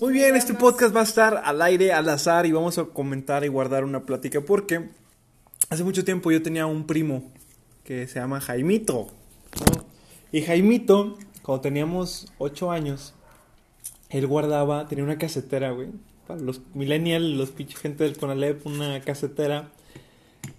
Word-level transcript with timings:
Muy 0.00 0.12
bien, 0.12 0.36
este 0.36 0.54
podcast 0.54 0.94
va 0.94 1.00
a 1.00 1.04
estar 1.04 1.42
al 1.44 1.60
aire, 1.60 1.92
al 1.92 2.08
azar 2.08 2.46
y 2.46 2.52
vamos 2.52 2.78
a 2.78 2.84
comentar 2.84 3.44
y 3.44 3.48
guardar 3.48 3.84
una 3.84 4.04
plática 4.04 4.40
porque 4.40 4.90
hace 5.70 5.82
mucho 5.82 6.04
tiempo 6.04 6.30
yo 6.30 6.40
tenía 6.40 6.66
un 6.66 6.86
primo 6.86 7.32
que 7.82 8.06
se 8.06 8.20
llama 8.20 8.40
Jaimito. 8.40 9.08
¿no? 9.58 9.84
Y 10.30 10.42
Jaimito, 10.42 11.18
cuando 11.42 11.62
teníamos 11.62 12.32
8 12.38 12.70
años, 12.70 13.14
él 14.08 14.28
guardaba, 14.28 14.86
tenía 14.86 15.02
una 15.02 15.18
casetera, 15.18 15.72
güey. 15.72 15.88
Para 16.28 16.40
los 16.40 16.60
millennials, 16.74 17.36
los 17.36 17.50
pinches 17.50 17.80
gente 17.80 18.04
del 18.04 18.16
Conalep, 18.16 18.64
una 18.64 19.00
casetera. 19.00 19.72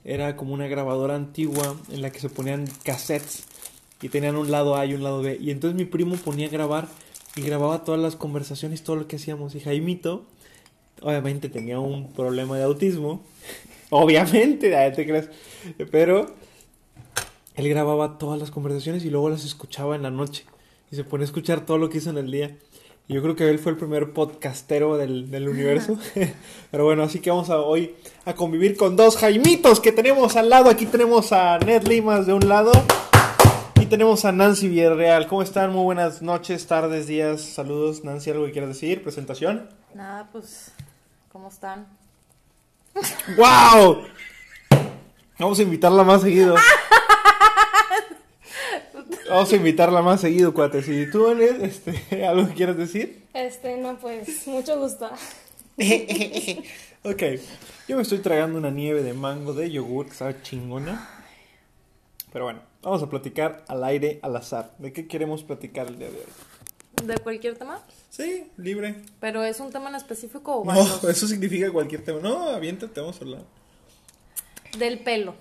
Era 0.03 0.35
como 0.35 0.53
una 0.53 0.67
grabadora 0.67 1.15
antigua 1.15 1.77
en 1.89 2.01
la 2.01 2.11
que 2.11 2.19
se 2.19 2.29
ponían 2.29 2.67
cassettes 2.83 3.45
y 4.01 4.09
tenían 4.09 4.35
un 4.35 4.51
lado 4.51 4.75
A 4.75 4.85
y 4.85 4.93
un 4.93 5.03
lado 5.03 5.21
B. 5.21 5.37
Y 5.39 5.51
entonces 5.51 5.77
mi 5.77 5.85
primo 5.85 6.17
ponía 6.17 6.47
a 6.47 6.51
grabar 6.51 6.89
y 7.35 7.41
grababa 7.41 7.83
todas 7.83 7.99
las 7.99 8.15
conversaciones, 8.15 8.83
todo 8.83 8.95
lo 8.95 9.07
que 9.07 9.15
hacíamos. 9.15 9.55
Y 9.55 9.59
Jaimito, 9.59 10.25
obviamente 11.01 11.49
tenía 11.49 11.79
un 11.79 12.11
problema 12.11 12.57
de 12.57 12.63
autismo. 12.63 13.23
obviamente, 13.89 14.69
te 14.95 15.05
crees. 15.05 15.29
Pero 15.91 16.27
él 17.55 17.69
grababa 17.69 18.17
todas 18.17 18.39
las 18.39 18.51
conversaciones 18.51 19.03
y 19.05 19.09
luego 19.09 19.29
las 19.29 19.45
escuchaba 19.45 19.95
en 19.95 20.03
la 20.03 20.11
noche. 20.11 20.45
Y 20.91 20.95
se 20.95 21.03
ponía 21.03 21.23
a 21.23 21.25
escuchar 21.25 21.65
todo 21.65 21.77
lo 21.77 21.89
que 21.89 21.97
hizo 21.97 22.11
en 22.11 22.17
el 22.17 22.31
día. 22.31 22.55
Y 23.07 23.15
yo 23.15 23.21
creo 23.21 23.35
que 23.35 23.49
él 23.49 23.59
fue 23.59 23.71
el 23.71 23.77
primer 23.77 24.13
podcastero 24.13 24.95
del, 24.95 25.31
del 25.31 25.49
universo. 25.49 25.97
Pero 26.71 26.85
bueno, 26.85 27.03
así 27.03 27.19
que 27.19 27.31
vamos 27.31 27.49
a 27.49 27.59
hoy 27.59 27.95
a 28.25 28.35
convivir 28.35 28.77
con 28.77 28.95
dos 28.95 29.17
Jaimitos 29.17 29.79
que 29.79 29.91
tenemos 29.91 30.35
al 30.35 30.49
lado. 30.49 30.69
Aquí 30.69 30.85
tenemos 30.85 31.33
a 31.33 31.57
Ned 31.57 31.83
Limas 31.87 32.27
de 32.27 32.33
un 32.33 32.47
lado 32.47 32.71
y 33.83 33.85
tenemos 33.85 34.23
a 34.23 34.31
Nancy 34.31 34.69
Villarreal. 34.69 35.27
¿Cómo 35.27 35.41
están? 35.41 35.73
Muy 35.73 35.83
buenas 35.83 36.21
noches, 36.21 36.65
tardes, 36.67 37.05
días. 37.05 37.41
Saludos, 37.41 38.05
Nancy. 38.05 38.29
¿Algo 38.29 38.45
que 38.45 38.53
quieras 38.53 38.69
decir? 38.69 39.03
¿Presentación? 39.03 39.69
Nada, 39.93 40.29
pues, 40.31 40.71
¿cómo 41.33 41.49
están? 41.49 41.85
¡Wow! 43.35 44.03
Vamos 45.37 45.59
a 45.59 45.63
invitarla 45.63 46.05
más 46.05 46.21
seguido. 46.21 46.55
Vamos 49.29 49.51
a 49.51 49.55
invitarla 49.57 50.01
más 50.01 50.21
seguido, 50.21 50.53
cuates. 50.53 50.87
¿Y 50.87 51.11
tú, 51.11 51.29
Anet, 51.29 51.61
este, 51.61 52.25
algo 52.25 52.47
que 52.47 52.53
quieras 52.53 52.77
decir? 52.77 53.25
Este, 53.33 53.75
no, 53.75 53.97
pues, 53.97 54.47
mucho 54.47 54.79
gusto. 54.79 55.07
ok, 57.03 57.23
yo 57.89 57.97
me 57.97 58.01
estoy 58.01 58.19
tragando 58.19 58.57
una 58.57 58.71
nieve 58.71 59.03
de 59.03 59.13
mango 59.13 59.53
de 59.53 59.69
yogur 59.69 60.05
que 60.05 60.13
sabe 60.13 60.41
chingona. 60.41 61.25
Pero 62.31 62.45
bueno, 62.45 62.61
vamos 62.83 63.01
a 63.03 63.09
platicar 63.09 63.63
al 63.67 63.83
aire, 63.83 64.19
al 64.21 64.35
azar. 64.35 64.73
¿De 64.77 64.93
qué 64.93 65.07
queremos 65.07 65.43
platicar 65.43 65.87
el 65.87 65.97
día 65.97 66.09
de 66.09 66.17
hoy? 66.17 67.05
¿De 67.07 67.17
cualquier 67.17 67.57
tema? 67.57 67.81
Sí, 68.09 68.51
libre. 68.57 69.03
¿Pero 69.19 69.43
es 69.43 69.59
un 69.59 69.71
tema 69.71 69.89
en 69.89 69.95
específico 69.95 70.55
o 70.57 70.65
No, 70.65 70.71
varios? 70.73 71.03
eso 71.05 71.27
significa 71.27 71.71
cualquier 71.71 72.03
tema. 72.03 72.19
No, 72.21 72.49
aviéntate, 72.49 72.99
vamos 73.01 73.17
a 73.17 73.23
hablar. 73.23 73.41
Del 74.77 74.99
pelo. 74.99 75.35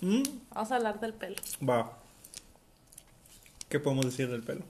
¿Mm? 0.00 0.22
Vamos 0.50 0.70
a 0.72 0.76
hablar 0.76 1.00
del 1.00 1.14
pelo. 1.14 1.36
Va. 1.68 1.98
¿Qué 3.68 3.80
podemos 3.80 4.04
decir 4.04 4.30
del 4.30 4.42
pelo? 4.42 4.62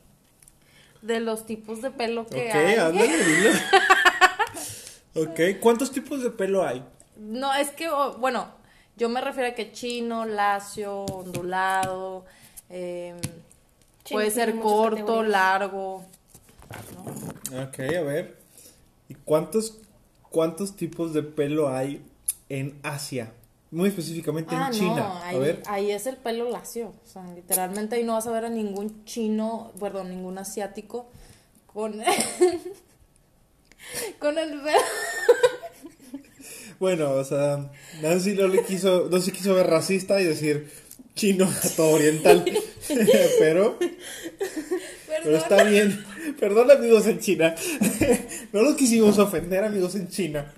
De 1.02 1.20
los 1.20 1.46
tipos 1.46 1.82
de 1.82 1.90
pelo 1.90 2.26
que 2.26 2.48
ok, 2.48 2.54
hay. 2.54 2.74
ándale, 2.76 3.52
ok, 5.14 5.60
¿cuántos 5.60 5.90
tipos 5.90 6.22
de 6.22 6.30
pelo 6.30 6.64
hay? 6.66 6.84
No, 7.16 7.52
es 7.54 7.70
que, 7.70 7.88
oh, 7.88 8.16
bueno, 8.18 8.48
yo 8.96 9.08
me 9.08 9.20
refiero 9.20 9.50
a 9.50 9.54
que 9.54 9.72
chino, 9.72 10.24
lacio, 10.24 11.04
ondulado, 11.04 12.24
eh, 12.70 13.14
Chino 14.04 14.18
puede 14.18 14.30
ser 14.30 14.58
corto, 14.58 14.96
categorías. 15.06 15.30
largo. 15.30 16.04
Ok, 17.66 17.78
a 17.80 18.00
ver. 18.02 18.36
¿Y 19.08 19.14
cuántos, 19.14 19.78
cuántos 20.30 20.76
tipos 20.76 21.12
de 21.12 21.22
pelo 21.22 21.68
hay 21.68 22.02
en 22.48 22.78
Asia? 22.82 23.32
Muy 23.70 23.88
específicamente 23.88 24.54
Ah, 24.54 24.66
en 24.68 24.72
China. 24.78 24.96
no, 24.96 25.02
a 25.04 25.26
ahí, 25.28 25.38
ver. 25.38 25.62
ahí 25.66 25.90
es 25.90 26.06
el 26.06 26.16
pelo 26.18 26.50
lacio. 26.50 26.92
O 27.04 27.08
sea, 27.08 27.24
literalmente 27.34 27.96
ahí 27.96 28.04
no 28.04 28.12
vas 28.14 28.26
a 28.26 28.30
ver 28.30 28.44
a 28.44 28.50
ningún 28.50 29.04
chino, 29.06 29.72
perdón, 29.80 30.10
ningún 30.10 30.36
asiático 30.38 31.06
con, 31.72 32.02
con 34.18 34.38
el 34.38 34.60
pelo. 34.60 34.78
Bueno, 36.82 37.12
o 37.12 37.22
sea, 37.22 37.70
Nancy 38.02 38.32
no 38.32 38.48
le 38.48 38.64
quiso, 38.64 39.06
no 39.08 39.20
se 39.20 39.30
quiso 39.30 39.54
ver 39.54 39.68
racista 39.68 40.20
y 40.20 40.24
decir 40.24 40.68
chino 41.14 41.44
a 41.44 41.68
todo 41.76 41.90
oriental. 41.90 42.44
pero, 43.38 43.78
pero 45.22 45.36
está 45.36 45.62
bien. 45.62 46.04
Perdón 46.40 46.72
amigos 46.72 47.06
en 47.06 47.20
China. 47.20 47.54
no 48.52 48.62
los 48.62 48.74
quisimos 48.74 49.16
ofender 49.20 49.62
amigos 49.62 49.94
en 49.94 50.08
China. 50.08 50.52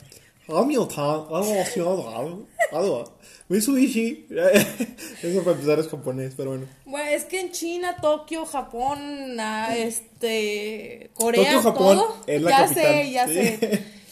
Mitsubishi. 3.49 4.27
Eso 5.23 5.45
para 5.45 5.57
empezar 5.57 5.79
es 5.79 5.89
japonés, 5.89 6.33
pero 6.39 6.53
bueno. 6.53 6.67
Bueno, 6.87 7.11
es 7.11 7.25
que 7.25 7.39
en 7.39 7.51
China, 7.51 7.97
Tokio, 8.01 8.47
Japón, 8.47 9.39
ah, 9.39 9.77
este, 9.77 11.11
Corea, 11.13 11.53
Tokio, 11.53 11.71
Japón 11.71 11.97
todo. 11.99 12.17
es 12.27 12.41
la 12.41 12.51
ya 12.51 12.59
capital. 12.63 12.83
sé, 12.83 13.11
ya 13.11 13.27
sé. 13.27 14.04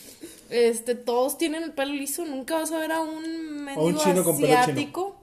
Este, 0.53 0.95
todos 0.95 1.39
tienen 1.39 1.63
el 1.63 1.73
pelo 1.73 1.93
liso. 1.95 2.25
Nunca 2.25 2.57
vas 2.59 2.71
a 2.73 2.79
ver 2.79 2.93
a 2.93 3.01
un 3.01 3.65
mendigo 3.65 3.99
chino 4.03 4.23
con 4.25 4.37
pelo 4.37 4.47
chino. 4.49 4.59
asiático 4.61 5.17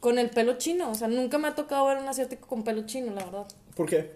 con 0.00 0.18
el 0.18 0.30
pelo 0.30 0.58
chino. 0.58 0.90
O 0.90 0.94
sea, 0.94 1.08
nunca 1.08 1.38
me 1.38 1.48
ha 1.48 1.54
tocado 1.54 1.86
ver 1.86 1.98
a 1.98 2.00
un 2.00 2.08
asiático 2.08 2.46
con 2.48 2.62
pelo 2.62 2.86
chino, 2.86 3.12
la 3.12 3.24
verdad. 3.24 3.46
¿Por 3.74 3.86
qué? 3.88 4.12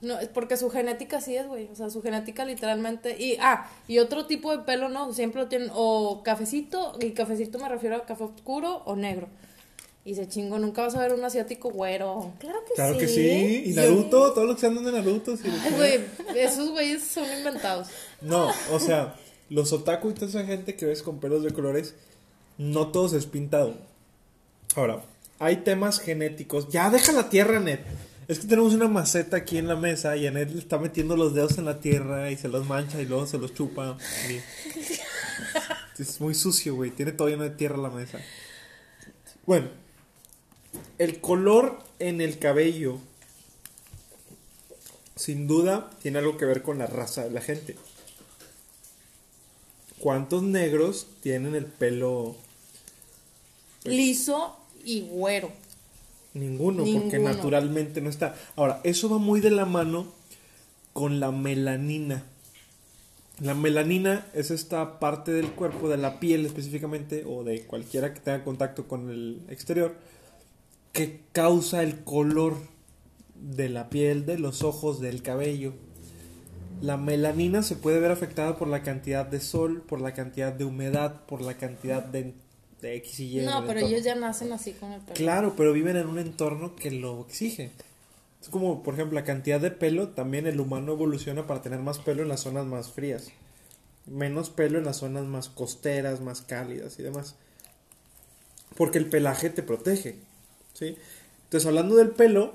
No, 0.00 0.18
es 0.20 0.28
porque 0.28 0.56
su 0.58 0.68
genética 0.68 1.20
sí 1.20 1.34
es, 1.36 1.46
güey. 1.46 1.68
O 1.72 1.74
sea, 1.74 1.88
su 1.88 2.02
genética 2.02 2.44
literalmente. 2.44 3.16
Y, 3.18 3.38
ah, 3.40 3.70
y 3.88 4.00
otro 4.00 4.26
tipo 4.26 4.54
de 4.54 4.62
pelo, 4.64 4.88
no. 4.90 5.12
Siempre 5.14 5.40
lo 5.42 5.48
tienen 5.48 5.70
o 5.72 6.22
cafecito. 6.22 6.96
Y 7.00 7.12
cafecito 7.12 7.58
me 7.58 7.68
refiero 7.68 7.96
a 7.96 8.04
café 8.04 8.24
oscuro 8.24 8.82
o 8.84 8.96
negro. 8.96 9.28
Y 10.06 10.14
se 10.16 10.28
chingo, 10.28 10.58
nunca 10.58 10.82
vas 10.82 10.94
a 10.96 11.00
ver 11.00 11.14
un 11.14 11.24
asiático 11.24 11.70
güero. 11.70 12.32
Claro 12.38 12.62
que 12.66 12.74
Claro 12.74 12.92
sí. 12.94 13.00
que 13.00 13.08
sí. 13.08 13.62
Y 13.66 13.72
Naruto, 13.72 14.32
todos 14.34 14.46
los 14.46 14.60
que 14.60 14.66
andan 14.66 14.84
de 14.84 14.92
Naruto. 14.92 15.34
sí. 15.38 15.44
Ay, 15.48 15.72
güey, 15.74 16.00
esos 16.38 16.68
güeyes 16.72 17.02
son 17.02 17.24
inventados. 17.38 17.88
No, 18.20 18.50
o 18.70 18.78
sea, 18.78 19.14
los 19.50 19.72
otaku 19.72 20.10
y 20.10 20.14
toda 20.14 20.26
esa 20.28 20.44
gente 20.44 20.74
que 20.76 20.86
ves 20.86 21.02
con 21.02 21.20
pelos 21.20 21.42
de 21.44 21.52
colores, 21.52 21.94
no 22.58 22.88
todos 22.88 23.12
es 23.12 23.26
pintado. 23.26 23.74
Ahora, 24.76 25.02
hay 25.38 25.58
temas 25.58 26.00
genéticos. 26.00 26.68
Ya 26.70 26.90
deja 26.90 27.12
la 27.12 27.28
tierra, 27.28 27.60
Ned. 27.60 27.80
Es 28.26 28.38
que 28.38 28.46
tenemos 28.46 28.72
una 28.72 28.88
maceta 28.88 29.36
aquí 29.36 29.58
en 29.58 29.68
la 29.68 29.76
mesa 29.76 30.16
y 30.16 30.28
le 30.30 30.42
está 30.42 30.78
metiendo 30.78 31.14
los 31.16 31.34
dedos 31.34 31.58
en 31.58 31.66
la 31.66 31.80
tierra 31.80 32.30
y 32.30 32.36
se 32.38 32.48
los 32.48 32.66
mancha 32.66 33.00
y 33.00 33.04
luego 33.06 33.26
se 33.26 33.38
los 33.38 33.52
chupa. 33.54 33.98
Y- 34.30 34.40
Es 36.02 36.20
muy 36.20 36.34
sucio, 36.34 36.74
güey. 36.74 36.90
Tiene 36.90 37.12
todo 37.12 37.28
lleno 37.28 37.44
de 37.44 37.50
tierra 37.50 37.76
la 37.76 37.90
mesa. 37.90 38.18
Bueno, 39.46 39.68
el 40.98 41.20
color 41.20 41.78
en 42.00 42.20
el 42.20 42.38
cabello, 42.40 42.98
sin 45.16 45.46
duda, 45.46 45.90
tiene 46.02 46.18
algo 46.18 46.36
que 46.36 46.44
ver 46.46 46.62
con 46.62 46.78
la 46.78 46.86
raza 46.86 47.22
de 47.24 47.30
la 47.30 47.40
gente. 47.40 47.76
¿Cuántos 50.04 50.42
negros 50.42 51.06
tienen 51.22 51.54
el 51.54 51.64
pelo? 51.64 52.36
Liso 53.84 54.54
y 54.84 55.00
güero. 55.00 55.50
Ninguno, 56.34 56.84
porque 56.84 57.16
Ninguno. 57.16 57.32
naturalmente 57.32 58.02
no 58.02 58.10
está. 58.10 58.34
Ahora, 58.54 58.82
eso 58.84 59.08
va 59.08 59.16
muy 59.16 59.40
de 59.40 59.50
la 59.50 59.64
mano 59.64 60.12
con 60.92 61.20
la 61.20 61.32
melanina. 61.32 62.22
La 63.40 63.54
melanina 63.54 64.26
es 64.34 64.50
esta 64.50 65.00
parte 65.00 65.32
del 65.32 65.52
cuerpo, 65.52 65.88
de 65.88 65.96
la 65.96 66.20
piel 66.20 66.44
específicamente, 66.44 67.24
o 67.26 67.42
de 67.42 67.62
cualquiera 67.62 68.12
que 68.12 68.20
tenga 68.20 68.44
contacto 68.44 68.86
con 68.86 69.08
el 69.08 69.40
exterior, 69.48 69.96
que 70.92 71.22
causa 71.32 71.82
el 71.82 72.04
color 72.04 72.58
de 73.36 73.70
la 73.70 73.88
piel, 73.88 74.26
de 74.26 74.38
los 74.38 74.64
ojos, 74.64 75.00
del 75.00 75.22
cabello. 75.22 75.72
La 76.84 76.98
melanina 76.98 77.62
se 77.62 77.76
puede 77.76 77.98
ver 77.98 78.10
afectada 78.10 78.58
por 78.58 78.68
la 78.68 78.82
cantidad 78.82 79.24
de 79.24 79.40
sol, 79.40 79.82
por 79.88 80.02
la 80.02 80.12
cantidad 80.12 80.52
de 80.52 80.66
humedad, 80.66 81.24
por 81.24 81.40
la 81.40 81.54
cantidad 81.54 82.02
de, 82.02 82.34
de 82.82 82.96
X 82.96 83.20
y 83.20 83.40
Y. 83.40 83.44
No, 83.46 83.64
pero 83.64 83.80
entorno. 83.80 83.86
ellos 83.86 84.04
ya 84.04 84.14
nacen 84.14 84.52
así 84.52 84.72
con 84.72 84.92
el 84.92 85.00
pelo. 85.00 85.14
Claro, 85.14 85.54
pero 85.56 85.72
viven 85.72 85.96
en 85.96 86.06
un 86.06 86.18
entorno 86.18 86.76
que 86.76 86.90
lo 86.90 87.22
exige. 87.22 87.70
Es 88.42 88.50
como, 88.50 88.82
por 88.82 88.92
ejemplo, 88.92 89.18
la 89.18 89.24
cantidad 89.24 89.58
de 89.58 89.70
pelo, 89.70 90.08
también 90.08 90.46
el 90.46 90.60
humano 90.60 90.92
evoluciona 90.92 91.46
para 91.46 91.62
tener 91.62 91.78
más 91.78 92.00
pelo 92.00 92.22
en 92.22 92.28
las 92.28 92.40
zonas 92.40 92.66
más 92.66 92.92
frías. 92.92 93.30
Menos 94.04 94.50
pelo 94.50 94.76
en 94.76 94.84
las 94.84 94.98
zonas 94.98 95.24
más 95.24 95.48
costeras, 95.48 96.20
más 96.20 96.42
cálidas 96.42 96.98
y 96.98 97.02
demás. 97.02 97.36
Porque 98.76 98.98
el 98.98 99.08
pelaje 99.08 99.48
te 99.48 99.62
protege. 99.62 100.16
¿sí? 100.74 100.98
Entonces, 101.44 101.66
hablando 101.66 101.96
del 101.96 102.10
pelo, 102.10 102.52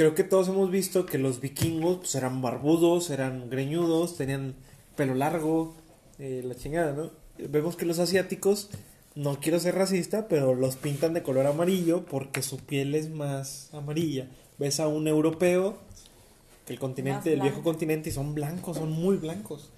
creo 0.00 0.14
que 0.14 0.24
todos 0.24 0.48
hemos 0.48 0.70
visto 0.70 1.04
que 1.04 1.18
los 1.18 1.42
vikingos 1.42 1.98
pues, 1.98 2.14
eran 2.14 2.40
barbudos, 2.40 3.10
eran 3.10 3.50
greñudos, 3.50 4.16
tenían 4.16 4.54
pelo 4.96 5.14
largo, 5.14 5.74
eh, 6.18 6.40
la 6.42 6.54
chingada, 6.54 6.94
¿no? 6.94 7.10
Vemos 7.36 7.76
que 7.76 7.84
los 7.84 7.98
asiáticos, 7.98 8.70
no 9.14 9.40
quiero 9.40 9.60
ser 9.60 9.74
racista, 9.74 10.26
pero 10.26 10.54
los 10.54 10.76
pintan 10.76 11.12
de 11.12 11.22
color 11.22 11.46
amarillo 11.46 12.06
porque 12.06 12.40
su 12.40 12.56
piel 12.60 12.94
es 12.94 13.10
más 13.10 13.68
amarilla. 13.74 14.26
Ves 14.58 14.80
a 14.80 14.88
un 14.88 15.06
europeo 15.06 15.76
que 16.66 16.72
el 16.72 16.78
continente, 16.78 17.34
el 17.34 17.42
viejo 17.42 17.62
continente, 17.62 18.08
y 18.08 18.12
son 18.14 18.34
blancos, 18.34 18.78
son 18.78 18.92
muy 18.92 19.18
blancos. 19.18 19.68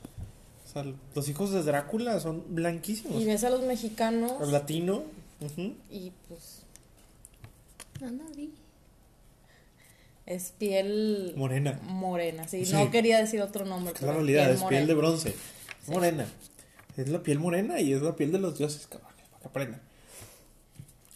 O 0.69 0.73
sea, 0.73 0.85
los 1.17 1.29
hijos 1.29 1.51
de 1.51 1.65
Drácula 1.65 2.21
son 2.21 2.45
blanquísimos. 2.49 3.21
Y 3.21 3.25
ves 3.25 3.43
a 3.43 3.51
los 3.51 3.63
mexicanos 3.63 4.35
El 4.41 4.53
latino, 4.53 5.03
ujú, 5.41 5.75
y 5.91 6.13
pues 6.29 6.63
Anda, 8.01 8.25
di. 8.37 8.62
Es 10.27 10.53
piel 10.53 11.35
morena. 11.37 11.81
morena, 11.85 12.47
sí. 12.49 12.65
Sí. 12.65 12.73
No 12.73 12.91
quería 12.91 13.19
decir 13.19 13.41
otro 13.43 13.65
nombre. 13.65 13.95
Es 13.95 14.03
la 14.03 14.13
realidad, 14.13 14.51
es 14.51 14.63
piel 14.65 14.87
de 14.87 14.95
bronce. 14.95 15.35
Morena. 15.89 16.27
Es 16.97 17.09
la 17.09 17.23
piel 17.23 17.39
morena 17.39 17.81
y 17.81 17.93
es 17.93 18.03
la 18.03 18.15
piel 18.15 18.33
de 18.33 18.39
los 18.39 18.59
dioses, 18.59 18.87
para 18.87 19.05
que 19.41 19.47
aprendan. 19.47 19.81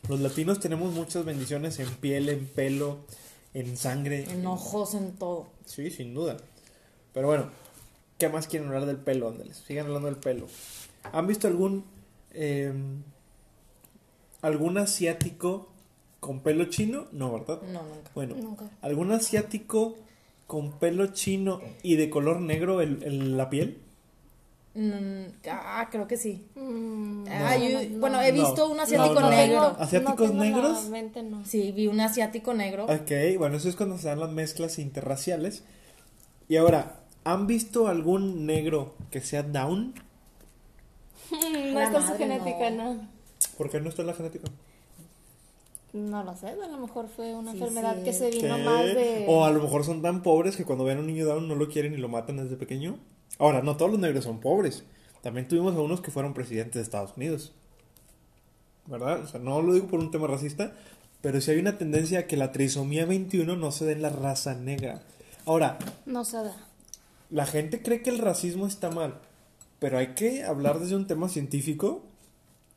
Los 0.09 0.21
latinos 0.21 0.61
tenemos 0.61 0.93
muchas 0.93 1.25
bendiciones 1.25 1.79
en 1.79 1.91
piel, 1.97 2.29
en 2.29 2.47
pelo, 2.47 3.01
en 3.55 3.77
sangre. 3.77 4.25
En 4.31 4.47
ojos, 4.47 4.95
en 4.95 5.13
todo. 5.13 5.49
Sí, 5.65 5.91
sin 5.91 6.15
duda. 6.15 6.37
Pero 7.13 7.27
bueno, 7.27 7.51
¿qué 8.19 8.29
más 8.29 8.47
quieren 8.47 8.69
hablar 8.69 8.87
del 8.87 8.99
pelo? 8.99 9.29
Ándeles, 9.29 9.59
sigan 9.67 9.87
hablando 9.87 10.07
del 10.07 10.17
pelo. 10.17 10.47
¿Han 11.13 11.27
visto 11.27 11.47
algún 11.47 11.85
eh, 12.33 12.73
algún 14.43 14.79
asiático 14.79 15.69
con 16.27 16.41
pelo 16.41 16.65
chino? 16.67 17.07
No, 17.13 17.33
¿verdad? 17.33 17.61
No, 17.73 17.83
nunca. 17.85 18.11
Bueno, 18.15 18.35
Nunca. 18.35 18.69
¿algún 18.83 19.13
asiático 19.13 19.97
con 20.49 20.73
pelo 20.79 21.07
chino 21.09 21.61
y 21.85 21.95
de 21.97 22.11
color 22.11 22.41
negro 22.41 22.83
en, 22.83 23.01
en 23.05 23.37
la 23.37 23.49
piel? 23.49 23.79
Mm, 24.75 25.27
ah, 25.51 25.89
creo 25.91 26.07
que 26.09 26.17
sí. 26.17 26.45
Mm, 26.57 27.25
Ah, 27.31 27.57
yo- 27.57 27.81
no, 27.81 27.89
no. 27.89 27.99
bueno, 28.01 28.21
he 28.21 28.33
No. 28.33 28.45
visto 28.45 28.69
un 28.69 28.79
asiático 28.81 29.21
no. 29.21 29.31
negro. 29.31 29.61
¿Asiáticos 29.79 30.35
negros? 30.35 30.89
mente, 30.89 31.23
no. 31.23 31.45
Sí, 31.47 31.73
vi 31.73 31.87
un 31.87 32.01
asiático 32.01 32.53
negro. 32.55 32.85
Ok, 32.85 33.39
bueno, 33.39 33.57
eso 33.57 33.69
es 33.69 33.77
cuando 33.77 33.97
se 33.97 34.09
dan 34.09 34.21
las 34.21 34.31
mezclas 34.31 34.79
interraciales. 34.79 35.63
Y 36.49 36.57
ahora, 36.57 37.01
¿han 37.25 37.47
visto 37.47 37.89
algún 37.89 38.45
negro 38.47 38.97
que 39.11 39.21
sea 39.21 39.43
down? 39.45 39.95
no 41.31 41.81
está 41.81 41.99
en 42.01 42.07
su 42.07 42.15
genética, 42.17 42.71
no. 42.71 42.95
no. 42.95 43.09
¿Por 43.57 43.71
qué 43.71 43.81
no 43.81 43.89
está 43.89 44.03
en 44.03 44.09
la 44.09 44.15
genética? 44.15 44.49
No 45.93 46.23
lo 46.25 46.37
sé, 46.37 46.49
a 46.49 46.55
lo 46.69 46.79
mejor 46.79 47.09
fue 47.09 47.35
una 47.35 47.53
Sí, 47.53 47.59
enfermedad 47.59 47.97
sí. 47.99 48.05
que 48.05 48.13
se 48.13 48.31
vino 48.31 48.57
¿Qué? 48.57 48.63
más 48.65 48.85
de... 48.85 49.25
O 49.29 49.45
a 49.45 49.51
lo 49.51 49.63
mejor 49.63 49.85
son 49.85 50.03
tan 50.03 50.23
pobres 50.23 50.57
que 50.57 50.65
cuando 50.65 50.85
ven 50.85 50.99
a 50.99 51.01
un 51.01 51.07
niño 51.07 51.25
down 51.27 51.49
no 51.49 51.55
lo 51.55 51.69
quieren 51.69 51.95
y 51.95 51.97
lo 51.97 52.09
matan 52.09 52.37
desde 52.37 52.57
pequeño. 52.57 52.99
Ahora, 53.39 53.63
no 53.63 53.77
todos 53.77 53.91
los 53.93 54.01
negros 54.01 54.25
son 54.25 54.41
pobres. 54.41 54.85
También 55.23 55.49
tuvimos 55.49 55.75
a 55.75 55.81
unos 55.81 56.01
que 56.01 56.11
fueron 56.11 56.35
presidentes 56.35 56.75
de 56.75 56.83
Estados 56.83 57.17
Unidos. 57.17 57.53
¿Verdad? 58.87 59.21
O 59.23 59.27
sea, 59.27 59.41
no 59.41 59.63
lo 59.63 59.75
digo 59.75 59.87
por 59.89 59.99
un 60.01 60.11
tema 60.11 60.27
racista, 60.27 60.73
pero 61.21 61.41
sí 61.41 61.51
hay 61.51 61.59
una 61.59 61.79
tendencia 61.79 62.21
a 62.21 62.27
que 62.27 62.37
la 62.37 62.53
trisomía 62.53 63.05
21 63.07 63.57
no 63.57 63.73
se 63.73 63.85
dé 63.85 63.93
en 63.93 64.03
la 64.03 64.11
raza 64.11 64.55
negra. 64.55 65.03
Ahora, 65.45 65.79
No 66.05 66.25
se 66.25 66.37
da. 66.39 66.57
la 67.31 67.47
gente 67.47 67.83
cree 67.83 68.03
que 68.03 68.11
el 68.11 68.19
racismo 68.19 68.67
está 68.67 68.91
mal, 68.91 69.15
pero 69.81 69.99
hay 69.99 70.09
que 70.15 70.45
hablar 70.45 70.79
desde 70.79 70.95
un 70.97 71.07
tema 71.07 71.29
científico 71.29 72.03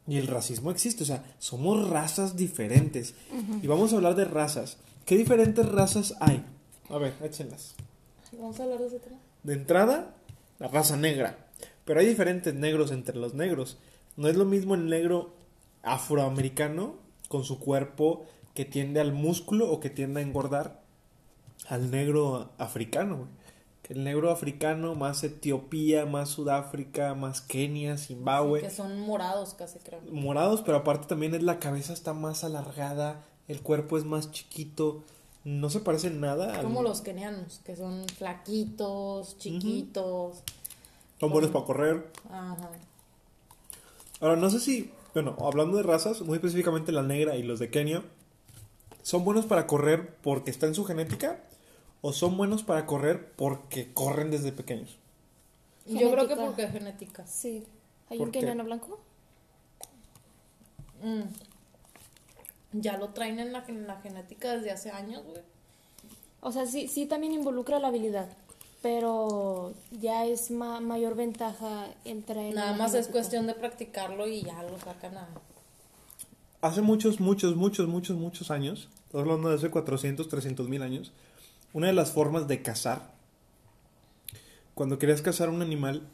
y 0.10 0.18
el 0.18 0.26
racismo 0.26 0.72
existe, 0.72 1.04
o 1.04 1.06
sea, 1.06 1.24
somos 1.38 1.88
razas 1.88 2.36
diferentes. 2.36 3.14
Y 3.62 3.68
vamos 3.68 3.94
a 3.94 3.98
hablar 3.98 4.16
de 4.16 4.26
razas. 4.26 4.78
¿Qué 5.06 5.16
diferentes 5.16 5.68
razas 5.68 6.16
hay? 6.20 6.44
A 6.90 6.98
ver, 6.98 7.14
échenlas. 7.24 7.76
Vamos 8.34 8.60
a 8.60 8.64
hablar 8.64 8.80
de 8.80 8.88
ese 8.88 9.00
tema. 9.00 9.18
De 9.44 9.54
entrada, 9.54 10.16
la 10.58 10.68
raza 10.68 10.98
negra. 10.98 11.46
Pero 11.86 12.00
hay 12.00 12.08
diferentes 12.08 12.56
negros 12.56 12.92
entre 12.92 13.18
los 13.18 13.36
negros. 13.36 13.78
No 14.18 14.28
es 14.28 14.36
lo 14.36 14.46
mismo 14.46 14.74
el 14.74 14.88
negro 14.90 15.36
afroamericano 15.84 16.96
con 17.28 17.44
su 17.44 17.60
cuerpo 17.60 18.26
que 18.56 18.66
tiende 18.66 19.00
al 19.00 19.14
músculo 19.14 19.72
o 19.72 19.80
que 19.80 19.92
tiende 19.92 20.22
a 20.22 20.24
engordar 20.24 20.82
al 21.68 21.92
negro 21.92 22.52
africano. 22.58 23.28
El 23.90 24.04
negro 24.04 24.32
africano 24.32 24.96
más 24.96 25.24
Etiopía, 25.24 26.06
más 26.06 26.30
Sudáfrica, 26.30 27.16
más 27.16 27.42
Kenia, 27.42 27.98
Zimbabue. 27.98 28.62
Que 28.62 28.70
son 28.70 29.00
morados 29.02 29.56
casi, 29.56 29.80
creo. 29.80 30.00
Morados, 30.12 30.62
pero 30.62 30.78
aparte 30.78 31.08
también 31.08 31.34
es 31.36 31.44
la 31.44 31.60
cabeza 31.60 31.94
está 31.94 32.14
más 32.14 32.44
alargada, 32.44 33.24
el 33.48 33.62
cuerpo 33.62 33.98
es 33.98 34.06
más 34.06 34.32
chiquito. 34.32 35.04
No 35.44 35.70
se 35.70 35.80
parece 35.80 36.08
en 36.08 36.20
nada 36.22 36.54
al- 36.56 36.64
Como 36.64 36.84
los 36.84 37.02
kenianos, 37.02 37.62
que 37.66 37.76
son 37.76 38.06
flaquitos, 38.18 39.38
chiquitos. 39.40 40.44
Son 41.20 41.32
buenos 41.32 41.50
para 41.52 41.66
correr. 41.66 42.12
Ajá. 42.30 42.70
Ahora, 44.22 44.36
no 44.36 44.50
sé 44.50 44.60
si, 44.60 44.92
bueno, 45.14 45.36
hablando 45.40 45.78
de 45.78 45.84
razas, 45.84 46.22
muy 46.22 46.36
específicamente 46.36 46.92
la 46.92 47.04
negra 47.04 47.36
y 47.38 47.44
los 47.44 47.58
de 47.60 47.70
Kenia, 47.70 48.04
¿son 49.02 49.24
buenos 49.24 49.46
para 49.46 49.66
correr 49.66 50.16
porque 50.22 50.52
está 50.52 50.68
en 50.68 50.76
su 50.76 50.84
genética? 50.86 51.42
¿O 52.02 52.14
son 52.14 52.38
buenos 52.38 52.64
para 52.64 52.86
correr 52.86 53.32
porque 53.34 53.94
corren 53.94 54.32
desde 54.32 54.52
pequeños? 54.52 54.98
Yo 55.86 56.12
creo 56.12 56.28
que 56.28 56.36
porque 56.36 56.64
es 56.64 56.72
genética. 56.72 57.26
Sí. 57.28 57.66
¿Hay 58.10 58.18
¿Por 58.18 58.28
un 58.28 58.32
keniano 58.32 58.64
blanco? 58.64 59.00
Mm. 61.04 61.22
Ya 62.74 62.98
lo 62.98 63.10
traen 63.10 63.40
en 63.40 63.52
la, 63.52 63.64
en 63.68 63.88
la 63.88 64.00
genética 64.02 64.56
desde 64.56 64.72
hace 64.72 64.92
años, 64.92 65.24
güey. 65.26 65.42
O 66.42 66.52
sea, 66.52 66.66
sí, 66.66 66.88
sí 66.88 67.06
también 67.06 67.34
involucra 67.34 67.80
la 67.80 67.90
habilidad, 67.90 68.30
pero 68.82 69.74
ya 69.92 70.26
es 70.26 70.52
ma- 70.52 70.80
mayor 70.80 71.16
ventaja 71.16 71.88
entre... 72.06 72.52
Nada 72.52 72.74
más 72.78 72.94
es 72.94 73.08
cuestión 73.08 73.48
de 73.48 73.56
practicarlo 73.56 74.28
y 74.28 74.44
ya 74.44 74.62
lo 74.64 74.80
sacan 74.80 75.18
a... 75.18 75.28
Hace 76.62 76.82
muchos, 76.82 77.20
muchos, 77.20 77.56
muchos, 77.56 77.88
muchos, 77.88 78.18
muchos 78.18 78.52
años, 78.52 78.90
estamos 79.06 79.26
hablando 79.26 79.50
de 79.50 79.56
hace 79.56 79.70
400, 79.70 80.28
300 80.30 80.70
mil 80.70 80.82
años, 80.82 81.12
una 81.74 81.88
de 81.88 81.94
las 81.94 82.12
formas 82.12 82.48
de 82.48 82.62
cazar, 82.62 83.14
cuando 84.74 84.98
querías 84.98 85.22
cazar 85.22 85.50
un 85.50 85.62
animal, 85.62 86.08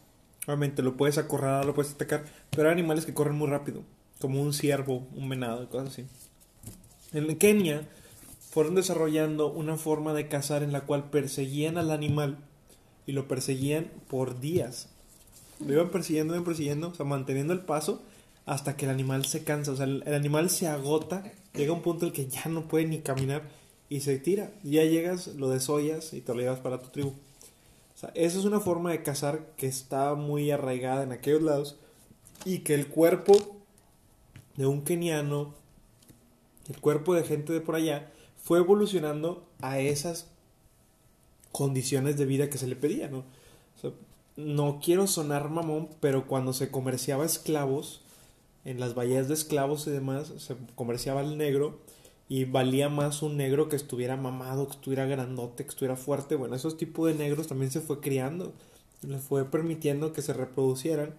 obviamente 0.47 0.81
lo 0.81 0.97
puedes 0.97 1.17
acorralar, 1.17 1.65
lo 1.65 1.75
puedes 1.75 1.93
atacar, 1.93 2.25
pero 2.49 2.67
hay 2.67 2.73
animales 2.73 3.05
que 3.05 3.13
corren 3.13 3.35
muy 3.35 3.47
rápido, 3.47 3.83
como 4.19 4.41
un 4.41 4.53
ciervo, 4.53 5.07
un 5.15 5.29
venado 5.29 5.69
cosas 5.69 5.89
así. 5.89 6.05
En 7.13 7.37
Kenia 7.37 7.87
fueron 8.49 8.75
desarrollando 8.75 9.51
una 9.51 9.77
forma 9.77 10.13
de 10.13 10.27
cazar 10.27 10.63
en 10.63 10.71
la 10.71 10.81
cual 10.81 11.09
perseguían 11.09 11.77
al 11.77 11.91
animal 11.91 12.37
y 13.05 13.11
lo 13.11 13.27
perseguían 13.27 13.91
por 14.09 14.39
días. 14.39 14.89
Lo 15.65 15.73
iban 15.73 15.89
persiguiendo, 15.89 16.33
iban 16.33 16.45
persiguiendo, 16.45 16.89
o 16.89 16.95
sea, 16.95 17.05
manteniendo 17.05 17.53
el 17.53 17.61
paso 17.61 18.01
hasta 18.45 18.75
que 18.75 18.85
el 18.85 18.91
animal 18.91 19.25
se 19.25 19.43
cansa. 19.43 19.71
O 19.71 19.75
sea, 19.75 19.85
el, 19.85 20.03
el 20.05 20.13
animal 20.13 20.49
se 20.49 20.67
agota, 20.67 21.31
llega 21.53 21.71
a 21.71 21.75
un 21.75 21.81
punto 21.81 22.05
en 22.05 22.11
el 22.11 22.15
que 22.15 22.27
ya 22.27 22.45
no 22.45 22.67
puede 22.67 22.85
ni 22.85 22.99
caminar 22.99 23.43
y 23.89 24.01
se 24.01 24.17
tira. 24.19 24.51
Ya 24.63 24.83
llegas, 24.83 25.27
lo 25.27 25.49
desollas 25.49 26.13
y 26.13 26.21
te 26.21 26.33
lo 26.33 26.41
llevas 26.41 26.59
para 26.59 26.81
tu 26.81 26.89
tribu. 26.89 27.09
O 27.09 28.07
esa 28.13 28.39
es 28.39 28.45
una 28.45 28.59
forma 28.59 28.91
de 28.91 29.03
cazar 29.03 29.53
que 29.55 29.67
está 29.67 30.15
muy 30.15 30.51
arraigada 30.51 31.03
en 31.03 31.11
aquellos 31.11 31.41
lados 31.41 31.77
y 32.43 32.59
que 32.59 32.73
el 32.73 32.87
cuerpo 32.87 33.35
de 34.57 34.65
un 34.65 34.83
keniano, 34.83 35.53
el 36.67 36.79
cuerpo 36.79 37.13
de 37.13 37.23
gente 37.23 37.53
de 37.53 37.61
por 37.61 37.75
allá, 37.75 38.11
fue 38.37 38.59
evolucionando 38.59 39.47
a 39.61 39.79
esas 39.79 40.27
condiciones 41.51 42.17
de 42.17 42.25
vida 42.25 42.49
que 42.49 42.57
se 42.57 42.67
le 42.67 42.75
pedía, 42.75 43.07
¿no? 43.07 43.23
No 44.35 44.81
quiero 44.83 45.07
sonar 45.07 45.49
mamón, 45.49 45.87
pero 46.01 46.27
cuando 46.27 46.51
se 46.51 46.69
comerciaba 46.69 47.25
esclavos, 47.25 48.01
en 48.65 48.81
las 48.81 48.95
bahías 48.95 49.29
de 49.29 49.35
esclavos 49.35 49.87
y 49.87 49.91
demás, 49.91 50.33
se 50.37 50.57
comerciaba 50.75 51.21
el 51.21 51.37
negro 51.37 51.79
y 52.27 52.45
valía 52.45 52.89
más 52.89 53.21
un 53.21 53.37
negro 53.37 53.69
que 53.69 53.75
estuviera 53.75 54.17
mamado, 54.17 54.67
que 54.67 54.73
estuviera 54.73 55.05
grandote, 55.05 55.63
que 55.63 55.69
estuviera 55.69 55.95
fuerte. 55.95 56.35
Bueno, 56.35 56.55
esos 56.55 56.77
tipos 56.77 57.07
de 57.07 57.15
negros 57.15 57.47
también 57.47 57.71
se 57.71 57.81
fue 57.81 57.99
criando, 57.99 58.53
les 59.01 59.21
fue 59.21 59.45
permitiendo 59.45 60.13
que 60.13 60.21
se 60.21 60.33
reproducieran 60.33 61.13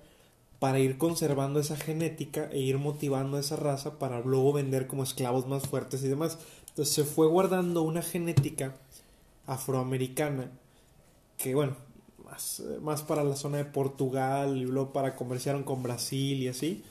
para 0.58 0.78
ir 0.78 0.98
conservando 0.98 1.60
esa 1.60 1.76
genética 1.76 2.48
e 2.50 2.58
ir 2.58 2.78
motivando 2.78 3.36
a 3.36 3.40
esa 3.40 3.56
raza 3.56 3.98
para 3.98 4.20
luego 4.20 4.54
vender 4.54 4.86
como 4.86 5.04
esclavos 5.04 5.46
más 5.46 5.68
fuertes 5.68 6.02
y 6.02 6.08
demás. 6.08 6.38
Entonces 6.70 6.94
se 6.94 7.04
fue 7.04 7.26
guardando 7.26 7.82
una 7.82 8.02
genética 8.02 8.74
afroamericana 9.46 10.50
que 11.36 11.54
bueno, 11.54 11.76
más, 12.24 12.62
más 12.80 13.02
para 13.02 13.22
la 13.22 13.36
zona 13.36 13.58
de 13.58 13.64
Portugal 13.64 14.56
y 14.56 14.64
luego 14.64 14.92
para 14.92 15.14
comerciaron 15.14 15.62
con 15.62 15.82
Brasil 15.82 16.42
y 16.42 16.48
así, 16.48 16.82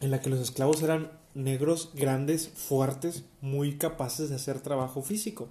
en 0.00 0.10
la 0.10 0.20
que 0.20 0.30
los 0.30 0.40
esclavos 0.40 0.82
eran 0.82 1.10
negros 1.34 1.90
grandes, 1.94 2.48
fuertes, 2.48 3.24
muy 3.40 3.76
capaces 3.76 4.30
de 4.30 4.36
hacer 4.36 4.60
trabajo 4.60 5.02
físico. 5.02 5.48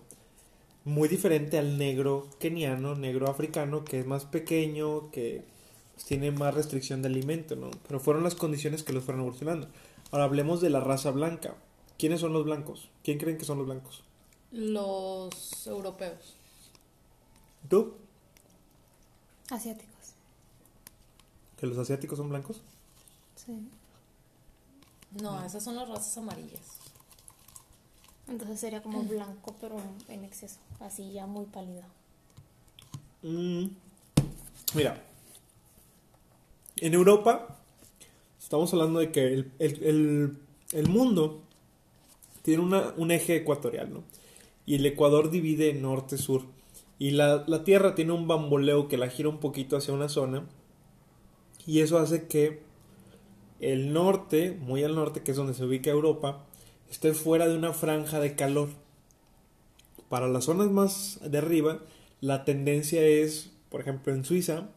Muy 0.86 1.08
diferente 1.08 1.58
al 1.58 1.78
negro 1.78 2.28
keniano, 2.40 2.96
negro 2.96 3.30
africano, 3.30 3.86
que 3.86 4.00
es 4.00 4.06
más 4.06 4.26
pequeño, 4.26 5.12
que 5.12 5.44
pues, 5.94 6.06
tiene 6.06 6.32
más 6.32 6.54
restricción 6.54 7.02
de 7.02 7.08
alimento, 7.10 7.56
¿no? 7.56 7.72
Pero 7.88 8.00
fueron 8.00 8.24
las 8.24 8.36
condiciones 8.36 8.84
que 8.84 8.94
los 8.94 9.04
fueron 9.04 9.22
evolucionando. 9.22 9.68
Ahora 10.12 10.26
hablemos 10.26 10.62
de 10.62 10.70
la 10.70 10.80
raza 10.80 11.12
blanca. 11.12 11.56
¿Quiénes 11.98 12.20
son 12.20 12.34
los 12.34 12.44
blancos? 12.44 12.90
¿Quién 13.04 13.18
creen 13.18 13.38
que 13.38 13.46
son 13.46 13.58
los 13.58 13.68
blancos? 13.68 14.04
Los 14.52 15.68
europeos. 15.68 16.36
¿Tú? 17.70 17.94
Asiáticos. 19.50 19.94
¿Que 21.58 21.68
los 21.68 21.78
asiáticos 21.78 22.18
son 22.18 22.30
blancos? 22.30 22.62
Sí. 23.36 23.70
No, 25.22 25.44
esas 25.46 25.64
son 25.64 25.76
las 25.76 25.88
razas 25.88 26.18
amarillas. 26.18 26.62
Entonces 28.28 28.60
sería 28.60 28.82
como 28.82 29.04
blanco, 29.04 29.56
pero 29.60 29.76
en 30.08 30.24
exceso, 30.24 30.58
así 30.80 31.12
ya 31.12 31.26
muy 31.28 31.46
pálido. 31.46 31.84
Mm, 33.22 33.66
mira, 34.76 35.02
en 36.78 36.94
Europa 36.94 37.60
estamos 38.40 38.72
hablando 38.74 39.00
de 39.00 39.12
que 39.12 39.34
el, 39.34 39.52
el- 39.60 39.84
el- 39.84 40.38
el 40.72 40.90
mundo 40.90 41.42
tiene 42.42 42.64
una- 42.64 42.94
un 42.98 43.12
eje 43.12 43.36
ecuatorial, 43.38 43.94
¿no? 43.94 44.04
Y 44.66 44.76
el 44.76 44.86
Ecuador 44.86 45.30
divide 45.30 45.74
norte-sur. 45.74 46.44
Y 47.00 47.12
la, 47.12 47.44
la 47.48 47.64
Tierra 47.64 47.96
tiene 47.96 48.14
un 48.14 48.28
bamboleo 48.28 48.88
que 48.88 48.98
la 48.98 49.10
gira 49.10 49.30
un 49.30 49.40
poquito 49.40 49.76
hacia 49.78 49.94
una 49.94 50.08
zona. 50.10 50.46
Y 51.66 51.80
eso 51.82 51.98
hace 51.98 52.28
que 52.28 52.62
el 53.72 53.94
norte, 53.94 54.58
muy 54.60 54.84
al 54.84 54.96
norte, 54.96 55.22
que 55.22 55.32
es 55.32 55.38
donde 55.38 55.54
se 55.54 55.64
ubica 55.64 55.92
Europa, 55.92 56.46
esté 56.90 57.14
fuera 57.14 57.48
de 57.48 57.58
una 57.58 57.74
franja 57.74 58.20
de 58.20 58.36
calor. 58.36 58.70
Para 60.10 60.28
las 60.28 60.46
zonas 60.46 60.70
más 60.70 61.20
de 61.24 61.38
arriba, 61.38 61.80
la 62.22 62.46
tendencia 62.46 63.06
es, 63.06 63.52
por 63.70 63.82
ejemplo, 63.82 64.14
en 64.14 64.24
Suiza, 64.26 64.70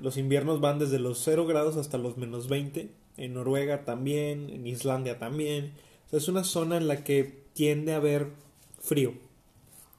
los 0.00 0.16
inviernos 0.16 0.60
van 0.60 0.78
desde 0.78 0.98
los 0.98 1.18
0 1.24 1.46
grados 1.46 1.76
hasta 1.76 1.98
los 1.98 2.16
menos 2.16 2.48
20. 2.48 2.90
En 3.16 3.34
Noruega 3.34 3.84
también, 3.84 4.50
en 4.50 4.66
Islandia 4.66 5.18
también. 5.18 5.72
Es 6.12 6.28
una 6.28 6.44
zona 6.44 6.76
en 6.76 6.86
la 6.86 7.02
que 7.02 7.44
tiende 7.54 7.94
a 7.94 7.96
haber 7.96 8.28
frío. 8.78 9.14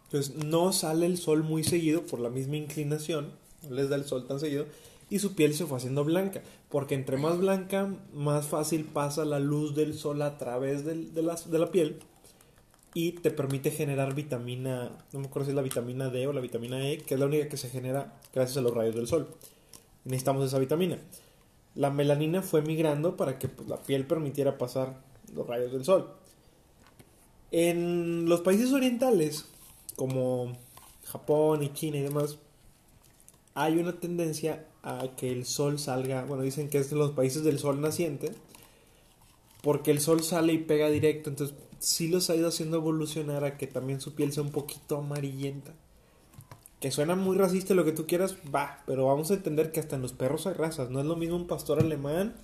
Entonces 0.06 0.36
no 0.36 0.72
sale 0.72 1.06
el 1.06 1.18
sol 1.18 1.44
muy 1.44 1.64
seguido 1.64 2.04
por 2.04 2.20
la 2.20 2.30
misma 2.30 2.58
inclinación, 2.58 3.32
no 3.68 3.76
les 3.76 3.90
da 3.90 3.98
el 3.98 4.06
sol 4.06 4.26
tan 4.26 4.40
seguido, 4.40 4.66
y 5.10 5.20
su 5.20 5.36
piel 5.36 5.54
se 5.54 5.66
fue 5.66 5.78
haciendo 5.78 6.06
blanca, 6.06 6.44
porque 6.70 6.96
entre 6.96 7.18
más 7.18 7.38
blanca, 7.38 7.94
más 8.14 8.48
fácil 8.48 8.84
pasa 8.86 9.24
la 9.26 9.40
luz 9.40 9.76
del 9.76 9.94
sol 9.94 10.22
a 10.22 10.38
través 10.38 10.84
del- 10.86 11.14
de, 11.14 11.22
la, 11.22 11.36
de 11.36 11.60
la 11.60 11.72
piel 11.72 12.00
y 12.94 13.14
te 13.14 13.32
permite 13.32 13.72
generar 13.72 14.16
vitamina, 14.16 14.98
no 15.14 15.20
me 15.20 15.28
acuerdo 15.28 15.46
si 15.46 15.52
es 15.52 15.56
la 15.56 15.62
vitamina 15.62 16.10
D 16.10 16.28
o 16.28 16.34
la 16.34 16.42
vitamina 16.42 16.86
E, 16.90 16.98
que 16.98 17.14
es 17.14 17.20
la 17.20 17.28
única 17.28 17.48
que 17.48 17.58
se 17.58 17.70
genera 17.70 18.20
gracias 18.34 18.58
a 18.58 18.62
los 18.62 18.74
rayos 18.74 18.96
del 18.96 19.08
sol. 19.08 19.28
Necesitamos 20.04 20.46
esa 20.46 20.60
vitamina. 20.60 20.98
La 21.76 21.90
melanina 21.92 22.42
fue 22.42 22.62
migrando 22.62 23.16
para 23.18 23.38
que 23.38 23.48
pues, 23.50 23.70
la 23.70 23.78
piel 23.78 24.06
permitiera 24.08 24.58
pasar 24.58 24.98
los 25.34 25.46
rayos 25.46 25.72
del 25.72 25.86
sol. 25.86 26.10
En 27.52 28.28
los 28.28 28.42
países 28.42 28.74
orientales, 28.74 29.46
como 29.96 30.54
Japón 31.06 31.64
y 31.64 31.72
China 31.74 31.98
y 31.98 32.02
demás, 32.02 32.40
hay 33.58 33.80
una 33.80 34.00
tendencia 34.00 34.68
a 34.84 35.16
que 35.18 35.32
el 35.32 35.44
sol 35.44 35.80
salga, 35.80 36.26
bueno, 36.26 36.44
dicen 36.44 36.70
que 36.70 36.78
es 36.78 36.92
de 36.92 36.96
los 36.96 37.12
países 37.12 37.44
del 37.44 37.58
sol 37.58 37.82
naciente, 37.82 38.32
porque 39.64 39.90
el 39.90 40.00
sol 40.00 40.22
sale 40.22 40.54
y 40.54 40.60
pega 40.60 40.90
directo, 40.90 41.32
entonces 41.32 41.58
sí 41.80 42.08
los 42.08 42.30
ha 42.30 42.36
ido 42.36 42.50
haciendo 42.50 42.78
evolucionar 42.78 43.44
a 43.44 43.58
que 43.58 43.66
también 43.66 44.00
su 44.00 44.14
piel 44.14 44.32
sea 44.32 44.44
un 44.44 44.52
poquito 44.52 44.98
amarillenta. 44.98 45.74
Que 46.80 46.92
suena 46.92 47.16
muy 47.16 47.36
racista 47.36 47.74
lo 47.74 47.84
que 47.84 47.94
tú 47.94 48.06
quieras, 48.06 48.38
va, 48.54 48.84
pero 48.86 49.08
vamos 49.08 49.32
a 49.32 49.34
entender 49.34 49.72
que 49.72 49.80
hasta 49.80 49.96
en 49.96 50.04
los 50.04 50.14
perros 50.14 50.46
hay 50.46 50.54
razas, 50.54 50.92
no 50.92 51.00
es 51.00 51.08
lo 51.08 51.16
mismo 51.16 51.36
un 51.36 51.48
pastor 51.48 51.80
alemán 51.80 52.36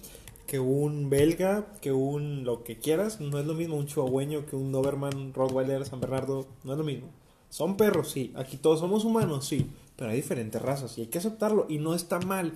que 0.48 0.60
un 0.60 1.12
belga, 1.12 1.68
que 1.80 1.92
un 1.92 2.44
lo 2.44 2.64
que 2.64 2.80
quieras, 2.80 3.22
no 3.22 3.38
es 3.38 3.46
lo 3.46 3.54
mismo 3.54 3.76
un 3.76 3.86
chihuahueño 3.86 4.48
que 4.48 4.56
un 4.56 4.72
Doberman, 4.72 5.32
Rottweiler, 5.36 5.86
San 5.86 6.02
Bernardo, 6.02 6.48
no 6.64 6.72
es 6.72 6.78
lo 6.80 6.84
mismo. 6.84 7.10
Son 7.52 7.78
perros, 7.78 8.10
sí, 8.10 8.34
aquí 8.36 8.58
todos 8.58 8.80
somos 8.80 9.06
humanos, 9.06 9.46
sí, 9.46 9.70
pero 9.96 10.12
hay 10.12 10.18
diferentes 10.18 10.62
razas 10.62 10.98
y 10.98 11.02
hay 11.02 11.08
que 11.08 11.20
aceptarlo 11.20 11.66
y 11.70 11.78
no 11.78 11.94
está 11.94 12.20
mal. 12.20 12.54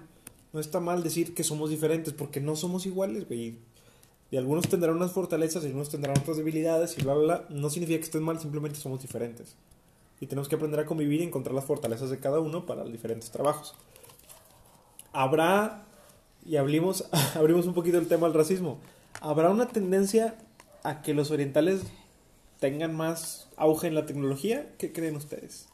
No 0.54 0.60
está 0.60 0.80
mal 0.80 1.04
decir 1.04 1.34
que 1.34 1.44
somos 1.44 1.70
diferentes 1.70 2.14
porque 2.14 2.42
no 2.42 2.56
somos 2.56 2.86
iguales. 2.86 3.26
Y 3.30 4.38
algunos 4.38 4.68
tendrán 4.68 4.96
unas 4.96 5.12
fortalezas 5.12 5.64
y 5.64 5.68
algunos 5.68 5.90
tendrán 5.90 6.18
otras 6.18 6.38
debilidades 6.38 6.98
y 6.98 7.04
bla, 7.04 7.14
bla, 7.14 7.24
bla. 7.24 7.46
No 7.50 7.70
significa 7.70 8.00
que 8.00 8.06
estén 8.06 8.24
mal, 8.24 8.40
simplemente 8.40 8.80
somos 8.80 9.02
diferentes. 9.02 9.56
Y 10.20 10.28
tenemos 10.28 10.50
que 10.50 10.56
aprender 10.56 10.80
a 10.80 10.86
convivir 10.86 11.22
y 11.22 11.26
encontrar 11.26 11.54
las 11.54 11.66
fortalezas 11.66 12.10
de 12.10 12.20
cada 12.20 12.40
uno 12.40 12.66
para 12.66 12.84
los 12.84 12.92
diferentes 12.92 13.30
trabajos. 13.30 13.76
Habrá, 15.14 15.86
y 16.46 16.56
abrimos, 16.56 17.06
abrimos 17.36 17.68
un 17.68 17.74
poquito 17.74 17.98
el 18.00 18.08
tema 18.08 18.28
del 18.28 18.36
racismo, 18.36 18.80
habrá 19.22 19.50
una 19.50 19.68
tendencia 19.68 20.36
a 20.84 21.02
que 21.02 21.14
los 21.14 21.32
orientales 21.32 21.82
tengan 22.60 22.96
más 22.96 23.48
auge 23.58 23.88
en 23.88 23.96
la 23.96 24.06
tecnología. 24.06 24.74
¿Qué 24.78 24.92
creen 24.92 25.16
ustedes? 25.16 25.68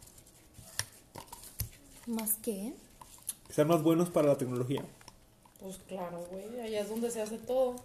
¿Más 2.07 2.33
que? 2.35 2.73
Que 3.47 3.53
sean 3.53 3.67
más 3.67 3.81
buenos 3.83 4.09
para 4.09 4.27
la 4.27 4.37
tecnología. 4.37 4.83
Pues 5.59 5.77
claro, 5.87 6.25
güey, 6.31 6.59
allá 6.61 6.81
es 6.81 6.89
donde 6.89 7.09
se 7.11 7.21
hace 7.21 7.37
todo. 7.37 7.75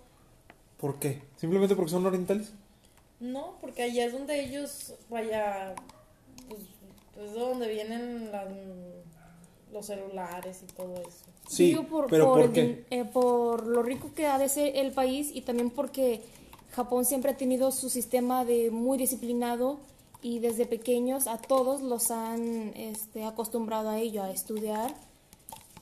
¿Por 0.78 0.96
qué? 0.98 1.22
¿Simplemente 1.36 1.76
porque 1.76 1.90
son 1.90 2.06
orientales? 2.06 2.52
No, 3.20 3.56
porque 3.60 3.82
allá 3.84 4.06
es 4.06 4.12
donde 4.12 4.40
ellos, 4.44 4.94
vaya, 5.10 5.74
pues, 6.48 6.60
es 7.24 7.32
de 7.34 7.40
donde 7.40 7.68
vienen 7.68 8.30
las- 8.32 8.48
los 9.72 9.86
celulares 9.86 10.60
y 10.62 10.72
todo 10.72 10.94
eso. 11.02 11.24
Sí, 11.48 11.66
Digo 11.66 11.84
por, 11.84 12.06
pero 12.08 12.26
por, 12.26 12.34
¿por 12.34 12.44
el 12.44 12.52
qué? 12.52 12.84
eh, 12.90 13.04
por 13.04 13.66
lo 13.66 13.82
rico 13.82 14.12
que 14.14 14.26
ha 14.26 14.38
de 14.38 14.48
ser 14.48 14.76
el 14.76 14.92
país 14.92 15.30
y 15.32 15.42
también 15.42 15.70
porque 15.70 16.22
Japón 16.72 17.04
siempre 17.04 17.32
ha 17.32 17.36
tenido 17.36 17.70
su 17.72 17.88
sistema 17.90 18.44
de 18.44 18.70
muy 18.70 18.98
disciplinado 18.98 19.78
y 20.22 20.40
desde 20.40 20.66
pequeños 20.66 21.26
a 21.26 21.38
todos 21.38 21.80
los 21.80 22.10
han 22.10 22.72
este, 22.76 23.24
acostumbrado 23.24 23.88
a 23.90 23.98
ello, 23.98 24.22
a 24.22 24.30
estudiar 24.30 24.94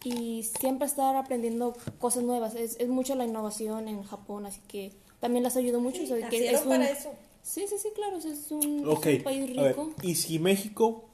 y 0.04 0.42
siempre 0.58 0.86
estar 0.86 1.16
aprendiendo 1.16 1.74
cosas 1.98 2.22
nuevas. 2.22 2.54
Es, 2.54 2.76
es 2.78 2.88
mucho 2.88 3.14
la 3.14 3.24
innovación 3.24 3.88
en 3.88 4.02
Japón, 4.02 4.46
así 4.46 4.60
que 4.68 4.92
también 5.20 5.42
les 5.44 5.56
ayudó 5.56 5.80
mucho. 5.80 6.02
o 6.02 6.06
sea, 6.06 6.16
que 6.16 6.22
Nacieron 6.22 6.54
es 6.54 6.62
un- 6.62 6.68
para 6.70 6.90
eso. 6.90 7.10
Sí, 7.42 7.64
sí, 7.68 7.76
sí, 7.78 7.88
claro, 7.94 8.16
es 8.18 8.50
un, 8.50 8.80
es 8.80 8.86
Ok, 8.86 9.06
un 9.06 9.22
país 9.22 9.58
a 9.58 9.62
ver, 9.62 9.76
rico. 9.76 9.90
y 10.02 10.16
si 10.16 10.38
México, 10.40 11.04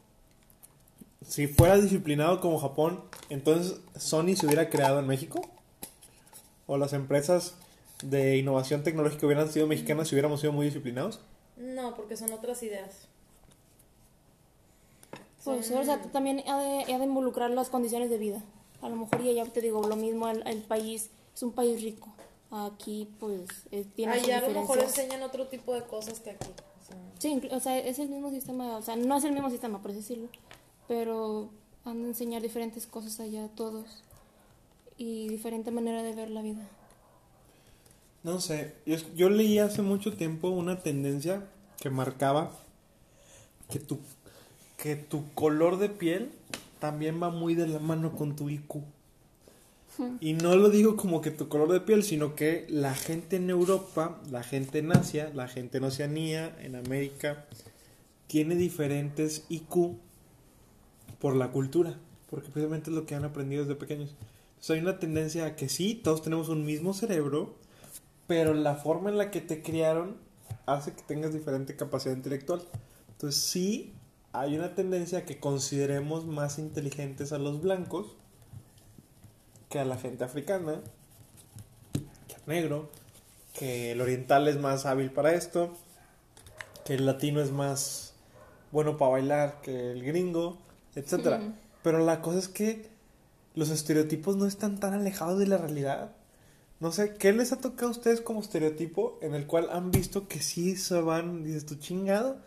si 1.26 1.46
fuera 1.46 1.76
disciplinado 1.76 2.40
como 2.40 2.58
Japón, 2.58 3.04
entonces 3.28 3.80
Sony 3.96 4.34
se 4.34 4.46
hubiera 4.46 4.68
creado 4.70 4.98
en 4.98 5.06
México? 5.06 5.42
¿O 6.66 6.78
las 6.78 6.92
empresas 6.94 7.54
de 8.02 8.38
innovación 8.38 8.82
tecnológica 8.82 9.26
hubieran 9.26 9.50
sido 9.50 9.66
mexicanas 9.66 10.08
si 10.08 10.14
hubiéramos 10.14 10.40
sido 10.40 10.52
muy 10.52 10.66
disciplinados? 10.66 11.20
No, 11.56 11.94
porque 11.94 12.16
son 12.16 12.32
otras 12.32 12.62
ideas. 12.62 13.08
Pues, 15.44 15.66
Son- 15.66 15.78
o 15.78 15.84
sea, 15.84 16.00
también 16.02 16.42
ha 16.48 16.58
de, 16.60 16.92
ha 16.94 16.98
de 16.98 17.04
involucrar 17.04 17.50
las 17.50 17.68
condiciones 17.68 18.10
de 18.10 18.18
vida. 18.18 18.42
A 18.80 18.88
lo 18.88 18.96
mejor, 18.96 19.20
y 19.20 19.34
ya 19.34 19.44
te 19.44 19.60
digo, 19.60 19.86
lo 19.86 19.96
mismo, 19.96 20.28
el, 20.28 20.46
el 20.46 20.62
país 20.62 21.10
es 21.34 21.42
un 21.42 21.52
país 21.52 21.82
rico. 21.82 22.08
Aquí, 22.50 23.08
pues, 23.18 23.48
eh, 23.70 23.86
tiene 23.96 24.14
sus 24.18 24.24
Allá 24.28 24.38
a 24.38 24.48
lo 24.48 24.60
mejor 24.60 24.78
enseñan 24.80 25.22
otro 25.22 25.46
tipo 25.48 25.74
de 25.74 25.82
cosas 25.84 26.20
que 26.20 26.30
aquí. 26.30 26.48
Sí, 27.18 27.28
inclu- 27.34 27.52
o 27.52 27.60
sea, 27.60 27.78
es 27.78 27.98
el 27.98 28.08
mismo 28.08 28.30
sistema, 28.30 28.76
o 28.76 28.82
sea, 28.82 28.96
no 28.96 29.16
es 29.16 29.24
el 29.24 29.32
mismo 29.32 29.48
sistema, 29.50 29.80
por 29.80 29.92
decirlo, 29.92 30.28
pero 30.88 31.50
han 31.84 32.02
de 32.02 32.08
enseñar 32.08 32.42
diferentes 32.42 32.86
cosas 32.86 33.18
allá 33.20 33.44
a 33.44 33.48
todos 33.48 33.86
y 34.98 35.28
diferente 35.28 35.70
manera 35.70 36.02
de 36.02 36.12
ver 36.14 36.30
la 36.30 36.42
vida. 36.42 36.68
No 38.22 38.40
sé, 38.40 38.74
yo, 38.86 38.96
yo 39.14 39.30
leí 39.30 39.58
hace 39.58 39.82
mucho 39.82 40.14
tiempo 40.16 40.48
una 40.48 40.80
tendencia 40.82 41.48
que 41.80 41.90
marcaba 41.90 42.52
que 43.70 43.78
tu, 43.80 43.98
que 44.82 44.96
tu 44.96 45.32
color 45.34 45.78
de 45.78 45.88
piel 45.88 46.32
también 46.80 47.22
va 47.22 47.30
muy 47.30 47.54
de 47.54 47.68
la 47.68 47.78
mano 47.78 48.16
con 48.16 48.34
tu 48.34 48.50
IQ. 48.50 48.82
Y 50.18 50.32
no 50.32 50.56
lo 50.56 50.70
digo 50.70 50.96
como 50.96 51.20
que 51.20 51.30
tu 51.30 51.46
color 51.46 51.70
de 51.70 51.78
piel, 51.78 52.02
sino 52.02 52.34
que 52.34 52.66
la 52.68 52.92
gente 52.92 53.36
en 53.36 53.48
Europa, 53.48 54.20
la 54.28 54.42
gente 54.42 54.80
en 54.80 54.90
Asia, 54.90 55.30
la 55.34 55.46
gente 55.46 55.78
en 55.78 55.84
Oceanía, 55.84 56.56
en 56.60 56.74
América, 56.74 57.44
tiene 58.26 58.56
diferentes 58.56 59.44
IQ 59.50 59.98
por 61.20 61.36
la 61.36 61.52
cultura, 61.52 61.96
porque 62.28 62.48
precisamente 62.48 62.90
es 62.90 62.96
lo 62.96 63.06
que 63.06 63.14
han 63.14 63.24
aprendido 63.24 63.62
desde 63.62 63.76
pequeños. 63.76 64.16
Entonces 64.54 64.70
hay 64.70 64.80
una 64.80 64.98
tendencia 64.98 65.46
a 65.46 65.54
que 65.54 65.68
sí, 65.68 65.94
todos 65.94 66.22
tenemos 66.22 66.48
un 66.48 66.64
mismo 66.64 66.92
cerebro, 66.92 67.54
pero 68.26 68.52
la 68.52 68.74
forma 68.74 69.10
en 69.10 69.18
la 69.18 69.30
que 69.30 69.42
te 69.42 69.62
criaron 69.62 70.16
hace 70.66 70.92
que 70.92 71.02
tengas 71.02 71.32
diferente 71.32 71.76
capacidad 71.76 72.16
intelectual. 72.16 72.62
Entonces 73.12 73.40
sí 73.40 73.92
hay 74.32 74.56
una 74.56 74.74
tendencia 74.74 75.20
a 75.20 75.24
que 75.24 75.38
consideremos 75.38 76.26
más 76.26 76.58
inteligentes 76.58 77.32
a 77.32 77.38
los 77.38 77.60
blancos 77.60 78.16
que 79.68 79.78
a 79.78 79.84
la 79.84 79.96
gente 79.96 80.24
africana, 80.24 80.80
que 82.28 82.34
al 82.34 82.42
negro, 82.46 82.90
que 83.52 83.92
el 83.92 84.00
oriental 84.00 84.48
es 84.48 84.58
más 84.58 84.86
hábil 84.86 85.10
para 85.10 85.34
esto, 85.34 85.76
que 86.84 86.94
el 86.94 87.06
latino 87.06 87.40
es 87.40 87.50
más 87.50 88.14
bueno 88.70 88.96
para 88.96 89.12
bailar 89.12 89.60
que 89.60 89.92
el 89.92 90.04
gringo, 90.04 90.58
etcétera. 90.94 91.38
Ujú. 91.38 91.52
Pero 91.82 91.98
la 92.04 92.22
cosa 92.22 92.38
es 92.38 92.48
que 92.48 92.90
los 93.54 93.70
estereotipos 93.70 94.36
no 94.36 94.46
están 94.46 94.80
tan 94.80 94.94
alejados 94.94 95.38
de 95.38 95.46
la 95.46 95.58
realidad. 95.58 96.12
No 96.80 96.90
sé, 96.90 97.14
¿qué 97.14 97.32
les 97.32 97.52
ha 97.52 97.60
tocado 97.60 97.88
a 97.88 97.92
ustedes 97.92 98.20
como 98.20 98.40
estereotipo 98.40 99.18
en 99.20 99.34
el 99.34 99.46
cual 99.46 99.68
han 99.70 99.90
visto 99.90 100.26
que 100.26 100.40
sí 100.40 100.76
se 100.76 101.00
van, 101.00 101.44
dices 101.44 101.66
tú 101.66 101.76
chingado? 101.76 102.38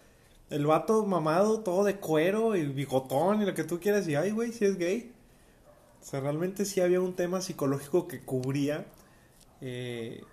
El 0.50 0.66
vato 0.68 1.06
mamado, 1.06 1.62
todo 1.62 1.84
de 1.84 1.98
cuero 1.98 2.56
y 2.56 2.66
bigotón 2.66 3.42
y 3.42 3.46
lo 3.46 3.54
que 3.54 3.64
tú 3.64 3.80
quieras, 3.80 4.08
y 4.08 4.16
ay, 4.16 4.32
güey, 4.32 4.52
si 4.52 4.66
es 4.66 4.78
gay. 4.78 5.12
O 6.02 6.06
sea, 6.06 6.20
realmente 6.20 6.66
sí 6.66 6.82
había 6.82 7.02
un 7.02 7.16
tema 7.16 7.42
psicológico 7.42 8.08
que 8.08 8.24
cubría 8.24 8.86
eh, 9.62 10.24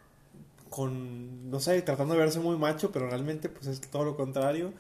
con, 0.69 1.50
no 1.50 1.61
sé, 1.61 1.81
tratando 1.83 2.14
de 2.14 2.21
verse 2.21 2.40
muy 2.40 2.57
macho, 2.57 2.92
pero 2.92 3.09
realmente 3.09 3.49
pues 3.49 3.66
es 3.66 3.81
todo 3.81 4.04
lo 4.04 4.16
contrario. 4.16 4.73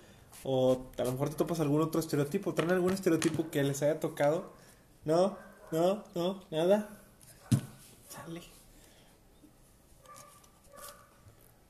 O 0.44 0.86
a 0.98 1.04
lo 1.04 1.12
mejor 1.12 1.30
te 1.30 1.36
topas 1.36 1.60
algún 1.60 1.80
otro 1.82 2.00
estereotipo. 2.00 2.54
¿Traen 2.54 2.72
algún 2.72 2.92
estereotipo 2.92 3.50
que 3.50 3.62
les 3.62 3.82
haya 3.82 4.00
tocado? 4.00 4.50
No, 5.04 5.36
no, 5.70 6.04
no, 6.14 6.42
nada. 6.50 6.90
Chale. 8.10 8.42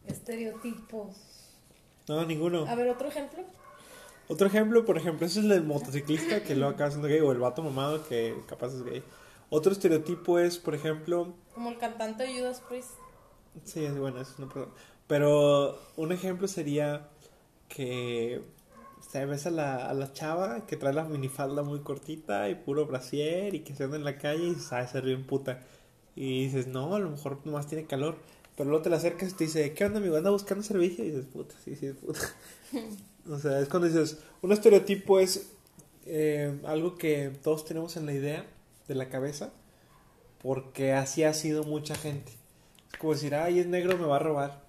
Estereotipos. 0.07 1.32
No, 2.09 2.25
ninguno. 2.25 2.66
A 2.66 2.75
ver, 2.75 2.88
otro 2.88 3.09
ejemplo. 3.09 3.42
Otro 4.28 4.47
ejemplo, 4.47 4.85
por 4.85 4.97
ejemplo, 4.97 5.26
ese 5.26 5.40
es 5.40 5.44
el 5.44 5.50
del 5.50 5.64
motociclista 5.64 6.42
que 6.42 6.54
lo 6.54 6.68
acaba 6.68 6.90
siendo 6.90 7.09
gay, 7.09 7.21
o 7.21 7.32
el 7.32 7.38
vato 7.38 7.62
mamado 7.62 8.06
que 8.09 8.35
capaz 8.47 8.73
es 8.75 8.82
gay. 8.82 9.02
Otro 9.50 9.73
estereotipo 9.73 10.38
es, 10.38 10.59
por 10.59 10.75
ejemplo, 10.75 11.35
Como 11.54 11.71
el 11.71 11.78
cantante 11.78 12.23
de 12.25 12.38
Judas 12.38 12.62
Priest. 12.66 12.90
sí, 13.64 13.85
es 13.85 13.99
bueno, 13.99 14.21
eso 14.21 14.35
no 14.38 14.49
pero, 14.49 14.71
pero 15.06 15.78
un 15.97 16.12
ejemplo 16.12 16.49
sería 16.49 17.09
que 17.68 18.42
se 19.11 19.26
ves 19.26 19.47
a 19.47 19.50
la, 19.50 19.88
a 19.88 19.92
la 19.94 20.12
chava 20.12 20.64
que 20.66 20.76
trae 20.76 20.94
la 20.94 21.04
minifalda 21.04 21.62
muy 21.62 21.80
cortita 21.80 22.49
y 22.49 22.54
puro 22.54 22.87
brasier 22.87 23.54
y 23.54 23.61
que 23.61 23.75
se 23.75 23.85
anda 23.85 23.97
en 23.97 24.04
la 24.04 24.16
calle 24.16 24.47
y 24.49 24.54
sabe 24.54 24.87
ser 24.88 25.04
bien 25.04 25.26
puta. 25.26 25.61
Y 26.14 26.44
dices, 26.44 26.66
no, 26.66 26.94
a 26.94 26.99
lo 26.99 27.11
mejor 27.11 27.40
nomás 27.44 27.66
tiene 27.66 27.85
calor. 27.87 28.16
Pero 28.56 28.68
luego 28.68 28.82
te 28.82 28.90
la 28.90 28.97
acercas 28.97 29.30
y 29.30 29.35
te 29.35 29.44
dice, 29.44 29.73
¿qué 29.73 29.85
onda, 29.85 29.99
amigo? 29.99 30.16
¿Anda 30.16 30.30
buscando 30.30 30.62
servicio? 30.62 31.04
Y 31.04 31.11
dices, 31.11 31.26
puta, 31.26 31.54
sí, 31.64 31.75
sí, 31.75 31.92
puta. 31.92 32.21
o 33.30 33.38
sea, 33.38 33.61
es 33.61 33.68
cuando 33.68 33.88
dices, 33.88 34.18
un 34.42 34.52
estereotipo 34.52 35.21
es 35.21 35.52
eh, 36.06 36.61
algo 36.64 36.97
que 36.97 37.32
todos 37.42 37.64
tenemos 37.64 37.97
en 37.97 38.06
la 38.06 38.12
idea 38.12 38.44
de 38.88 38.94
la 38.94 39.09
cabeza, 39.09 39.52
porque 40.42 40.92
así 40.92 41.25
ha 41.25 41.32
sido 41.32 41.64
mucha 41.64 41.94
gente. 41.94 42.32
Es 42.92 42.99
como 42.99 43.14
decir, 43.14 43.35
ay, 43.35 43.61
es 43.61 43.66
negro, 43.66 43.97
me 43.97 44.06
va 44.06 44.16
a 44.16 44.21
robar. 44.21 44.62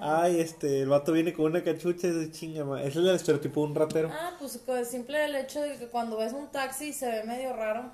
Ay, 0.00 0.40
este, 0.40 0.82
el 0.82 0.88
vato 0.88 1.12
viene 1.12 1.32
con 1.32 1.46
una 1.46 1.62
cachucha 1.62 2.08
de 2.08 2.30
chinga, 2.30 2.64
ma. 2.64 2.80
Ese 2.80 2.90
es 2.90 2.96
el 2.96 3.08
estereotipo 3.08 3.62
de 3.62 3.66
un 3.68 3.74
ratero. 3.74 4.10
Ah, 4.12 4.34
pues 4.38 4.58
con 4.64 4.78
el 4.78 4.86
simple 4.86 5.24
el 5.24 5.34
hecho 5.34 5.60
de 5.60 5.76
que 5.78 5.88
cuando 5.88 6.16
ves 6.16 6.32
un 6.32 6.50
taxi 6.50 6.92
se 6.92 7.10
ve 7.10 7.24
medio 7.24 7.54
raro 7.54 7.90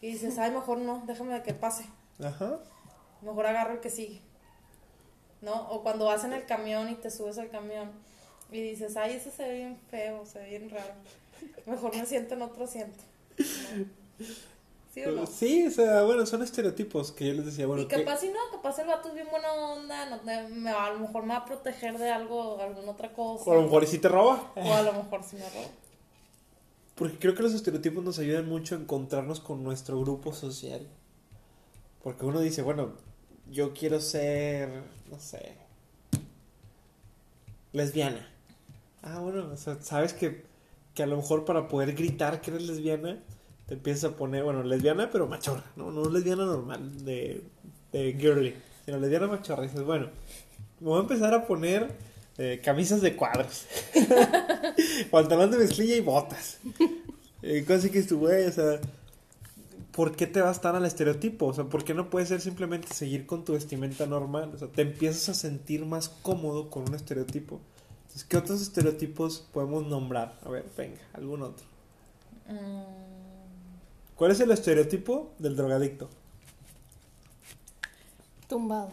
y 0.00 0.12
dices, 0.12 0.38
ay, 0.38 0.50
mejor 0.50 0.78
no, 0.78 1.02
déjame 1.06 1.42
que 1.42 1.54
pase. 1.54 1.86
Ajá. 2.22 2.58
Mejor 3.22 3.46
agarro 3.46 3.74
el 3.74 3.80
que 3.80 3.90
sigue. 3.90 4.20
¿No? 5.42 5.68
O 5.70 5.82
cuando 5.82 6.06
vas 6.06 6.24
en 6.24 6.32
el 6.32 6.46
camión 6.46 6.88
y 6.88 6.94
te 6.94 7.10
subes 7.10 7.36
al 7.38 7.50
camión 7.50 7.90
y 8.50 8.60
dices, 8.62 8.96
ay, 8.96 9.14
ese 9.14 9.30
se 9.30 9.42
ve 9.48 9.54
bien 9.56 9.76
feo, 9.90 10.24
se 10.24 10.38
ve 10.38 10.48
bien 10.50 10.70
raro. 10.70 10.92
Mejor 11.66 11.94
me 11.96 12.06
siento 12.06 12.34
en 12.34 12.42
otro 12.42 12.64
asiento. 12.64 13.02
¿No? 13.38 13.84
¿Sí 14.94 15.02
o 15.04 15.10
no? 15.12 15.26
Sí, 15.26 15.66
o 15.66 15.70
sea, 15.70 16.02
bueno, 16.02 16.26
son 16.26 16.42
estereotipos 16.42 17.12
que 17.12 17.26
yo 17.28 17.32
les 17.32 17.46
decía, 17.46 17.66
bueno, 17.66 17.82
y 17.82 17.86
que- 17.88 18.04
capaz 18.04 18.20
si 18.20 18.28
no, 18.28 18.38
capaz 18.52 18.78
el 18.78 18.86
vato 18.88 19.08
es 19.08 19.14
bien 19.14 19.26
buena 19.30 19.50
onda, 19.52 20.04
no 20.10 20.20
te- 20.20 20.48
me 20.48 20.70
va- 20.72 20.86
a 20.86 20.92
lo 20.92 20.98
mejor 21.00 21.22
me 21.22 21.30
va 21.30 21.38
a 21.38 21.44
proteger 21.46 21.96
de 21.98 22.10
algo, 22.10 22.60
alguna 22.60 22.92
otra 22.92 23.12
cosa. 23.14 23.44
o 23.48 23.52
a 23.52 23.56
lo 23.56 23.62
mejor 23.62 23.84
y 23.84 23.86
si 23.86 23.98
te 23.98 24.08
roba. 24.08 24.52
O 24.54 24.72
a 24.74 24.82
lo 24.82 24.92
mejor 24.92 25.24
si 25.24 25.36
me 25.36 25.48
roba. 25.48 25.66
Porque 26.94 27.18
creo 27.18 27.34
que 27.34 27.42
los 27.42 27.54
estereotipos 27.54 28.04
nos 28.04 28.18
ayudan 28.18 28.46
mucho 28.48 28.74
a 28.74 28.78
encontrarnos 28.78 29.40
con 29.40 29.64
nuestro 29.64 29.98
grupo 29.98 30.34
social. 30.34 30.86
Porque 32.04 32.26
uno 32.26 32.40
dice, 32.40 32.60
bueno, 32.60 32.92
yo 33.52 33.74
quiero 33.74 34.00
ser, 34.00 34.68
no 35.10 35.18
sé, 35.18 35.52
lesbiana. 37.72 38.28
Ah, 39.02 39.18
bueno, 39.20 39.50
o 39.52 39.56
sea, 39.56 39.76
sabes 39.82 40.14
que, 40.14 40.44
que 40.94 41.02
a 41.02 41.06
lo 41.06 41.16
mejor 41.16 41.44
para 41.44 41.68
poder 41.68 41.94
gritar 41.94 42.40
que 42.40 42.50
eres 42.50 42.66
lesbiana, 42.66 43.18
te 43.66 43.74
empiezas 43.74 44.12
a 44.12 44.16
poner, 44.16 44.42
bueno, 44.42 44.62
lesbiana 44.62 45.10
pero 45.10 45.26
machorra, 45.26 45.64
no, 45.76 45.90
no 45.90 46.08
lesbiana 46.08 46.46
normal, 46.46 47.04
de, 47.04 47.42
de 47.92 48.16
girly, 48.18 48.54
sino 48.84 48.98
lesbiana 48.98 49.26
machorra. 49.26 49.64
Y 49.64 49.68
dices, 49.68 49.84
bueno, 49.84 50.08
me 50.80 50.88
voy 50.88 50.98
a 50.98 51.02
empezar 51.02 51.34
a 51.34 51.46
poner 51.46 51.88
eh, 52.38 52.60
camisas 52.64 53.02
de 53.02 53.14
cuadros, 53.14 53.66
pantalón 55.10 55.50
de 55.50 55.58
mezclilla 55.58 55.96
y 55.96 56.00
botas. 56.00 56.58
Eh, 57.42 57.64
cosas 57.66 57.90
que 57.90 58.02
güey, 58.02 58.46
o 58.46 58.52
sea, 58.52 58.80
¿por 59.92 60.16
qué 60.16 60.26
te 60.26 60.40
vas 60.40 60.60
tan 60.60 60.74
al 60.74 60.84
estereotipo? 60.84 61.46
O 61.46 61.54
sea, 61.54 61.64
¿por 61.64 61.84
qué 61.84 61.94
no 61.94 62.10
puede 62.10 62.26
ser 62.26 62.40
simplemente 62.40 62.92
seguir 62.92 63.26
con 63.26 63.44
tu 63.44 63.52
vestimenta 63.52 64.06
normal? 64.06 64.50
O 64.54 64.58
sea, 64.58 64.68
te 64.68 64.82
empiezas 64.82 65.28
a 65.28 65.34
sentir 65.34 65.84
más 65.86 66.08
cómodo 66.08 66.70
con 66.70 66.88
un 66.88 66.94
estereotipo. 66.94 67.60
Entonces, 68.02 68.24
¿qué 68.24 68.36
otros 68.36 68.60
estereotipos 68.62 69.46
podemos 69.52 69.86
nombrar? 69.86 70.38
A 70.44 70.48
ver, 70.48 70.64
venga, 70.76 71.00
algún 71.12 71.42
otro. 71.42 71.64
Mm, 72.48 72.82
¿Cuál 74.16 74.32
es 74.32 74.40
el 74.40 74.50
estereotipo 74.50 75.30
del 75.38 75.56
drogadicto? 75.56 76.08
Tumbado. 78.48 78.90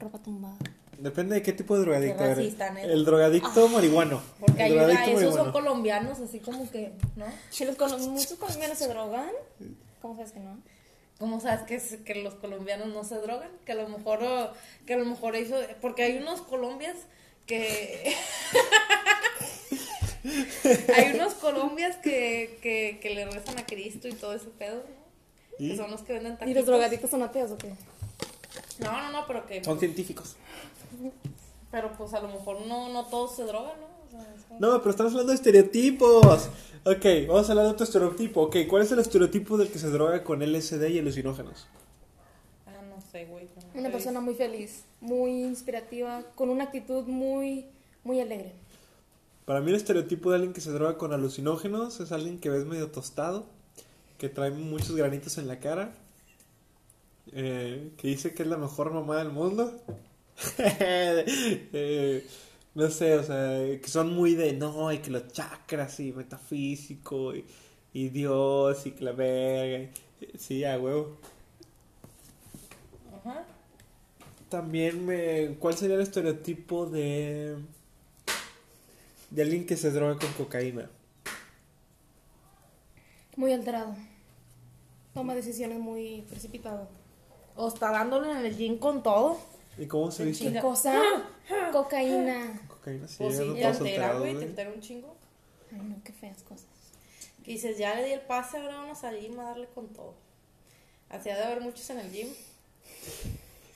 Ropa 0.00 0.18
tumbada. 0.18 0.56
Depende 0.98 1.34
de 1.34 1.42
qué 1.42 1.52
tipo 1.52 1.74
de 1.76 1.82
drogadicto. 1.82 2.18
Qué 2.18 2.34
racista, 2.34 2.82
el 2.82 3.04
drogadicto 3.04 3.68
marihuano. 3.68 4.22
porque 4.38 4.62
hay 4.62 5.12
esos 5.12 5.34
son 5.34 5.52
colombianos, 5.52 6.20
así 6.20 6.38
como 6.38 6.70
que, 6.70 6.92
¿no? 7.16 7.26
Si 7.50 7.64
los 7.64 7.76
muchos 8.08 8.38
colombianos 8.38 8.78
se 8.78 8.88
drogan, 8.88 9.30
¿cómo 10.04 10.16
sabes 10.16 10.32
que 10.32 10.40
no? 10.40 10.58
¿Cómo 11.18 11.40
sabes 11.40 11.62
que, 11.62 11.76
es- 11.76 11.96
que 12.04 12.14
los 12.16 12.34
colombianos 12.34 12.88
no 12.88 13.04
se 13.04 13.14
drogan? 13.16 13.48
Que 13.64 13.72
a 13.72 13.74
lo 13.76 13.88
mejor, 13.88 14.18
oh, 14.22 14.52
que 14.86 14.92
a 14.92 14.96
lo 14.98 15.06
mejor 15.06 15.34
hizo, 15.34 15.56
porque 15.80 16.02
hay 16.02 16.18
unos 16.18 16.42
colombias 16.42 16.96
que... 17.46 18.14
hay 20.94 21.14
unos 21.14 21.32
colombias 21.34 21.96
que, 21.96 22.58
que, 22.62 22.98
que 23.00 23.14
le 23.14 23.24
rezan 23.26 23.58
a 23.58 23.64
Cristo 23.64 24.08
y 24.08 24.12
todo 24.12 24.34
ese 24.34 24.48
pedo, 24.48 24.76
¿no? 24.76 25.04
¿Y? 25.58 25.70
Que 25.70 25.76
son 25.78 25.90
los 25.90 26.02
que 26.02 26.12
venden 26.14 26.34
¿Y 26.34 26.36
taquitos. 26.36 26.56
los 26.60 26.66
drogadictos 26.66 27.10
son 27.10 27.22
ateos 27.22 27.50
o 27.52 27.56
qué? 27.58 27.72
No, 28.80 28.92
no, 28.92 29.10
no, 29.10 29.26
pero 29.26 29.46
que... 29.46 29.64
Son 29.64 29.78
científicos. 29.78 30.36
Pero 31.70 31.92
pues 31.92 32.12
a 32.12 32.20
lo 32.20 32.28
mejor 32.28 32.66
no, 32.66 32.90
no 32.90 33.06
todos 33.06 33.36
se 33.36 33.44
drogan, 33.44 33.80
¿no? 33.80 33.93
No, 34.58 34.78
pero 34.78 34.90
estamos 34.90 35.12
hablando 35.12 35.30
de 35.30 35.36
estereotipos. 35.36 36.48
Ok, 36.84 37.04
vamos 37.26 37.48
a 37.48 37.52
hablar 37.52 37.66
de 37.66 37.72
otro 37.72 37.84
estereotipo. 37.84 38.42
Ok, 38.42 38.56
¿cuál 38.68 38.82
es 38.82 38.92
el 38.92 38.98
estereotipo 38.98 39.56
del 39.56 39.68
que 39.68 39.78
se 39.78 39.88
droga 39.88 40.22
con 40.22 40.40
LSD 40.40 40.88
y 40.90 40.98
alucinógenos? 40.98 41.66
Ah, 42.66 42.82
no 42.88 43.00
sé, 43.00 43.24
güey. 43.24 43.48
no 43.74 43.80
Una 43.80 43.90
persona 43.90 44.20
muy 44.20 44.34
feliz, 44.34 44.84
muy 45.00 45.42
inspirativa, 45.42 46.22
con 46.34 46.50
una 46.50 46.64
actitud 46.64 47.04
muy, 47.04 47.66
muy 48.04 48.20
alegre. 48.20 48.52
Para 49.44 49.60
mí 49.60 49.70
el 49.70 49.76
estereotipo 49.76 50.30
de 50.30 50.36
alguien 50.36 50.52
que 50.52 50.60
se 50.60 50.70
droga 50.70 50.96
con 50.96 51.12
alucinógenos 51.12 52.00
es 52.00 52.12
alguien 52.12 52.38
que 52.38 52.50
ves 52.50 52.64
medio 52.64 52.90
tostado, 52.90 53.46
que 54.18 54.28
trae 54.28 54.50
muchos 54.50 54.94
granitos 54.94 55.36
en 55.38 55.48
la 55.48 55.60
cara, 55.60 55.92
eh, 57.32 57.90
que 57.96 58.08
dice 58.08 58.34
que 58.34 58.42
es 58.42 58.48
la 58.48 58.56
mejor 58.56 58.92
mamá 58.92 59.16
del 59.18 59.30
mundo. 59.30 59.72
Eh, 61.76 62.26
no 62.74 62.90
sé, 62.90 63.14
o 63.18 63.22
sea, 63.22 63.80
que 63.80 63.88
son 63.88 64.14
muy 64.14 64.34
de 64.34 64.52
no, 64.54 64.92
y 64.92 64.98
que 64.98 65.10
los 65.10 65.28
chakras 65.32 66.00
y 66.00 66.12
metafísico 66.12 67.34
y, 67.34 67.44
y 67.92 68.08
Dios 68.10 68.86
y 68.86 68.92
que 68.92 69.04
la 69.04 69.12
verga. 69.12 69.78
y- 70.20 70.38
Sí, 70.38 70.64
a 70.64 70.78
huevo. 70.78 71.18
Ajá. 73.12 73.44
También 74.48 75.04
me... 75.04 75.56
¿Cuál 75.58 75.74
sería 75.76 75.96
el 75.96 76.02
estereotipo 76.02 76.86
de... 76.86 77.56
de 79.30 79.42
alguien 79.42 79.66
que 79.66 79.76
se 79.76 79.90
droga 79.90 80.18
con 80.18 80.32
cocaína? 80.32 80.90
Muy 83.36 83.52
alterado. 83.52 83.94
Toma 85.14 85.34
decisiones 85.34 85.78
muy 85.78 86.24
precipitado. 86.28 86.88
O 87.56 87.68
está 87.68 87.90
dándole 87.90 88.30
en 88.30 88.38
el 88.38 88.56
gym 88.56 88.78
con 88.78 89.02
todo. 89.02 89.38
¿Y 89.78 89.86
cómo 89.86 90.10
se 90.10 90.24
viste? 90.24 90.52
¿Qué 90.52 90.60
cosa? 90.60 91.00
Cocaína. 91.72 92.60
Cocaína, 92.68 93.08
sí, 93.08 93.16
Pues 93.18 93.36
sí, 93.36 93.62
altera, 93.62 94.18
güey, 94.18 94.36
te 94.36 94.44
altera 94.44 94.70
un 94.70 94.80
chingo. 94.80 95.16
Ay, 95.72 95.80
no, 95.82 95.96
qué 96.04 96.12
feas 96.12 96.42
cosas. 96.42 96.66
Que 97.44 97.52
dices, 97.52 97.76
ya 97.76 97.94
le 97.94 98.04
di 98.04 98.12
el 98.12 98.20
pase, 98.20 98.58
ahora 98.58 98.76
vamos 98.76 99.04
al 99.04 99.20
gym 99.20 99.38
a 99.40 99.44
darle 99.44 99.68
con 99.74 99.88
todo. 99.88 100.14
Así 101.10 101.30
ha 101.30 101.36
de 101.36 101.44
haber 101.44 101.60
muchos 101.60 101.88
en 101.90 101.98
el 101.98 102.10
gym. 102.10 102.28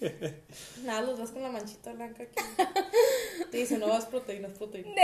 Nada, 0.84 1.02
los 1.02 1.18
ves 1.18 1.30
con 1.30 1.42
la 1.42 1.50
manchita 1.50 1.92
blanca 1.92 2.22
aquí. 2.22 2.40
Te 3.50 3.56
dicen, 3.56 3.80
no 3.80 3.88
vas 3.88 4.06
proteínas, 4.06 4.52
proteínas. 4.52 4.94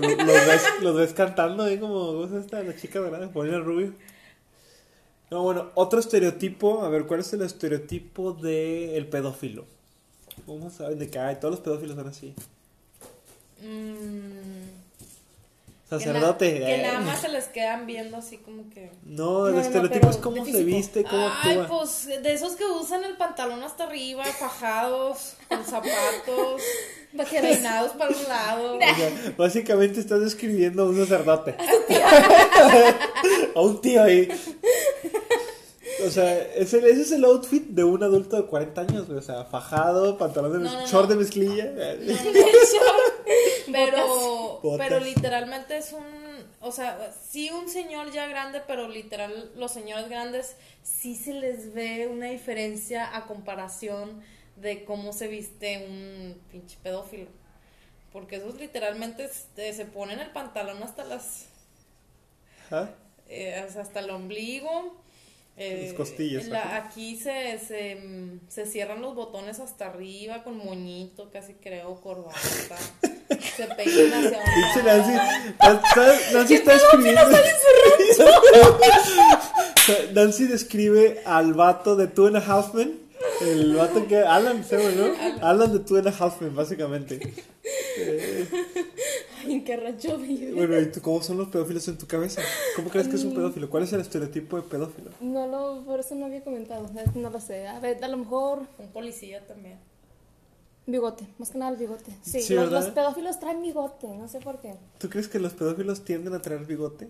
Los, 0.00 0.26
ves, 0.26 0.62
los 0.80 0.96
ves 0.96 1.12
cantando 1.14 1.64
ahí 1.64 1.78
como, 1.78 2.06
¿cómo 2.12 2.24
es 2.24 2.44
esta? 2.44 2.62
La 2.62 2.76
chica 2.76 2.98
dorada, 2.98 3.32
Paulina 3.32 3.58
Rubio. 3.58 3.94
No, 5.30 5.42
bueno, 5.42 5.70
otro 5.74 6.00
estereotipo, 6.00 6.82
a 6.82 6.88
ver, 6.88 7.06
¿cuál 7.06 7.20
es 7.20 7.32
el 7.32 7.42
estereotipo 7.42 8.32
del 8.32 9.06
pedófilo? 9.06 9.64
¿Cómo 10.46 10.70
saben 10.70 10.98
de 10.98 11.08
que 11.08 11.18
ay, 11.18 11.36
todos 11.40 11.52
los 11.52 11.60
pedófilos 11.60 11.96
son 11.96 12.08
así? 12.08 12.34
Mm, 13.62 14.68
Sacerdote. 15.88 16.54
Que, 16.54 16.60
na- 16.60 16.66
que 16.66 16.74
eh. 16.74 16.82
nada 16.82 17.00
más 17.00 17.20
se 17.20 17.28
les 17.28 17.46
quedan 17.46 17.84
viendo 17.86 18.16
así 18.16 18.38
como 18.38 18.68
que. 18.70 18.90
No, 19.04 19.48
el 19.48 19.54
No, 19.54 19.56
no, 19.56 19.56
no, 19.56 19.60
estereotipo 19.60 20.00
pero 20.00 20.10
es 20.10 20.16
cómo 20.18 20.44
de 20.44 20.52
se 20.52 20.58
físico. 20.64 20.76
viste, 20.76 21.04
cómo 21.04 21.28
Ay, 21.42 21.58
actúa. 21.58 21.68
pues 21.78 22.06
de 22.06 22.32
esos 22.32 22.54
que 22.54 22.64
usan 22.64 23.04
el 23.04 23.16
pantalón 23.16 23.62
hasta 23.62 23.84
arriba, 23.84 24.24
fajados, 24.24 25.34
con 25.48 25.64
zapatos, 25.64 26.62
Vaqueros. 27.12 27.50
peinados 27.50 27.92
para 27.92 28.16
un 28.16 28.22
lado. 28.24 28.74
O 28.78 28.80
sea, 28.80 29.34
básicamente 29.36 30.00
estás 30.00 30.20
describiendo 30.20 30.82
a 30.84 30.86
un 30.86 30.96
sacerdote. 30.96 31.56
a 33.54 33.60
un 33.60 33.80
tío 33.80 34.02
ahí. 34.02 34.28
O 36.06 36.10
sea, 36.10 36.38
ese, 36.54 36.78
ese 36.78 37.02
es 37.02 37.12
el 37.12 37.24
outfit 37.24 37.66
de 37.68 37.84
un 37.84 38.02
adulto 38.02 38.36
de 38.36 38.46
40 38.46 38.80
años, 38.80 39.06
güey. 39.06 39.18
O 39.18 39.22
sea, 39.22 39.44
fajado, 39.44 40.16
pantalón 40.18 40.52
de 40.52 40.58
No, 40.60 40.72
no, 40.80 40.86
short 40.86 41.08
no. 41.08 41.14
de 41.14 41.16
mezclilla. 41.16 41.72
Pero, 43.72 44.58
Botas. 44.62 44.88
pero 44.88 45.00
literalmente 45.00 45.76
es 45.76 45.92
un, 45.92 46.04
o 46.60 46.72
sea, 46.72 47.12
sí 47.28 47.50
un 47.50 47.68
señor 47.68 48.10
ya 48.10 48.26
grande, 48.26 48.60
pero 48.66 48.88
literal 48.88 49.52
los 49.56 49.70
señores 49.70 50.08
grandes 50.08 50.56
sí 50.82 51.14
se 51.14 51.34
les 51.34 51.72
ve 51.72 52.08
una 52.08 52.26
diferencia 52.30 53.14
a 53.16 53.26
comparación 53.26 54.22
de 54.56 54.84
cómo 54.84 55.12
se 55.12 55.28
viste 55.28 55.86
un 55.88 56.40
pinche 56.50 56.78
pedófilo. 56.82 57.28
Porque 58.12 58.36
esos 58.36 58.56
literalmente 58.56 59.24
este, 59.24 59.72
se 59.72 59.84
ponen 59.84 60.18
el 60.18 60.32
pantalón 60.32 60.82
hasta 60.82 61.04
las, 61.04 61.46
Ajá. 62.66 62.90
eh, 63.28 63.54
hasta 63.78 64.00
el 64.00 64.10
ombligo. 64.10 64.96
Eh, 65.56 65.84
Las 65.86 65.94
costillas, 65.94 66.46
la- 66.48 66.76
aquí 66.76 67.16
se, 67.16 67.58
se, 67.58 67.98
se 68.48 68.66
cierran 68.66 69.02
los 69.02 69.14
botones 69.14 69.60
hasta 69.60 69.86
arriba 69.88 70.42
con 70.42 70.56
moñito, 70.56 71.30
casi 71.30 71.52
creo, 71.54 72.00
corbata. 72.00 72.38
se 73.56 73.66
peinan 73.76 74.24
hacia 74.26 74.38
lado. 74.38 74.84
Nancy, 74.84 75.12
Nancy- 75.60 76.32
Nancy 76.34 76.54
está 76.54 76.74
escribiendo. 76.74 77.20
Nancy 80.14 80.46
describe 80.46 81.20
al 81.24 81.54
vato 81.54 81.96
de 81.96 82.06
Two 82.06 82.26
and 82.28 82.36
a 82.36 82.40
Half 82.40 82.74
Men. 82.74 83.00
El 83.42 83.74
vato 83.76 84.06
que. 84.06 84.18
Alan, 84.18 84.64
¿no? 84.96 85.12
Alan 85.46 85.72
de 85.72 85.78
Two 85.80 85.96
and 85.98 86.08
a 86.08 86.10
Half 86.10 86.40
Men, 86.40 86.54
básicamente. 86.54 87.20
Ay, 89.42 89.62
qué 89.64 89.76
rancho 89.76 90.18
vive. 90.18 90.52
Bueno, 90.54 90.78
¿y 90.80 90.90
tú 90.90 91.00
cómo 91.00 91.22
son 91.22 91.38
los 91.38 91.48
pedófilos 91.48 91.86
en 91.88 91.98
tu 91.98 92.06
cabeza? 92.06 92.42
¿Cómo 92.76 92.88
crees 92.90 93.08
que 93.08 93.16
es 93.16 93.24
un 93.24 93.34
pedófilo? 93.34 93.68
¿Cuál 93.70 93.82
es 93.84 93.92
el 93.92 94.00
estereotipo 94.00 94.56
de 94.56 94.62
pedófilo? 94.62 95.10
No 95.20 95.46
lo, 95.46 95.82
por 95.84 96.00
eso 96.00 96.14
no 96.14 96.26
había 96.26 96.42
comentado, 96.44 96.88
no 97.14 97.30
lo 97.30 97.40
sé. 97.40 97.66
A 97.68 97.80
ver, 97.80 98.02
a 98.04 98.08
lo 98.08 98.16
mejor 98.18 98.62
Un 98.78 98.88
policía 98.88 99.46
también. 99.46 99.78
bigote, 100.86 101.26
más 101.38 101.50
que 101.50 101.58
nada 101.58 101.70
el 101.72 101.76
bigote. 101.76 102.10
Sí, 102.22 102.40
Sí, 102.42 102.54
los, 102.54 102.64
¿verdad? 102.70 102.84
los 102.84 102.90
pedófilos 102.94 103.38
traen 103.40 103.62
bigote, 103.62 104.08
no 104.08 104.28
sé 104.28 104.40
por 104.40 104.60
qué. 104.60 104.74
¿Tú 104.98 105.08
crees 105.08 105.28
que 105.28 105.38
los 105.38 105.52
pedófilos 105.52 106.04
tienden 106.04 106.34
a 106.34 106.42
traer 106.42 106.64
bigote? 106.66 107.08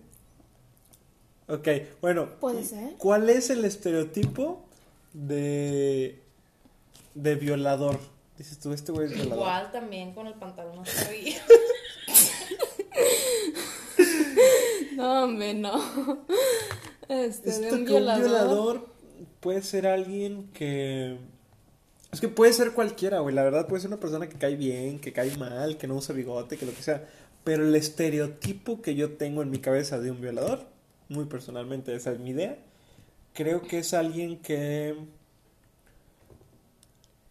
Ok, 1.47 1.67
bueno. 2.01 2.29
Puede 2.39 2.63
ser. 2.63 2.93
¿Cuál 2.97 3.29
es 3.29 3.49
el 3.49 3.65
estereotipo 3.65 4.61
de. 5.13 6.19
de 7.15 7.35
violador? 7.35 7.99
Dices 8.37 8.57
tú, 8.59 8.71
este 8.71 8.91
güey 8.91 9.07
es 9.07 9.13
violador. 9.13 9.37
Igual 9.37 9.71
también 9.71 10.13
con 10.13 10.27
el 10.27 10.33
pantalón 10.35 10.79
hasta 10.79 11.01
arriba. 11.07 11.41
No, 15.01 15.23
hombre, 15.23 15.53
no. 15.53 15.73
Este, 17.09 17.49
de 17.49 17.55
Esto 17.65 17.75
un 17.75 17.85
que 17.85 17.93
un 17.93 17.99
violador. 17.99 18.23
violador 18.23 18.87
puede 19.41 19.61
ser 19.63 19.85
alguien 19.85 20.49
que. 20.53 21.17
Es 22.13 22.21
que 22.21 22.29
puede 22.29 22.53
ser 22.53 22.71
cualquiera, 22.71 23.19
güey. 23.19 23.35
La 23.35 23.43
verdad 23.43 23.67
puede 23.67 23.81
ser 23.81 23.89
una 23.89 23.99
persona 23.99 24.29
que 24.29 24.37
cae 24.37 24.55
bien, 24.55 24.99
que 24.99 25.11
cae 25.11 25.35
mal, 25.35 25.77
que 25.77 25.87
no 25.87 25.95
usa 25.95 26.15
bigote, 26.15 26.57
que 26.57 26.65
lo 26.65 26.73
que 26.73 26.81
sea. 26.81 27.09
Pero 27.43 27.65
el 27.65 27.75
estereotipo 27.75 28.81
que 28.81 28.95
yo 28.95 29.17
tengo 29.17 29.41
en 29.41 29.49
mi 29.49 29.59
cabeza 29.59 29.99
de 29.99 30.11
un 30.11 30.21
violador, 30.21 30.67
muy 31.09 31.25
personalmente, 31.25 31.93
esa 31.95 32.11
es 32.13 32.19
mi 32.19 32.29
idea. 32.29 32.57
Creo 33.33 33.61
que 33.61 33.79
es 33.79 33.93
alguien 33.93 34.37
que 34.41 34.95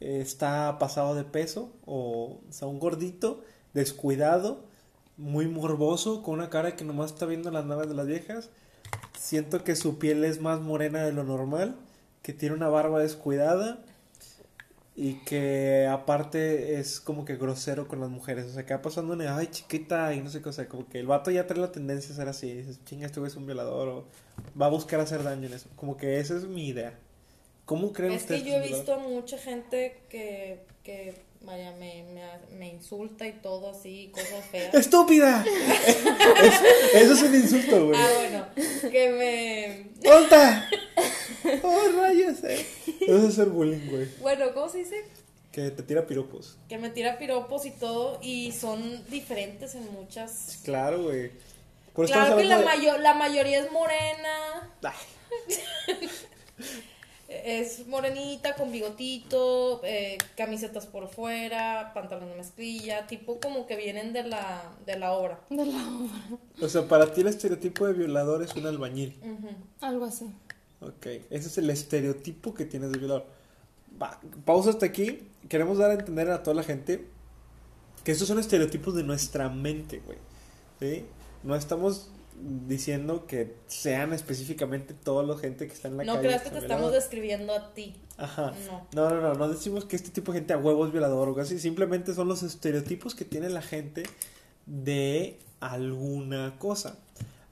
está 0.00 0.78
pasado 0.78 1.14
de 1.14 1.24
peso, 1.24 1.72
o, 1.87 2.40
o 2.48 2.52
sea, 2.52 2.68
un 2.68 2.78
gordito, 2.80 3.42
descuidado, 3.72 4.64
muy 5.20 5.46
morboso, 5.46 6.22
con 6.22 6.35
una 6.35 6.50
cara 6.50 6.76
que 6.76 6.85
nomás 6.85 7.12
está 7.12 7.26
viendo 7.26 7.50
las 7.50 7.66
nalgas 7.66 7.88
de 7.88 7.94
las 7.94 8.06
viejas. 8.06 8.50
Siento 9.18 9.62
que 9.62 9.76
su 9.76 9.98
piel 9.98 10.24
es 10.24 10.40
más 10.40 10.61
morena 10.61 11.04
de 11.04 11.12
lo 11.12 11.24
normal, 11.24 11.76
que 12.22 12.33
tiene 12.33 12.54
una 12.54 12.68
barba 12.68 13.00
descuidada 13.00 13.85
y 14.96 15.14
que 15.24 15.87
aparte 15.90 16.80
es 16.80 17.00
como 17.00 17.24
que 17.24 17.37
grosero 17.37 17.87
con 17.87 18.00
las 18.00 18.09
mujeres. 18.09 18.46
O 18.46 18.52
sea, 18.52 18.64
que 18.64 18.74
va 18.74 18.83
pasando 18.83 19.12
una, 19.12 19.37
ay 19.37 19.48
chiquita 19.48 20.14
y 20.14 20.20
no 20.20 20.30
sé 20.30 20.42
qué, 20.42 20.48
o 20.48 20.52
sea, 20.52 20.68
como 20.68 20.88
que 20.88 21.00
el 21.00 21.06
vato 21.06 21.30
ya 21.30 21.46
trae 21.46 21.61
la 21.61 21.70
tendencia 21.70 22.12
a 22.12 22.16
ser 22.16 22.28
así. 22.28 22.52
Dices, 22.52 22.83
chinga, 22.85 23.06
este 23.06 23.20
güey 23.20 23.30
es 23.30 23.37
un 23.37 23.46
violador 23.46 23.88
o 23.88 24.04
va 24.61 24.66
a 24.66 24.70
buscar 24.70 25.00
hacer 25.00 25.22
daño 25.22 25.46
en 25.46 25.52
eso. 25.54 25.68
Como 25.76 25.96
que 25.96 26.18
esa 26.18 26.37
es 26.37 26.44
mi 26.44 26.68
idea. 26.68 26.98
¿Cómo 27.66 27.92
creen 27.92 28.12
Es 28.14 28.22
ustedes 28.22 28.42
que 28.42 28.48
yo 28.48 28.56
he 28.56 28.64
es 28.64 28.70
visto 28.70 28.98
mucha 28.98 29.38
gente 29.38 30.02
que, 30.09 30.64
que 30.83 31.14
vaya, 31.40 31.72
me, 31.72 32.03
me, 32.05 32.22
me 32.59 32.68
insulta 32.68 33.26
y 33.26 33.33
todo 33.33 33.70
así, 33.70 34.11
cosas 34.12 34.44
feas. 34.50 34.74
¡Estúpida! 34.74 35.44
Es- 36.42 36.62
eso 37.03 37.12
es 37.14 37.22
un 37.22 37.35
insulto, 37.35 37.87
güey. 37.87 37.98
Ah, 38.00 38.09
bueno, 38.16 38.46
que 38.90 39.09
me... 39.11 40.09
¡Tonta! 40.11 40.68
¡Oh, 41.62 41.88
rayos! 41.98 42.42
Eh. 42.44 42.66
Eso 43.03 43.29
es 43.29 43.35
ser 43.35 43.48
bullying, 43.48 43.88
güey. 43.90 44.09
Bueno, 44.20 44.53
¿cómo 44.55 44.68
se 44.68 44.79
dice? 44.79 45.05
Que 45.53 45.70
te 45.70 45.83
tira 45.83 46.07
piropos. 46.07 46.57
Que 46.68 46.79
me 46.79 46.90
tira 46.90 47.18
piropos 47.18 47.66
y 47.66 47.70
todo 47.72 48.18
y 48.22 48.53
son 48.53 49.05
diferentes 49.09 49.74
en 49.74 49.90
muchas... 49.92 50.61
Claro, 50.64 51.03
güey. 51.05 51.33
Por 51.94 52.07
Claro 52.07 52.37
que 52.37 52.44
la, 52.44 52.59
de- 52.61 52.64
mayo- 52.64 52.98
la 52.98 53.14
mayoría 53.14 53.59
es 53.59 53.72
morena, 53.72 54.70
Ay, 54.83 54.94
es 57.30 57.86
morenita 57.86 58.56
con 58.56 58.72
bigotito, 58.72 59.80
eh, 59.84 60.18
camisetas 60.36 60.86
por 60.86 61.08
fuera, 61.08 61.92
pantalón 61.94 62.28
de 62.28 62.36
mezclilla, 62.36 63.06
tipo 63.06 63.38
como 63.38 63.66
que 63.66 63.76
vienen 63.76 64.12
de 64.12 64.24
la, 64.24 64.64
de 64.84 64.98
la 64.98 65.12
obra. 65.12 65.40
De 65.48 65.64
la 65.64 65.78
obra. 65.78 66.38
O 66.60 66.68
sea, 66.68 66.88
para 66.88 67.12
ti 67.12 67.20
el 67.20 67.28
estereotipo 67.28 67.86
de 67.86 67.92
violador 67.92 68.42
es 68.42 68.54
un 68.56 68.66
albañil. 68.66 69.16
Algo 69.80 70.06
así. 70.06 70.26
Ok, 70.80 71.06
ese 71.30 71.48
es 71.48 71.58
el 71.58 71.70
estereotipo 71.70 72.52
que 72.52 72.64
tienes 72.64 72.90
de 72.90 72.98
violador. 72.98 73.26
Va, 74.00 74.20
pausa 74.44 74.70
hasta 74.70 74.86
aquí. 74.86 75.20
Queremos 75.48 75.78
dar 75.78 75.90
a 75.90 75.94
entender 75.94 76.30
a 76.30 76.42
toda 76.42 76.56
la 76.56 76.62
gente 76.64 77.06
que 78.02 78.12
estos 78.12 78.26
son 78.26 78.38
estereotipos 78.38 78.94
de 78.94 79.04
nuestra 79.04 79.48
mente, 79.48 80.02
güey. 80.04 80.18
¿Sí? 80.80 81.04
No 81.44 81.54
estamos 81.54 82.10
diciendo 82.42 83.26
que 83.26 83.55
sean 83.66 84.12
específicamente 84.12 84.94
toda 84.94 85.22
la 85.22 85.37
gente 85.38 85.66
que 85.66 85.72
está 85.72 85.88
en 85.88 85.96
la 85.98 86.05
No 86.05 86.14
calle. 86.14 86.26
creas 86.29 86.42
que 86.42 86.50
te 86.50 86.59
estamos 86.59 86.92
describiendo 86.92 87.53
a 87.55 87.72
ti. 87.74 87.96
Ajá. 88.16 88.53
No. 88.66 88.87
No, 88.94 89.11
no, 89.11 89.20
no, 89.20 89.35
no 89.35 89.48
decimos 89.48 89.85
que 89.85 89.96
este 89.96 90.11
tipo 90.11 90.33
de 90.33 90.38
gente 90.38 90.53
a 90.53 90.59
huevo 90.59 90.87
es 90.87 90.92
violador 90.92 91.18
o 91.29 91.31
algo 91.31 91.40
así, 91.40 91.59
simplemente 91.59 92.14
son 92.14 92.29
los 92.29 92.42
estereotipos 92.42 93.14
que 93.14 93.24
tiene 93.24 93.48
la 93.50 93.62
gente 93.62 94.05
de 94.66 95.38
alguna 95.61 96.57
cosa. 96.59 96.96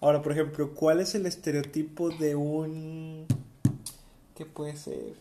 Ahora, 0.01 0.22
por 0.22 0.33
ejemplo, 0.33 0.74
¿cuál 0.74 1.01
es 1.01 1.14
el 1.14 1.27
estereotipo 1.27 2.11
de 2.11 2.37
un... 2.37 3.27
¿Qué 4.37 4.46
puede 4.46 4.77
ser? 4.77 5.14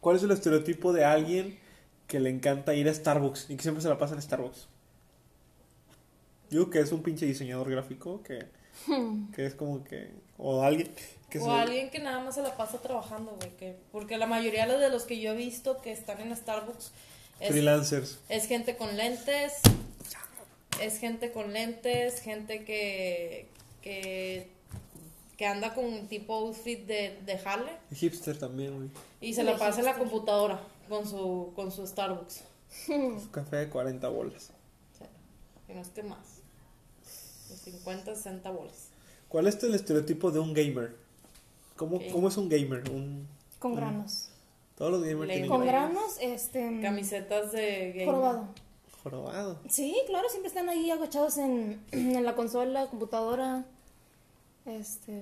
¿Cuál 0.00 0.16
es 0.16 0.22
el 0.22 0.30
estereotipo 0.30 0.92
de 0.92 1.04
alguien 1.04 1.58
que 2.06 2.20
le 2.20 2.28
encanta 2.30 2.74
ir 2.74 2.88
a 2.88 2.94
Starbucks 2.94 3.48
y 3.48 3.56
que 3.56 3.62
siempre 3.62 3.82
se 3.82 3.88
la 3.88 3.96
pasa 3.96 4.14
en 4.14 4.20
Starbucks? 4.20 4.68
Digo 6.54 6.70
que 6.70 6.78
es 6.78 6.92
un 6.92 7.02
pinche 7.02 7.26
diseñador 7.26 7.68
gráfico 7.68 8.22
que, 8.22 8.46
que 9.34 9.44
es 9.46 9.54
como 9.56 9.82
que... 9.82 10.10
O 10.38 10.62
alguien 10.62 10.88
que 11.30 11.40
o 11.40 11.44
se- 11.46 11.50
alguien 11.50 11.90
que 11.90 11.98
nada 11.98 12.20
más 12.22 12.36
se 12.36 12.42
la 12.42 12.56
pasa 12.56 12.78
trabajando, 12.80 13.36
güey. 13.40 13.50
Que, 13.56 13.76
porque 13.90 14.16
la 14.18 14.26
mayoría 14.26 14.64
de 14.66 14.88
los 14.88 15.02
que 15.02 15.18
yo 15.18 15.32
he 15.32 15.36
visto 15.36 15.80
que 15.80 15.90
están 15.90 16.20
en 16.20 16.36
Starbucks 16.36 16.92
es, 17.40 17.48
Freelancers. 17.50 18.20
es 18.28 18.46
gente 18.46 18.76
con 18.76 18.96
lentes. 18.96 19.54
Es 20.80 20.98
gente 20.98 21.32
con 21.32 21.52
lentes, 21.52 22.20
gente 22.20 22.64
que, 22.64 23.48
que, 23.82 24.48
que 25.36 25.46
anda 25.46 25.74
con 25.74 26.06
tipo 26.08 26.34
outfit 26.34 26.86
de, 26.86 27.18
de 27.26 27.38
jale 27.38 27.70
Hipster 27.94 28.38
también, 28.38 28.76
güey. 28.76 28.88
y 29.20 29.34
se 29.34 29.42
la 29.44 29.56
pasa 29.56 29.80
en 29.80 29.86
la 29.86 29.94
computadora 29.98 30.60
con 30.88 31.08
su, 31.08 31.52
con 31.56 31.70
su 31.72 31.84
Starbucks. 31.86 32.42
Su 32.86 33.28
café 33.32 33.56
de 33.56 33.68
40 33.68 34.08
bolas. 34.08 34.50
Sea, 34.98 35.08
que 35.66 35.74
no 35.74 35.80
es 35.80 35.88
que 35.88 36.02
más. 36.02 36.33
De 37.48 37.56
50, 37.56 38.14
60 38.14 38.50
bolas. 38.50 38.88
¿Cuál 39.28 39.46
es 39.46 39.62
el 39.62 39.74
estereotipo 39.74 40.30
de 40.30 40.38
un 40.40 40.54
gamer? 40.54 40.94
¿Cómo. 41.76 42.00
¿cómo 42.12 42.28
es 42.28 42.36
un 42.36 42.48
gamer? 42.48 42.88
Un, 42.90 43.26
Con 43.58 43.74
granos. 43.74 44.28
todos 44.76 44.92
los 44.92 45.02
gamers 45.02 45.26
Le- 45.28 45.32
tienen 45.34 45.50
Con 45.50 45.66
granos. 45.66 45.92
granos, 45.94 46.16
este. 46.20 46.80
Camisetas 46.80 47.52
de 47.52 47.92
game. 47.92 48.04
Jorobado. 48.06 48.48
Jorobado. 49.02 49.58
Sí, 49.68 49.94
claro, 50.06 50.28
siempre 50.30 50.48
están 50.48 50.68
ahí 50.68 50.90
agachados 50.90 51.36
en, 51.38 51.80
en 51.92 52.24
la 52.24 52.34
consola, 52.34 52.86
computadora. 52.88 53.64
Este. 54.66 55.20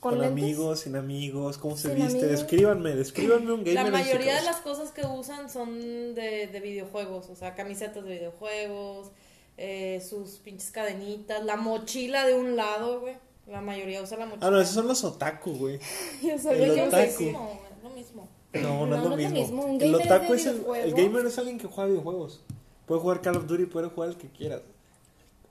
Con, 0.00 0.18
lentes. 0.20 0.32
amigos, 0.32 0.80
sin 0.80 0.96
amigos, 0.96 1.56
cómo 1.56 1.76
se 1.76 1.88
Sin 1.88 1.96
viste. 1.96 2.18
amigos. 2.18 2.30
Descríbanme, 2.30 2.90
descríbanme 2.94 3.52
un 3.52 3.64
gamer. 3.64 3.84
La 3.84 3.90
mayoría 3.90 4.36
de 4.36 4.42
las 4.42 4.56
cosas 4.56 4.90
que 4.90 5.06
usan 5.06 5.48
son 5.48 5.80
de, 6.14 6.46
de 6.52 6.60
videojuegos, 6.60 7.30
o 7.30 7.34
sea, 7.36 7.54
camisetas 7.54 8.04
de 8.04 8.18
videojuegos, 8.18 9.08
eh, 9.56 10.04
sus 10.08 10.38
pinches 10.38 10.70
cadenitas, 10.70 11.44
la 11.44 11.56
mochila 11.56 12.26
de 12.26 12.34
un 12.34 12.56
lado, 12.56 13.00
güey. 13.00 13.16
La 13.46 13.60
mayoría 13.60 14.02
usa 14.02 14.16
la 14.16 14.26
mochila. 14.26 14.46
Ah, 14.46 14.50
no, 14.50 14.60
esos 14.60 14.74
son 14.74 14.88
los 14.88 15.04
otaku, 15.04 15.52
güey. 15.52 15.78
Yo 16.22 16.30
El 16.50 16.62
es 16.62 16.76
lo 16.76 16.84
otaku. 16.86 17.22
mismo, 17.22 17.60
es 17.76 17.82
lo 17.84 17.90
mismo. 17.90 18.28
No, 18.54 18.86
no, 18.86 18.86
No, 18.86 18.96
es 18.96 19.02
lo 19.02 19.10
no 19.10 19.16
mismo. 19.16 19.34
mismo. 19.34 19.64
Un 19.64 19.82
El 19.82 19.92
gamer 19.92 20.00
es 20.00 20.06
otaku 20.06 20.34
el, 20.74 20.76
el 20.84 20.94
gamer 20.94 21.26
es 21.26 21.38
alguien 21.38 21.58
que 21.58 21.66
juega 21.66 21.90
videojuegos. 21.90 22.40
Puede 22.86 23.00
jugar 23.00 23.20
Call 23.20 23.36
of 23.36 23.46
Duty, 23.46 23.66
puede 23.66 23.88
jugar 23.88 24.10
el 24.10 24.16
que 24.16 24.28
quieras. 24.28 24.62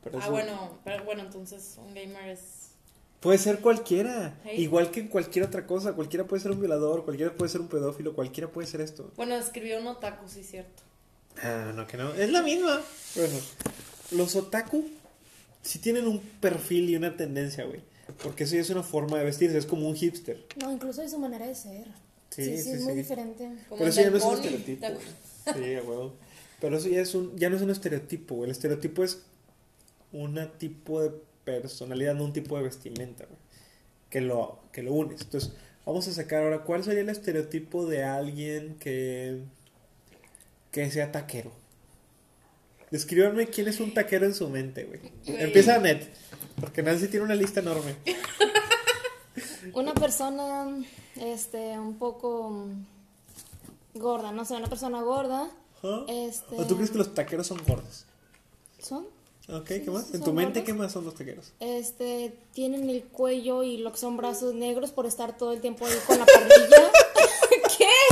Pero 0.04 0.20
Ah, 0.22 0.30
bueno, 0.30 0.78
pero 0.84 1.04
bueno, 1.06 1.22
entonces 1.24 1.76
un 1.78 1.94
gamer 1.94 2.30
es... 2.30 2.72
Puede 3.20 3.38
ser 3.38 3.60
cualquiera. 3.60 4.38
Hey. 4.44 4.62
Igual 4.62 4.92
que 4.92 5.00
en 5.00 5.08
cualquier 5.08 5.46
otra 5.46 5.66
cosa. 5.66 5.94
Cualquiera 5.94 6.26
puede 6.26 6.42
ser 6.42 6.52
un 6.52 6.60
violador, 6.60 7.06
cualquiera 7.06 7.34
puede 7.34 7.50
ser 7.50 7.62
un 7.62 7.68
pedófilo, 7.70 8.14
cualquiera 8.14 8.52
puede 8.52 8.68
ser 8.68 8.82
esto. 8.82 9.12
Bueno, 9.16 9.36
escribió 9.36 9.80
un 9.80 9.88
otaku, 9.88 10.28
sí, 10.28 10.44
cierto. 10.44 10.84
Ah, 11.42 11.72
no, 11.74 11.88
que 11.88 11.96
no. 11.98 12.14
Es 12.14 12.30
la 12.32 12.42
misma. 12.42 12.82
Bueno, 13.16 13.34
los 14.16 14.36
otaku 14.36 14.86
sí 15.62 15.80
tienen 15.80 16.08
un 16.08 16.20
perfil 16.20 16.90
y 16.90 16.96
una 16.96 17.16
tendencia, 17.16 17.66
güey. 17.66 17.82
Porque 18.22 18.44
eso 18.44 18.56
ya 18.56 18.62
es 18.62 18.70
una 18.70 18.84
forma 18.84 19.18
de 19.18 19.26
vestirse, 19.26 19.58
es 19.58 19.66
como 19.66 19.88
un 19.88 19.96
hipster. 19.96 20.46
No, 20.62 20.72
incluso 20.72 21.02
es 21.02 21.12
su 21.12 21.20
manera 21.20 21.48
de 21.48 21.56
ser. 21.56 21.88
Sí, 22.30 22.44
Sí, 22.44 22.58
sí, 22.58 22.64
sí, 22.64 22.72
es 22.72 22.82
muy 22.82 22.94
sí. 22.94 22.98
diferente. 23.00 23.50
Como 23.70 23.80
Pero 23.80 23.90
eso 23.90 24.02
ya 24.02 24.10
no 24.10 24.18
es 24.18 24.24
un 24.24 24.34
estereotipo. 24.34 24.88
¿te 24.88 24.94
güey. 24.94 25.06
Sí, 25.54 25.88
huevo. 25.88 26.14
Pero 26.60 26.78
eso 26.78 26.90
ya, 26.90 27.02
es 27.02 27.16
un, 27.16 27.38
ya 27.38 27.50
no 27.50 27.56
es 27.56 27.62
un 27.62 27.70
estereotipo, 27.70 28.36
güey. 28.36 28.50
El 28.50 28.52
estereotipo 28.52 29.04
es 29.04 29.22
un 30.12 30.40
tipo 30.58 31.02
de 31.02 31.12
personalidad, 31.44 32.16
no 32.16 32.26
un 32.26 32.34
tipo 32.34 32.58
de 32.58 32.64
vestimenta, 32.64 33.26
güey. 33.26 33.40
Que 34.10 34.22
lo, 34.22 34.60
que 34.72 34.84
lo 34.84 34.94
unes. 34.94 35.22
Entonces, 35.22 35.54
vamos 35.86 36.08
a 36.08 36.14
sacar 36.14 36.44
ahora, 36.44 36.64
¿cuál 36.64 36.84
sería 36.84 37.02
el 37.02 37.10
estereotipo 37.10 37.86
de 37.86 38.04
alguien 38.04 38.76
que, 38.80 39.42
que 40.72 40.92
sea 40.92 41.12
taquero? 41.12 41.52
Descríbanme 42.94 43.48
quién 43.48 43.68
es 43.68 43.80
un 43.80 43.92
taquero 43.92 44.28
en 44.28 44.36
su 44.36 44.48
mente, 44.50 44.84
güey. 44.84 45.00
Empieza 45.26 45.80
Net, 45.80 46.14
porque 46.62 46.84
Nancy 46.84 47.08
tiene 47.08 47.26
una 47.26 47.34
lista 47.34 47.60
enorme. 47.60 47.96
Una 49.74 49.96
persona, 49.96 50.68
este, 51.16 51.80
un 51.80 51.98
poco 51.98 52.68
gorda, 53.96 54.32
no 54.32 54.46
sé, 54.46 54.56
una 54.56 54.68
persona 54.68 55.02
gorda. 55.02 55.50
¿Ah? 55.82 56.06
Este, 56.08 56.56
¿O 56.56 56.68
tú 56.68 56.76
crees 56.76 56.92
que 56.92 57.00
los 57.00 57.16
taqueros 57.16 57.48
son 57.48 57.64
gordos? 57.66 58.06
¿Son? 58.78 59.08
Ok, 59.50 59.66
¿qué 59.66 59.90
más? 59.90 60.14
¿En 60.14 60.22
tu 60.22 60.34
mente 60.34 60.64
qué 60.64 60.74
más 60.74 60.92
son 60.92 61.06
los 61.06 61.16
taqueros? 61.16 61.54
Este, 61.62 62.38
tienen 62.54 62.90
el 62.92 63.06
cuello 63.06 63.64
y 63.64 63.78
lo 63.78 63.92
que 63.92 63.98
son 63.98 64.18
brazos 64.18 64.54
negros 64.54 64.92
por 64.92 65.08
estar 65.08 65.36
todo 65.36 65.54
el 65.54 65.62
tiempo 65.62 65.88
ahí 65.88 65.94
con 66.06 66.20
la 66.20 66.26
parrilla. 66.26 66.92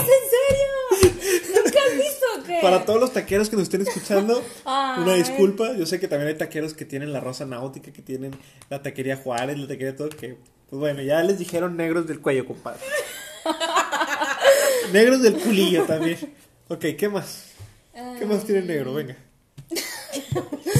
¿Es 0.02 1.04
en 1.04 1.12
serio? 1.12 1.64
¿Nunca 1.64 1.80
has 1.88 1.98
visto 1.98 2.26
qué? 2.48 2.60
Para 2.62 2.86
todos 2.86 3.00
los 3.00 3.14
taqueros 3.14 3.50
que 3.50 3.56
nos 3.56 3.64
estén 3.64 3.82
escuchando, 3.82 4.44
Ay. 4.66 5.04
una 5.04 5.14
disculpa. 5.16 5.74
Yo 5.74 5.86
sé 5.86 6.00
que 6.00 6.08
también 6.08 6.30
hay 6.30 6.36
taqueros 6.38 6.74
que 6.74 6.86
tienen 6.86 7.14
la 7.14 7.20
Rosa 7.20 7.46
Náutica, 7.46 7.92
que 7.92 8.02
tienen 8.02 8.32
la 8.70 8.82
taquería 8.82 9.18
Juárez, 9.18 9.58
la 9.58 9.68
taquería 9.68 9.96
todo, 9.96 10.10
que, 10.10 10.38
pues 10.70 10.80
bueno, 10.80 11.02
ya 11.02 11.22
les 11.24 11.40
dijeron 11.40 11.78
negros 11.78 12.08
del 12.08 12.20
cuello, 12.20 12.46
compadre. 12.46 12.80
negros 14.94 15.22
del 15.22 15.36
culillo 15.36 15.84
también. 15.84 16.18
Ok, 16.68 16.86
¿qué 16.98 17.10
más? 17.10 17.48
¿Qué 18.18 18.26
más 18.26 18.46
tiene 18.46 18.62
negro? 18.62 18.94
Venga. 18.94 19.18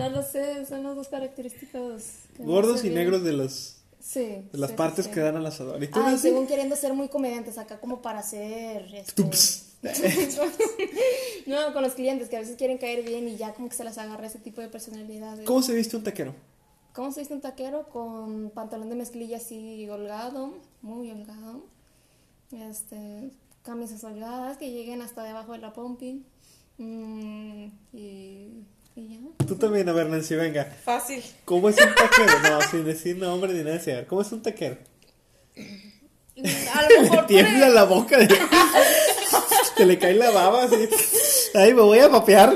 No 0.00 0.08
lo 0.08 0.22
sé, 0.22 0.64
son 0.64 0.82
los 0.82 0.96
dos 0.96 1.08
característicos. 1.08 2.04
Gordos 2.38 2.84
y 2.84 2.88
negros 2.88 3.22
de, 3.22 3.34
los, 3.34 3.79
Sí. 4.00 4.42
las 4.52 4.70
sí, 4.70 4.76
partes 4.76 5.04
sí. 5.06 5.10
que 5.10 5.20
dan 5.20 5.36
al 5.36 5.46
asador. 5.46 5.82
¿Y 5.82 5.88
tú, 5.88 6.00
Ay, 6.02 6.18
según 6.18 6.46
queriendo 6.46 6.74
ser 6.76 6.94
muy 6.94 7.08
comediantes 7.08 7.58
acá 7.58 7.78
como 7.78 8.00
para 8.00 8.20
hacer 8.20 8.94
este, 8.94 9.12
Tups. 9.12 9.66
no 11.46 11.72
con 11.72 11.82
los 11.82 11.92
clientes 11.92 12.28
que 12.28 12.36
a 12.36 12.40
veces 12.40 12.56
quieren 12.56 12.76
caer 12.76 13.02
bien 13.02 13.26
y 13.28 13.36
ya 13.36 13.54
como 13.54 13.68
que 13.70 13.76
se 13.76 13.84
las 13.84 13.96
agarra 13.96 14.26
ese 14.26 14.38
tipo 14.38 14.60
de 14.60 14.68
personalidades 14.68 15.46
¿Cómo 15.46 15.62
se 15.62 15.74
viste 15.74 15.96
un 15.96 16.04
taquero? 16.04 16.34
¿Cómo 16.92 17.12
se 17.12 17.20
viste 17.20 17.32
un 17.32 17.40
taquero 17.40 17.88
con 17.88 18.50
pantalón 18.50 18.90
de 18.90 18.96
mezclilla 18.96 19.38
así 19.38 19.88
holgado 19.88 20.52
muy 20.82 21.10
holgado 21.10 21.64
este 22.52 23.30
camisas 23.62 24.04
holgadas 24.04 24.58
que 24.58 24.70
lleguen 24.70 25.00
hasta 25.02 25.22
debajo 25.22 25.52
de 25.52 25.58
la 25.58 25.72
pompi 25.72 26.24
mm, 26.78 27.66
y, 27.94 28.64
y 28.96 29.08
ya 29.08 29.46
Tú 29.46 29.56
también, 29.56 29.88
a 29.88 29.92
ver, 29.92 30.06
Nancy, 30.08 30.34
venga. 30.34 30.64
Fácil. 30.84 31.22
¿Cómo 31.44 31.68
es 31.68 31.76
un 31.76 31.94
taquero? 31.94 32.38
No, 32.40 32.60
sin 32.70 32.84
decir 32.84 33.16
nombre 33.16 33.52
ni 33.52 33.62
nada. 33.64 33.78
ver, 33.84 34.06
¿Cómo 34.06 34.22
es 34.22 34.30
un 34.32 34.42
taquero? 34.42 34.76
A 35.56 36.82
lo 36.82 36.88
mejor 37.02 37.16
por 37.18 37.26
Tiembla 37.26 37.66
el- 37.68 37.74
la 37.74 37.84
boca 37.84 38.16
de... 38.18 38.28
Se 39.76 39.86
le 39.86 39.98
cae 39.98 40.12
la 40.14 40.30
baba 40.30 40.64
así. 40.64 40.88
Ay, 41.54 41.72
me 41.72 41.80
voy 41.80 41.98
a 42.00 42.10
papear. 42.10 42.54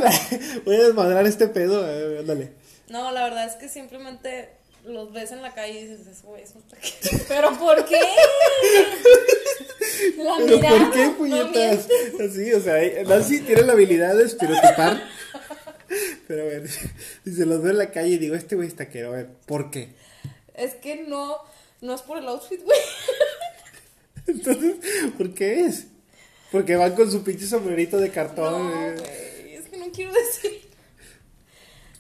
Voy 0.67 0.77
a 0.77 0.83
desmadrar 0.85 1.27
este 1.27 1.49
pedo. 1.49 1.81
Ver, 1.83 2.19
Ándale. 2.19 2.53
No, 2.89 3.11
la 3.13 3.25
verdad 3.25 3.47
es 3.47 3.55
que 3.55 3.71
simplemente 3.71 4.51
los 4.85 5.11
ves 5.11 5.33
en 5.33 5.41
la 5.41 5.55
calle 5.55 5.81
y 5.81 5.87
dices, 5.87 6.07
"Ese 6.07 6.27
güey 6.27 6.43
es 6.43 6.55
un 6.55 6.61
taquero. 6.63 7.25
pero 7.29 7.53
¿por 7.59 7.83
qué? 7.87 7.99
la 10.19 10.35
¿Pero 10.37 10.57
mirada 10.59 10.79
por 10.79 10.91
qué, 10.93 11.07
no 11.07 11.17
puñetas? 11.17 11.87
Así, 12.29 12.53
o 12.53 12.61
sea, 12.61 13.05
Nancy 13.05 13.41
tiene 13.41 13.63
la 13.63 13.73
habilidad 13.73 14.15
de 14.17 14.25
estereotipar. 14.25 15.03
Pero 16.27 16.43
a 16.43 16.47
ver, 16.47 16.69
si 17.25 17.35
se 17.35 17.47
los 17.47 17.63
veo 17.63 17.73
en 17.73 17.79
la 17.79 17.91
calle 17.91 18.15
y 18.15 18.19
digo, 18.19 18.35
este 18.35 18.57
güey 18.57 18.69
es 18.69 18.77
taquero, 18.77 19.09
a 19.09 19.17
ver, 19.17 19.29
¿por 19.47 19.71
qué? 19.71 19.91
Es 20.55 20.75
que 20.75 21.03
no, 21.03 21.37
no 21.81 21.95
es 21.95 22.03
por 22.03 22.19
el 22.19 22.29
outfit, 22.29 22.63
güey. 22.63 22.79
Entonces, 24.27 24.77
¿por 25.17 25.35
qué 25.35 25.67
es? 25.67 25.87
Porque 26.51 26.77
van 26.77 26.95
con 26.95 27.11
su 27.11 27.23
pinche 27.25 27.47
sombrerito 27.47 27.99
de 27.99 28.11
cartón. 28.11 28.71
No, 28.71 28.83
eh. 28.83 28.95
güey, 28.97 29.55
es 29.55 29.69
que 29.69 29.77
no 29.77 29.91
quiero 29.91 30.13
decir. 30.13 30.63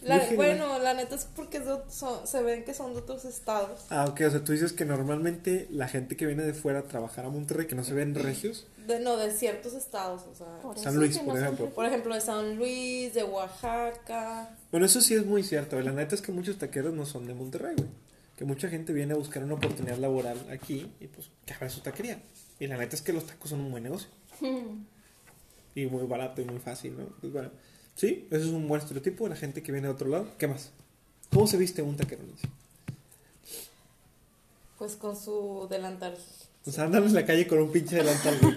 La- 0.04 0.26
bueno, 0.36 0.78
la 0.78 0.94
neta 0.94 1.14
es 1.14 1.24
porque 1.36 1.58
es 1.58 1.66
de 1.66 1.72
ot- 1.72 1.88
son- 1.90 2.26
se 2.26 2.42
ven 2.42 2.64
que 2.64 2.74
son 2.74 2.92
de 2.92 3.00
otros 3.00 3.24
estados. 3.24 3.80
Ah, 3.90 4.04
ok, 4.08 4.20
o 4.26 4.30
sea, 4.30 4.44
tú 4.44 4.52
dices 4.52 4.72
que 4.72 4.84
normalmente 4.84 5.66
la 5.70 5.88
gente 5.88 6.16
que 6.16 6.26
viene 6.26 6.42
de 6.42 6.54
fuera 6.54 6.80
a 6.80 6.82
trabajar 6.84 7.24
a 7.24 7.30
Monterrey, 7.30 7.66
que 7.66 7.74
no 7.74 7.84
se 7.84 7.94
ven 7.94 8.14
regios, 8.14 8.66
De, 8.86 9.00
no, 9.00 9.16
de 9.16 9.30
ciertos 9.30 9.72
estados, 9.72 10.22
o 10.30 10.34
sea. 10.34 10.58
Por 10.60 10.78
San 10.78 10.94
Luis, 10.96 11.16
por 11.18 11.28
no 11.28 11.32
son 11.34 11.42
ejemplo. 11.42 11.70
Por 11.70 11.86
ejemplo, 11.86 12.14
de 12.14 12.20
San 12.20 12.56
Luis, 12.56 13.14
de 13.14 13.24
Oaxaca. 13.24 14.56
Bueno, 14.70 14.84
eso 14.86 15.00
sí 15.00 15.14
es 15.14 15.24
muy 15.24 15.42
cierto. 15.42 15.80
La 15.80 15.92
neta 15.92 16.14
es 16.14 16.20
que 16.22 16.32
muchos 16.32 16.58
taqueros 16.58 16.92
no 16.92 17.06
son 17.06 17.26
de 17.26 17.32
Monterrey, 17.34 17.74
güey. 17.76 17.88
Que 18.36 18.44
mucha 18.44 18.68
gente 18.68 18.92
viene 18.92 19.14
a 19.14 19.16
buscar 19.16 19.42
una 19.44 19.54
oportunidad 19.54 19.96
laboral 19.96 20.36
aquí 20.50 20.90
y 21.00 21.06
pues 21.06 21.30
que 21.46 21.54
abra 21.54 21.70
su 21.70 21.80
taquería. 21.80 22.20
Y 22.60 22.66
la 22.66 22.76
neta 22.76 22.94
es 22.96 23.00
que 23.02 23.12
los 23.12 23.26
tacos 23.26 23.50
son 23.50 23.60
un 23.60 23.70
buen 23.70 23.82
negocio. 23.84 24.08
Y 25.76 25.86
muy 25.86 26.06
barato 26.06 26.40
y 26.40 26.44
muy 26.44 26.58
fácil, 26.60 26.96
¿no? 26.96 27.06
Pues 27.20 27.32
bueno, 27.32 27.50
sí, 27.94 28.26
eso 28.30 28.44
es 28.44 28.50
un 28.50 28.66
buen 28.68 28.80
estereotipo 28.80 29.24
de 29.24 29.30
la 29.30 29.36
gente 29.36 29.62
que 29.62 29.72
viene 29.72 29.88
de 29.88 29.94
otro 29.94 30.08
lado. 30.08 30.26
¿Qué 30.38 30.46
más? 30.46 30.70
¿Cómo 31.32 31.46
se 31.46 31.56
viste 31.56 31.82
un 31.82 31.96
taquero? 31.96 32.22
Pues 34.78 34.96
con 34.96 35.16
su 35.16 35.66
delantal. 35.70 36.16
O 36.66 36.70
sea, 36.70 36.84
andan 36.84 37.04
en 37.04 37.14
la 37.14 37.26
calle 37.26 37.46
con 37.46 37.58
un 37.60 37.70
pinche 37.70 37.96
delantal, 37.96 38.38
güey. 38.40 38.56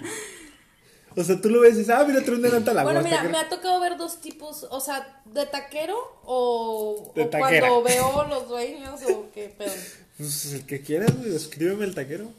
O 1.16 1.24
sea, 1.24 1.40
tú 1.40 1.50
lo 1.50 1.60
ves 1.62 1.74
y 1.74 1.78
dices, 1.78 1.94
ah, 1.94 2.04
mira, 2.06 2.22
trae 2.22 2.36
un 2.36 2.42
delantal. 2.42 2.84
Bueno, 2.84 3.02
mira, 3.02 3.16
taquero. 3.16 3.32
me 3.32 3.38
ha 3.38 3.48
tocado 3.48 3.80
ver 3.80 3.96
dos 3.96 4.20
tipos, 4.20 4.66
o 4.70 4.80
sea, 4.80 5.20
de 5.24 5.46
taquero 5.46 5.96
o, 6.24 7.12
De 7.14 7.24
o 7.24 7.28
taquera. 7.28 7.68
cuando 7.68 7.82
veo 7.82 8.24
los 8.28 8.48
dueños 8.48 9.00
o 9.10 9.26
qué 9.34 9.48
pedo. 9.48 9.72
Pues 10.16 10.52
el 10.52 10.64
que 10.66 10.80
quieras, 10.80 11.16
güey, 11.18 11.34
escríbeme 11.34 11.84
el 11.86 11.94
taquero. 11.94 12.30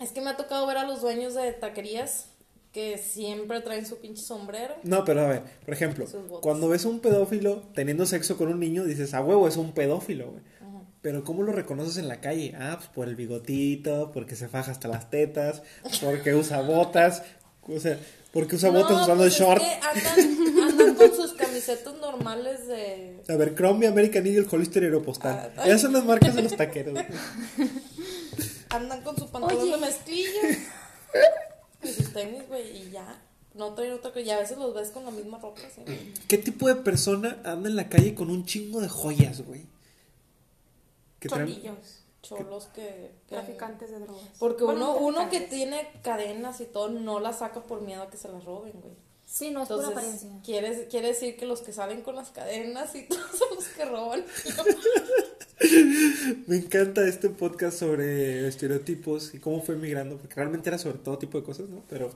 Es 0.00 0.10
que 0.10 0.20
me 0.20 0.30
ha 0.30 0.36
tocado 0.36 0.66
ver 0.66 0.78
a 0.78 0.84
los 0.84 1.00
dueños 1.00 1.34
de 1.34 1.52
taquerías 1.52 2.26
que 2.72 2.96
siempre 2.98 3.60
traen 3.60 3.84
su 3.86 3.98
pinche 3.98 4.22
sombrero. 4.22 4.74
No, 4.82 5.04
pero 5.04 5.20
a 5.20 5.28
ver, 5.28 5.42
por 5.64 5.74
ejemplo, 5.74 6.06
cuando 6.40 6.68
ves 6.68 6.84
a 6.86 6.88
un 6.88 7.00
pedófilo 7.00 7.62
teniendo 7.74 8.06
sexo 8.06 8.36
con 8.38 8.48
un 8.48 8.58
niño, 8.60 8.84
dices, 8.84 9.12
ah, 9.14 9.20
huevo, 9.22 9.46
es 9.46 9.56
un 9.56 9.72
pedófilo, 9.72 10.30
güey. 10.30 10.42
Pero 11.02 11.24
¿cómo 11.24 11.42
lo 11.42 11.52
reconoces 11.52 11.96
en 11.96 12.06
la 12.08 12.20
calle? 12.20 12.54
Ah, 12.56 12.76
pues 12.78 12.88
por 12.90 13.08
el 13.08 13.16
bigotito, 13.16 14.10
porque 14.12 14.36
se 14.36 14.48
faja 14.48 14.70
hasta 14.70 14.86
las 14.88 15.10
tetas, 15.10 15.62
porque 16.00 16.32
usa 16.34 16.62
botas, 16.62 17.24
o 17.62 17.80
sea, 17.80 17.98
porque 18.32 18.54
usa 18.56 18.70
botas 18.70 18.92
No, 18.92 19.02
usando 19.02 19.24
pues 19.24 19.34
short. 19.34 19.60
Es 19.62 19.68
que 19.68 20.00
andan, 20.16 20.62
andan 20.70 20.94
con 20.94 21.14
sus 21.14 21.32
camisetas 21.34 21.94
normales 21.96 22.68
de. 22.68 23.20
A 23.28 23.36
ver, 23.36 23.54
Crombie, 23.54 23.88
American 23.88 24.24
Eagle, 24.26 24.46
Hollister, 24.50 24.84
Aeropostal. 24.84 25.52
Ah, 25.56 25.64
Esas 25.66 25.82
son 25.82 25.92
las 25.92 26.04
marcas 26.04 26.36
de 26.36 26.42
los 26.42 26.56
taqueros. 26.56 26.94
güey. 26.94 27.04
Andan 28.70 29.02
con 29.02 29.16
su 29.16 29.28
pantalón 29.28 29.60
Oye. 29.60 29.72
de 29.72 29.78
mezclilla. 29.78 30.40
sus 32.12 32.22
tenis, 32.22 32.48
güey, 32.48 32.76
y 32.86 32.90
ya. 32.90 33.20
No 33.54 33.74
traen 33.74 33.92
otra 33.92 34.10
cosa. 34.10 34.20
Y 34.22 34.30
a 34.30 34.38
veces 34.38 34.56
los 34.58 34.72
ves 34.74 34.90
con 34.90 35.04
la 35.04 35.10
misma 35.10 35.38
ropa. 35.38 35.60
¿sí? 35.74 35.82
¿Qué 36.28 36.38
tipo 36.38 36.68
de 36.68 36.76
persona 36.76 37.38
anda 37.44 37.68
en 37.68 37.76
la 37.76 37.88
calle 37.88 38.14
con 38.14 38.30
un 38.30 38.44
chingo 38.46 38.80
de 38.80 38.88
joyas, 38.88 39.42
güey? 39.46 39.66
Cholillos. 41.20 41.98
Cholos 42.22 42.66
que. 42.74 42.82
que- 43.28 43.34
traficantes 43.34 43.90
de 43.90 43.98
drogas 43.98 44.22
Porque 44.38 44.62
Bueno, 44.64 44.94
uno, 44.96 45.06
uno 45.20 45.28
que 45.30 45.40
tiene 45.40 45.90
cadenas 46.02 46.60
y 46.60 46.66
todo 46.66 46.88
no 46.88 47.18
las 47.20 47.40
saca 47.40 47.62
por 47.62 47.80
miedo 47.82 48.02
a 48.02 48.10
que 48.10 48.16
se 48.16 48.28
las 48.28 48.44
roben, 48.44 48.72
güey. 48.80 48.94
sí 49.26 49.50
no 49.50 49.62
es 49.62 49.68
pura 49.68 49.88
Entonces, 49.88 49.90
apariencia 49.96 50.30
quiere, 50.44 50.86
quiere 50.88 51.08
decir 51.08 51.36
que 51.36 51.46
los 51.46 51.62
que 51.62 51.72
salen 51.72 52.02
con 52.02 52.14
las 52.14 52.30
cadenas 52.30 52.94
y 52.94 53.02
todos 53.08 53.26
son 53.36 53.56
los 53.56 53.64
que 53.68 53.84
roban. 53.84 54.24
Me 56.46 56.56
encanta 56.56 57.06
este 57.06 57.28
podcast 57.30 57.78
sobre 57.78 58.46
estereotipos 58.48 59.34
y 59.34 59.38
cómo 59.38 59.62
fue 59.62 59.76
migrando, 59.76 60.16
porque 60.16 60.34
realmente 60.34 60.68
era 60.68 60.78
sobre 60.78 60.98
todo 60.98 61.18
tipo 61.18 61.38
de 61.38 61.44
cosas, 61.44 61.68
¿no? 61.68 61.82
Pero 61.88 62.12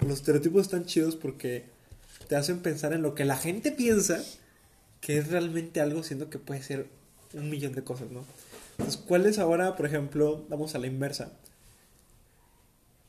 los 0.00 0.18
estereotipos 0.18 0.62
están 0.62 0.86
chidos 0.86 1.16
porque 1.16 1.64
te 2.28 2.36
hacen 2.36 2.60
pensar 2.60 2.92
en 2.92 3.02
lo 3.02 3.14
que 3.14 3.24
la 3.24 3.36
gente 3.36 3.72
piensa 3.72 4.22
que 5.00 5.18
es 5.18 5.28
realmente 5.28 5.80
algo, 5.80 6.02
siendo 6.02 6.28
que 6.30 6.38
puede 6.38 6.62
ser 6.62 6.86
un 7.34 7.50
millón 7.50 7.72
de 7.72 7.84
cosas, 7.84 8.10
¿no? 8.10 8.24
Entonces, 8.78 9.00
¿cuál 9.06 9.26
es 9.26 9.38
ahora, 9.38 9.76
por 9.76 9.86
ejemplo, 9.86 10.44
vamos 10.48 10.74
a 10.74 10.78
la 10.78 10.86
inversa? 10.86 11.32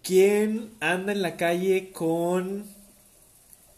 ¿Quién 0.04 0.71
anda 0.80 1.12
en 1.12 1.21
la 1.21 1.38
calle 1.38 1.91
con 1.91 2.65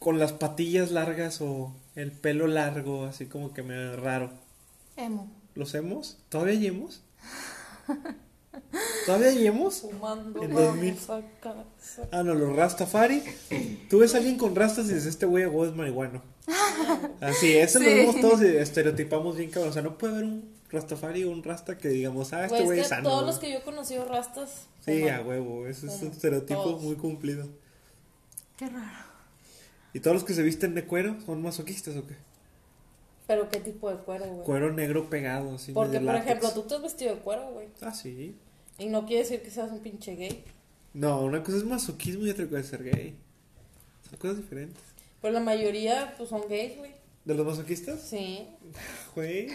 con 0.02 0.18
las 0.18 0.34
patillas 0.34 0.90
largas 0.90 1.42
o 1.42 1.76
el 1.96 2.12
pelo 2.12 2.48
largo, 2.48 3.06
así 3.06 3.28
como 3.28 3.54
que 3.54 3.62
me 3.62 3.96
raro. 3.96 4.32
Emo. 4.98 5.30
¿Los 5.56 5.74
hemos? 5.76 6.18
¿Todavía 6.30 6.54
hay 6.54 6.68
hemos? 6.68 7.02
¿Todavía 9.06 9.30
hay 9.30 9.48
hemos? 9.48 9.82
Fumando, 9.82 10.42
En 10.44 10.54
vamos 10.54 10.76
2000. 10.76 10.94
a 11.10 11.22
casa. 11.42 12.10
Ah, 12.12 12.24
no, 12.24 12.34
los 12.34 12.56
Rastafari. 12.56 13.24
Tú 13.90 14.00
ves 14.00 14.14
a 14.14 14.18
alguien 14.18 14.38
con 14.38 14.56
rastas 14.56 14.86
y 14.86 14.90
dices, 14.94 15.06
este 15.08 15.26
güey 15.26 15.44
es 15.44 15.76
marihuano. 15.76 16.22
Así, 17.22 17.54
eso 17.58 17.80
lo 17.80 17.86
Sí. 17.86 17.92
vemos 17.96 18.20
todos 18.22 18.42
y 18.42 18.48
estereotipamos 18.48 19.38
bien 19.38 19.50
cabrón. 19.50 19.70
O 19.72 19.74
sea, 19.74 19.82
no 19.82 19.98
puede 19.98 20.14
haber 20.14 20.26
un 20.26 20.52
Rastafari 20.70 21.24
o 21.26 21.32
un 21.32 21.44
Rasta 21.44 21.78
que 21.78 21.90
digamos, 21.90 22.32
ah, 22.34 22.46
este 22.46 22.56
Güey, 22.58 22.66
güey 22.66 22.80
es 22.80 22.86
es 22.86 22.90
que 22.90 22.96
sano. 22.96 23.10
todos 23.10 23.26
los 23.26 23.40
que 23.40 23.52
yo 23.52 23.58
he 23.58 23.62
conocido 23.64 24.06
rastas. 24.06 24.68
Sí, 24.86 25.08
a 25.10 25.22
huevo, 25.22 25.68
eso 25.68 25.88
es 25.88 26.02
un 26.02 26.10
estereotipo 26.12 26.64
Todos. 26.64 26.82
muy 26.82 26.96
cumplido. 26.96 27.48
Qué 28.58 28.68
raro. 28.70 29.06
¿Y 29.94 30.00
todos 30.00 30.16
los 30.16 30.24
que 30.24 30.34
se 30.34 30.44
visten 30.44 30.74
de 30.76 30.86
cuero 30.86 31.18
son 31.26 31.42
masoquistas 31.42 31.96
o 31.98 32.08
qué? 32.08 32.16
Pero 33.32 33.48
qué 33.50 33.62
tipo 33.62 33.90
de 33.90 33.96
cuero, 33.96 34.26
güey. 34.26 34.44
Cuero 34.46 34.74
negro 34.74 35.10
pegado, 35.10 35.56
así. 35.56 35.72
Porque, 35.72 36.00
por 36.00 36.08
látex. 36.08 36.26
ejemplo, 36.26 36.52
tú 36.52 36.64
te 36.64 36.76
has 36.76 36.82
vestido 36.82 37.16
de 37.16 37.22
cuero, 37.22 37.50
güey. 37.54 37.68
Ah, 37.80 37.94
sí. 37.94 38.36
Y 38.78 38.88
no 38.88 39.06
quiere 39.06 39.24
decir 39.24 39.42
que 39.42 39.50
seas 39.50 39.72
un 39.72 39.80
pinche 39.80 40.16
gay. 40.18 40.44
No, 40.94 41.22
una 41.22 41.42
cosa 41.42 41.56
es 41.60 41.64
masoquismo 41.64 42.26
y 42.26 42.30
otra 42.32 42.46
cosa 42.48 42.60
es 42.60 42.66
ser 42.68 42.84
gay. 42.84 43.16
Son 44.10 44.20
cosas 44.20 44.36
diferentes. 44.38 44.84
Pero 45.22 45.34
la 45.34 45.40
mayoría, 45.40 46.14
pues, 46.18 46.28
son 46.30 46.42
gays, 46.50 46.78
güey. 46.78 46.92
¿De 47.24 47.34
los 47.36 47.46
masoquistas? 47.46 48.02
Sí. 48.02 48.46
Güey. 49.16 49.48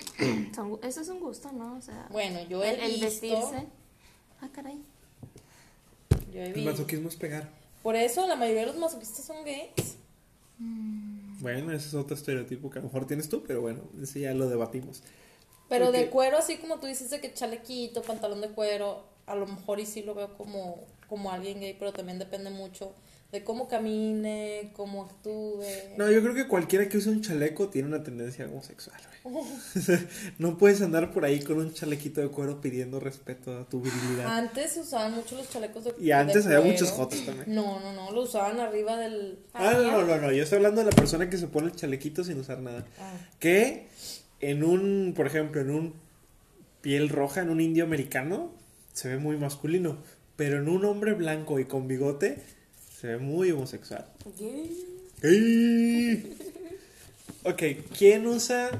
Son- 0.55 0.79
eso 0.83 1.01
es 1.03 1.09
un 1.11 1.21
gusto, 1.21 1.53
¿no? 1.53 1.77
O 1.77 1.83
sea, 1.83 2.07
Bueno, 2.11 2.39
yo 2.49 2.63
he 2.65 2.71
el, 2.71 2.81
el 2.81 2.91
visto... 2.93 3.05
vestirse. 3.07 3.67
Ah, 4.41 4.49
caray. 4.55 4.79
Yo 6.33 6.41
he 6.41 6.47
El 6.47 6.53
visto. 6.55 6.71
masoquismo 6.71 7.09
es 7.11 7.17
pegar. 7.17 7.51
Por 7.83 7.95
eso 7.97 8.27
la 8.27 8.37
mayoría 8.37 8.61
de 8.63 8.67
los 8.69 8.77
masoquistas 8.79 9.25
son 9.27 9.45
gays. 9.45 9.97
Bueno, 11.41 11.73
ese 11.73 11.89
es 11.89 11.95
otro 11.95 12.17
estereotipo 12.17 12.71
que 12.71 12.79
a 12.79 12.83
lo 12.83 12.89
mejor 12.89 13.07
tienes 13.07 13.29
tú, 13.29 13.43
pero 13.47 13.61
bueno, 13.61 13.83
ese 14.03 14.21
ya 14.21 14.35
lo 14.35 14.49
debatimos. 14.49 15.03
Pero 15.69 15.93
de 15.93 16.09
cuero, 16.11 16.39
así 16.39 16.59
como 16.59 16.79
tú 16.79 16.87
dices, 16.87 17.11
de 17.11 17.21
que 17.21 17.35
chalequito, 17.35 18.03
pantalón 18.03 18.41
de 18.41 18.49
cuero, 18.49 19.05
a 19.27 19.35
lo 19.35 19.47
mejor 19.47 19.81
y 19.81 19.87
sí 19.87 20.03
lo 20.03 20.15
veo 20.15 20.37
como, 20.37 20.85
como 21.09 21.33
alguien 21.33 21.61
gay, 21.61 21.75
pero 21.79 21.93
también 21.93 22.19
depende 22.19 22.51
mucho 22.51 22.95
de 23.33 23.43
cómo 23.43 23.69
camine, 23.69 24.71
cómo 24.75 25.05
actúe. 25.05 25.63
No, 25.97 26.11
yo 26.11 26.23
creo 26.23 26.35
que 26.35 26.47
cualquiera 26.47 26.89
que 26.89 26.99
use 26.99 27.11
un 27.11 27.23
chaleco 27.23 27.69
tiene 27.69 27.89
una 27.89 28.03
tendencia 28.03 28.47
homosexual, 28.47 29.01
no 30.39 30.57
puedes 30.57 30.81
andar 30.83 31.13
por 31.13 31.25
ahí 31.25 31.41
con 31.41 31.59
un 31.59 31.73
chalequito 31.75 32.21
de 32.21 32.29
cuero 32.29 32.61
pidiendo 32.61 33.01
respeto 33.01 33.59
a 33.59 33.69
tu 33.69 33.81
virilidad. 33.81 34.39
Antes 34.39 34.77
usaban 34.77 35.15
mucho 35.15 35.37
los 35.37 35.51
chalecos 35.51 35.85
de 35.85 35.95
Y 35.99 36.13
antes 36.13 36.45
de 36.45 36.55
había 36.55 36.59
cuero. 36.59 36.73
muchos 36.73 36.91
jotos 36.93 37.27
también. 37.27 37.53
No, 37.53 37.81
no, 37.81 37.93
no, 37.93 38.13
lo 38.13 38.23
usaban 38.23 38.61
arriba 38.61 38.97
del... 38.97 39.41
Ah, 39.53 39.73
no, 39.73 39.91
no, 39.91 40.07
no, 40.07 40.19
no, 40.19 40.33
yo 40.33 40.45
estoy 40.45 40.57
hablando 40.57 40.83
de 40.85 40.91
la 40.91 40.97
persona 40.97 41.29
que 41.29 41.39
se 41.39 41.49
pone 41.49 41.67
el 41.67 41.75
chalequito 41.75 42.23
sin 42.23 42.39
usar 42.39 42.61
nada. 42.61 42.87
Ah. 43.01 43.13
Que 43.41 43.89
en 44.41 44.63
un, 44.63 45.15
por 45.17 45.27
ejemplo, 45.27 45.61
en 45.61 45.71
un 45.71 45.95
piel 46.81 47.09
roja, 47.09 47.41
en 47.41 47.51
un 47.51 47.61
indio 47.61 47.83
americano, 47.83 48.53
se 48.93 49.09
ve 49.09 49.19
muy 49.19 49.37
masculino. 49.37 49.99
Pero 50.37 50.59
en 50.59 50.69
un 50.69 50.85
hombre 50.85 51.15
blanco 51.15 51.59
y 51.59 51.65
con 51.65 51.89
bigote, 51.89 52.43
se 52.99 53.09
ve 53.09 53.19
muy 53.19 53.51
homosexual. 53.51 54.07
Gay. 54.39 54.87
¡Ey! 55.23 56.37
Ok, 57.45 57.63
¿quién 57.97 58.27
usa 58.27 58.71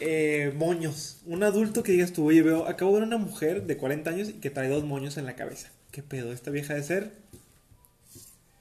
eh, 0.00 0.52
moños? 0.56 1.18
Un 1.26 1.42
adulto 1.42 1.82
que 1.82 1.92
digas 1.92 2.12
tú, 2.12 2.26
oye, 2.26 2.42
veo, 2.42 2.66
acabo 2.66 2.92
de 2.92 3.00
ver 3.00 3.08
una 3.08 3.16
mujer 3.16 3.66
de 3.66 3.76
40 3.76 4.10
años 4.10 4.28
y 4.28 4.32
que 4.34 4.50
trae 4.50 4.68
dos 4.68 4.84
moños 4.84 5.16
en 5.16 5.24
la 5.24 5.36
cabeza. 5.36 5.70
¿Qué 5.90 6.02
pedo? 6.02 6.32
¿Esta 6.32 6.50
vieja 6.50 6.74
de 6.74 6.82
ser? 6.82 7.12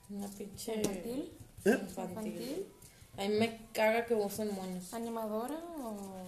Una 0.10 0.28
pinche... 0.28 0.76
¿Infantil? 0.76 1.32
¿Eh? 1.66 1.78
Infantil. 1.82 2.28
¿Infantil? 2.28 2.66
A 3.18 3.22
mí 3.28 3.36
me 3.40 3.60
caga 3.74 4.06
que 4.06 4.14
usen 4.14 4.54
moños. 4.54 4.94
¿Animadora 4.94 5.56
o...? 5.78 6.24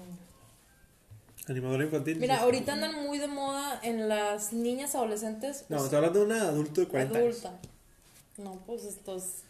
¿Animadora 1.47 1.83
infantil? 1.83 2.17
Mira, 2.17 2.41
ahorita 2.41 2.73
andan 2.73 3.03
muy 3.03 3.19
de 3.19 3.27
moda 3.27 3.79
en 3.83 4.09
las 4.09 4.51
niñas 4.51 4.95
adolescentes. 4.95 5.65
No, 5.69 5.77
pues, 5.77 5.83
estoy 5.83 5.97
hablando 5.97 6.19
de 6.19 6.25
un 6.25 6.31
adulto 6.31 6.81
de 6.81 6.87
40 6.87 7.17
años. 7.19 7.45
adulta. 7.45 7.74
No, 8.37 8.61
pues 8.65 8.83
esto 8.85 9.15
es. 9.17 9.43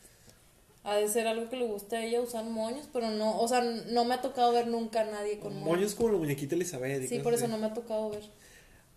Ha 0.83 0.95
de 0.97 1.07
ser 1.07 1.25
algo 1.25 1.49
que 1.49 1.55
le 1.55 1.65
guste 1.65 1.95
a 1.95 2.05
ella 2.05 2.21
usar 2.21 2.45
moños, 2.45 2.87
pero 2.93 3.09
no, 3.09 3.39
o 3.39 3.47
sea, 3.47 3.61
no 3.61 4.05
me 4.05 4.13
ha 4.13 4.21
tocado 4.21 4.53
ver 4.53 4.67
nunca 4.67 5.01
a 5.01 5.05
nadie 5.05 5.39
con 5.39 5.53
moños. 5.53 5.67
Moños 5.67 5.95
como 5.95 6.09
la 6.09 6.17
muñequita 6.19 6.53
Elizabeth. 6.53 7.03
y 7.03 7.07
Sí, 7.07 7.19
por 7.19 7.33
eso 7.33 7.45
así. 7.45 7.51
no 7.51 7.57
me 7.57 7.65
ha 7.67 7.73
tocado 7.73 8.11
ver. 8.11 8.23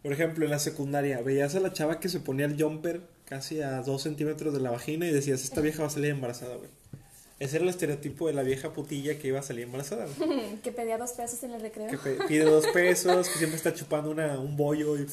Por 0.03 0.13
ejemplo, 0.13 0.45
en 0.45 0.51
la 0.51 0.59
secundaria, 0.59 1.21
veías 1.23 1.55
a 1.55 1.61
la 1.61 1.73
chava 1.73 1.99
que 1.99 2.09
se 2.09 2.21
ponía 2.21 2.45
el 2.45 2.63
jumper 2.63 3.01
casi 3.25 3.63
a 3.63 3.81
dos 3.83 4.03
centímetros 4.03 4.53
de 4.53 4.61
la 4.61 4.71
vagina 4.71 5.07
y 5.07 5.11
decías, 5.11 5.43
esta 5.43 5.61
vieja 5.61 5.83
va 5.83 5.89
a 5.89 5.91
salir 5.91 6.11
embarazada, 6.11 6.57
güey. 6.57 6.71
Ese 7.41 7.57
era 7.57 7.63
el 7.65 7.69
estereotipo 7.71 8.27
de 8.27 8.33
la 8.33 8.43
vieja 8.43 8.73
putilla 8.73 9.17
que 9.19 9.29
iba 9.29 9.39
a 9.39 9.43
salir 9.43 9.65
embarazada, 9.65 10.07
güey. 10.07 10.57
que 10.63 10.73
pedía 10.73 10.99
dos 10.99 11.13
pesos 11.13 11.43
en 11.43 11.53
el 11.53 11.61
recreo. 11.61 11.89
Que 11.89 12.19
pide 12.27 12.45
dos 12.45 12.67
pesos, 12.69 13.29
que 13.29 13.39
siempre 13.39 13.57
está 13.57 13.73
chupando 13.73 14.11
una, 14.11 14.39
un 14.39 14.57
bollo 14.57 14.99
y... 14.99 15.07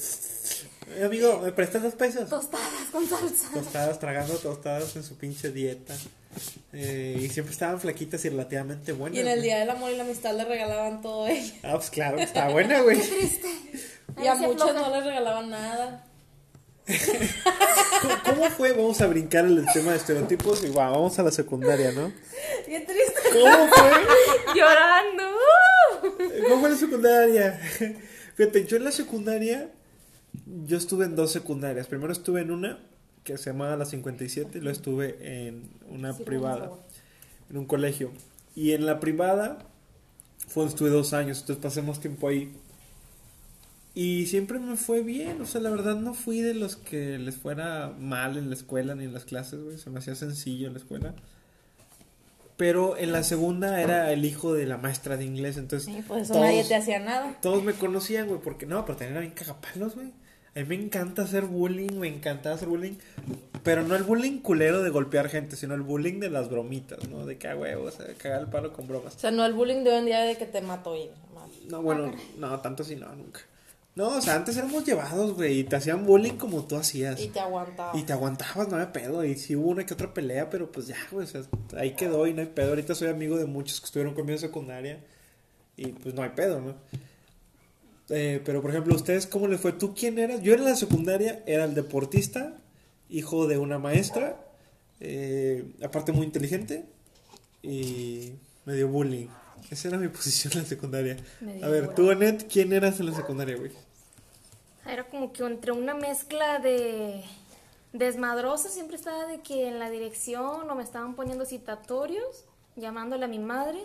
"Eh, 0.98 1.04
amigo, 1.06 1.40
¿me 1.40 1.52
prestas 1.52 1.84
dos 1.84 1.96
pesos? 1.96 2.30
Tostadas 2.30 2.90
con 2.92 3.08
salsa. 3.08 3.50
Tostadas, 3.54 4.00
tragando 4.00 4.36
tostadas 4.38 4.96
en 4.96 5.04
su 5.04 5.16
pinche 5.18 5.52
dieta. 5.52 5.96
Eh, 6.74 7.18
y 7.22 7.30
siempre 7.30 7.54
estaban 7.54 7.80
flaquitas 7.80 8.24
y 8.26 8.30
relativamente 8.30 8.92
buenas. 8.92 9.18
Y 9.18 9.22
en 9.22 9.28
el. 9.28 9.42
Día 9.42 9.60
del 9.60 9.70
Amor 9.70 9.92
y 9.92 9.98
la 9.98 10.04
Amistad 10.04 10.36
le 10.36 10.46
regalaban 10.46 11.02
todo 11.02 11.26
a 11.26 11.32
ella. 11.32 11.54
Ah, 11.64 11.74
pues 11.76 11.90
claro, 11.90 12.18
estaba 12.18 12.52
buena, 12.52 12.82
güey. 12.82 13.00
Triste. 13.02 13.48
Y 14.22 14.28
a 14.28 14.36
muchos 14.36 14.74
no 14.74 14.94
les 14.96 15.06
regalaban 15.06 15.50
nada. 15.50 16.04
¿Cómo, 18.02 18.14
cómo 18.24 18.50
fue? 18.52 18.72
Vamos 18.74 19.02
a 19.02 19.08
brincar 19.08 19.46
el 19.46 19.66
tema 19.74 19.92
de 19.92 19.98
estereotipos 19.98 20.64
y 20.64 20.68
guau, 20.68 20.94
vamos 20.94 21.18
a 21.18 21.24
la 21.24 21.32
secundaria, 21.32 21.92
¿no? 21.92 22.12
Qué 22.66 22.80
triste. 22.82 23.22
¿Cómo 23.34 23.68
fue? 23.68 23.92
Llorando. 24.56 25.24
¿Cómo 26.48 26.62
fue 26.62 26.70
la 26.70 26.76
secundaria? 26.76 27.60
Fíjate, 28.36 28.66
yo 28.66 28.78
en 28.78 28.84
la 28.84 28.92
secundaria, 28.92 29.70
yo 30.66 30.78
estuve 30.78 31.06
en 31.06 31.16
dos 31.16 31.32
secundarias. 31.32 31.88
Primero 31.88 32.12
estuve 32.14 32.42
en 32.42 32.52
una 32.52 32.80
que 33.24 33.38
se 33.38 33.52
llamaba 33.52 33.76
la 33.76 33.86
57 33.86 34.58
y 34.58 34.62
luego 34.62 34.76
estuve 34.76 35.48
en 35.48 35.70
una 35.90 36.14
Sí, 36.14 36.24
privada, 36.24 36.72
en 37.50 37.58
un 37.58 37.66
colegio. 37.66 38.12
Y 38.56 38.72
en 38.74 38.86
la 38.86 39.00
privada 39.00 39.60
fue 40.48 40.66
estuve 40.66 40.90
dos 40.90 41.14
años, 41.14 41.40
entonces 41.42 41.62
pasé 41.64 41.82
más 41.82 42.00
tiempo 42.00 42.28
ahí. 42.28 42.54
Y 43.94 44.26
siempre 44.28 44.60
me 44.60 44.76
fue 44.76 45.02
bien, 45.02 45.42
o 45.42 45.46
sea, 45.46 45.62
la 45.62 45.70
verdad 45.70 45.96
no 45.96 46.14
fui 46.14 46.42
de 46.42 46.54
los 46.54 46.76
que 46.76 47.18
les 47.18 47.38
fuera 47.38 47.94
mal 47.98 48.38
en 48.38 48.50
la 48.50 48.56
escuela 48.56 48.94
ni 48.94 49.06
en 49.06 49.14
las 49.14 49.24
clases, 49.26 49.62
güey, 49.64 49.78
se 49.78 49.90
me 49.90 50.00
hacía 50.00 50.16
sencillo 50.16 50.68
en 50.68 50.74
la 50.74 50.80
escuela. 50.80 51.16
Pero 52.58 52.96
en 52.98 53.12
la 53.12 53.24
segunda 53.24 53.82
era 53.82 54.12
el 54.14 54.24
hijo 54.24 54.54
de 54.54 54.66
la 54.66 54.78
maestra 54.78 55.18
de 55.18 55.26
inglés, 55.26 55.58
entonces 55.58 55.94
Sí, 55.94 56.02
pues 56.08 56.24
eso 56.24 56.34
todos- 56.34 56.46
nadie 56.46 56.64
te 56.64 56.76
hacía 56.76 57.00
nada. 57.00 57.38
todos 57.42 57.64
me 57.64 57.74
conocían, 57.74 58.28
güey, 58.28 58.40
porque 58.40 58.66
no, 58.66 58.86
pero 58.86 59.00
era 59.02 59.20
bien 59.20 59.34
cagapalos, 59.34 59.96
güey. 59.96 60.12
A 60.56 60.60
mí 60.60 60.66
me 60.66 60.76
encanta 60.76 61.24
hacer 61.24 61.46
bullying, 61.46 62.00
me 62.00 62.08
encantaba 62.08 62.56
hacer 62.56 62.70
bullying. 62.70 62.94
Pero 63.64 63.84
no 63.84 63.96
el 63.96 64.04
bullying 64.04 64.40
culero 64.40 64.84
de 64.84 64.90
golpear 64.90 65.28
gente, 65.28 65.58
sino 65.58 65.74
el 65.74 65.82
bullying 65.82 66.22
de 66.22 66.30
las 66.30 66.50
bromitas, 66.50 67.10
¿no? 67.10 67.26
De 67.26 67.38
que, 67.38 67.50
ah, 67.50 67.56
güey, 67.56 67.74
o 67.74 67.92
sea, 67.92 68.06
cagar 68.18 68.42
el 68.42 68.48
palo 68.48 68.72
con 68.72 68.88
bromas. 68.88 69.16
O 69.16 69.20
sea, 69.20 69.32
no 69.32 69.46
el 69.46 69.54
bullying 69.54 69.84
de 69.84 69.90
hoy 69.90 69.98
en 69.98 70.06
día 70.06 70.22
de 70.22 70.38
que 70.38 70.46
te 70.46 70.62
mato 70.62 70.96
y. 70.96 71.10
No, 71.68 71.82
bueno, 71.82 72.14
no, 72.38 72.60
tanto 72.62 72.84
así 72.84 72.96
no, 72.96 73.14
nunca. 73.14 73.42
No, 73.96 74.10
o 74.10 74.22
sea, 74.22 74.36
antes 74.36 74.56
éramos 74.56 74.86
llevados, 74.86 75.34
güey, 75.34 75.60
y 75.60 75.64
te 75.64 75.78
hacían 75.78 76.06
bullying 76.06 76.36
como 76.38 76.64
tú 76.64 76.76
hacías. 76.76 77.20
Y 77.20 77.30
te 77.30 77.40
aguantaba. 77.40 77.98
Y 77.98 78.04
te 78.04 78.14
aguantabas, 78.14 78.68
no 78.70 78.76
había 78.76 78.94
pedo. 78.94 79.26
Y 79.26 79.36
sí 79.36 79.56
hubo 79.56 79.70
una 79.70 79.86
que 79.86 79.94
otra 79.94 80.14
pelea, 80.14 80.50
pero 80.50 80.72
pues 80.72 80.88
ya, 80.88 80.98
güey, 81.12 81.26
o 81.26 81.28
sea, 81.28 81.42
ahí 81.78 81.96
quedó 81.96 82.28
y 82.28 82.34
no 82.34 82.42
hay 82.42 82.48
pedo. 82.48 82.70
Ahorita 82.70 82.96
soy 82.96 83.10
amigo 83.10 83.38
de 83.38 83.46
muchos 83.46 83.82
que 83.82 83.88
estuvieron 83.88 84.14
conmigo 84.14 84.36
en 84.36 84.42
secundaria. 84.42 85.00
Y 85.76 85.88
pues 85.88 86.14
no 86.14 86.24
hay 86.24 86.30
pedo, 86.30 86.62
¿no? 86.62 86.76
Eh, 88.10 88.42
pero 88.46 88.62
por 88.62 88.72
ejemplo, 88.72 88.96
¿ustedes 88.96 89.26
cómo 89.26 89.48
les 89.48 89.60
fue? 89.60 89.74
¿Tú 89.74 89.96
quién 89.96 90.20
eras? 90.20 90.42
Yo 90.42 90.54
en 90.54 90.64
la 90.64 90.76
secundaria 90.76 91.44
era 91.46 91.64
el 91.64 91.74
deportista, 91.74 92.58
hijo 93.10 93.48
de 93.48 93.58
una 93.58 93.80
maestra, 93.80 94.40
eh, 95.00 95.66
aparte 95.84 96.12
muy 96.12 96.26
inteligente 96.26 96.86
y 97.64 98.34
medio 98.66 98.88
bullying. 98.88 99.28
Esa 99.72 99.88
era 99.88 99.98
mi 99.98 100.08
posición 100.10 100.54
en 100.54 100.60
la 100.60 100.66
secundaria. 100.66 101.18
Medio 101.42 101.66
A 101.66 101.70
ver, 101.70 101.96
tú, 101.96 102.12
Anet, 102.12 102.48
¿quién 102.52 102.74
eras 102.74 103.00
en 103.00 103.08
la 103.08 103.16
secundaria, 103.16 103.58
güey? 103.58 103.72
Era 104.88 105.04
como 105.06 105.34
que 105.34 105.44
entre 105.44 105.72
una 105.72 105.96
mezcla 105.96 106.60
de 106.60 107.24
desmadrosa, 107.92 108.70
siempre 108.70 108.98
estaba 108.98 109.26
de 109.26 109.42
que 109.42 109.68
en 109.68 109.80
la 109.80 109.90
dirección 109.90 110.70
o 110.70 110.76
me 110.76 110.84
estaban 110.84 111.16
poniendo 111.16 111.46
citatorios, 111.46 112.46
llamándole 112.76 113.26
a 113.26 113.28
mi 113.28 113.40
madre, 113.40 113.80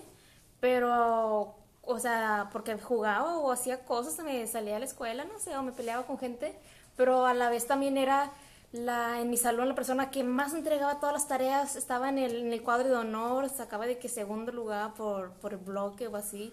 pero, 0.60 1.54
o 1.90 1.98
sea, 1.98 2.48
porque 2.52 2.76
jugaba 2.78 3.38
o 3.38 3.52
hacía 3.52 3.80
cosas, 3.84 4.24
me 4.24 4.46
salía 4.46 4.76
a 4.76 4.78
la 4.78 4.84
escuela, 4.84 5.24
no 5.24 5.38
sé, 5.38 5.56
o 5.56 5.62
me 5.62 5.72
peleaba 5.72 6.04
con 6.06 6.18
gente, 6.18 6.54
pero 6.96 7.26
a 7.26 7.34
la 7.34 7.50
vez 7.50 7.66
también 7.66 7.96
era 7.98 8.30
la, 8.72 9.20
en 9.20 9.30
mi 9.30 9.36
salón 9.36 9.68
la 9.68 9.74
persona 9.74 10.10
que 10.10 10.22
más 10.24 10.54
entregaba 10.54 11.00
todas 11.00 11.12
las 11.12 11.26
tareas, 11.28 11.76
estaba 11.76 12.08
en 12.08 12.18
el, 12.18 12.36
en 12.36 12.52
el 12.52 12.62
cuadro 12.62 12.88
de 12.88 12.94
honor, 12.96 13.48
sacaba 13.48 13.86
de 13.86 13.98
que 13.98 14.08
segundo 14.08 14.52
lugar 14.52 14.94
por, 14.94 15.32
por 15.32 15.52
el 15.52 15.58
bloque 15.58 16.06
o 16.06 16.16
así. 16.16 16.52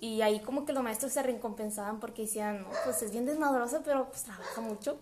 Y 0.00 0.22
ahí 0.22 0.40
como 0.40 0.66
que 0.66 0.72
los 0.72 0.82
maestros 0.82 1.12
se 1.12 1.22
recompensaban 1.22 2.00
porque 2.00 2.22
decían, 2.22 2.62
no, 2.62 2.68
pues 2.84 3.00
es 3.02 3.12
bien 3.12 3.24
desmadrosa, 3.26 3.80
pero 3.84 4.06
pues 4.10 4.24
trabaja 4.24 4.60
mucho. 4.60 4.98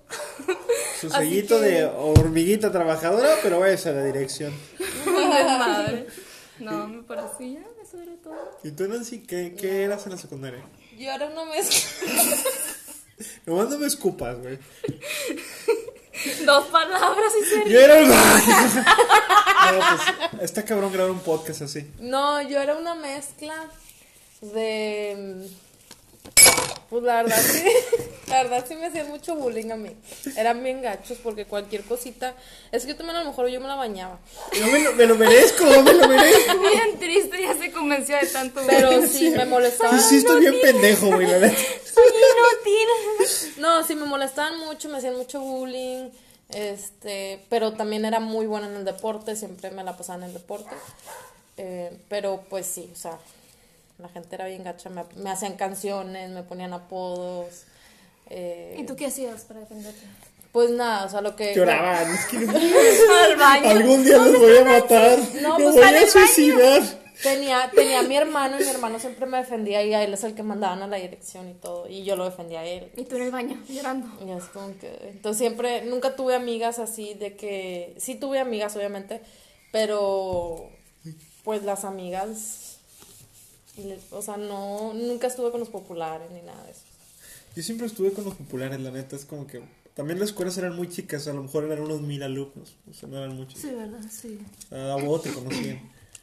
Su 1.01 1.09
sellito 1.09 1.59
que- 1.59 1.67
de 1.67 1.85
hormiguita 1.87 2.71
trabajadora, 2.71 3.31
pero 3.43 3.59
vaya 3.59 3.91
a 3.91 3.95
la 3.95 4.05
dirección. 4.05 4.53
Un 5.07 5.31
desmadre. 5.31 6.07
No, 6.59 6.87
me 6.87 7.03
parecía, 7.03 7.63
eso 7.93 8.03
era 8.03 8.17
todo. 8.23 8.59
¿Y 8.65 8.71
tú, 8.71 8.89
Nancy, 8.89 9.21
qué, 9.21 9.55
qué 9.59 9.85
eras 9.85 10.07
en 10.07 10.13
la 10.13 10.19
secundaria? 10.19 10.65
Yo 10.99 11.11
era 11.11 11.27
una 11.27 11.45
mezcla. 11.45 12.09
Nomás 13.47 13.69
no 13.69 13.79
me 13.79 13.87
escupas, 13.87 14.39
güey. 14.39 14.59
Dos 16.47 16.67
palabras 16.67 17.33
y 17.41 17.45
se 17.45 17.71
Yo 17.71 17.81
era 17.81 18.01
no, 19.73 19.79
pues, 20.31 20.43
está 20.43 20.65
cabrón 20.65 20.93
grabar 20.93 21.11
un 21.11 21.21
podcast 21.21 21.63
así. 21.63 21.91
No, 21.99 22.41
yo 22.43 22.61
era 22.61 22.77
una 22.77 22.95
mezcla 22.95 23.55
de. 24.41 25.49
Pues 26.93 27.05
la 27.05 27.23
verdad 27.23 27.41
sí. 27.41 27.65
La 28.29 28.43
verdad 28.43 28.65
sí 28.69 28.77
me 28.77 28.87
hacían 28.87 29.09
mucho 29.09 29.35
bullying 29.35 29.71
a 29.71 29.77
mí. 29.77 29.97
Eran 30.37 30.63
bien 30.63 30.83
gachos 30.83 31.19
porque 31.23 31.47
cualquier 31.47 31.85
cosita. 31.85 32.35
Es 32.71 32.83
que 32.83 32.91
yo 32.91 32.97
también 32.97 33.17
a 33.17 33.25
lo 33.25 33.31
mejor 33.31 33.49
yo 33.49 33.61
me 33.61 33.67
la 33.67 33.77
bañaba. 33.77 34.19
No 34.61 34.67
me 34.67 34.81
lo, 34.81 34.93
me 34.93 35.07
lo 35.07 35.17
merezco, 35.17 35.65
me 35.65 35.95
lo 35.95 36.07
merezco. 36.07 36.59
Bien 36.61 36.99
triste, 36.99 37.43
ya 37.43 37.55
se 37.57 37.73
convenció 37.73 38.17
de 38.17 38.27
tanto. 38.27 38.61
Pero 38.67 39.07
sí 39.07 39.31
me 39.31 39.45
molestaba. 39.47 39.99
Sí, 39.99 40.05
sí, 40.09 40.17
estoy 40.19 40.41
bien 40.41 40.55
pendejo, 40.63 41.09
güey, 41.09 41.27
la 41.27 41.39
neta. 41.39 41.57
Soy 41.57 42.05
inútil. 42.09 43.55
No, 43.59 43.87
sí 43.87 43.95
me 43.95 44.05
molestaban 44.05 44.59
mucho, 44.59 44.89
me 44.91 44.99
hacían 44.99 45.17
mucho 45.17 45.41
bullying. 45.41 46.11
Este, 46.51 47.43
pero 47.49 47.73
también 47.73 48.05
era 48.05 48.21
muy 48.21 48.47
buena 48.47 48.67
en 48.67 48.77
el 48.77 48.85
deporte, 48.85 49.35
siempre 49.35 49.71
me 49.71 49.83
la 49.83 49.97
pasaba 49.97 50.19
en 50.19 50.25
el 50.25 50.35
deporte. 50.35 50.75
Eh, 51.57 51.91
pero 52.09 52.45
pues 52.49 52.67
sí, 52.67 52.91
o 52.93 52.97
sea, 52.97 53.19
la 54.03 54.09
gente 54.09 54.35
era 54.35 54.47
bien 54.47 54.65
gacha, 54.65 54.91
me, 54.91 55.05
me 55.17 55.31
hacían 55.31 55.55
canciones, 55.57 56.31
me 56.31 56.43
ponían 56.43 56.73
apodos. 56.73 57.65
eh, 58.29 58.77
¿Y 58.79 58.85
tú 58.85 58.97
qué 58.97 59.07
hacías 59.07 59.43
para 59.45 59.61
defenderte? 59.61 60.01
Pues 60.53 60.69
nada, 60.71 61.07
o 61.07 61.09
sea, 61.09 61.23
lo 61.23 61.35
que... 61.35 61.55
Lloraban, 61.55 62.13
es 62.13 62.27
que 62.27 62.39
no- 62.41 62.53
Al 62.53 63.37
baño. 63.37 63.71
algún 63.71 64.05
día 64.05 64.19
los 64.19 64.39
voy 64.39 64.57
a 64.59 64.65
matar. 64.65 65.19
No, 65.41 65.59
me 65.59 65.65
pues, 65.65 65.77
voy 65.77 65.85
a 65.85 66.07
suicidar. 66.11 66.83
Tenía, 67.23 67.71
tenía 67.75 68.01
a 68.01 68.03
mi 68.03 68.17
hermano 68.17 68.61
y 68.61 68.65
mi 68.65 68.69
hermano 68.71 68.99
siempre 68.99 69.27
me 69.27 69.39
defendía 69.39 69.83
y 69.85 69.95
a 69.95 70.03
él 70.03 70.13
es 70.13 70.25
el 70.25 70.35
que 70.35 70.43
mandaban 70.43 70.83
a 70.83 70.89
la 70.89 70.97
dirección 70.97 71.49
y 71.49 71.55
todo. 71.55 71.89
Y 71.89 72.03
yo 72.05 72.17
lo 72.17 72.25
defendía 72.25 72.61
a 72.61 72.65
él. 72.67 72.91
Y 72.97 73.05
tú 73.05 73.15
en 73.17 73.23
el 73.23 73.31
baño, 73.31 73.63
llorando. 73.69 74.09
Y 74.27 74.31
es 74.33 74.45
como 74.47 74.77
que. 74.79 74.91
Entonces 75.11 75.39
siempre, 75.39 75.83
nunca 75.85 76.17
tuve 76.17 76.35
amigas 76.35 76.79
así 76.81 77.15
de 77.15 77.37
que. 77.37 77.95
Sí 77.99 78.17
tuve 78.17 78.41
amigas, 78.41 78.75
obviamente, 78.77 79.21
pero. 79.71 80.69
Pues 81.45 81.63
las 81.63 81.85
amigas. 81.85 82.62
O 84.11 84.23
sea, 84.23 84.37
no. 84.37 84.93
Nunca 84.95 85.27
estuve 85.27 85.51
con 85.51 85.61
los 85.61 85.69
populares 85.69 86.31
ni 86.31 86.43
nada 86.43 86.63
de 86.65 86.73
eso. 86.73 86.83
Yo 87.57 87.63
siempre 87.63 87.87
estuve 87.87 88.13
con 88.13 88.25
los 88.25 88.35
populares, 88.35 88.81
la 88.81 88.91
neta, 88.91 89.15
es 89.17 89.25
como 89.25 89.47
que... 89.47 89.63
También 89.95 90.19
las 90.19 90.31
escuelas 90.31 90.57
eran 90.57 90.75
muy 90.75 90.89
chicas, 90.89 91.29
a 91.29 91.35
lo 91.35 91.43
mejor 91.43 91.65
eran 91.65 91.81
unos 91.81 92.01
mil 92.01 92.23
alumnos, 92.23 92.77
o 92.91 92.95
sea, 92.95 93.11
no 93.11 93.19
eran 93.19 93.37
muchos. 93.37 93.61
Sí, 93.61 93.69
verdad, 93.71 94.01
sí. 94.11 94.39
A 94.71 94.97
vos 94.97 95.23
te 95.23 95.31
conocían. 95.35 95.81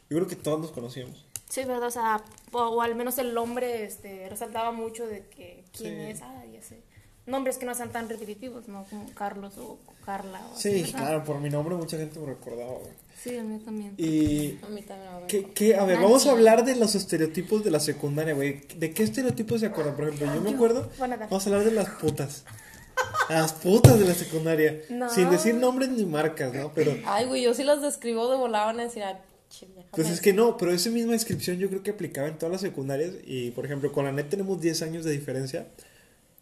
Yo 0.10 0.18
creo 0.18 0.28
que 0.28 0.36
todos 0.36 0.60
nos 0.60 0.72
conocíamos. 0.72 1.24
Sí, 1.48 1.64
verdad, 1.66 1.88
o 1.88 1.92
sea, 1.92 2.24
o, 2.52 2.58
o 2.60 2.82
al 2.82 2.96
menos 2.96 3.20
el 3.20 3.36
nombre 3.36 3.84
este, 3.84 4.28
resaltaba 4.28 4.72
mucho 4.72 5.06
de 5.06 5.28
que 5.28 5.64
quién 5.78 5.96
Sí. 5.98 6.12
es, 6.14 6.22
ah, 6.24 6.44
ya 6.52 6.64
sé. 6.64 6.82
Nombres 7.30 7.58
que 7.58 7.66
no 7.66 7.76
sean 7.76 7.92
tan 7.92 8.10
repetitivos, 8.10 8.68
¿no? 8.68 8.86
Como 8.90 9.14
Carlos 9.14 9.54
o 9.58 9.78
Carla. 10.06 10.42
O 10.54 10.58
Sí, 10.58 10.84
claro, 10.92 11.24
por 11.24 11.40
mi 11.40 11.50
nombre 11.50 11.76
mucha 11.76 11.98
gente 11.98 12.20
me 12.20 12.26
recordaba, 12.26 12.72
güey. 12.72 12.92
Sí, 13.22 13.38
a 13.38 13.44
mí 13.44 13.60
también. 13.60 13.94
Y... 13.98 14.58
A 14.64 14.70
mí 14.70 14.82
también 14.82 15.10
me 15.22 15.28
¿Qué, 15.28 15.52
qué? 15.54 15.76
A 15.76 15.84
ver, 15.84 16.00
vamos 16.00 16.26
a 16.26 16.32
hablar 16.32 16.64
de 16.64 16.76
los 16.76 16.96
estereotipos 16.96 17.64
de 17.64 17.72
la 17.72 17.80
secundaria, 17.80 18.34
güey. 18.34 18.62
¿De 18.78 18.94
qué 18.94 19.04
estereotipos 19.04 19.60
se 19.60 19.68
acuerdan? 19.68 19.96
Por 19.96 20.06
ejemplo, 20.06 20.34
yo 20.34 20.42
me 20.42 20.52
acuerdo... 20.52 20.90
A 21.00 21.08
dar. 21.08 21.20
Vamos 21.20 21.46
a 21.46 21.50
hablar 21.50 21.66
de 21.66 21.72
las 21.72 21.90
putas. 21.90 22.46
Las 23.30 23.54
putas 23.54 24.00
de 24.00 24.06
la 24.06 24.14
secundaria. 24.14 24.82
No. 24.90 25.10
Sin 25.10 25.30
decir 25.30 25.54
nombres 25.56 25.90
ni 25.90 26.06
marcas, 26.06 26.54
¿no? 26.54 26.72
Pero... 26.74 26.96
Ay, 27.06 27.26
güey, 27.26 27.44
yo 27.44 27.54
sí 27.54 27.64
las 27.64 27.82
describo 27.82 28.30
de 28.32 28.38
volaban 28.38 28.80
a 28.80 28.84
decir, 28.84 29.04
vieja 29.04 29.90
Pues 29.92 30.10
es 30.10 30.22
que 30.22 30.34
no, 30.34 30.58
pero 30.58 30.72
esa 30.72 30.90
misma 30.90 31.12
descripción 31.12 31.58
yo 31.58 31.70
creo 31.70 31.84
que 31.84 31.92
aplicaba 31.92 32.28
en 32.28 32.38
todas 32.38 32.52
las 32.54 32.62
secundarias. 32.62 33.12
Y 33.26 33.52
por 33.52 33.66
ejemplo, 33.66 33.92
con 33.92 34.06
la 34.06 34.12
NET 34.14 34.30
tenemos 34.30 34.62
10 34.62 34.82
años 34.82 35.04
de 35.04 35.12
diferencia. 35.12 35.68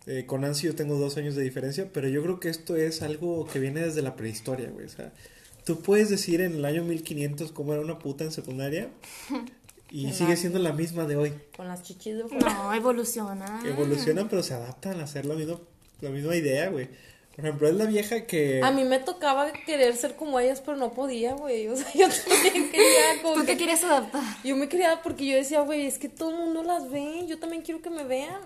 Eh, 0.07 0.25
con 0.25 0.41
Nancy 0.41 0.67
yo 0.67 0.75
tengo 0.75 0.95
2 0.95 1.17
años 1.17 1.35
de 1.35 1.43
diferencia. 1.43 1.89
Pero 1.93 2.07
yo 2.07 2.23
creo 2.23 2.39
que 2.39 2.49
esto 2.49 2.75
es 2.75 3.01
algo 3.01 3.45
que 3.47 3.59
viene 3.59 3.81
desde 3.81 4.01
la 4.01 4.15
prehistoria, 4.15 4.69
güey. 4.69 4.85
O 4.85 4.89
sea, 4.89 5.11
tú 5.65 5.81
puedes 5.81 6.09
decir 6.09 6.41
en 6.41 6.53
el 6.55 6.65
año 6.65 6.83
1500 6.83 7.51
cómo 7.51 7.73
era 7.73 7.81
una 7.81 7.99
puta 7.99 8.23
en 8.23 8.31
secundaria. 8.31 8.89
Y 9.89 10.11
sigue 10.11 10.35
siendo 10.35 10.59
la 10.59 10.73
misma 10.73 11.05
de 11.05 11.15
hoy. 11.15 11.33
Con 11.55 11.69
las 11.69 11.81
chichis 11.81 12.17
de. 12.17 12.23
No, 12.25 12.73
evoluciona. 12.73 13.61
Evolucionan, 13.65 14.27
pero 14.27 14.43
se 14.43 14.53
adaptan 14.53 14.99
a 14.99 15.05
hacer 15.05 15.25
la 15.25 15.33
misma, 15.33 15.61
la 16.01 16.09
misma 16.09 16.35
idea, 16.35 16.67
güey. 16.67 16.89
Por 17.33 17.45
ejemplo, 17.45 17.69
es 17.69 17.75
la 17.75 17.85
vieja 17.85 18.25
que. 18.25 18.61
A 18.61 18.71
mí 18.71 18.83
me 18.83 18.99
tocaba 18.99 19.49
querer 19.53 19.95
ser 19.95 20.17
como 20.17 20.41
ellas, 20.41 20.59
pero 20.59 20.75
no 20.75 20.91
podía, 20.91 21.35
güey. 21.35 21.69
O 21.69 21.77
sea, 21.77 21.87
yo 21.95 22.07
también 22.27 22.69
quería 22.69 23.21
como 23.21 23.35
¿Tú 23.35 23.39
que- 23.41 23.45
qué 23.53 23.57
querías 23.59 23.81
adaptar? 23.85 24.23
Yo 24.43 24.57
me 24.57 24.67
quería 24.67 25.01
porque 25.01 25.25
yo 25.25 25.37
decía, 25.37 25.61
güey, 25.61 25.85
es 25.85 25.97
que 25.97 26.09
todo 26.09 26.31
el 26.31 26.35
mundo 26.35 26.63
las 26.63 26.91
ve, 26.91 27.25
yo 27.25 27.39
también 27.39 27.61
quiero 27.61 27.81
que 27.81 27.89
me 27.89 28.03
vean. 28.03 28.41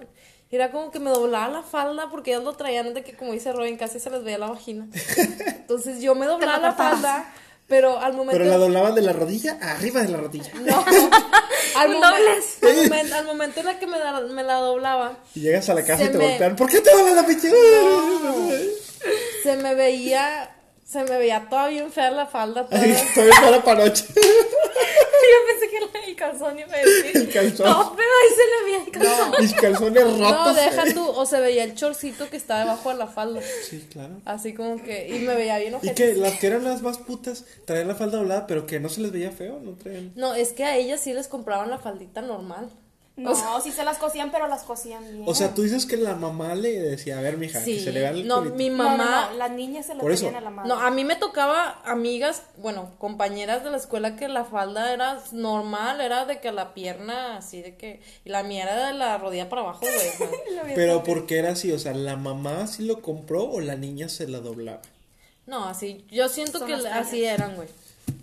Era 0.51 0.69
como 0.71 0.91
que 0.91 0.99
me 0.99 1.09
doblaba 1.09 1.47
la 1.47 1.63
falda 1.63 2.09
porque 2.11 2.31
ellas 2.31 2.43
lo 2.43 2.53
traían 2.53 2.93
de 2.93 3.03
que, 3.03 3.15
como 3.15 3.31
dice 3.31 3.53
Robin, 3.53 3.77
casi 3.77 3.99
se 4.01 4.09
les 4.09 4.23
veía 4.23 4.37
la 4.37 4.47
vagina. 4.49 4.87
Entonces 5.47 6.01
yo 6.01 6.13
me 6.13 6.25
doblaba 6.25 6.57
la 6.57 6.73
falda, 6.73 7.31
pero 7.67 7.97
al 7.99 8.11
momento... 8.13 8.33
Pero 8.37 8.49
la 8.49 8.57
doblaban 8.57 8.93
de 8.93 9.01
la 9.01 9.13
rodilla 9.13 9.57
a 9.61 9.71
arriba 9.71 10.01
de 10.01 10.09
la 10.09 10.17
rodilla. 10.17 10.51
No, 10.61 10.83
al, 11.79 11.89
momen- 11.95 12.01
al, 12.03 12.75
momen- 12.89 13.13
al 13.13 13.25
momento 13.25 13.59
en 13.61 13.65
la 13.67 13.79
que 13.79 13.87
me, 13.87 13.97
da- 13.97 14.19
me 14.21 14.43
la 14.43 14.55
doblaba, 14.55 15.19
Y 15.35 15.39
llegas 15.41 15.69
a 15.69 15.73
la 15.73 15.83
casa 15.85 16.03
y 16.03 16.09
te 16.09 16.17
me- 16.17 16.27
golpean. 16.27 16.55
¿Por 16.57 16.69
qué 16.69 16.81
te 16.81 16.91
doblan 16.91 17.15
la 17.15 17.25
pinche? 17.25 17.49
se 19.43 19.55
me 19.57 19.73
veía, 19.75 20.53
se 20.85 21.03
me 21.05 21.17
veía 21.17 21.47
toda 21.49 21.67
bien 21.69 21.91
fea 21.91 22.11
la 22.11 22.25
falda. 22.27 22.65
toda- 22.67 22.81
Ay, 22.81 22.95
Todavía 23.13 23.35
para 23.41 23.63
panoche. 23.63 24.05
Yo 25.32 25.47
pensé 25.47 25.69
que 25.69 25.77
era 25.77 26.05
el 26.07 26.15
calzón 26.15 26.59
iba 26.59 26.73
a 26.73 26.77
decir. 26.77 27.17
El 27.17 27.29
calzón. 27.29 27.69
No, 27.69 27.95
pero 27.95 28.09
ahí 28.21 28.29
se 28.36 28.45
le 28.45 28.65
veía 28.65 28.86
el 28.86 28.91
calzón. 28.91 29.34
Mis 29.39 29.53
calzones 29.53 30.03
rotos. 30.03 30.45
No, 30.45 30.53
deja 30.53 30.88
eh. 30.88 30.93
tú, 30.93 31.07
o 31.09 31.25
se 31.25 31.39
veía 31.39 31.63
el 31.63 31.75
chorcito 31.75 32.29
que 32.29 32.38
está 32.38 32.59
debajo 32.59 32.89
de 32.89 32.95
la 32.97 33.07
falda. 33.07 33.41
Sí, 33.69 33.88
claro. 33.91 34.21
Así 34.25 34.53
como 34.53 34.82
que, 34.84 35.07
y 35.07 35.19
me 35.19 35.36
veía 35.36 35.57
bien 35.59 35.73
Y 35.73 35.75
ojete. 35.75 35.93
que 35.93 36.13
las 36.15 36.38
que 36.39 36.47
eran 36.47 36.63
las 36.63 36.82
más 36.82 36.97
putas 36.97 37.45
traían 37.65 37.88
la 37.88 37.95
falda 37.95 38.17
doblada, 38.17 38.47
pero 38.47 38.65
que 38.65 38.79
no 38.79 38.89
se 38.89 39.01
les 39.01 39.11
veía 39.11 39.32
feo, 39.32 39.59
no 39.61 39.71
traían. 39.73 40.11
No, 40.15 40.34
es 40.34 40.51
que 40.53 40.63
a 40.65 40.75
ellas 40.77 40.99
sí 41.01 41.13
les 41.13 41.27
compraban 41.27 41.69
la 41.69 41.77
faldita 41.79 42.21
normal. 42.21 42.69
No, 43.18 43.62
sí 43.62 43.72
se 43.72 43.84
las 43.84 43.97
cosían, 43.97 44.32
pero 44.32 44.47
las 44.47 44.64
cosían 44.64 45.03
bien. 45.12 45.24
O 45.28 45.36
sea, 45.36 45.53
tú 45.53 45.62
dices 45.62 45.86
que 45.86 45.97
la 45.97 46.16
mamá 46.16 46.55
le 46.55 46.80
decía, 46.80 47.20
a 47.20 47.22
ver, 47.22 47.38
mija, 47.38 47.59
Sí. 47.59 47.76
que 47.78 47.84
se 47.84 47.91
le 47.91 47.99
vea 47.99 48.09
el 48.12 48.26
No, 48.26 48.38
culito". 48.38 48.55
mi 48.55 48.70
mamá. 48.70 48.97
no, 48.97 49.32
no, 49.32 49.38
las 49.38 49.51
niñas 49.51 49.86
se 49.86 49.91
eso. 49.93 50.01
ponían 50.01 50.36
a 50.36 50.41
la 50.41 50.49
madre. 50.49 50.70
No, 50.70 50.80
a 50.80 50.89
mí 50.91 51.03
me 51.03 51.16
tocaba 51.18 51.82
amigas, 51.86 52.43
bueno, 52.57 52.89
compañeras 52.97 53.64
de 53.64 53.70
la 53.70 53.78
escuela 53.78 54.16
que 54.16 54.28
la 54.28 54.45
falda 54.45 54.93
era 54.93 55.22
normal, 55.34 56.01
era 56.01 56.26
de 56.26 56.39
que 56.39 56.51
la 56.51 56.74
pierna 56.74 57.38
así 57.38 57.62
de 57.62 57.76
que. 57.76 58.01
Y 58.26 58.30
la 58.30 58.43
mía 58.43 58.64
era 58.64 58.88
de 58.88 58.93
la 58.93 59.18
rodilla 59.18 59.49
para 59.49 59.62
abajo, 59.64 59.82
güey. 59.82 59.93
o 59.93 60.12
sea. 60.18 60.30
Pero 60.76 61.03
¿por 61.03 61.28
qué 61.28 61.39
era 61.39 61.51
así? 61.51 61.72
O 61.74 61.80
sea, 61.80 61.93
¿la 61.93 62.16
mamá 62.16 62.66
sí 62.68 62.86
lo 62.86 63.01
compró 63.01 63.43
o 63.43 63.59
la 63.59 63.76
niña 63.76 64.09
se 64.09 64.28
la 64.28 64.39
doblaba? 64.39 64.82
No, 65.45 65.66
así. 65.68 66.05
Yo 66.09 66.30
siento 66.30 66.59
Son 66.59 66.68
que 66.68 66.74
así 66.76 67.26
eran, 67.26 67.55
güey. 67.55 67.68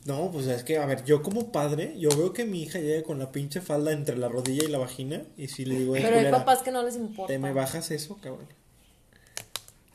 No, 0.05 0.31
pues 0.31 0.47
es 0.47 0.65
que, 0.65 0.79
a 0.79 0.87
ver, 0.87 1.05
yo 1.05 1.23
como 1.23 1.53
padre, 1.53 1.95
yo 1.99 2.09
veo 2.11 2.33
que 2.33 2.45
mi 2.45 2.63
hija 2.63 2.79
llega 2.79 3.03
con 3.03 3.19
la 3.19 3.31
pinche 3.33 3.61
falda 3.61 3.93
entre 3.93 4.17
la 4.17 4.29
rodilla 4.29 4.65
y 4.65 4.69
la 4.69 4.79
vagina, 4.79 5.23
y 5.37 5.49
si 5.49 5.65
le 5.65 5.77
digo, 5.79 5.97
"Eh, 5.97 6.01
Pero 6.03 6.15
hay 6.17 6.21
culera, 6.25 6.39
papás 6.39 6.63
que 6.63 6.71
no 6.71 6.83
les 6.83 6.97
importa. 6.97 7.33
¿te 7.33 7.39
me 7.39 7.53
bajas 7.53 7.91
eso, 7.91 8.19
cabrón? 8.23 8.47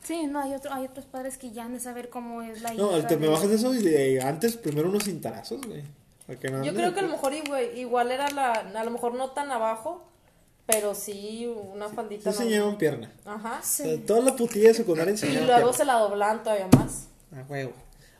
Sí, 0.02 0.26
no, 0.26 0.40
hay, 0.40 0.52
otro, 0.54 0.72
hay 0.72 0.84
otros 0.84 1.06
padres 1.06 1.38
que 1.38 1.50
ya 1.50 1.64
han 1.64 1.72
de 1.72 1.80
saber 1.80 2.10
cómo 2.10 2.42
es 2.42 2.60
la 2.60 2.74
No, 2.74 2.98
hija 2.98 3.06
te 3.08 3.16
me 3.16 3.26
bajas 3.28 3.50
eso 3.50 3.74
y 3.74 3.78
de- 3.82 4.20
antes 4.20 4.56
primero 4.56 4.88
unos 4.90 5.04
cintarazos, 5.04 5.60
güey. 5.66 5.82
no 6.50 6.64
Yo 6.64 6.74
creo 6.74 6.92
que 6.92 7.00
a 7.00 7.02
lo 7.04 7.08
mejor 7.08 7.32
igual, 7.32 7.64
igual 7.76 8.10
era 8.10 8.30
la. 8.30 8.52
A 8.52 8.84
lo 8.84 8.90
mejor 8.90 9.14
no 9.14 9.30
tan 9.30 9.50
abajo, 9.50 10.06
pero 10.66 10.94
sí 10.94 11.46
una 11.46 11.88
Sí 11.88 11.94
faldita. 11.94 12.30
normal. 12.30 12.46
enseñaban 12.46 12.78
pierna. 12.78 13.12
Ajá. 13.24 13.60
O 13.62 13.64
sea, 13.66 13.98
toda 14.06 14.20
la 14.20 14.36
putilla 14.36 14.68
de 14.68 14.74
secundaria 14.74 15.10
Y 15.10 15.14
enseñaban 15.14 15.46
luego 15.46 15.58
pierna. 15.60 15.72
se 15.76 15.84
la 15.86 15.94
doblaban 15.94 16.42
todavía 16.42 16.68
más. 16.76 17.08
Ah, 17.32 17.44
huevo. 17.48 17.72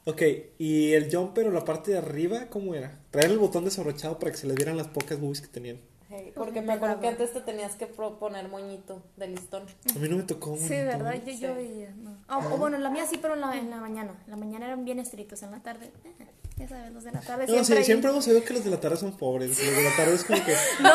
Ok, 0.06 0.20
¿y 0.58 0.92
el 0.92 1.10
jumper 1.10 1.46
o 1.46 1.50
la 1.50 1.64
parte 1.64 1.92
de 1.92 1.98
arriba 1.98 2.50
cómo 2.50 2.74
era? 2.74 3.00
Traer 3.10 3.30
el 3.30 3.38
botón 3.38 3.64
desabrochado 3.64 4.18
para 4.18 4.32
que 4.32 4.36
se 4.36 4.46
les 4.46 4.54
vieran 4.54 4.76
las 4.76 4.88
pocas 4.88 5.18
boobies 5.18 5.40
que 5.40 5.48
tenían. 5.48 5.80
Hey, 6.16 6.32
porque 6.34 6.60
me 6.62 6.74
acuerdo 6.74 7.00
que 7.00 7.08
antes 7.08 7.32
te 7.32 7.40
tenías 7.40 7.74
que 7.74 7.86
pro- 7.86 8.18
poner 8.18 8.48
moñito 8.48 9.02
de 9.16 9.26
listón. 9.28 9.64
A 9.94 9.98
mí 9.98 10.08
no 10.08 10.16
me 10.16 10.22
tocó 10.22 10.50
un 10.50 10.58
Sí. 10.60 10.68
¿verdad? 10.68 11.14
Yo, 11.26 11.32
yo 11.32 11.54
veía. 11.54 11.90
No. 11.96 12.16
Ah, 12.28 12.38
o 12.38 12.56
bueno, 12.56 12.78
la 12.78 12.90
mía 12.90 13.04
sí, 13.10 13.18
pero 13.20 13.34
en 13.34 13.40
la, 13.40 13.56
en 13.56 13.70
la 13.70 13.76
mañana. 13.78 14.12
En 14.24 14.30
la 14.30 14.36
mañana 14.36 14.66
eran 14.66 14.84
bien 14.84 14.98
estrictos. 15.00 15.42
En 15.42 15.50
la 15.50 15.60
tarde, 15.62 15.90
eh, 16.04 16.26
ya 16.56 16.68
sabes, 16.68 16.92
los 16.92 17.02
de 17.02 17.10
la 17.10 17.20
tarde 17.20 17.46
No, 17.48 17.52
siempre. 17.54 17.76
sí, 17.78 17.84
siempre 17.84 18.10
hemos 18.10 18.24
sabido 18.24 18.44
que 18.44 18.52
los 18.54 18.62
de 18.64 18.70
la 18.70 18.78
tarde 18.80 18.96
son 18.96 19.16
pobres. 19.16 19.50
Los 19.58 19.76
de 19.76 19.82
la 19.82 19.96
tarde 19.96 20.14
es 20.14 20.22
como 20.24 20.44
que 20.44 20.52
No, 20.82 20.90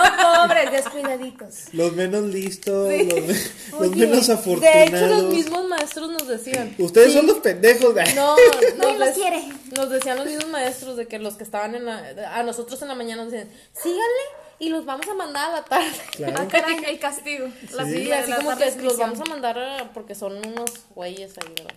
pobres, 0.47 0.71
descuidaditos. 0.71 1.73
los 1.73 1.93
menos 1.93 2.23
listos, 2.23 2.89
los, 2.89 3.07
me- 3.07 3.27
los 3.71 3.81
Oye, 3.81 4.07
menos 4.07 4.27
De 4.27 4.33
afortunados. 4.33 4.87
hecho, 4.89 5.07
los 5.07 5.33
mismos 5.33 5.67
maestros 5.67 6.09
nos 6.11 6.27
decían. 6.27 6.75
Ustedes 6.77 7.07
Sí. 7.11 7.17
son 7.17 7.27
los 7.27 7.39
pendejos. 7.39 7.93
güey. 7.93 8.13
No, 8.15 8.35
Nadie 8.77 8.97
nos, 8.99 9.09
quiere. 9.09 9.43
nos 9.75 9.89
decían 9.89 10.17
los 10.17 10.27
mismos 10.27 10.47
maestros 10.49 10.95
de 10.95 11.07
que 11.07 11.19
los 11.19 11.35
que 11.35 11.43
estaban 11.43 11.75
en 11.75 11.83
la. 11.85 12.37
A 12.37 12.43
nosotros 12.43 12.81
en 12.81 12.87
la 12.87 12.95
mañana 12.95 13.23
nos 13.23 13.31
decían, 13.33 13.51
síganle 13.73 14.48
y 14.59 14.69
los 14.69 14.85
vamos 14.85 15.07
a 15.07 15.13
mandar 15.13 15.49
a 15.51 15.53
la 15.55 15.63
tarde. 15.65 15.87
Claro. 16.11 16.47
El 16.87 16.99
castigo. 16.99 17.47
La 17.73 17.85
Sí, 17.85 18.11
así 18.11 18.29
la 18.29 18.37
como 18.37 18.57
que 18.57 18.75
los 18.81 18.97
vamos 18.97 19.19
a 19.21 19.25
mandar 19.25 19.57
a- 19.57 19.91
porque 19.93 20.15
son 20.15 20.37
unos 20.45 20.71
güeyes 20.93 21.37
ahí, 21.37 21.53
¿verdad? 21.57 21.75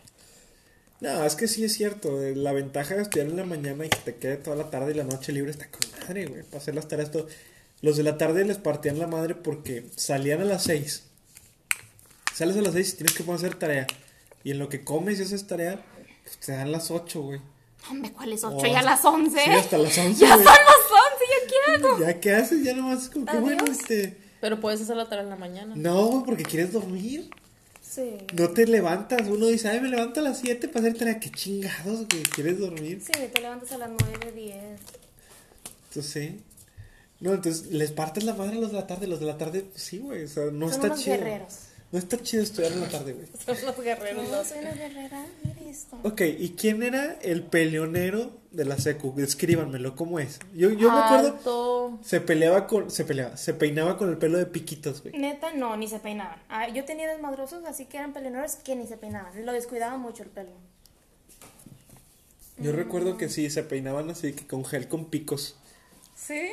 No, 1.01 1.24
es 1.24 1.35
que 1.35 1.49
sí 1.49 1.64
es 1.64 1.74
cierto. 1.74 2.22
eh, 2.22 2.35
La 2.37 2.53
ventaja 2.53 2.95
de 2.95 3.03
estudiar 3.03 3.28
en 3.28 3.37
la 3.37 3.45
mañana 3.45 3.85
y 3.85 3.89
que 3.89 3.99
te 3.99 4.14
quede 4.16 4.37
toda 4.37 4.57
la 4.57 4.70
tarde 4.70 4.93
y 4.93 4.95
la 4.95 5.05
noche 5.05 5.33
libre 5.33 5.51
está 5.51 5.66
con 5.68 5.80
madre, 6.01 6.26
güey. 6.26 6.43
Para 6.45 6.59
hacer 6.59 6.74
las 6.74 6.87
tareas 6.89 7.11
todo. 7.11 7.26
Los 7.80 7.97
de 7.97 8.05
la 8.05 8.16
tarde 8.18 8.45
les 8.45 8.59
partían 8.59 8.99
la 9.01 9.09
madre 9.09 9.35
porque 9.35 9.85
salían 9.97 10.41
a 10.43 10.45
las 10.45 10.62
6. 10.64 11.05
Sales 12.35 12.57
a 12.57 12.62
las 12.62 12.72
6 12.74 12.93
y 12.93 12.97
tienes 12.99 13.14
que 13.14 13.24
poner 13.24 13.43
a 13.45 13.47
hacer 13.47 13.59
tarea. 13.59 13.87
Y 14.45 14.53
en 14.53 14.59
lo 14.59 14.68
que 14.68 14.85
comes 14.85 15.18
y 15.18 15.22
haces 15.22 15.47
tarea, 15.47 15.80
pues 16.24 16.39
te 16.39 16.53
dan 16.53 16.72
las 16.72 16.91
8, 16.91 17.20
güey. 17.20 17.41
Hombre, 17.91 18.12
¿cuál 18.12 18.33
es 18.33 18.45
Oh, 18.45 18.57
8? 18.57 18.66
ya 18.72 18.83
las 18.83 19.05
11. 19.05 19.43
Sí, 19.45 19.51
hasta 19.51 19.78
las 19.78 19.99
11. 19.99 20.20
Ya 20.24 20.35
güey. 20.37 20.47
son 20.47 20.55
las 20.55 20.91
11, 21.69 21.81
¿ya 21.81 21.81
qué 21.81 21.87
hago? 21.87 21.99
¿Ya 22.01 22.21
qué 22.21 22.35
haces? 22.35 22.65
Ya 22.65 22.75
nomás 22.75 23.05
es 23.05 23.09
como 23.11 23.27
que 23.27 23.39
bueno, 23.39 23.65
este. 23.71 24.17
Pero 24.41 24.61
puedes 24.61 24.81
hacer 24.81 24.97
la 24.97 25.09
tarea 25.09 25.23
en 25.23 25.31
la 25.31 25.37
mañana. 25.37 25.75
No, 25.77 26.07
güey, 26.07 26.25
porque 26.25 26.43
quieres 26.43 26.73
dormir. 26.73 27.31
Sí. 27.81 28.19
No 28.35 28.51
te 28.51 28.67
levantas. 28.67 29.29
Uno 29.29 29.47
dice, 29.47 29.69
ay, 29.69 29.81
me 29.81 29.89
levanto 29.89 30.21
a 30.21 30.23
las 30.23 30.41
7 30.41 30.67
para 30.69 30.87
hacer 30.87 30.99
tarea. 30.99 31.21
Qué 31.21 31.31
chingados, 31.31 32.09
güey. 32.09 32.23
¿Quieres 32.35 32.59
dormir? 32.59 33.03
Sí, 33.05 33.13
te 33.13 33.41
levantas 33.41 33.71
a 33.73 33.79
las 33.79 33.91
9, 33.91 34.33
10. 34.35 34.57
Entonces. 35.89 36.33
No, 37.21 37.35
entonces 37.35 37.67
les 37.67 37.93
partes 37.93 38.25
la 38.25 38.35
madre 38.35 38.57
a 38.57 38.61
los 38.61 38.73
de 38.73 38.79
la 38.79 38.87
tarde. 38.87 39.07
Los 39.07 39.21
de 39.21 39.27
la 39.27 39.39
tarde, 39.39 39.61
pues, 39.71 39.83
sí, 39.83 39.99
güey. 39.99 40.25
O 40.25 40.29
sea, 40.29 40.47
no 40.47 40.67
Son 40.67 40.75
está 40.75 40.87
unos 40.89 41.01
chido. 41.01 41.17
guerreros. 41.19 41.55
No 41.93 41.99
está 41.99 42.21
chido 42.21 42.43
estudiar 42.43 42.73
en 42.73 42.81
la 42.81 42.89
tarde, 42.89 43.13
güey. 43.13 43.27
Son 43.47 43.67
los 43.67 43.77
guerreros. 43.79 44.25
No, 44.25 44.37
¿no? 44.39 44.45
soy 44.45 44.59
una 44.59 44.73
guerrera. 44.73 45.27
Mira 45.45 45.71
esto. 45.71 46.01
Ok, 46.03 46.23
¿y 46.39 46.51
quién 46.59 46.83
era 46.83 47.19
el 47.23 47.43
peleonero 47.45 48.41
de 48.53 48.65
la 48.65 48.77
secu? 48.77 49.13
Descríbanmelo, 49.17 49.97
¿cómo 49.97 50.19
es? 50.19 50.39
Yo, 50.55 50.71
yo 50.71 50.93
me 50.93 50.99
acuerdo, 50.99 51.99
se 52.03 52.21
peleaba 52.21 52.67
con, 52.67 52.91
se 52.91 53.05
peleaba, 53.05 53.37
se 53.37 53.55
peinaba 53.55 53.97
con 53.97 54.11
el 54.11 54.19
pelo 54.19 54.39
de 54.39 54.47
piquitos, 54.47 55.03
güey. 55.03 55.19
Neta, 55.19 55.53
no, 55.53 55.77
ni 55.77 55.89
se 55.89 55.99
peinaban. 55.99 56.41
Ah, 56.49 56.69
yo 56.69 56.85
tenía 56.85 57.09
desmadrosos, 57.09 57.65
así 57.65 57.87
que 57.87 57.97
eran 57.97 58.13
peleadores 58.13 58.57
que 58.57 58.77
ni 58.77 58.87
se 58.87 58.97
peinaban. 58.97 59.45
Lo 59.45 59.53
descuidaba 59.53 59.97
mucho 59.97 60.23
el 60.23 60.31
pelo. 60.31 60.53
Yo 62.59 62.73
recuerdo 62.73 63.17
que 63.17 63.29
sí, 63.29 63.51
se 63.51 63.63
peinaban 63.63 64.11
así, 64.11 64.35
que 64.35 64.47
con 64.47 64.65
gel 64.65 64.87
con 64.89 65.07
picos. 65.07 65.57
¿Sí? 66.15 66.53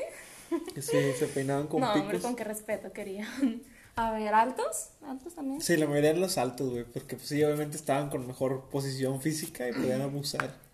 Que 0.73 0.81
sí, 0.81 0.97
se 1.17 1.27
peinaban 1.27 1.67
con 1.67 1.81
no, 1.81 1.91
hombre, 1.91 2.07
picos. 2.07 2.21
con 2.21 2.35
qué 2.35 2.43
respeto 2.43 2.91
quería. 2.93 3.27
A 3.95 4.11
ver, 4.11 4.33
¿altos? 4.33 4.91
¿Altos 5.05 5.35
también? 5.35 5.59
Sí, 5.59 5.75
la 5.75 5.85
mayoría 5.85 6.11
eran 6.11 6.21
los 6.21 6.37
altos, 6.37 6.69
güey, 6.69 6.85
porque 6.85 7.17
pues, 7.17 7.27
sí, 7.27 7.43
obviamente 7.43 7.75
estaban 7.75 8.09
con 8.09 8.25
mejor 8.25 8.69
posición 8.69 9.21
física 9.21 9.67
y 9.67 9.73
podían 9.73 10.01
abusar. 10.01 10.68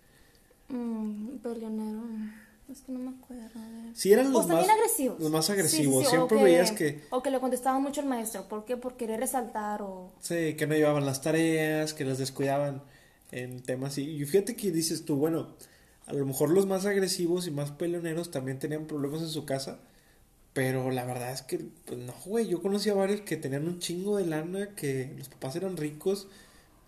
Mm, 0.68 1.38
peleonero. 1.38 2.02
Es 2.70 2.80
que 2.80 2.90
no 2.92 2.98
me 2.98 3.10
acuerdo. 3.16 3.60
Sí, 3.94 4.12
eran 4.12 4.32
los 4.32 4.46
Pues 4.46 4.56
más 4.56 4.68
agresivos. 4.68 5.20
Los 5.20 5.30
más 5.30 5.46
sí, 5.46 5.52
agresivos. 5.52 6.04
sí, 6.04 6.10
Siempre 6.10 6.42
veías 6.42 6.72
que, 6.72 7.04
O 7.10 7.22
que 7.22 7.30
le 7.30 7.38
contestaba 7.38 7.78
mucho 7.78 8.00
el 8.00 8.08
maestro. 8.08 8.48
¿Por 8.48 8.64
qué? 8.64 8.76
Por 8.76 8.96
querer 8.96 9.20
resaltar 9.20 9.82
o... 9.82 10.12
sí, 10.20 10.54
que 10.54 10.66
no 10.66 10.74
llevaban 10.74 11.06
las 11.06 11.22
tareas, 11.22 11.94
que 11.94 12.04
las 12.04 12.18
descuidaban 12.18 12.82
en 13.30 13.60
temas 13.62 13.98
y, 13.98 14.02
y 14.10 14.24
fíjate 14.24 14.56
que 14.56 14.70
dices 14.72 15.04
tú, 15.04 15.16
bueno, 15.16 15.54
a 16.06 16.12
lo 16.12 16.24
mejor 16.26 16.50
los 16.50 16.66
más 16.66 16.86
agresivos 16.86 17.46
y 17.46 17.50
más 17.50 17.70
peleoneros 17.72 18.30
también 18.30 18.58
tenían 18.58 18.86
problemas 18.86 19.20
en 19.22 19.28
su 19.28 19.44
casa, 19.44 19.78
pero 20.52 20.90
la 20.90 21.04
verdad 21.04 21.32
es 21.32 21.42
que, 21.42 21.58
pues 21.84 21.98
no, 22.00 22.14
güey, 22.24 22.46
yo 22.48 22.62
conocí 22.62 22.88
a 22.88 22.94
varios 22.94 23.20
que 23.22 23.36
tenían 23.36 23.66
un 23.66 23.78
chingo 23.78 24.16
de 24.16 24.26
lana, 24.26 24.74
que 24.76 25.12
los 25.18 25.28
papás 25.28 25.56
eran 25.56 25.76
ricos 25.76 26.28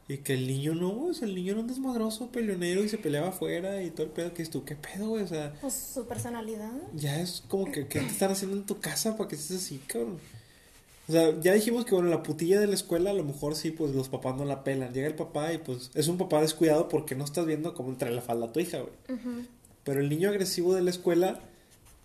y 0.09 0.19
que 0.19 0.33
el 0.35 0.47
niño 0.47 0.75
no, 0.75 1.05
o 1.07 1.13
sea, 1.15 1.29
el 1.29 1.35
niño 1.35 1.53
era 1.53 1.61
un 1.61 1.67
desmadroso, 1.67 2.29
peleonero 2.29 2.83
y 2.83 2.89
se 2.89 2.97
peleaba 2.99 3.29
afuera 3.29 3.83
y 3.83 3.91
todo 3.91 4.07
el 4.07 4.13
pedo 4.13 4.33
que 4.33 4.43
es 4.43 4.49
tú, 4.51 4.65
¿qué 4.65 4.75
pedo, 4.75 5.09
güey? 5.11 5.23
O 5.23 5.29
sea, 5.29 5.53
Pues 5.61 5.75
su 5.75 6.07
personalidad. 6.07 6.73
ya 6.95 7.21
es 7.21 7.43
como 7.49 7.67
que, 7.71 7.87
¿qué 7.87 8.01
te 8.01 8.07
están 8.07 8.31
haciendo 8.31 8.57
en 8.57 8.65
tu 8.65 8.81
casa 8.81 9.17
para 9.17 9.29
que 9.29 9.37
estés 9.37 9.59
así, 9.59 9.79
cabrón? 9.87 10.19
O 11.09 11.13
sea, 11.13 11.39
ya 11.41 11.55
dijimos 11.55 11.85
que, 11.87 11.95
bueno, 11.95 12.11
la 12.11 12.23
putilla 12.23 12.61
de 12.61 12.67
la 12.67 12.75
escuela, 12.75 13.11
a 13.11 13.15
lo 13.15 13.25
mejor 13.25 13.55
sí, 13.55 13.71
pues 13.71 13.95
los 13.95 14.09
papás 14.11 14.37
no 14.37 14.45
la 14.45 14.63
pelan. 14.63 14.93
Llega 14.93 15.07
el 15.07 15.15
papá 15.15 15.53
y 15.55 15.59
pues 15.59 15.91
es 15.95 16.07
un 16.09 16.19
papá 16.19 16.41
descuidado 16.43 16.89
porque 16.91 17.15
no 17.15 17.25
estás 17.25 17.47
viendo 17.47 17.73
cómo 17.75 17.89
entra 17.91 18.11
la 18.11 18.21
falda 18.21 18.47
a 18.47 18.53
tu 18.53 18.61
hija, 18.61 18.81
güey. 18.81 19.19
Pero 19.85 20.01
el 20.01 20.11
niño 20.11 20.29
agresivo 20.29 20.75
de 20.75 20.83
la 20.83 20.91
escuela, 20.91 21.41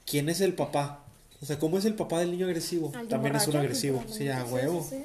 ¿quién 0.06 0.30
es 0.30 0.40
el 0.40 0.54
papá? 0.54 1.04
O 1.42 1.46
sea, 1.46 1.60
¿cómo 1.60 1.78
es 1.78 1.84
el 1.84 1.96
papá 1.96 2.20
del 2.22 2.32
niño 2.32 2.46
agresivo? 2.46 2.94
También 3.10 3.36
es 3.36 3.46
un 3.50 3.58
agresivo, 3.58 4.02
pues, 4.04 4.16
sí, 4.16 4.30
a 4.30 4.46
sí, 4.46 4.54
huevo. 4.54 4.88
sí, 4.90 4.96
sí. 5.00 5.04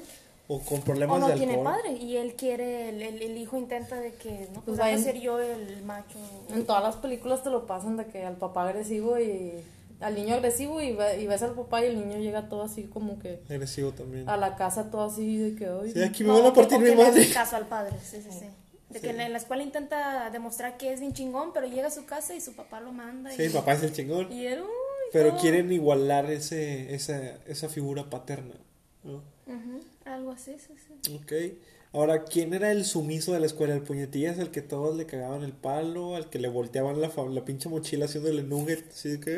O 0.51 0.61
con 0.61 0.80
O 0.80 0.82
problemas 0.82 1.20
no 1.20 1.28
de 1.28 1.34
tiene 1.34 1.55
alcohol. 1.57 1.74
padre 1.76 1.92
y 1.92 2.16
él 2.16 2.34
quiere, 2.34 2.88
el, 2.88 3.03
el, 3.03 3.20
el 3.22 3.36
hijo 3.36 3.57
intenta 3.59 3.96
de 3.96 4.14
que, 4.14 4.49
no, 4.55 4.62
pues 4.62 4.64
Pues 4.64 4.78
voy 4.78 4.86
a 4.88 4.90
vayan- 4.92 5.05
ser 5.05 5.20
yo 5.20 5.38
el 5.38 5.82
macho. 5.84 6.18
En 6.49 6.64
todas 6.64 6.82
las 6.82 6.96
películas 6.96 7.42
te 7.42 7.51
lo 7.51 7.66
pasan 7.66 7.96
de 7.99 8.07
que 8.07 8.24
al 8.24 8.36
papá 8.36 8.66
agresivo 8.66 9.18
y 9.18 9.53
al 10.01 10.14
niño 10.14 10.36
agresivo 10.36 10.80
y, 10.80 10.92
ve- 10.92 11.20
y 11.20 11.26
ves 11.26 11.42
al 11.42 11.53
papá 11.53 11.84
y 11.84 11.88
el 11.88 11.99
niño 11.99 12.18
llega 12.18 12.49
todo 12.49 12.62
así 12.62 12.84
como 12.84 13.18
que 13.18 13.40
Agresivo 13.51 13.90
también. 13.92 14.26
a 14.28 14.36
la 14.38 14.57
casa 14.57 14.90
todo 14.90 15.03
así 15.05 15.36
de 15.36 15.55
que 15.55 15.66
ay, 15.66 15.92
Sí, 15.92 16.03
aquí 16.03 16.22
me 16.22 16.28
No, 16.30 16.36
van 16.36 16.46
a 16.46 16.49
o 16.49 16.55
partir 16.55 16.78
o 16.78 16.80
mi 16.80 16.94
madre. 16.94 17.28
caso 17.30 17.57
al 17.57 17.66
padre, 17.66 17.96
sí, 18.03 18.22
sí, 18.22 18.30
sí. 18.30 18.46
De 18.88 19.01
que 19.01 19.11
en 19.11 19.18
la- 19.18 19.26
en 19.26 19.32
la 19.32 19.38
escuela 19.38 19.62
intenta 19.62 20.30
demostrar 20.30 20.78
que 20.78 20.94
es 20.94 21.01
bien 21.01 21.12
chingón, 21.12 21.53
pero 21.53 21.66
llega 21.66 21.88
a 21.88 21.90
su 21.90 22.07
casa 22.07 22.34
y 22.34 22.40
su 22.40 22.55
papá 22.55 22.80
lo 22.80 22.90
manda. 22.92 23.30
Sí, 23.32 23.42
y, 23.42 23.44
el 23.46 23.53
papá 23.53 23.74
es 23.74 23.82
el 23.82 23.92
chingón. 23.92 24.32
Y 24.32 24.46
él, 24.46 24.62
uy, 24.62 24.68
Pero 25.12 25.32
no. 25.32 25.38
quieren 25.38 25.70
igualar 25.70 26.30
ese, 26.30 26.94
esa, 26.94 27.34
esa 27.46 27.68
figura 27.68 28.09
paterna, 28.09 28.55
¿no? 29.05 29.16
Ujú, 29.46 29.80
algo 30.14 30.32
así, 30.32 30.56
sí, 30.59 30.74
sí. 30.86 31.14
Ok. 31.14 31.32
Ahora, 31.92 32.24
¿quién 32.24 32.52
era 32.52 32.70
el 32.70 32.84
sumiso 32.84 33.32
de 33.32 33.40
la 33.40 33.46
escuela? 33.46 33.74
¿El 33.74 33.82
puñetillas 33.82 34.38
al 34.38 34.50
que 34.50 34.61
todos 34.61 34.94
le 34.96 35.06
cagaban 35.06 35.42
el 35.42 35.52
palo? 35.54 36.16
¿Al 36.16 36.28
que 36.28 36.38
le 36.38 36.48
volteaban 36.48 37.00
la, 37.00 37.11
la 37.30 37.44
pinche 37.46 37.68
mochila 37.70 38.04
haciéndole 38.04 38.42
nugget? 38.42 38.90
Así 38.92 39.09
de 39.16 39.20
que... 39.20 39.30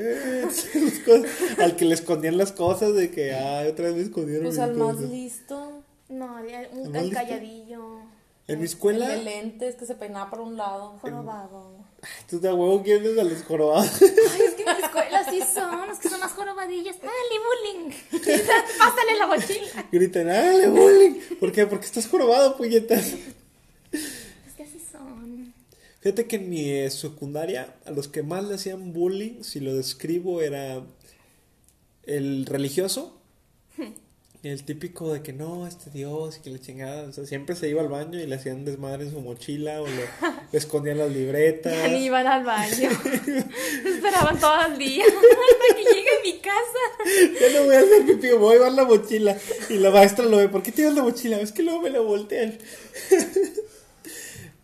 eh, 0.43 0.45
al 1.63 1.77
que 1.77 1.85
le 1.85 1.95
escondían 1.95 2.37
las 2.37 2.51
cosas 2.53 2.95
de 2.95 3.11
que... 3.13 3.33
Ay, 3.35 3.69
otra 3.69 3.87
vez 3.87 3.95
me 3.95 4.03
escondieron 4.03 4.45
pues 4.47 4.59
al 4.59 4.75
más 4.75 4.97
cosas". 4.97 5.11
listo, 5.11 5.83
No, 6.09 6.37
había 6.39 6.69
un 6.73 6.87
¿El 6.87 6.91
más 6.91 7.03
el 7.03 7.11
listo? 7.11 7.15
calladillo, 7.21 8.01
En 8.49 8.59
mi 8.59 8.65
el 8.65 8.65
escuela... 8.65 9.09
de 9.09 9.23
lentes 9.23 9.77
que 9.77 9.87
se 9.87 9.95
peinaba 9.95 10.29
para 10.31 10.43
un 10.43 10.57
lado. 10.57 10.99
jorobado. 11.01 11.80
Tú 12.29 12.41
de 12.41 12.49
a 12.49 12.55
huevo 12.55 12.83
quieres 12.83 13.19
a 13.19 13.25
los 13.25 13.43
jorobados. 13.43 13.91
Ay, 14.03 14.43
es 14.47 14.55
que 14.55 14.63
en 14.63 14.77
mi 14.77 14.83
escuela 14.83 15.25
sí 15.31 15.41
son, 15.53 15.91
es 15.91 15.99
que 15.99 16.09
son 16.09 16.21
las 16.21 16.33
jorobadillas. 16.33 16.97
Dale, 17.01 17.13
bullying. 17.47 17.91
Pásale 18.79 19.19
la 19.19 19.27
mochila. 19.27 19.89
Gritan, 19.93 20.27
¡dale, 20.27 20.69
bullying! 20.69 21.21
¿Por 21.39 21.53
qué? 21.53 21.67
Porque 21.67 21.87
estás 21.87 22.07
jorobado, 22.07 22.57
puñetas. 22.57 23.15
Es 23.93 24.55
que 24.57 24.63
así 24.63 24.81
son. 24.91 25.53
Fíjate 26.01 26.27
que 26.27 26.37
en 26.37 26.49
mi 26.49 26.71
eh, 26.71 26.91
secundaria, 26.91 27.75
a 27.85 27.91
los 27.91 28.09
que 28.09 28.23
más 28.23 28.45
le 28.45 28.55
hacían 28.55 28.93
bullying, 28.93 29.43
si 29.43 29.61
lo 29.61 29.75
describo, 29.75 30.41
era 30.41 30.83
el 32.05 32.47
religioso. 32.47 33.21
El 34.43 34.65
típico 34.65 35.13
de 35.13 35.23
que 35.23 35.35
no, 35.35 35.67
este 35.67 35.91
Dios 35.91 36.39
y 36.39 36.41
que 36.41 36.49
le 36.49 36.59
chingada. 36.59 37.07
O 37.07 37.13
sea, 37.13 37.27
siempre 37.27 37.55
se 37.55 37.69
iba 37.69 37.83
al 37.83 37.89
baño 37.89 38.19
y 38.19 38.27
le 38.27 38.37
hacían 38.37 38.65
desmadre 38.65 39.05
en 39.05 39.11
su 39.11 39.21
mochila 39.21 39.83
o 39.83 39.87
le, 39.87 39.97
le 39.97 40.09
escondían 40.59 40.97
las 40.97 41.11
libretas. 41.11 41.75
Ya 41.75 41.89
ni 41.89 42.07
iban 42.07 42.27
al 42.27 42.43
baño. 42.43 42.89
Esperaban 43.85 44.41
todo 44.41 44.67
el 44.67 44.79
día 44.79 45.05
hasta 45.07 45.77
que 45.77 45.95
llegue 45.95 46.09
a 46.09 46.25
mi 46.25 46.39
casa. 46.41 47.39
Ya 47.39 47.59
no 47.59 47.67
voy 47.67 47.75
a 47.75 47.81
hacer 47.81 48.07
pipí, 48.07 48.31
voy 48.31 48.53
a 48.53 48.59
llevar 48.59 48.73
la 48.73 48.85
mochila. 48.87 49.37
Y 49.69 49.75
la 49.75 49.91
maestra 49.91 50.25
lo 50.25 50.39
ve, 50.39 50.49
¿por 50.49 50.63
qué 50.63 50.73
te 50.73 50.83
llevas 50.83 50.97
la 50.97 51.03
mochila? 51.03 51.39
Es 51.39 51.53
que 51.53 51.63
luego 51.63 51.83
me 51.83 51.91
la 51.91 52.01
voltean. 52.01 52.57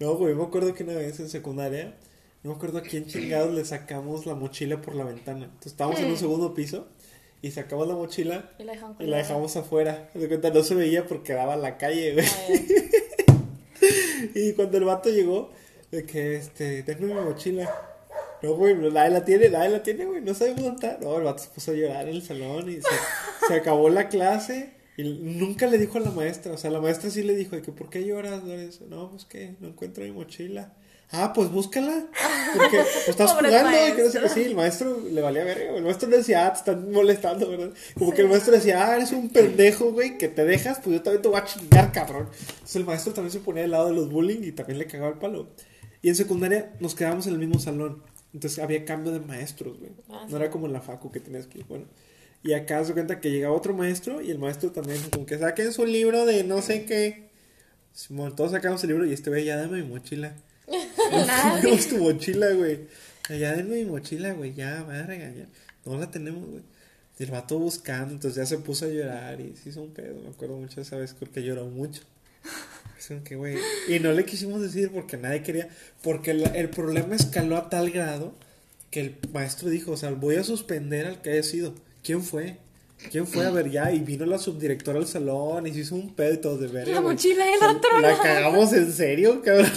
no, 0.00 0.14
güey, 0.14 0.34
me 0.34 0.42
acuerdo 0.42 0.72
que 0.72 0.84
una 0.84 0.94
vez 0.94 1.20
en 1.20 1.28
secundaria, 1.28 1.94
no 2.42 2.52
me 2.52 2.56
acuerdo 2.56 2.78
a 2.78 2.82
quién 2.82 3.04
chingados 3.04 3.52
le 3.52 3.62
sacamos 3.66 4.24
la 4.24 4.34
mochila 4.34 4.80
por 4.80 4.94
la 4.94 5.04
ventana. 5.04 5.44
Entonces 5.44 5.72
estábamos 5.72 6.00
en 6.00 6.06
un 6.06 6.16
segundo 6.16 6.54
piso 6.54 6.88
y 7.42 7.50
sacamos 7.50 7.86
la 7.86 7.94
mochila 7.94 8.50
Y 8.58 8.64
la 8.64 8.74
y 8.98 9.10
dejamos 9.10 9.56
afuera. 9.56 10.08
De 10.14 10.28
cuenta, 10.28 10.50
no 10.50 10.62
se 10.62 10.74
veía 10.74 11.06
porque 11.06 11.34
daba 11.34 11.56
la 11.56 11.76
calle, 11.76 12.14
güey. 12.14 12.26
Y 14.34 14.52
cuando 14.52 14.78
el 14.78 14.84
vato 14.84 15.08
llegó, 15.08 15.50
de 15.90 16.04
que, 16.04 16.36
este, 16.36 16.82
déjame 16.82 17.14
mi 17.14 17.20
mochila. 17.20 17.70
No, 18.42 18.54
güey, 18.54 18.74
no, 18.74 18.90
nadie 18.90 19.10
la 19.10 19.24
tiene, 19.24 19.48
nadie 19.48 19.70
la 19.70 19.82
tiene, 19.82 20.04
güey, 20.04 20.20
no 20.20 20.34
sabemos 20.34 20.62
dónde 20.62 20.86
está. 20.86 20.98
No, 21.02 21.16
el 21.16 21.24
vato 21.24 21.42
se 21.42 21.48
puso 21.50 21.70
a 21.70 21.74
llorar 21.74 22.08
en 22.08 22.16
el 22.16 22.22
salón 22.22 22.68
y 22.68 22.74
se, 22.74 22.88
se 23.48 23.54
acabó 23.54 23.88
la 23.88 24.08
clase 24.08 24.74
y 24.96 25.04
nunca 25.04 25.66
le 25.66 25.78
dijo 25.78 25.98
a 25.98 26.00
la 26.00 26.10
maestra. 26.10 26.52
O 26.52 26.56
sea, 26.56 26.70
la 26.70 26.80
maestra 26.80 27.10
sí 27.10 27.22
le 27.22 27.34
dijo, 27.34 27.56
de 27.56 27.62
que, 27.62 27.72
¿por 27.72 27.90
qué 27.90 28.04
lloras? 28.04 28.44
Lorenzo? 28.44 28.86
No, 28.88 29.10
pues 29.10 29.24
que 29.24 29.54
no 29.60 29.68
encuentro 29.68 30.04
mi 30.04 30.12
mochila. 30.12 30.72
Ah, 31.12 31.32
pues 31.32 31.50
búscala. 31.50 32.06
Porque 32.56 32.80
estás 33.06 33.32
jugando 33.32 33.70
y 33.70 33.92
que 33.92 34.02
no 34.02 34.10
sé 34.10 34.12
qué. 34.12 34.20
maestro. 34.20 34.28
Sí, 34.28 34.42
el 34.42 34.54
maestro 34.54 35.00
le 35.10 35.20
valía 35.20 35.44
verga, 35.44 35.64
güey. 35.66 35.78
El 35.78 35.84
maestro 35.84 36.08
le 36.08 36.16
decía, 36.18 36.46
ah, 36.46 36.52
te 36.52 36.58
están 36.58 36.90
molestando, 36.90 37.48
¿verdad? 37.48 37.70
Como 37.98 38.12
que 38.12 38.22
el 38.22 38.28
maestro 38.28 38.52
decía, 38.52 38.86
ah, 38.86 38.96
eres 38.96 39.12
un 39.12 39.28
pendejo, 39.30 39.92
güey, 39.92 40.18
que 40.18 40.28
te 40.28 40.44
dejas, 40.44 40.80
pues 40.82 40.96
yo 40.96 41.02
también 41.02 41.22
te 41.22 41.28
voy 41.28 41.38
a 41.38 41.44
chingar, 41.44 41.92
cabrón. 41.92 42.28
Entonces 42.32 42.76
el 42.76 42.84
maestro 42.84 43.12
también 43.12 43.32
se 43.32 43.40
ponía 43.40 43.64
al 43.64 43.70
lado 43.70 43.88
de 43.88 43.94
los 43.94 44.10
bullying 44.10 44.42
y 44.42 44.52
también 44.52 44.78
le 44.78 44.86
cagaba 44.86 45.12
el 45.12 45.18
palo. 45.18 45.48
Y 46.02 46.08
en 46.08 46.16
secundaria 46.16 46.72
nos 46.80 46.94
quedábamos 46.94 47.26
en 47.26 47.34
el 47.34 47.38
mismo 47.38 47.58
salón. 47.58 48.02
Entonces 48.34 48.58
había 48.62 48.84
cambio 48.84 49.12
de 49.12 49.20
maestros, 49.20 49.78
güey. 49.78 49.92
Ah, 50.10 50.26
No 50.28 50.36
era 50.36 50.50
como 50.50 50.66
en 50.66 50.72
la 50.72 50.80
facu 50.80 51.10
que 51.10 51.20
tenías 51.20 51.46
que 51.46 51.58
ir, 51.60 51.64
bueno. 51.66 51.86
Y 52.42 52.52
acá 52.52 52.84
se 52.84 52.92
cuenta 52.92 53.18
que 53.20 53.30
llegaba 53.30 53.54
otro 53.56 53.74
maestro 53.74 54.20
y 54.20 54.30
el 54.30 54.38
maestro 54.38 54.70
también, 54.72 55.00
como 55.10 55.24
que 55.24 55.38
saquen 55.38 55.72
su 55.72 55.86
libro 55.86 56.26
de 56.26 56.44
no 56.44 56.62
sé 56.62 56.84
qué. 56.84 57.30
Todos 58.36 58.50
sacamos 58.52 58.82
el 58.84 58.90
libro 58.90 59.06
y 59.06 59.12
este 59.12 59.30
güey, 59.30 59.44
ya 59.44 59.56
dame 59.56 59.82
mi 59.82 59.88
mochila. 59.88 60.34
Tenemos 61.60 61.86
tu 61.88 61.98
mochila, 61.98 62.50
güey. 62.52 62.80
Ya 63.28 63.54
denme 63.54 63.76
mi 63.76 63.84
mochila, 63.84 64.32
güey. 64.32 64.54
Ya, 64.54 64.76
me 64.80 64.92
van 64.92 64.96
a 64.96 65.06
regañar. 65.06 65.46
No 65.84 65.98
la 65.98 66.10
tenemos, 66.10 66.48
güey. 66.48 66.62
Y 67.18 67.22
el 67.24 67.30
vato 67.30 67.58
buscando, 67.58 68.12
entonces 68.14 68.36
ya 68.36 68.46
se 68.46 68.58
puso 68.58 68.84
a 68.84 68.88
llorar 68.88 69.40
y 69.40 69.56
se 69.56 69.70
hizo 69.70 69.82
un 69.82 69.90
pedo. 69.92 70.20
Me 70.22 70.28
acuerdo 70.28 70.56
mucho 70.56 70.76
de 70.76 70.82
esa 70.82 70.96
vez 70.96 71.14
porque 71.18 71.42
lloró 71.42 71.66
mucho. 71.66 72.02
Que, 73.24 73.36
güey. 73.36 73.56
Y 73.88 74.00
no 74.00 74.12
le 74.12 74.24
quisimos 74.24 74.60
decir 74.60 74.90
porque 74.92 75.16
nadie 75.16 75.42
quería. 75.42 75.68
Porque 76.02 76.34
la- 76.34 76.48
el 76.48 76.68
problema 76.70 77.14
escaló 77.14 77.56
a 77.56 77.70
tal 77.70 77.90
grado 77.92 78.34
que 78.90 79.00
el 79.00 79.16
maestro 79.32 79.68
dijo: 79.70 79.92
O 79.92 79.96
sea, 79.96 80.10
voy 80.10 80.34
a 80.36 80.42
suspender 80.44 81.06
al 81.06 81.22
que 81.22 81.30
haya 81.30 81.42
sido. 81.44 81.72
¿Quién 82.02 82.22
fue? 82.22 82.58
¿Quién 83.10 83.26
fue? 83.26 83.44
A 83.46 83.50
ver, 83.50 83.70
ya. 83.70 83.90
Y 83.92 84.00
vino 84.00 84.26
la 84.26 84.38
subdirectora 84.38 84.98
al 84.98 85.06
salón 85.06 85.66
y 85.66 85.72
se 85.72 85.80
hizo 85.80 85.94
un 85.94 86.14
pedo 86.14 86.34
y 86.34 86.36
todo 86.38 86.58
de 86.58 86.66
verga. 86.68 86.92
La 86.92 87.00
mochila 87.00 87.44
y 87.46 87.50
el 87.50 87.56
O 87.56 87.58
sea, 87.60 87.70
otro 87.72 88.00
La 88.00 88.16
cagamos 88.18 88.72
en 88.72 88.92
serio, 88.92 89.42
cabrón. 89.42 89.70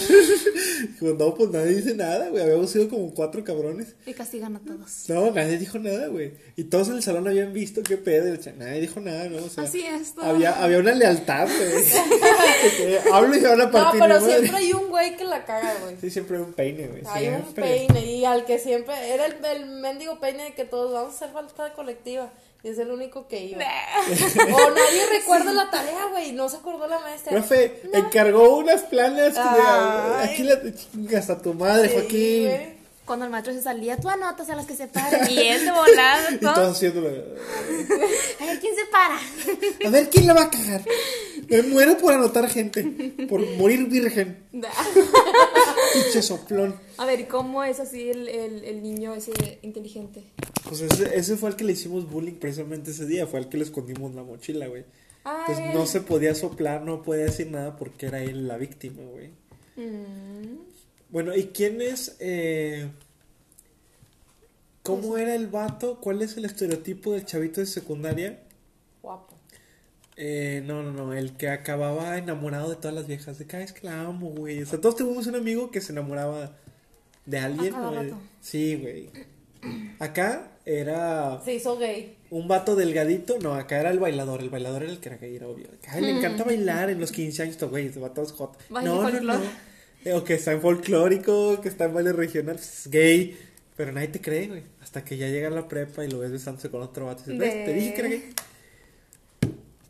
Dijo, 1.00 1.14
no, 1.18 1.34
pues 1.34 1.50
nadie 1.50 1.74
dice 1.76 1.94
nada, 1.94 2.28
güey. 2.28 2.42
Habíamos 2.42 2.70
sido 2.70 2.88
como 2.88 3.12
cuatro 3.12 3.44
cabrones. 3.44 3.94
Y 4.06 4.14
castigan 4.14 4.56
a 4.56 4.60
todos. 4.60 5.04
No, 5.08 5.30
nadie 5.30 5.58
dijo 5.58 5.78
nada, 5.78 6.06
güey. 6.08 6.32
Y 6.56 6.64
todos 6.64 6.88
en 6.88 6.94
el 6.96 7.02
salón 7.02 7.28
habían 7.28 7.52
visto 7.52 7.82
qué 7.82 7.96
pedo. 7.96 8.28
y, 8.32 8.38
o 8.38 8.42
sea, 8.42 8.52
nadie 8.54 8.80
dijo 8.80 9.00
nada, 9.00 9.28
¿no? 9.28 9.44
O 9.44 9.48
sea, 9.48 9.64
Así 9.64 9.82
es. 9.84 10.14
todo. 10.14 10.24
había, 10.24 10.62
había 10.62 10.78
una 10.78 10.92
lealtad, 10.94 11.46
güey. 11.48 11.84
Que 12.76 12.98
Hablo 13.12 13.36
y 13.36 13.40
van 13.40 13.60
a 13.60 13.64
No, 13.66 13.70
partir. 13.70 14.00
pero 14.00 14.14
mi 14.16 14.20
madre. 14.26 14.38
siempre 14.40 14.56
hay 14.58 14.72
un 14.72 14.88
güey 14.88 15.16
que 15.16 15.24
la 15.24 15.44
caga, 15.44 15.74
güey. 15.82 15.96
Sí, 16.00 16.10
siempre 16.10 16.36
hay 16.36 16.42
un 16.42 16.52
peine, 16.52 16.86
güey. 16.88 17.02
Hay 17.06 17.28
un 17.28 17.42
siempre. 17.42 17.64
peine 17.64 18.06
y 18.16 18.24
al 18.24 18.44
que 18.44 18.58
siempre 18.58 18.94
era 19.14 19.26
el, 19.26 19.36
el 19.44 19.66
mendigo 19.66 20.18
peine 20.20 20.44
de 20.44 20.54
que 20.54 20.64
todos 20.64 20.92
vamos 20.92 21.12
a 21.14 21.16
hacer 21.16 21.30
falta 21.30 21.72
colectiva 21.74 22.30
es 22.62 22.78
el 22.78 22.90
único 22.90 23.26
que 23.26 23.44
iba. 23.44 23.64
o 23.64 24.70
nadie 24.70 25.06
recuerda 25.10 25.52
la 25.52 25.70
tarea, 25.70 26.06
güey, 26.10 26.32
no 26.32 26.48
se 26.48 26.58
acordó 26.58 26.86
la 26.86 26.98
maestra. 27.00 27.32
Profe, 27.32 27.82
encargó 27.92 28.56
unas 28.58 28.82
planas. 28.82 29.34
Ay. 29.36 30.28
aquí 30.30 30.42
la 30.42 30.58
chingas 30.74 31.30
a 31.30 31.40
tu 31.40 31.54
madre, 31.54 31.88
Sí, 31.88 31.94
Joaquín. 31.94 32.44
güey. 32.48 32.79
Cuando 33.10 33.24
el 33.24 33.32
maestro 33.32 33.52
se 33.52 33.60
salía, 33.60 33.96
tú 33.96 34.08
anotas 34.08 34.48
a 34.50 34.54
las 34.54 34.66
que 34.66 34.76
se 34.76 34.86
paran. 34.86 35.28
Y 35.28 35.36
él 35.36 35.64
de 35.64 35.72
volada. 35.72 36.30
Y 36.30 36.36
todo. 36.38 36.54
todos 36.54 36.76
haciéndolo. 36.76 37.08
A 37.08 38.46
ver 38.46 38.60
quién 38.60 38.74
se 38.76 38.84
para. 38.92 39.18
A 39.88 39.90
ver, 39.90 40.08
¿quién 40.10 40.28
la 40.28 40.34
va 40.34 40.42
a 40.42 40.50
cagar? 40.50 40.84
Me 41.48 41.62
muero 41.64 41.98
por 41.98 42.14
anotar 42.14 42.48
gente. 42.48 42.84
Por 43.28 43.44
morir 43.56 43.88
virgen. 43.88 44.44
Pinche 45.92 46.22
soplón. 46.22 46.76
A 46.98 47.04
ver, 47.04 47.18
¿y 47.18 47.24
¿cómo 47.24 47.64
es 47.64 47.80
así 47.80 48.10
el, 48.10 48.28
el, 48.28 48.62
el 48.64 48.80
niño 48.80 49.12
ese 49.12 49.58
inteligente? 49.62 50.22
Pues 50.68 50.80
ese, 50.82 51.16
ese 51.18 51.36
fue 51.36 51.48
el 51.50 51.56
que 51.56 51.64
le 51.64 51.72
hicimos 51.72 52.08
bullying 52.08 52.34
precisamente 52.34 52.92
ese 52.92 53.06
día. 53.06 53.26
Fue 53.26 53.40
el 53.40 53.48
que 53.48 53.56
le 53.56 53.64
escondimos 53.64 54.14
la 54.14 54.22
mochila, 54.22 54.68
güey. 54.68 54.84
Ah, 55.24 55.42
Pues 55.46 55.58
él. 55.58 55.70
no 55.74 55.84
se 55.86 56.00
podía 56.00 56.36
soplar, 56.36 56.82
no 56.82 57.02
podía 57.02 57.24
decir 57.24 57.50
nada 57.50 57.76
porque 57.76 58.06
era 58.06 58.22
él 58.22 58.46
la 58.46 58.56
víctima, 58.56 59.02
güey. 59.02 59.30
Mm. 59.74 60.69
Bueno, 61.10 61.34
¿y 61.36 61.46
quién 61.48 61.80
es? 61.80 62.16
Eh, 62.20 62.88
¿Cómo 64.82 65.18
era 65.18 65.34
el 65.34 65.48
vato? 65.48 66.00
¿Cuál 66.00 66.22
es 66.22 66.36
el 66.36 66.44
estereotipo 66.44 67.12
del 67.12 67.24
chavito 67.24 67.60
de 67.60 67.66
secundaria? 67.66 68.40
Guapo. 69.02 69.34
Eh, 70.16 70.62
no, 70.66 70.82
no, 70.82 70.92
no, 70.92 71.12
el 71.14 71.32
que 71.36 71.48
acababa 71.48 72.18
enamorado 72.18 72.70
de 72.70 72.76
todas 72.76 72.94
las 72.94 73.06
viejas. 73.06 73.38
De 73.38 73.46
cada 73.46 73.62
vez 73.62 73.72
que 73.72 73.86
la 73.86 74.02
amo, 74.02 74.30
güey. 74.30 74.62
O 74.62 74.66
sea, 74.66 74.80
todos 74.80 74.96
tuvimos 74.96 75.26
un 75.26 75.34
amigo 75.36 75.70
que 75.70 75.80
se 75.80 75.92
enamoraba 75.92 76.56
de 77.26 77.38
alguien. 77.38 77.74
güey. 77.74 78.14
Sí, 78.40 78.76
güey. 78.76 79.10
Acá 79.98 80.52
era 80.64 81.40
Se 81.44 81.54
hizo 81.54 81.76
gay. 81.78 82.16
un 82.30 82.48
vato 82.48 82.76
delgadito. 82.76 83.38
No, 83.40 83.54
acá 83.54 83.80
era 83.80 83.90
el 83.90 83.98
bailador. 83.98 84.40
El 84.40 84.50
bailador 84.50 84.82
era 84.82 84.92
el 84.92 85.00
que 85.00 85.10
era 85.10 85.18
gay, 85.18 85.36
era 85.36 85.48
obvio. 85.48 85.68
Ay, 85.88 86.02
le 86.02 86.10
encanta 86.18 86.44
bailar 86.44 86.88
en 86.90 87.00
los 87.00 87.12
15 87.12 87.42
años. 87.42 87.58
Güey, 87.62 87.86
ese 87.88 88.00
vato 88.00 88.22
es 88.22 88.32
hot. 88.32 88.56
No, 88.70 88.80
no, 89.10 89.20
no. 89.20 89.40
Eh, 90.04 90.12
O 90.14 90.24
que 90.24 90.34
está 90.34 90.52
en 90.52 90.60
folclórico, 90.60 91.60
que 91.60 91.68
está 91.68 91.84
en 91.84 91.94
baile 91.94 92.12
regional, 92.12 92.56
pues, 92.56 92.86
es 92.86 92.90
gay. 92.90 93.38
Pero 93.76 93.92
nadie 93.92 94.08
te 94.08 94.20
cree, 94.20 94.48
güey. 94.48 94.62
Hasta 94.82 95.04
que 95.04 95.16
ya 95.16 95.28
llega 95.28 95.48
a 95.48 95.50
la 95.50 95.68
prepa 95.68 96.04
y 96.04 96.10
lo 96.10 96.18
ves 96.18 96.30
besándose 96.30 96.70
con 96.70 96.82
otro 96.82 97.06
vato. 97.06 97.22
Y 97.26 97.32
dices, 97.32 97.38
¿ves? 97.38 97.64
Te 97.64 97.72
dije 97.72 97.94
que 97.94 98.00
era 98.00 98.08
gay. 98.08 98.34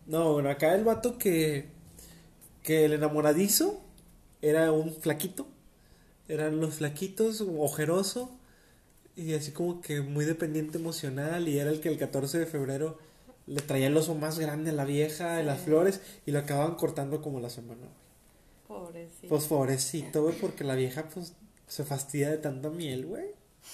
No, 0.07 0.33
bueno, 0.35 0.51
acá 0.51 0.75
el 0.75 0.85
vato 0.85 1.19
que. 1.19 1.67
Que 2.63 2.85
el 2.85 2.93
enamoradizo 2.93 3.81
era 4.43 4.71
un 4.73 4.95
flaquito. 4.95 5.49
Eran 6.29 6.61
los 6.61 6.75
flaquitos, 6.75 7.41
ojeroso. 7.41 8.31
Y 9.17 9.35
así 9.35 9.51
como 9.53 9.81
que 9.81 10.01
muy 10.03 10.25
dependiente 10.25 10.79
emocional. 10.79 11.49
Y 11.49 11.59
era 11.59 11.71
el 11.71 11.81
que 11.81 11.89
el 11.89 11.99
14 11.99 12.39
de 12.39 12.47
febrero 12.47 12.99
le 13.47 13.61
traía 13.61 13.89
el 13.89 13.97
oso 13.97 14.15
más 14.15 14.39
grande 14.39 14.71
a 14.71 14.75
la 14.75 14.85
vieja, 14.85 15.37
de 15.37 15.45
las 15.45 15.61
flores. 15.61 16.01
Y 16.27 16.33
lo 16.33 16.41
acababan 16.41 16.75
cortando 16.77 17.23
como 17.23 17.41
la 17.41 17.51
semana, 17.51 17.81
güey. 17.81 18.10
Pobrecito. 18.71 19.29
Pues 19.29 19.45
pobrecito, 19.47 20.23
güey, 20.23 20.37
porque 20.39 20.63
la 20.63 20.77
vieja, 20.77 21.09
pues, 21.13 21.33
se 21.67 21.85
fastidia 21.85 22.31
de 22.31 22.39
tanta 22.39 22.71
miel, 22.71 23.07
güey. 23.07 23.25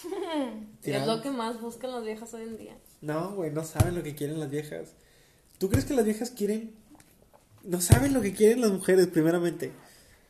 Es 0.83 1.07
lo 1.07 1.21
que 1.21 1.31
más 1.31 1.61
buscan 1.61 1.91
las 1.93 2.03
viejas 2.05 2.33
hoy 2.33 2.45
en 2.45 2.57
día. 2.57 2.77
No, 3.03 3.35
güey, 3.35 3.51
no 3.51 3.63
saben 3.65 3.95
lo 3.95 4.03
que 4.03 4.15
quieren 4.15 4.41
las 4.41 4.49
viejas. 4.51 4.95
¿Tú 5.59 5.69
crees 5.69 5.85
que 5.85 5.93
las 5.95 6.05
viejas 6.07 6.31
quieren? 6.31 6.75
No 7.63 7.81
saben 7.83 8.15
lo 8.15 8.23
que 8.23 8.33
quieren 8.33 8.63
las 8.63 8.71
mujeres, 8.71 9.07
primeramente. 9.09 9.73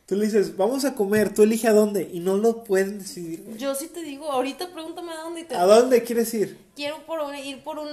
Tú 0.07 0.17
le 0.17 0.25
dices, 0.25 0.57
vamos 0.57 0.85
a 0.85 0.95
comer, 0.95 1.33
tú 1.35 1.43
elige 1.45 1.69
a 1.69 1.73
dónde, 1.73 2.09
y 2.13 2.19
no 2.21 2.37
lo 2.37 2.65
pueden 2.65 2.99
decidir. 2.99 3.45
güey. 3.45 3.59
Yo 3.59 3.75
sí 3.77 3.87
te 3.89 4.03
digo, 4.03 4.31
ahorita 4.33 4.73
pregúntame 4.73 5.13
a 5.13 5.21
dónde 5.23 5.41
y 5.43 5.45
te 5.45 5.55
¿A 5.55 5.65
dónde 5.65 6.03
quieres 6.03 6.33
ir? 6.35 6.59
quiero 6.75 7.05
por 7.07 7.21
un- 7.21 7.35
ir 7.37 7.63
por 7.63 7.79
un 7.79 7.89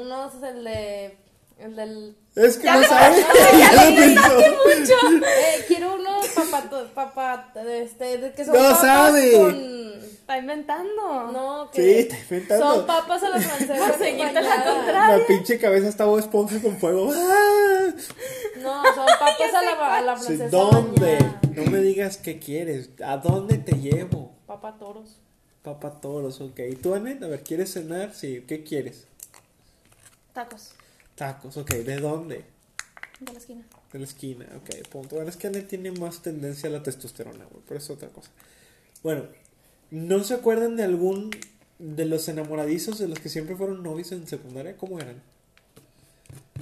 unos 0.00 0.34
el 0.42 0.64
de 0.64 1.16
el 1.58 1.74
del 1.76 2.16
Es 2.34 2.58
que 2.58 2.70
no 2.70 2.82
saben. 2.84 3.24
Ya 3.58 3.72
lo 3.72 3.96
pensó. 3.96 5.20
eh, 5.26 5.64
quiero 5.66 5.94
unos 5.94 6.26
papatos 6.28 6.90
papa 6.90 7.52
este 7.56 8.18
de 8.18 8.32
que 8.32 8.44
son 8.44 8.54
No 8.54 8.60
papas 8.60 8.80
sabe. 8.80 9.32
con 9.32 9.76
Está 10.04 10.38
inventando. 10.38 11.30
no 11.32 11.70
que 11.70 11.82
Sí, 11.82 11.98
está 12.00 12.18
inventando. 12.18 12.74
son 12.74 12.86
papas 12.86 13.22
a 13.22 13.28
la 13.28 13.40
francesa 13.40 13.96
seguirte 13.98 14.40
la 14.42 14.64
contraria. 14.64 15.18
La 15.18 15.26
pinche 15.26 15.58
cabeza 15.58 15.88
está 15.88 16.04
Bob 16.04 16.18
esponja 16.18 16.60
con 16.60 16.76
fuego. 16.78 17.10
¡Ah! 17.14 17.86
no 18.60 18.82
son 18.94 19.06
papas 19.06 19.54
a 19.54 19.62
la, 19.62 19.96
a 19.96 20.00
la 20.02 20.16
francesa 20.16 20.48
¿Dónde? 20.48 21.14
bañada. 21.14 21.40
No 21.54 21.70
me 21.70 21.78
digas 21.78 22.16
qué 22.18 22.38
quieres. 22.38 22.90
¿A 23.04 23.16
dónde 23.18 23.58
te 23.58 23.72
llevo? 23.78 24.34
papa 24.46 24.76
toros 24.78 25.16
Papa 25.62 26.00
toros, 26.00 26.40
ok. 26.40 26.60
¿Y 26.70 26.76
tú, 26.76 26.94
Anet? 26.94 27.20
A 27.24 27.26
ver, 27.28 27.42
¿quieres 27.42 27.72
cenar? 27.72 28.14
Sí, 28.14 28.44
¿qué 28.46 28.62
quieres? 28.62 29.06
Tacos. 30.32 30.72
Tacos, 31.16 31.56
ok. 31.56 31.70
¿De 31.70 31.96
dónde? 31.96 32.44
De 33.20 33.32
la 33.32 33.38
esquina. 33.38 33.64
De 33.92 33.98
la 33.98 34.04
esquina, 34.04 34.46
ok. 34.56 34.88
Punto. 34.88 35.16
Bueno, 35.16 35.30
es 35.30 35.36
que 35.36 35.48
Anet 35.48 35.66
tiene 35.68 35.90
más 35.90 36.22
tendencia 36.22 36.68
a 36.68 36.72
la 36.72 36.82
testosterona, 36.82 37.44
güey. 37.46 37.62
Pero 37.66 37.78
es 37.80 37.90
otra 37.90 38.08
cosa. 38.10 38.30
Bueno, 39.02 39.24
¿no 39.90 40.22
se 40.22 40.34
acuerdan 40.34 40.76
de 40.76 40.84
algún 40.84 41.30
de 41.78 42.04
los 42.06 42.28
enamoradizos 42.28 42.98
de 42.98 43.08
los 43.08 43.18
que 43.18 43.28
siempre 43.28 43.56
fueron 43.56 43.82
novios 43.82 44.12
en 44.12 44.26
secundaria? 44.28 44.76
¿Cómo 44.76 44.98
eran? 45.00 45.20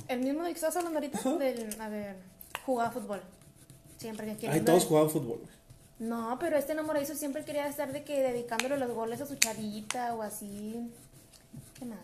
El 0.09 0.21
mismo 0.21 0.43
de 0.45 0.51
que 0.51 0.55
estás 0.57 0.77
hablando 0.77 0.99
ahorita. 0.99 1.37
Del, 1.39 1.81
a 1.81 1.89
ver, 1.89 2.17
jugaba 2.65 2.91
fútbol. 2.91 3.21
Siempre 3.99 4.27
que 4.27 4.33
Ay, 4.33 4.37
quería. 4.39 4.65
todos 4.65 4.85
jugaban 4.85 5.11
fútbol. 5.11 5.39
güey. 5.39 5.55
No, 5.99 6.37
pero 6.41 6.57
este 6.57 6.73
enamoradizo 6.73 7.15
siempre 7.15 7.45
quería 7.45 7.67
estar 7.69 7.93
de 7.93 8.05
que 8.05 8.21
dedicándole 8.21 8.77
los 8.77 8.91
goles 8.91 9.21
a 9.21 9.27
su 9.27 9.37
chavita 9.37 10.15
o 10.15 10.23
así. 10.23 10.91
¿Qué 11.79 11.85
más? 11.85 11.99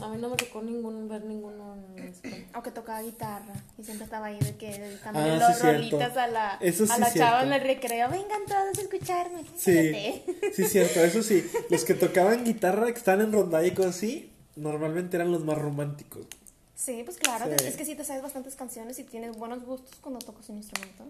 A 0.00 0.08
mí 0.08 0.16
no 0.20 0.28
me 0.30 0.36
tocó 0.36 0.62
ningún 0.62 1.08
ver 1.08 1.24
ninguno 1.24 1.74
en 1.74 1.96
la 2.04 2.10
escuela. 2.10 2.36
O 2.58 2.62
que 2.62 2.70
tocaba 2.70 3.00
guitarra 3.02 3.54
y 3.78 3.84
siempre 3.84 4.04
estaba 4.04 4.26
ahí 4.26 4.38
de 4.40 4.56
que 4.56 4.76
dedicándole 4.78 5.30
Ah, 5.30 5.48
los 5.48 5.58
sí, 5.58 5.62
rolitas 5.64 6.16
a 6.16 6.26
la, 6.26 6.58
Eso 6.60 6.84
a 6.92 6.98
la 6.98 7.12
chava 7.12 7.42
en 7.44 7.52
el 7.52 7.60
recreo. 7.60 8.08
Vengan 8.10 8.44
todos 8.46 8.76
a 8.78 8.80
escucharme. 8.80 9.44
Sí, 9.56 10.22
sí, 10.54 10.64
cierto, 10.64 11.00
eso 11.04 11.22
sí. 11.22 11.48
Los 11.70 11.84
que 11.84 11.94
tocaban 11.94 12.44
guitarra, 12.44 12.86
que 12.86 12.98
están 12.98 13.20
en 13.20 13.32
rondalla 13.32 13.66
y 13.66 13.70
cosas 13.74 13.96
así, 13.96 14.32
normalmente 14.56 15.16
eran 15.16 15.30
los 15.32 15.44
más 15.44 15.56
románticos. 15.58 16.26
Sí, 16.74 17.02
pues 17.04 17.18
claro, 17.18 17.46
Sí. 17.58 17.66
es 17.66 17.76
que 17.76 17.84
sí 17.84 17.94
te 17.94 18.04
sabes 18.04 18.22
bastantes 18.22 18.56
canciones 18.56 18.98
y 18.98 19.04
tienes 19.04 19.36
buenos 19.36 19.62
gustos 19.64 19.96
cuando 20.00 20.18
tocas 20.18 20.48
un 20.48 20.56
instrumento. 20.56 21.04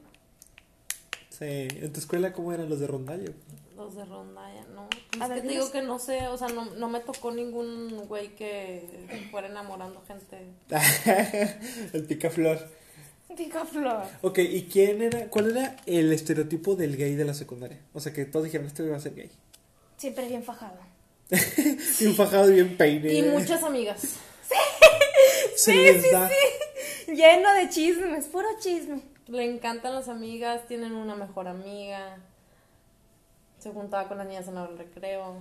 Sí, 1.30 1.44
¿en 1.80 1.92
tu 1.92 2.00
escuela 2.00 2.32
cómo 2.32 2.52
eran 2.52 2.68
los 2.68 2.80
de 2.80 2.86
rondalla? 2.86 3.30
Los 3.80 3.94
de 3.94 4.04
rondalla, 4.04 4.62
no. 4.74 4.88
A 5.18 5.24
Es 5.24 5.28
ver, 5.30 5.40
que 5.40 5.48
te 5.48 5.54
digo 5.54 5.72
que 5.72 5.80
no 5.80 5.98
sé, 5.98 6.28
o 6.28 6.36
sea, 6.36 6.48
no, 6.48 6.66
no 6.66 6.90
me 6.90 7.00
tocó 7.00 7.32
ningún 7.32 8.06
güey 8.08 8.34
que 8.36 9.06
fuera 9.30 9.48
enamorando 9.48 10.02
gente. 10.06 10.38
El 11.94 12.04
picaflor. 12.04 12.58
Diga 13.34 13.64
flor. 13.64 14.02
Ok, 14.22 14.38
¿y 14.40 14.64
quién 14.64 15.00
era, 15.02 15.28
cuál 15.28 15.52
era 15.52 15.76
el 15.86 16.12
estereotipo 16.12 16.74
del 16.74 16.96
gay 16.96 17.14
de 17.14 17.24
la 17.24 17.32
secundaria? 17.32 17.78
O 17.94 18.00
sea, 18.00 18.12
que 18.12 18.24
todos 18.26 18.44
dijeron, 18.44 18.66
este 18.66 18.86
va 18.86 18.96
a 18.96 19.00
ser 19.00 19.14
gay. 19.14 19.30
Siempre 19.96 20.26
bien 20.28 20.42
fajado. 20.42 20.76
Bien 22.00 22.14
fajado 22.16 22.50
y 22.50 22.54
bien 22.54 22.76
peine. 22.76 23.14
Y 23.14 23.22
muchas 23.22 23.62
amigas. 23.62 24.02
Se 25.56 25.74
les 25.74 26.10
da. 26.10 26.28
Lleno 27.06 27.54
de 27.54 27.68
chismes, 27.70 28.26
puro 28.26 28.48
chisme. 28.58 29.00
Le 29.28 29.44
encantan 29.44 29.94
las 29.94 30.08
amigas, 30.08 30.66
tienen 30.66 30.92
una 30.92 31.14
mejor 31.14 31.46
amiga. 31.46 32.18
Se 33.61 33.70
juntaba 33.70 34.08
con 34.08 34.18
las 34.18 34.26
niñas 34.26 34.48
en 34.48 34.56
el 34.56 34.76
recreo. 34.76 35.36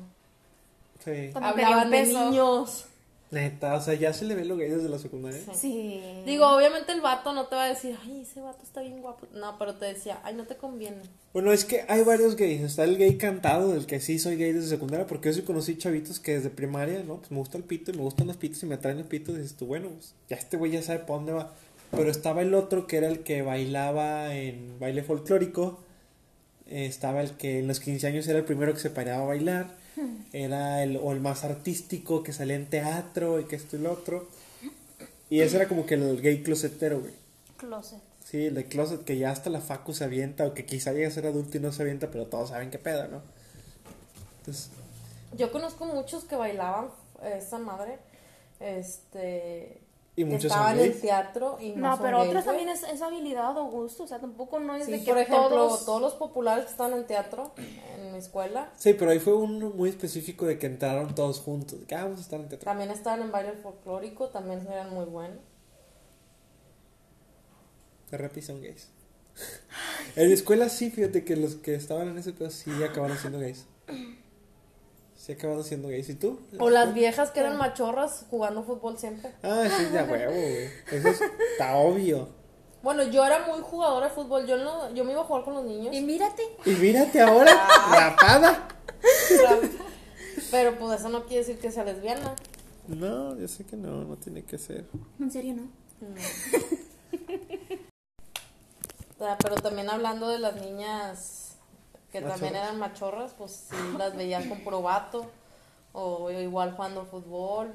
Sí. 1.03 1.30
Cuando 1.32 1.49
Hablaban 1.49 1.89
de 1.89 2.05
niños. 2.05 2.86
Neta, 3.32 3.76
o 3.76 3.82
sea, 3.82 3.93
ya 3.93 4.11
se 4.11 4.26
le 4.26 4.34
ve 4.34 4.43
lo 4.43 4.57
gay 4.57 4.70
desde 4.70 4.89
la 4.89 4.97
secundaria. 4.97 5.39
Sí. 5.53 5.53
Sí. 5.53 6.24
Digo, 6.26 6.47
obviamente 6.47 6.91
el 6.91 7.01
vato 7.01 7.32
no 7.32 7.45
te 7.45 7.55
va 7.55 7.65
a 7.65 7.70
decir, 7.70 7.95
ay, 8.03 8.22
ese 8.22 8.41
vato 8.41 8.63
está 8.63 8.82
bien 8.82 9.01
guapo. 9.01 9.28
No, 9.34 9.55
pero 9.59 9.76
te 9.76 9.86
decía, 9.86 10.20
ay, 10.24 10.34
no 10.34 10.45
te 10.45 10.57
conviene. 10.57 11.01
Bueno, 11.32 11.51
es 11.51 11.63
que 11.63 11.86
hay 11.88 12.03
varios 12.03 12.36
gays. 12.36 12.61
Está 12.61 12.86
el 12.86 12.97
gay 12.97 13.17
cantado, 13.17 13.72
del 13.72 13.86
que 13.86 13.99
sí 13.99 14.17
soy 14.17 14.36
gay 14.36 14.51
desde 14.51 14.70
secundaria, 14.70 15.05
porque 15.05 15.30
yo 15.30 15.34
sí 15.34 15.41
conocí 15.43 15.78
chavitos 15.78 16.20
que 16.20 16.34
desde 16.36 16.49
primaria, 16.49 17.03
¿no? 17.03 17.17
Pues 17.17 17.30
me 17.30 17.38
gusta 17.38 17.59
el 17.59 17.63
pito 17.63 17.91
y 17.91 17.97
me 17.97 18.01
gustan 18.01 18.26
los 18.26 18.38
pitos 18.38 18.63
y 18.63 18.65
me 18.65 18.76
atraen 18.76 18.97
los 18.97 19.07
pitos. 19.07 19.36
Y 19.36 19.41
dices 19.41 19.55
tú, 19.55 19.67
bueno, 19.67 19.89
pues 19.89 20.15
ya 20.28 20.36
este 20.36 20.57
güey 20.57 20.72
ya 20.72 20.82
sabe 20.82 20.99
para 20.99 21.13
dónde 21.13 21.34
va. 21.34 21.53
Pero 21.91 22.09
estaba 22.09 22.41
el 22.41 22.55
otro 22.55 22.88
que 22.88 22.97
era 22.97 23.07
el 23.07 23.20
que 23.20 23.43
bailaba 23.43 24.36
en 24.36 24.80
baile 24.80 25.03
folclórico. 25.03 25.80
Eh, 26.70 26.86
estaba 26.86 27.22
el 27.22 27.32
que 27.32 27.59
en 27.59 27.67
los 27.67 27.80
15 27.80 28.07
años 28.07 28.28
era 28.28 28.39
el 28.39 28.45
primero 28.45 28.74
que 28.74 28.80
se 28.80 28.89
paraba 28.89 29.24
a 29.24 29.28
bailar. 29.28 29.76
Era 30.32 30.84
el, 30.84 30.97
o 30.97 31.11
el 31.11 31.20
más 31.20 31.43
artístico 31.43 32.24
que 32.24 32.32
salía 32.32 32.55
en 32.55 32.67
teatro 32.67 33.39
y 33.39 33.45
que 33.45 33.57
esto 33.57 33.76
y 33.76 33.80
lo 33.80 33.91
otro. 33.91 34.30
Y 35.30 35.41
ese 35.41 35.57
era 35.57 35.67
como 35.67 35.86
que 35.86 35.95
el 35.95 36.22
gay 36.22 36.41
closetero, 36.41 37.01
güey. 37.01 37.13
Closet. 37.57 37.99
Sí, 38.24 38.45
el 38.45 38.55
de 38.55 38.65
closet 38.65 39.03
que 39.03 39.17
ya 39.17 39.32
hasta 39.32 39.49
la 39.49 39.59
facu 39.59 39.93
se 39.93 40.03
avienta 40.03 40.45
o 40.45 40.53
que 40.53 40.65
quizá 40.65 40.91
llegue 40.91 41.07
a 41.07 41.11
ser 41.11 41.26
adulto 41.26 41.57
y 41.57 41.59
no 41.59 41.72
se 41.72 41.82
avienta, 41.82 42.11
pero 42.11 42.28
todos 42.28 42.49
saben 42.49 42.70
qué 42.70 42.78
pedo, 42.78 43.07
¿no? 43.07 43.22
Entonces, 44.39 44.70
Yo 45.38 45.51
conozco 45.51 45.86
muchos 45.86 46.24
que 46.26 46.36
bailaban 46.36 46.89
esa 47.24 47.57
madre. 47.57 47.97
Este. 48.59 49.82
Y 50.20 50.26
que 50.26 50.32
muchos 50.32 50.45
estaban 50.45 50.80
en 50.80 50.99
teatro 50.99 51.57
y 51.61 51.72
no, 51.72 51.89
No, 51.89 51.95
son 51.95 52.05
pero 52.05 52.17
gays, 52.17 52.30
otros 52.30 52.45
también 52.45 52.70
es, 52.70 52.84
es 52.84 53.01
habilidad 53.01 53.57
o 53.57 53.65
gusto, 53.65 54.03
o 54.03 54.07
sea, 54.07 54.20
tampoco 54.20 54.59
no 54.59 54.76
es 54.76 54.86
Sí, 54.86 54.91
de 54.91 55.03
que 55.03 55.11
por 55.11 55.17
ejemplo, 55.17 55.49
todos... 55.49 55.86
todos... 55.86 56.01
los 56.01 56.13
populares 56.15 56.65
que 56.65 56.72
estaban 56.72 56.93
en 56.93 57.07
teatro 57.07 57.53
en 57.57 58.11
mi 58.11 58.17
escuela 58.17 58.70
Sí, 58.78 58.93
pero 58.93 59.11
ahí 59.11 59.20
fue 59.20 59.34
uno 59.34 59.70
muy 59.70 59.89
específico 59.89 60.45
de 60.45 60.59
que 60.59 60.67
entraron 60.67 61.15
todos 61.15 61.39
juntos. 61.39 61.80
de 61.80 61.86
Que 61.86 61.95
ah, 61.95 62.03
vamos 62.03 62.20
a 62.20 62.22
estar 62.24 62.39
en 62.39 62.49
teatro. 62.49 62.65
también 62.65 62.91
estaban 62.91 63.22
en 63.22 63.32
baile 63.32 63.53
folclórico, 63.53 64.28
también 64.28 64.67
eran 64.70 64.93
muy 64.93 65.05
buenos. 65.05 65.39
De 68.11 68.17
repente 68.17 68.41
son 68.41 68.61
gays. 68.61 68.89
En 70.15 70.32
escuela 70.32 70.67
sí, 70.70 70.89
fíjate 70.89 71.24
que 71.24 71.36
los 71.36 71.55
que 71.55 71.76
estaban 71.76 72.09
en 72.09 72.17
ese 72.17 72.34
pedo 72.34 72.49
sí 72.49 72.72
acabaron 72.84 73.17
siendo 73.17 73.39
gays. 73.39 73.65
Sí 75.30 75.34
acabaron 75.34 75.63
siendo 75.63 75.89
gays. 75.89 76.09
¿Y 76.09 76.15
tú? 76.15 76.39
O 76.57 76.71
las 76.71 76.91
viejas 76.91 77.30
que 77.30 77.39
eran 77.41 77.55
machorras 77.55 78.25
jugando 78.32 78.63
fútbol 78.63 78.97
siempre. 78.97 79.32
Ah, 79.43 79.67
sí, 79.77 79.88
ya 79.93 80.03
huevo, 80.09 80.32
güey. 80.32 80.69
Eso 80.91 81.07
es- 81.09 81.21
está 81.51 81.75
obvio. 81.75 82.30
Bueno, 82.82 83.03
yo 83.03 83.23
era 83.23 83.45
muy 83.45 83.59
jugadora 83.61 84.07
de 84.07 84.13
fútbol, 84.15 84.47
yo 84.47 84.57
no, 84.57 84.91
yo 84.95 85.03
me 85.05 85.11
iba 85.11 85.21
a 85.21 85.25
jugar 85.25 85.43
con 85.43 85.53
los 85.53 85.65
niños. 85.65 85.93
Y 85.95 86.01
mírate, 86.01 86.41
Y 86.65 86.71
mírate 86.71 87.21
ahora, 87.21 87.51
rapada. 87.91 88.69
Pero 90.49 90.80
pues 90.80 90.99
eso 90.99 91.09
no 91.09 91.25
quiere 91.25 91.45
decir 91.45 91.59
que 91.59 91.71
sea 91.71 91.84
lesbiana. 91.84 92.34
No, 92.88 93.38
yo 93.38 93.47
sé 93.47 93.65
que 93.65 93.75
no, 93.75 94.03
no 94.05 94.15
tiene 94.17 94.43
que 94.43 94.57
ser. 94.57 94.86
en 95.19 95.30
serio 95.30 95.53
no. 95.53 95.69
O 99.19 99.23
sea, 99.23 99.38
pero 99.38 99.55
también 99.55 99.89
hablando 99.89 100.30
de 100.30 100.39
las 100.39 100.55
niñas 100.55 101.49
que 102.12 102.22
también 102.22 102.53
Machorras. 102.53 102.64
eran 102.64 102.80
machorras, 102.80 103.34
pues 103.38 103.51
sí 103.70 103.76
las 103.97 104.16
veías 104.16 104.45
con 104.45 104.60
puro 104.62 104.82
vato. 104.82 105.30
O 105.91 106.30
igual 106.30 106.74
jugando 106.74 107.05
fútbol. 107.05 107.74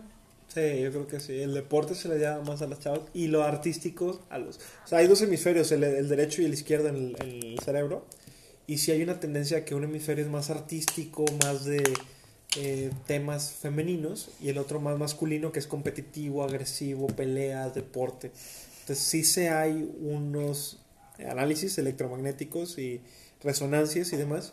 Sí, 0.49 0.80
yo 0.80 0.91
creo 0.91 1.07
que 1.07 1.20
sí. 1.20 1.41
El 1.41 1.53
deporte 1.55 1.95
se 1.95 2.09
le 2.09 2.18
llama 2.18 2.45
más 2.45 2.62
a 2.62 2.66
las 2.66 2.78
chavas 2.78 3.01
y 3.12 3.26
lo 3.26 3.43
artístico 3.43 4.20
a 4.30 4.39
los... 4.39 4.59
O 4.85 4.87
sea, 4.87 4.99
hay 4.99 5.09
dos 5.09 5.20
hemisferios, 5.22 5.72
el, 5.72 5.82
el 5.82 6.09
derecho 6.09 6.43
y 6.43 6.45
el 6.45 6.55
izquierdo 6.55 6.89
en 6.89 6.97
el, 6.97 7.16
en 7.20 7.28
el 7.28 7.59
cerebro. 7.59 8.05
Y 8.66 8.78
sí 8.78 8.93
hay 8.93 9.03
una 9.03 9.18
tendencia 9.18 9.59
a 9.59 9.64
que 9.64 9.74
un 9.74 9.85
hemisferio 9.85 10.24
es 10.24 10.30
más 10.30 10.51
artístico, 10.51 11.24
más 11.43 11.64
de 11.64 11.82
eh, 12.57 12.91
temas 13.07 13.51
femeninos, 13.51 14.30
y 14.41 14.49
el 14.49 14.59
otro 14.59 14.80
más 14.80 14.97
masculino, 14.97 15.51
que 15.51 15.59
es 15.59 15.66
competitivo, 15.66 16.45
agresivo, 16.45 17.09
peleas, 17.09 17.74
deporte. 17.74 18.30
Entonces 18.80 19.05
sí 19.05 19.24
se 19.24 19.51
hay 19.51 19.91
unos 20.01 20.78
análisis 21.18 21.76
electromagnéticos 21.78 22.78
y 22.78 23.01
resonancias 23.45 24.12
y 24.12 24.16
demás 24.16 24.53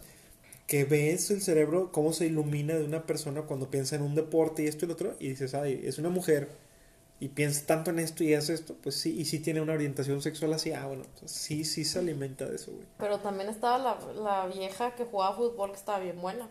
que 0.67 0.85
ves 0.85 1.31
el 1.31 1.41
cerebro 1.41 1.91
cómo 1.91 2.13
se 2.13 2.27
ilumina 2.27 2.75
de 2.75 2.85
una 2.85 3.05
persona 3.05 3.41
cuando 3.41 3.69
piensa 3.69 3.95
en 3.97 4.03
un 4.03 4.15
deporte 4.15 4.63
y 4.63 4.67
esto 4.67 4.85
y 4.85 4.87
lo 4.87 4.93
otro 4.93 5.15
y 5.19 5.27
dices, 5.29 5.53
ay, 5.53 5.81
es 5.83 5.97
una 5.97 6.07
mujer 6.09 6.49
y 7.19 7.27
piensa 7.27 7.65
tanto 7.67 7.91
en 7.91 7.99
esto 7.99 8.23
y 8.23 8.33
hace 8.35 8.53
esto, 8.53 8.75
pues 8.81 8.95
sí, 8.95 9.19
y 9.19 9.25
sí 9.25 9.39
tiene 9.39 9.59
una 9.61 9.73
orientación 9.73 10.21
sexual 10.21 10.53
así, 10.53 10.71
ah, 10.71 10.87
bueno, 10.87 11.03
pues 11.19 11.29
sí, 11.31 11.65
sí 11.65 11.83
se 11.83 11.99
alimenta 11.99 12.45
de 12.45 12.55
eso, 12.55 12.71
güey. 12.71 12.85
Pero 12.97 13.19
también 13.19 13.49
estaba 13.49 13.77
la, 13.77 13.97
la 14.13 14.47
vieja 14.47 14.95
que 14.95 15.03
jugaba 15.05 15.35
fútbol 15.35 15.71
que 15.71 15.77
estaba 15.77 15.99
bien 15.99 16.19
buena. 16.21 16.47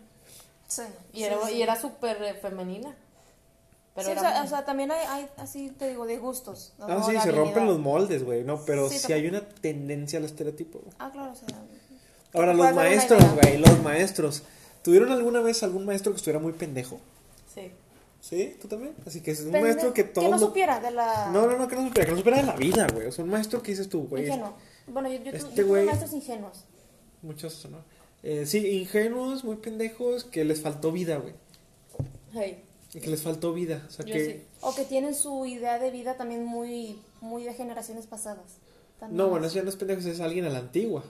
Sí. 0.69 0.83
Y 1.13 1.23
era, 1.25 1.37
sí, 1.47 1.53
y 1.53 1.55
sí. 1.55 1.63
era 1.63 1.81
súper 1.81 2.23
eh, 2.23 2.35
femenina. 2.35 2.95
Pero 3.95 4.07
Sí, 4.11 4.15
o 4.17 4.21
sea, 4.21 4.31
muy- 4.39 4.47
o 4.47 4.49
sea, 4.49 4.65
también 4.65 4.93
hay, 4.93 5.05
hay, 5.09 5.29
así 5.39 5.71
te 5.71 5.89
digo, 5.89 6.07
de 6.07 6.19
gustos. 6.19 6.75
¿no? 6.79 6.87
Ah, 6.87 7.03
sí, 7.03 7.19
se 7.19 7.33
rompen 7.33 7.67
los 7.67 7.79
moldes, 7.81 8.23
güey, 8.23 8.45
no, 8.45 8.65
pero 8.65 8.89
Sí, 8.89 8.99
sí, 8.99 9.13
hay 9.13 9.27
una 9.27 9.49
tendencia 9.49 10.19
al 10.21 10.27
estereotipo. 10.27 10.83
Ah, 10.99 11.11
claro, 11.11 11.33
o 11.33 11.35
sea... 11.35 11.49
Ahora, 12.33 12.55
los 12.55 12.75
maestros, 12.75 13.23
güey, 13.35 13.59
los 13.59 13.83
maestros. 13.83 14.43
¿Tuvieron 14.83 15.11
alguna 15.13 15.41
vez 15.41 15.63
algún 15.63 15.85
maestro 15.85 16.13
que 16.13 16.17
estuviera 16.17 16.39
muy 16.39 16.53
pendejo? 16.53 16.99
Sí. 17.55 17.71
¿Sí? 18.21 18.57
¿Tú 18.61 18.69
también? 18.69 18.95
Así 19.07 19.21
que 19.21 19.31
es 19.33 19.41
un 19.41 19.53
Pende- 19.53 19.63
maestro 19.63 19.93
que 19.93 20.05
todo 20.05 20.25
Que 20.27 20.31
no 20.31 20.39
supiera 20.39 20.79
de 20.81 20.91
la... 20.91 21.31
No, 21.33 21.47
no, 21.47 21.57
no, 21.59 21.69
que 21.69 21.77
no 21.77 21.87
supiera, 21.87 22.07
que 22.07 22.13
no 22.13 22.19
supiera 22.19 22.39
de 22.39 22.45
la 22.45 22.57
vida, 22.57 22.87
güey. 22.93 23.07
O 23.07 23.13
sea, 23.13 23.25
un 23.25 23.31
maestro 23.31 23.63
que 23.63 23.73
dices 23.73 23.89
tú, 23.89 24.07
güey. 24.09 24.27
Ingenuo. 24.27 24.55
Bueno, 24.87 25.09
yo, 25.11 25.19
yo, 25.23 25.33
Este 25.33 25.55
yo 25.55 25.67
tuve 25.67 25.85
maestros 25.85 26.13
ingenuos. 26.13 26.65
Muchos, 27.23 27.67
¿no? 27.71 27.79
Eh, 28.23 28.45
sí, 28.47 28.59
ingenuos, 28.81 29.45
muy 29.45 29.57
pendejos, 29.57 30.25
que 30.25 30.45
les 30.45 30.61
faltó 30.61 30.93
vida, 30.93 31.17
güey. 31.17 31.35
Hey, 32.33 32.63
Y 32.95 33.01
que 33.01 33.09
les 33.11 33.23
faltó 33.23 33.53
vida. 33.53 33.83
O 33.89 33.91
sea, 33.91 34.05
yo 34.05 34.15
que... 34.15 34.25
sí. 34.25 34.43
O 34.61 34.75
que 34.75 34.85
tienen 34.85 35.15
su 35.15 35.47
idea 35.47 35.79
de 35.79 35.91
vida 35.91 36.17
también 36.17 36.45
muy, 36.45 36.99
muy 37.21 37.45
de 37.45 37.55
generaciones 37.55 38.07
pasadas. 38.07 38.59
También 38.99 39.17
No, 39.17 39.29
bueno, 39.29 39.47
eso 39.47 39.57
ya 39.57 39.63
no 39.63 39.71
es 39.71 39.77
pendejo, 39.77 40.01
ese 40.01 40.11
es 40.13 40.21
alguien 40.21 40.45
a 40.45 40.51
la 40.51 40.59
antigua. 40.59 41.03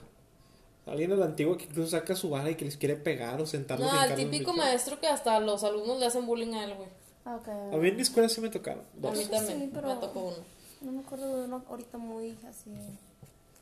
Alguien 0.87 1.11
a 1.11 1.15
la 1.15 1.25
antigua 1.25 1.57
que 1.57 1.65
incluso 1.65 1.91
saca 1.91 2.15
su 2.15 2.29
vara 2.29 2.49
y 2.49 2.55
que 2.55 2.65
les 2.65 2.75
quiere 2.75 2.95
pegar 2.95 3.39
o 3.39 3.45
sentarlos 3.45 3.91
No, 3.91 4.03
en 4.03 4.11
el 4.11 4.17
típico 4.17 4.53
maestro 4.53 4.99
que 4.99 5.07
hasta 5.07 5.39
los 5.39 5.63
alumnos 5.63 5.99
le 5.99 6.07
hacen 6.07 6.25
bullying 6.25 6.53
a 6.53 6.63
él, 6.65 6.73
güey. 6.75 6.89
Ah, 7.23 7.35
ok. 7.35 7.47
A 7.73 7.77
mí 7.77 7.87
en 7.89 7.95
mi 7.95 8.01
escuela 8.01 8.27
sí 8.29 8.41
me 8.41 8.49
tocaron. 8.49 8.81
A 8.81 8.97
Dos. 8.99 9.17
mí 9.17 9.25
también, 9.25 9.59
Sí, 9.59 9.69
pero- 9.73 9.87
me 9.89 9.95
tocó 10.01 10.19
uno. 10.21 10.37
No 10.81 10.91
me 10.91 10.99
acuerdo 11.01 11.37
de 11.37 11.45
uno 11.45 11.63
ahorita 11.69 11.97
muy 11.99 12.35
así 12.49 12.71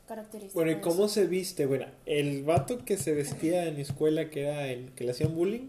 característico. 0.08 0.54
Bueno, 0.54 0.70
¿y 0.70 0.74
de 0.76 0.80
cómo 0.80 1.04
eso. 1.04 1.14
se 1.14 1.26
viste? 1.26 1.66
Bueno, 1.66 1.84
el 2.06 2.42
vato 2.42 2.84
que 2.86 2.96
se 2.96 3.12
vestía 3.12 3.66
en 3.66 3.76
mi 3.76 3.82
escuela, 3.82 4.30
que 4.30 4.40
era 4.44 4.66
el 4.68 4.90
que 4.92 5.04
le 5.04 5.10
hacían 5.10 5.34
bullying, 5.34 5.68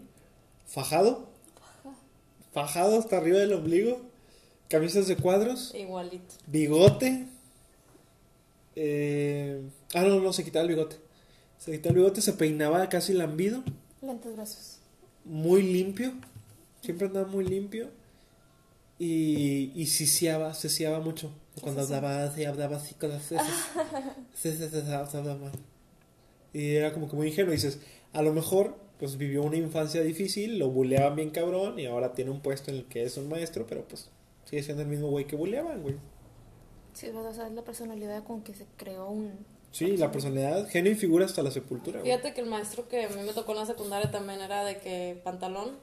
fajado, 0.66 1.28
fajado 2.52 2.98
hasta 2.98 3.18
arriba 3.18 3.38
del 3.38 3.52
ombligo, 3.52 4.00
camisas 4.68 5.06
de 5.06 5.16
cuadros, 5.16 5.74
Igualito. 5.74 6.34
bigote. 6.46 7.26
eh, 8.74 9.60
ah, 9.94 10.00
no, 10.02 10.20
no, 10.20 10.32
se 10.32 10.44
quitaba 10.44 10.62
el 10.62 10.68
bigote. 10.70 10.96
Se 11.62 11.70
quitaba 11.70 11.90
el 11.90 11.96
bigote, 11.98 12.20
se 12.20 12.32
peinaba 12.32 12.88
casi 12.88 13.12
lambido, 13.12 13.62
Lentes 14.00 14.32
gruesos. 14.32 14.78
muy 15.24 15.62
limpio. 15.62 16.12
Siempre 16.80 17.06
andaba 17.06 17.28
muy 17.28 17.44
limpio. 17.44 17.88
Y, 18.98 19.70
y 19.80 19.86
siseaba, 19.86 20.54
siseaba 20.54 20.98
mucho. 20.98 21.30
Cuando 21.60 21.82
hablaba, 21.82 22.24
así, 22.24 22.44
hablaba 22.44 22.78
así 22.78 22.94
con 22.94 23.10
las 23.10 23.30
hablaba 25.14 25.38
mal. 25.38 25.52
Y 26.52 26.74
era 26.74 26.92
como 26.92 27.08
que 27.08 27.14
muy 27.14 27.28
ingenuo. 27.28 27.52
Y 27.52 27.56
dices, 27.56 27.78
a 28.12 28.22
lo 28.22 28.32
mejor, 28.32 28.76
pues 28.98 29.16
vivió 29.16 29.44
una 29.44 29.56
infancia 29.56 30.02
difícil, 30.02 30.58
lo 30.58 30.68
buleaban 30.68 31.14
bien 31.14 31.30
cabrón 31.30 31.78
y 31.78 31.86
ahora 31.86 32.12
tiene 32.12 32.32
un 32.32 32.40
puesto 32.40 32.72
en 32.72 32.78
el 32.78 32.84
que 32.86 33.04
es 33.04 33.16
un 33.16 33.28
maestro, 33.28 33.66
pero 33.68 33.86
pues 33.86 34.10
sigue 34.46 34.64
siendo 34.64 34.82
el 34.82 34.88
mismo 34.88 35.10
güey 35.10 35.28
que 35.28 35.36
buleaban, 35.36 35.80
güey. 35.82 35.94
Sí, 36.92 37.06
o 37.08 37.32
sea, 37.32 37.46
es 37.46 37.52
la 37.52 37.62
personalidad 37.62 38.24
con 38.24 38.42
que 38.42 38.52
se 38.52 38.66
creó 38.76 39.08
un... 39.08 39.30
Sí, 39.72 39.96
la 39.96 40.12
personalidad, 40.12 40.68
genio 40.68 40.92
y 40.92 40.94
figura 40.94 41.24
hasta 41.24 41.42
la 41.42 41.50
sepultura, 41.50 42.00
güey. 42.00 42.12
Fíjate 42.12 42.34
que 42.34 42.42
el 42.42 42.46
maestro 42.46 42.88
que 42.88 43.06
a 43.06 43.08
mí 43.08 43.22
me 43.22 43.32
tocó 43.32 43.52
en 43.52 43.58
la 43.58 43.66
secundaria 43.66 44.10
también 44.10 44.40
era 44.40 44.64
de 44.64 44.78
que 44.78 45.20
pantalón, 45.24 45.78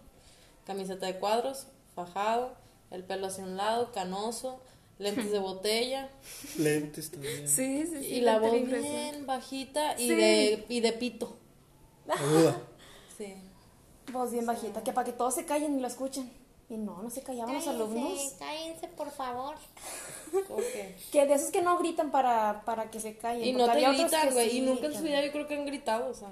camiseta 0.66 1.08
de 1.08 1.18
cuadros, 1.18 1.68
fajado, 1.96 2.56
el 2.92 3.04
pelo 3.04 3.28
hacia 3.28 3.44
un 3.44 3.58
lado, 3.58 3.92
canoso, 3.92 4.62
lentes 5.00 5.32
de 5.32 5.40
botella 5.40 6.10
Lentes 6.58 7.10
también. 7.12 7.48
Sí, 7.48 7.86
sí, 7.88 8.06
y 8.06 8.22
la 8.22 8.38
voz 8.40 8.52
bien 8.52 9.26
bajita 9.26 9.96
y 10.00 10.08
Sí. 10.10 10.16
de 10.16 10.66
y 10.70 10.80
de 10.82 10.94
pito. 10.94 11.38
Aguda. 12.08 12.62
Sí. 13.18 13.34
Voz 14.14 14.32
bien 14.32 14.46
bajita, 14.46 14.82
que 14.82 14.94
para 14.94 15.04
que 15.06 15.12
todos 15.12 15.36
se 15.36 15.46
callen 15.46 15.78
y 15.78 15.82
lo 15.82 15.88
escuchen. 15.88 16.32
Y 16.70 16.78
no, 16.78 17.02
no 17.02 17.10
se 17.10 17.24
callaban 17.24 17.56
los 17.56 17.68
alumnos. 17.68 18.36
cállense, 18.38 18.88
por 18.90 19.10
favor. 19.10 19.56
¿Cómo 20.48 20.60
que? 20.60 20.96
Que 21.12 21.26
de 21.26 21.34
esos 21.34 21.50
que 21.50 21.62
no 21.64 21.78
gritan 21.80 22.12
para, 22.12 22.62
para 22.64 22.92
que 22.92 23.00
se 23.00 23.18
callen. 23.18 23.44
Y 23.48 23.54
no 23.54 23.72
te 23.72 23.80
gritan, 23.92 24.32
güey. 24.34 24.50
sí 24.52 24.58
y 24.58 24.62
nunca 24.62 24.86
en 24.86 24.94
su 24.94 25.02
vida 25.02 25.26
yo 25.26 25.32
creo 25.32 25.48
que 25.48 25.56
han 25.56 25.66
gritado, 25.66 26.10
o 26.10 26.14
sea. 26.14 26.30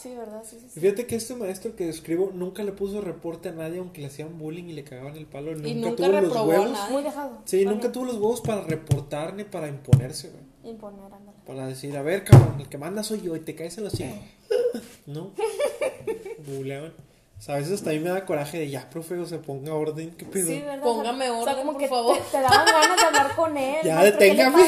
Sí, 0.00 0.14
¿verdad? 0.14 0.42
Sí, 0.48 0.56
sí, 0.60 0.68
sí. 0.72 0.80
Fíjate 0.80 1.06
que 1.06 1.16
este 1.16 1.34
maestro 1.34 1.76
que 1.76 1.84
describo 1.84 2.30
nunca 2.32 2.62
le 2.62 2.72
puso 2.72 3.00
reporte 3.02 3.50
a 3.50 3.52
nadie 3.52 3.80
aunque 3.80 4.00
le 4.00 4.06
hacían 4.06 4.38
bullying 4.38 4.64
y 4.64 4.72
le 4.72 4.84
cagaban 4.84 5.16
el 5.16 5.26
palo. 5.26 5.52
Nunca, 5.54 5.68
Y 5.68 5.74
nunca 5.74 5.96
tuvo 6.06 6.20
los 6.20 6.36
huevos. 6.46 6.70
nada. 6.70 6.88
Muy 6.90 7.02
dejado. 7.02 7.38
Sí, 7.44 7.64
nunca 7.66 7.92
tuvo 7.92 8.04
los 8.06 8.14
huevos 8.14 8.40
para 8.40 8.62
reportar 8.62 9.34
ni 9.34 9.44
para 9.44 9.68
imponerse, 9.68 10.30
güey. 10.30 10.72
Imponer, 10.72 11.12
ándale. 11.12 11.36
Para 11.46 11.66
decir, 11.66 11.94
a 11.98 12.02
ver, 12.02 12.24
cabrón, 12.24 12.60
el 12.60 12.68
que 12.68 12.78
manda 12.78 13.02
soy 13.02 13.20
yo 13.20 13.36
y 13.36 13.40
te 13.40 13.54
caes 13.54 13.76
en 13.76 13.84
los 13.84 13.92
cinco. 13.96 14.16
¿No? 15.06 15.32
Buleaban. 16.46 16.94
O 17.40 17.42
sea, 17.42 17.54
a 17.54 17.58
veces 17.58 17.72
hasta 17.72 17.88
a 17.88 17.92
mí 17.94 18.00
me 18.00 18.10
da 18.10 18.26
coraje 18.26 18.58
de 18.58 18.68
ya, 18.68 18.90
profe, 18.90 19.16
o 19.16 19.24
sea, 19.24 19.40
ponga 19.40 19.72
orden, 19.72 20.10
¿qué 20.10 20.26
pedo? 20.26 20.46
Sí, 20.46 20.60
¿verdad? 20.60 20.82
Póngame 20.82 21.30
O 21.30 21.42
sea, 21.42 21.52
orden, 21.54 21.56
como 21.56 21.72
por 21.72 21.80
que 21.80 21.88
favor. 21.88 22.18
Te, 22.18 22.22
te 22.32 22.40
daban 22.42 22.66
ganas 22.66 22.96
de 22.98 23.06
hablar 23.06 23.34
con 23.34 23.56
él. 23.56 23.76
Ya, 23.82 23.94
maestro, 23.96 24.18
¿qué 24.18 24.24
le 24.26 24.30
deténgame. 24.36 24.64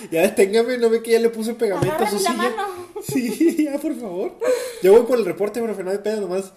Ya 0.10 0.20
deténgame, 0.22 0.76
no 0.76 0.90
ve 0.90 1.02
que 1.02 1.12
ya 1.12 1.18
le 1.18 1.30
puse 1.30 1.54
pegamento 1.54 2.04
a 2.04 2.10
su 2.10 2.18
silla. 2.18 2.32
mano. 2.34 2.56
Sí, 3.02 3.64
ya, 3.64 3.78
por 3.78 3.94
favor. 3.98 4.38
Yo 4.82 4.92
voy 4.92 5.06
por 5.06 5.18
el 5.18 5.24
reporte, 5.24 5.62
profe, 5.62 5.82
no 5.82 5.90
hay 5.90 5.98
pedo, 5.98 6.20
nomás. 6.20 6.52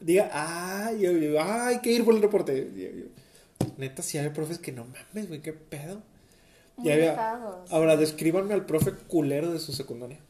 Diga, 0.00 0.30
ay, 0.32 1.00
yo, 1.00 1.10
yo, 1.12 1.42
ay, 1.42 1.74
hay 1.74 1.80
que 1.80 1.90
ir 1.90 2.04
por 2.04 2.14
el 2.14 2.22
reporte. 2.22 2.70
Yo- 2.76 3.66
Neta, 3.78 4.02
si 4.02 4.16
hay 4.16 4.28
profes 4.28 4.58
que 4.58 4.70
no 4.70 4.84
mames, 4.84 5.26
güey, 5.28 5.40
qué 5.42 5.52
pedo. 5.52 6.02
Muy 6.76 6.86
Ya 6.88 6.94
había-. 6.94 7.40
Ahora, 7.70 7.96
descríbanme 7.96 8.54
al 8.54 8.64
profe 8.64 8.92
culero 8.92 9.50
de 9.50 9.58
su 9.58 9.72
secundaria. 9.72 10.20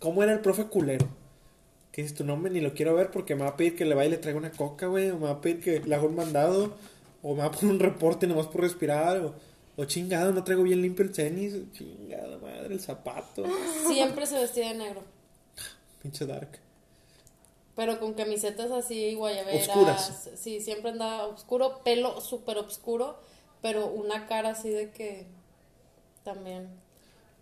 ¿Cómo 0.00 0.22
era 0.24 0.32
el 0.32 0.40
profe 0.40 0.64
culero? 0.64 1.06
Que 1.92 2.02
es 2.02 2.14
tu 2.14 2.24
nombre, 2.24 2.52
ni 2.52 2.60
lo 2.60 2.72
quiero 2.72 2.94
ver 2.94 3.10
porque 3.10 3.34
me 3.34 3.42
va 3.42 3.50
a 3.50 3.56
pedir 3.56 3.76
que 3.76 3.84
le 3.84 3.94
vaya 3.94 4.08
y 4.08 4.10
le 4.12 4.18
traiga 4.18 4.38
una 4.38 4.52
coca, 4.52 4.86
güey. 4.86 5.10
O 5.10 5.16
me 5.16 5.24
va 5.24 5.32
a 5.32 5.40
pedir 5.40 5.60
que 5.60 5.80
le 5.80 5.94
haga 5.94 6.04
un 6.04 6.14
mandado. 6.14 6.74
O 7.22 7.34
me 7.34 7.40
va 7.40 7.46
a 7.46 7.50
poner 7.50 7.74
un 7.74 7.80
reporte 7.80 8.26
nomás 8.26 8.46
por 8.46 8.60
respirar. 8.60 9.18
O, 9.18 9.34
o 9.76 9.84
chingado, 9.84 10.32
no 10.32 10.44
traigo 10.44 10.62
bien 10.62 10.80
limpio 10.82 11.04
el 11.04 11.12
tenis. 11.12 11.54
Chingada 11.72 12.38
madre, 12.38 12.74
el 12.74 12.80
zapato. 12.80 13.44
Siempre 13.86 14.26
se 14.26 14.38
vestía 14.38 14.68
de 14.68 14.74
negro. 14.74 15.02
Pinche 16.02 16.26
dark. 16.26 16.60
Pero 17.76 17.98
con 17.98 18.14
camisetas 18.14 18.70
así, 18.70 19.14
guayaberas. 19.14 19.68
Oscuras. 19.68 20.30
Sí, 20.36 20.60
siempre 20.60 20.90
andaba 20.90 21.26
oscuro, 21.26 21.80
pelo 21.82 22.20
súper 22.20 22.58
oscuro, 22.58 23.18
pero 23.62 23.86
una 23.86 24.26
cara 24.26 24.50
así 24.50 24.70
de 24.70 24.90
que 24.90 25.26
también. 26.24 26.68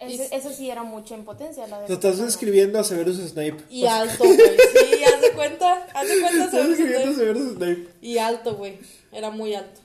Eso 0.00 0.50
sí 0.52 0.70
era 0.70 0.82
mucha 0.84 1.14
impotencia. 1.14 1.66
La 1.66 1.80
de 1.80 1.86
Te 1.86 1.92
estás 1.94 2.10
persona. 2.10 2.26
describiendo 2.26 2.78
a 2.78 2.84
Severus 2.84 3.16
Snape. 3.16 3.56
Y 3.70 3.86
alto, 3.86 4.24
güey. 4.24 4.36
Sí, 4.38 5.04
haz 5.04 5.20
de 5.20 5.32
cuenta. 5.32 5.86
Haz 5.94 6.08
de 6.08 6.20
cuenta, 6.20 6.62
describiendo 6.66 7.10
a 7.10 7.14
Severus 7.14 7.52
Snape. 7.56 7.88
Y 8.00 8.18
alto, 8.18 8.54
güey. 8.56 8.78
Era 9.12 9.30
muy 9.30 9.54
alto. 9.54 9.80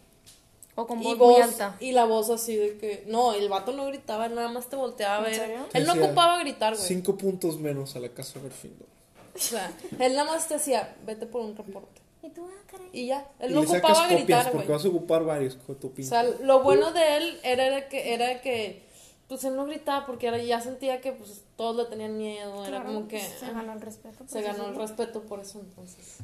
O 0.76 0.88
con 0.88 0.99
Y 1.01 1.03
voz 1.05 1.18
voz, 1.20 1.34
muy 1.34 1.41
alta. 1.41 1.78
y 1.80 1.91
la 1.91 2.05
voz 2.05 2.30
así 2.32 2.55
de 2.55 2.78
que. 2.78 3.03
No, 3.07 3.34
el 3.34 3.47
vato 3.49 3.74
no 3.74 3.86
gritaba, 3.86 4.28
nada 4.30 4.49
más 4.49 4.68
te 4.70 4.76
volteaba 4.76 5.16
a 5.16 5.18
¿En 5.20 5.26
ver. 5.26 5.36
serio? 5.36 5.68
Él 5.74 5.86
no 5.86 5.93
ocupaba 5.93 6.39
gritar, 6.39 6.74
güey. 6.76 6.88
Cinco 6.88 7.16
puntos 7.16 7.59
menos 7.59 7.95
a 7.95 7.99
la 7.99 8.09
casa 8.09 8.39
de 8.39 8.45
Gryffindor. 8.49 8.88
O 9.36 9.39
sea, 9.39 9.72
él 9.99 10.14
nada 10.16 10.32
más 10.32 10.47
te 10.47 10.55
decía, 10.55 10.95
vete 11.05 11.26
por 11.28 11.41
un 11.41 11.55
reporte. 11.55 12.01
Y 12.24 12.30
tú, 12.30 12.41
ah, 12.47 12.61
caray. 12.72 12.88
Y 12.93 13.07
ya. 13.07 13.28
Él 13.39 13.51
y 13.51 13.53
no 13.53 13.61
ocupaba 13.61 13.82
copias 13.93 14.09
gritar, 14.11 14.51
porque 14.51 14.66
güey. 14.68 14.78
vas 14.78 14.86
a 14.86 14.88
ocupar 14.89 15.24
varios 15.26 15.55
con 15.55 15.76
tu 15.76 15.88
O 15.95 16.03
sea, 16.03 16.24
lo 16.24 16.61
bueno 16.64 16.91
de 16.91 17.18
él 17.18 17.39
era 17.43 17.88
que, 17.89 18.14
era 18.14 18.41
que, 18.41 18.83
pues 19.28 19.44
él 19.44 19.56
no 19.56 19.66
gritaba 19.66 20.06
porque 20.06 20.28
era, 20.28 20.38
ya 20.42 20.62
sentía 20.62 21.02
que 21.02 21.12
pues 21.14 21.42
todos 21.56 21.76
le 21.76 21.86
tenían 21.86 22.18
miedo, 22.18 22.66
era 22.66 22.84
como 22.84 23.08
que 23.08 23.20
Se 23.20 23.46
ah, 23.46 23.52
ganó 23.54 23.74
el 23.74 23.82
respeto. 23.82 24.18
por 24.20 24.30
se 24.30 24.40
eso 24.40 24.48
ganó 24.48 24.70
el 24.70 24.76
respeto 24.76 25.24
por 25.24 25.40
eso 25.40 25.60
entonces. 25.60 26.18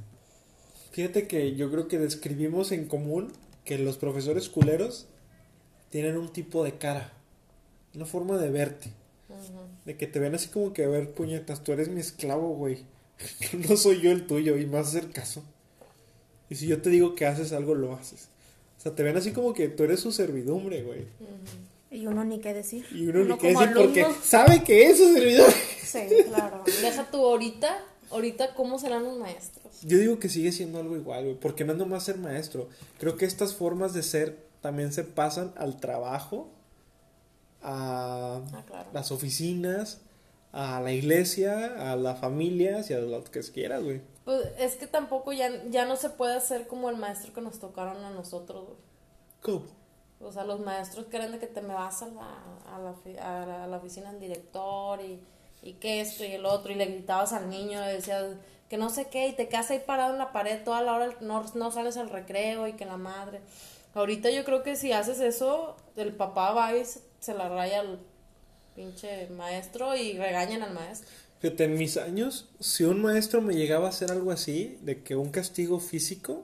Fíjate 0.92 1.28
que 1.28 1.56
yo 1.56 1.72
creo 1.72 1.88
que 1.88 1.98
describimos 1.98 2.72
en 2.72 2.88
común 2.88 3.32
que 3.64 3.78
los 3.78 3.98
profesores 3.98 4.50
culeros 4.50 5.08
tienen 5.90 6.18
un 6.18 6.32
tipo 6.32 6.64
de 6.64 6.78
cara, 6.78 7.14
una 7.96 8.06
forma 8.06 8.38
de 8.38 8.50
verte, 8.50 8.92
de 9.86 9.98
que 9.98 10.08
te 10.08 10.20
ven 10.20 10.36
así 10.36 10.50
como 10.50 10.74
que, 10.74 10.84
a 10.84 10.88
ver, 10.88 11.12
puñetas, 11.12 11.64
tú 11.64 11.72
eres 11.72 11.90
mi 11.90 12.00
esclavo, 12.00 12.50
güey. 12.56 12.86
No 13.70 13.76
soy 13.76 14.02
yo 14.02 14.12
el 14.12 14.28
tuyo 14.28 14.58
y 14.58 14.66
me 14.66 14.78
vas 14.78 14.88
a 14.88 14.90
hacer 14.98 15.12
caso. 15.12 15.44
Y 16.50 16.56
si 16.56 16.68
yo 16.68 16.82
te 16.82 16.90
digo 16.90 17.16
que 17.16 17.26
haces 17.26 17.54
algo, 17.54 17.76
lo 17.76 17.94
haces. 17.94 18.30
O 18.78 18.82
sea, 18.82 18.96
te 18.96 19.04
ven 19.04 19.18
así 19.18 19.32
como 19.32 19.54
que 19.54 19.68
tú 19.68 19.84
eres 19.84 20.00
su 20.00 20.12
servidumbre, 20.12 20.84
güey. 20.84 21.06
Y 21.92 22.06
uno 22.08 22.24
ni 22.24 22.40
qué 22.40 22.54
decir. 22.54 22.86
Y 22.92 23.08
uno, 23.08 23.20
ni 23.20 23.26
Uno 23.26 23.38
qué 23.38 23.54
como 23.54 23.62
decir 23.66 23.76
porque 23.76 24.04
alumno. 24.04 24.22
sabe 24.24 24.64
que 24.64 24.84
es 24.90 24.98
su 24.98 25.14
servidumbre. 25.14 25.56
Sí, 25.84 26.00
claro. 26.28 26.64
Deja 26.82 27.10
tú 27.10 27.18
ahorita, 27.26 27.84
ahorita 28.12 28.54
cómo 28.54 28.78
serán 28.80 29.04
los 29.04 29.18
maestros. 29.18 29.82
Yo 29.84 29.98
digo 29.98 30.20
que 30.20 30.30
sigue 30.30 30.52
siendo 30.52 30.80
algo 30.80 30.96
igual, 30.96 31.24
güey, 31.24 31.36
porque 31.40 31.66
no 31.66 31.74
es 31.74 31.80
nomás 31.80 32.04
ser 32.04 32.18
maestro. 32.18 32.70
Creo 33.00 33.16
que 33.18 33.26
estas 33.26 33.54
formas 33.56 33.94
de 33.94 34.04
ser 34.04 34.46
también 34.62 34.94
se 34.94 35.04
pasan 35.04 35.54
al 35.58 35.80
trabajo, 35.80 36.50
a 37.62 38.42
Ah, 38.54 38.64
claro. 38.68 38.90
las 38.94 39.12
oficinas, 39.12 40.02
a 40.52 40.82
la 40.82 40.92
iglesia, 40.92 41.92
a 41.92 41.96
las 41.96 42.20
familias 42.20 42.90
y 42.90 42.94
a 42.94 43.00
lo 43.00 43.24
que 43.24 43.42
quieras, 43.42 43.84
güey. 43.84 44.02
Pues 44.26 44.48
es 44.60 44.76
que 44.76 44.86
tampoco 44.88 45.34
ya, 45.34 45.50
ya 45.70 45.86
no 45.86 45.96
se 45.96 46.10
puede 46.10 46.36
hacer 46.36 46.68
como 46.68 46.90
el 46.90 46.98
maestro 46.98 47.34
que 47.34 47.42
nos 47.42 47.60
tocaron 47.60 48.04
a 48.04 48.12
nosotros, 48.12 48.66
güey. 48.66 48.78
¿Cómo? 49.42 49.79
O 50.22 50.32
sea, 50.32 50.44
los 50.44 50.60
maestros 50.60 51.06
eran 51.12 51.32
de 51.32 51.40
que 51.40 51.48
te 51.48 51.62
me 51.62 51.74
vas 51.74 52.02
a 52.02 52.08
la, 52.08 52.44
a 52.74 52.80
la, 52.80 52.90
a 53.22 53.46
la, 53.46 53.64
a 53.64 53.68
la 53.68 53.78
oficina 53.78 54.12
del 54.12 54.20
director 54.20 55.00
y, 55.02 55.20
y 55.62 55.74
que 55.74 56.02
esto 56.02 56.24
y 56.26 56.34
el 56.34 56.46
otro, 56.46 56.72
y 56.72 56.76
le 56.76 56.86
gritabas 56.86 57.34
al 57.34 57.50
niño, 57.50 57.80
le 57.82 57.94
decías 57.94 58.26
que 58.70 58.78
no 58.78 58.90
sé 58.90 59.08
qué, 59.10 59.28
y 59.28 59.34
te 59.34 59.48
quedas 59.48 59.72
ahí 59.72 59.82
parado 59.86 60.14
en 60.14 60.20
la 60.20 60.32
pared 60.32 60.64
toda 60.64 60.82
la 60.82 60.94
hora, 60.94 61.18
no, 61.22 61.44
no 61.56 61.72
sales 61.72 61.98
al 61.98 62.10
recreo 62.10 62.68
y 62.68 62.74
que 62.74 62.86
la 62.86 62.98
madre. 62.98 63.42
Ahorita 63.94 64.30
yo 64.30 64.46
creo 64.46 64.62
que 64.62 64.76
si 64.76 64.92
haces 64.92 65.20
eso, 65.20 65.76
el 65.96 66.14
papá 66.14 66.52
va 66.52 66.76
y 66.76 66.86
se, 66.86 67.02
se 67.20 67.34
la 67.34 67.50
raya 67.50 67.80
al 67.80 68.00
pinche 68.76 69.28
maestro 69.30 69.96
y 69.96 70.18
regañan 70.18 70.62
al 70.62 70.74
maestro. 70.74 71.10
Fíjate, 71.40 71.64
en 71.64 71.76
mis 71.76 71.98
años, 71.98 72.50
si 72.60 72.84
un 72.84 73.02
maestro 73.02 73.42
me 73.42 73.56
llegaba 73.56 73.88
a 73.88 73.90
hacer 73.90 74.12
algo 74.12 74.32
así, 74.32 74.78
de 74.82 75.02
que 75.04 75.16
un 75.16 75.32
castigo 75.32 75.80
físico, 75.80 76.44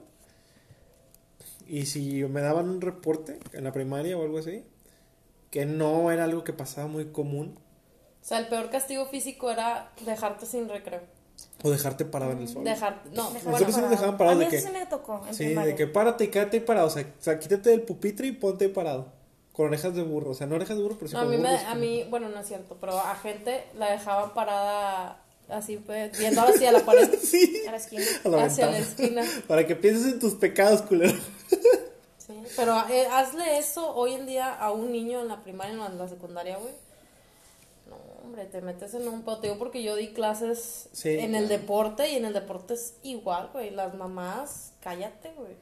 y 1.66 1.86
si 1.86 2.24
me 2.24 2.40
daban 2.40 2.68
un 2.68 2.80
reporte 2.80 3.38
en 3.52 3.64
la 3.64 3.72
primaria 3.72 4.16
o 4.16 4.22
algo 4.22 4.38
así, 4.38 4.64
que 5.50 5.66
no 5.66 6.10
era 6.10 6.24
algo 6.24 6.44
que 6.44 6.52
pasaba 6.52 6.86
muy 6.88 7.06
común, 7.12 7.58
O 8.22 8.24
sea, 8.28 8.38
el 8.38 8.48
peor 8.48 8.70
castigo 8.70 9.06
físico 9.06 9.50
era 9.50 9.92
dejarte 10.04 10.46
sin 10.46 10.68
recreo. 10.68 11.00
o 11.62 11.70
dejarte 11.70 12.04
parado 12.04 12.32
en 12.32 12.38
el 12.38 12.48
suelo. 12.48 12.68
Dejar, 12.68 13.02
no, 13.12 13.30
Nosotros 13.30 13.42
sí 13.42 13.44
nos 13.64 13.74
parado. 13.74 13.90
dejaban 13.90 14.16
parados 14.18 14.36
A 14.36 14.38
mí 14.38 14.44
de 14.46 14.50
que- 14.50 14.56
eso 14.56 14.66
sí 14.68 14.72
me 14.72 14.86
tocó 14.86 15.22
en 15.28 15.34
Sí, 15.34 15.44
primaria. 15.46 15.70
de 15.72 15.76
que 15.76 15.86
párate 15.86 16.24
y 16.24 16.28
quédate 16.28 16.60
parado. 16.60 16.86
O 16.86 16.90
sea, 16.90 17.02
o 17.02 17.22
sea, 17.22 17.38
quítate 17.38 17.70
del 17.70 17.82
pupitre 17.82 18.26
y 18.26 18.32
ponte 18.32 18.68
parado. 18.68 19.12
Con 19.52 19.66
orejas 19.66 19.94
de 19.94 20.02
burro. 20.02 20.30
O 20.30 20.34
sea, 20.34 20.46
no 20.46 20.54
orejas 20.56 20.76
de 20.76 20.82
burro, 20.82 20.96
pero 20.98 21.08
sí 21.08 21.14
No, 21.14 21.20
a 21.20 21.24
con 21.24 21.30
mí, 21.32 21.38
me, 21.38 21.48
a 21.56 21.74
mí, 21.74 22.04
bueno, 22.10 22.28
no 22.28 22.40
es 22.40 22.46
cierto, 22.46 22.76
pero 22.80 22.98
a 22.98 23.14
gente 23.16 23.64
la 23.78 23.90
dejaban 23.92 24.32
parada 24.34 25.22
así, 25.48 25.76
pues, 25.78 26.16
viendo 26.18 26.40
hacia 26.42 26.72
la 26.72 26.80
pared, 26.80 27.08
Sí, 27.22 27.62
A 27.66 27.70
la 27.72 27.76
esquina. 27.76 28.04
a 28.24 28.28
la 28.28 28.44
hacia 28.44 28.66
la 28.70 28.78
esquina. 28.78 29.22
Para 29.48 29.66
que 29.66 29.76
pienses 29.76 30.12
en 30.12 30.18
tus 30.18 30.34
pecados, 30.34 30.82
culero. 30.82 31.16
Sí, 32.18 32.34
pero 32.56 32.76
eh, 32.88 33.06
hazle 33.12 33.56
eso 33.58 33.94
hoy 33.94 34.14
en 34.14 34.26
día 34.26 34.52
a 34.52 34.72
un 34.72 34.90
niño 34.90 35.20
en 35.20 35.28
la 35.28 35.44
primaria, 35.44 35.74
la, 35.76 35.86
en 35.86 35.96
la 35.96 36.08
secundaria, 36.08 36.56
güey. 36.56 36.72
No, 37.88 37.94
hombre, 38.24 38.46
te 38.46 38.60
metes 38.62 38.94
en 38.94 39.06
un 39.06 39.22
pedo. 39.22 39.38
Te 39.38 39.46
digo 39.46 39.60
porque 39.60 39.80
yo 39.84 39.94
di 39.94 40.08
clases 40.08 40.88
Sí, 40.92 41.10
en 41.10 41.36
el 41.36 41.46
deporte 41.46 42.10
y 42.10 42.16
en 42.16 42.24
el 42.24 42.32
deporte 42.32 42.74
es 42.74 42.94
igual, 43.04 43.50
güey. 43.52 43.70
Las 43.70 43.94
mamás, 43.94 44.72
cállate, 44.80 45.30
güey. 45.36 45.52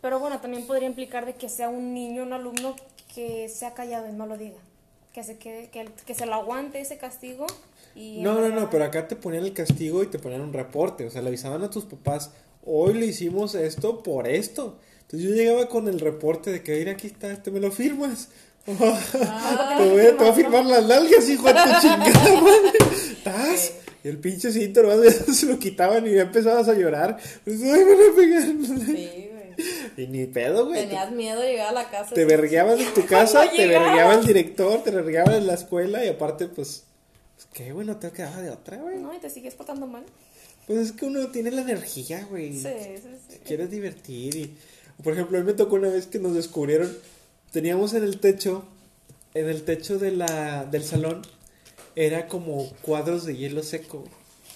Pero 0.00 0.18
bueno, 0.18 0.40
también 0.40 0.66
podría 0.66 0.88
implicar 0.88 1.24
de 1.24 1.34
que 1.36 1.48
sea 1.48 1.68
un 1.68 1.94
niño, 1.94 2.24
un 2.24 2.32
alumno 2.32 2.74
que 3.14 3.48
sea 3.48 3.72
callado 3.72 4.08
y 4.08 4.12
no 4.12 4.26
lo 4.26 4.36
diga. 4.36 4.58
Que 5.12 5.22
se, 5.22 5.38
quede, 5.38 5.70
que, 5.70 5.88
que 6.04 6.14
se 6.16 6.26
lo 6.26 6.34
aguante 6.34 6.80
ese 6.80 6.98
castigo. 6.98 7.46
Y 7.96 8.20
No, 8.20 8.40
no, 8.40 8.50
no, 8.50 8.68
pero 8.68 8.84
acá 8.84 9.08
te 9.08 9.16
ponían 9.16 9.44
el 9.44 9.54
castigo 9.54 10.02
y 10.02 10.06
te 10.06 10.18
ponían 10.18 10.42
un 10.42 10.52
reporte. 10.52 11.06
O 11.06 11.10
sea, 11.10 11.22
le 11.22 11.28
avisaban 11.28 11.62
a 11.64 11.70
tus 11.70 11.86
papás, 11.86 12.30
hoy 12.64 12.94
le 12.94 13.06
hicimos 13.06 13.54
esto 13.54 14.02
por 14.02 14.28
esto. 14.28 14.78
Entonces 15.00 15.28
yo 15.28 15.34
llegaba 15.34 15.68
con 15.68 15.88
el 15.88 15.98
reporte 15.98 16.52
de 16.52 16.62
que, 16.62 16.76
mira, 16.76 16.92
aquí 16.92 17.06
está, 17.06 17.32
este 17.32 17.50
me 17.50 17.60
lo 17.60 17.72
firmas. 17.72 18.28
Ah, 18.68 19.76
te, 19.78 19.88
voy 19.88 20.00
a, 20.00 20.16
te 20.16 20.16
voy 20.16 20.28
a 20.28 20.32
firmar 20.32 20.66
las 20.66 20.84
nalgas, 20.84 21.28
hijo 21.28 21.46
de 21.46 21.52
tu 21.52 21.70
chingada, 21.80 22.40
madre. 22.40 22.78
¿Estás? 23.12 23.72
Y 24.02 24.08
el 24.08 24.18
pinche 24.18 24.50
cinto 24.50 24.82
se 25.32 25.46
lo 25.46 25.58
quitaban 25.58 26.06
y 26.06 26.14
ya 26.14 26.22
empezabas 26.22 26.68
a 26.68 26.74
llorar. 26.74 27.16
Pues, 27.44 27.62
ay, 27.62 27.84
me 27.84 27.94
van 27.94 28.12
a 28.12 28.16
pegar. 28.16 28.42
Sí, 28.42 29.30
güey. 29.32 30.04
Y 30.04 30.06
ni 30.08 30.26
pedo, 30.26 30.66
güey. 30.66 30.82
Tenías 30.82 31.10
miedo 31.12 31.40
de 31.40 31.52
llegar 31.52 31.68
a 31.68 31.72
la 31.72 31.90
casa. 31.90 32.14
Te 32.14 32.24
vergueaban 32.24 32.78
en 32.78 32.92
tu 32.92 33.06
casa, 33.06 33.50
te 33.50 33.66
vergueaba 33.66 34.14
el 34.14 34.26
director, 34.26 34.82
te 34.82 34.90
vergueaban 34.90 35.34
en 35.34 35.46
la 35.46 35.54
escuela 35.54 36.04
y 36.04 36.08
aparte, 36.08 36.46
pues, 36.48 36.84
pues 37.36 37.48
qué, 37.52 37.72
güey, 37.72 37.86
no 37.86 37.96
te 37.96 38.10
quedaba 38.10 38.40
de 38.40 38.50
otra, 38.50 38.78
güey. 38.78 38.98
No, 38.98 39.14
y 39.14 39.18
te 39.18 39.30
sigues 39.30 39.54
portando 39.54 39.86
mal. 39.86 40.04
Pues 40.66 40.78
es 40.78 40.92
que 40.92 41.04
uno 41.04 41.28
tiene 41.28 41.50
la 41.50 41.62
energía, 41.62 42.26
güey. 42.28 42.52
Sí, 42.54 42.68
sí, 42.82 43.10
sí. 43.28 43.38
Quieres 43.44 43.70
divertir 43.70 44.34
y... 44.34 44.56
Por 45.02 45.12
ejemplo, 45.12 45.36
a 45.36 45.42
mí 45.42 45.46
me 45.46 45.52
tocó 45.52 45.76
una 45.76 45.90
vez 45.90 46.06
que 46.06 46.18
nos 46.18 46.34
descubrieron, 46.34 46.90
teníamos 47.52 47.92
en 47.92 48.02
el 48.02 48.18
techo, 48.18 48.64
en 49.34 49.46
el 49.50 49.62
techo 49.62 49.98
de 49.98 50.10
la, 50.10 50.64
del 50.64 50.84
salón, 50.84 51.20
era 51.94 52.28
como 52.28 52.70
cuadros 52.80 53.26
de 53.26 53.36
hielo 53.36 53.62
seco. 53.62 54.04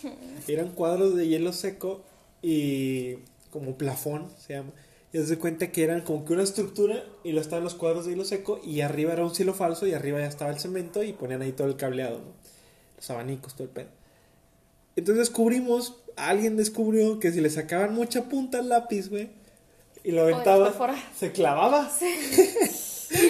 güey. 0.03 0.15
Eran 0.49 0.71
cuadros 0.71 1.15
de 1.15 1.29
hielo 1.29 1.53
seco 1.53 2.03
y 2.41 3.17
como 3.51 3.77
plafón 3.77 4.29
se 4.39 4.55
llama. 4.55 4.73
Y 5.13 5.19
de 5.19 5.39
cuenta 5.39 5.73
que 5.73 5.83
eran 5.83 6.03
como 6.03 6.25
que 6.25 6.33
una 6.35 6.45
estructura 6.45 7.05
y 7.25 7.33
lo 7.33 7.41
estaban 7.41 7.65
los 7.65 7.75
cuadros 7.75 8.07
de 8.07 8.13
hielo 8.13 8.25
seco 8.25 8.61
y 8.65 8.81
arriba 8.81 9.13
era 9.13 9.25
un 9.25 9.35
cielo 9.35 9.55
falso 9.55 9.87
y 9.87 9.93
arriba 9.93 10.21
ya 10.21 10.27
estaba 10.27 10.53
el 10.53 10.61
cemento 10.61 11.03
y 11.03 11.13
ponían 11.13 11.43
ahí 11.43 11.51
todo 11.51 11.67
el 11.67 11.77
cableado, 11.77 12.21
¿no? 12.21 12.40
Los 13.01 13.11
abanicos, 13.11 13.55
todo 13.55 13.65
el 13.65 13.71
pedo. 13.71 13.89
Entonces 14.97 15.29
descubrimos, 15.29 15.97
alguien 16.17 16.57
descubrió 16.57 17.19
que 17.19 17.33
si 17.33 17.41
le 17.41 17.51
sacaban 17.51 17.95
mucha 17.95 18.25
punta 18.29 18.59
al 18.59 18.69
lápiz, 18.69 19.09
güey, 19.09 19.31
y 20.05 20.13
lo 20.13 20.23
aventaba, 20.23 20.73
se 21.19 21.33
clavaba. 21.33 21.91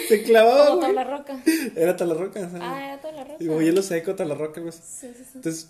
se 0.09 0.23
clavaba, 0.25 0.67
Como 0.67 0.77
güey. 0.81 0.87
tabla 0.95 1.05
roca. 1.05 1.41
Era 1.77 1.97
talarroca, 1.97 2.41
¿sabes? 2.41 2.63
Ah, 2.65 2.85
era 2.87 3.01
tabla 3.01 3.25
roca. 3.25 3.37
Digo, 3.39 3.61
hielo 3.61 3.83
seco, 3.83 4.15
talarroca, 4.15 4.61
güey. 4.61 4.73
Sí, 4.73 5.09
sí, 5.17 5.25
sí. 5.25 5.31
Entonces, 5.37 5.69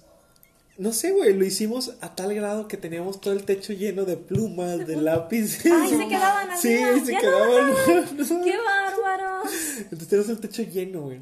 no 0.79 0.93
sé, 0.93 1.11
güey, 1.13 1.35
lo 1.35 1.45
hicimos 1.45 1.95
a 2.01 2.15
tal 2.15 2.35
grado 2.35 2.67
que 2.69 2.77
teníamos 2.77 3.21
todo 3.21 3.35
el 3.35 3.45
techo 3.45 3.73
lleno 3.73 4.05
de 4.05 4.17
plumas, 4.17 4.87
de 4.87 4.97
lápiz. 4.97 5.59
Ay, 5.67 5.91
se 5.91 6.09
quedaban 6.09 6.59
Sí, 6.59 6.75
arriba. 6.83 7.05
se 7.05 7.13
Ya 7.13 7.19
no 7.19 7.21
quedaban. 7.21 8.17
¡Qué 8.45 8.57
bárbaro! 8.57 9.43
Entonces 9.83 10.09
teníamos 10.09 10.31
el 10.31 10.41
techo 10.41 10.63
lleno, 10.63 11.03
güey. 11.03 11.21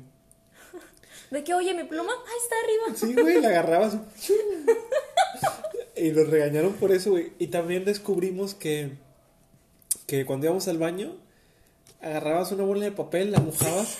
De 1.31 1.45
que, 1.45 1.55
oye, 1.55 1.75
mi 1.75 1.85
pluma, 1.85 2.13
ay, 2.13 2.37
está 2.43 2.57
arriba. 2.65 2.99
Sí, 2.99 3.21
güey, 3.21 3.41
la 3.41 3.49
agarrabas. 3.49 3.97
y 5.97 6.11
nos 6.11 6.29
regañaron 6.29 6.73
por 6.75 6.93
eso, 6.93 7.11
güey. 7.11 7.33
Y 7.39 7.49
también 7.49 7.85
descubrimos 7.85 8.55
que, 8.55 8.93
que 10.07 10.25
cuando 10.25 10.47
íbamos 10.47 10.69
al 10.69 10.79
baño, 10.79 11.17
agarrabas 12.01 12.53
una 12.53 12.65
bola 12.65 12.85
de 12.85 12.93
papel, 12.93 13.33
la 13.33 13.41
mojabas 13.41 13.99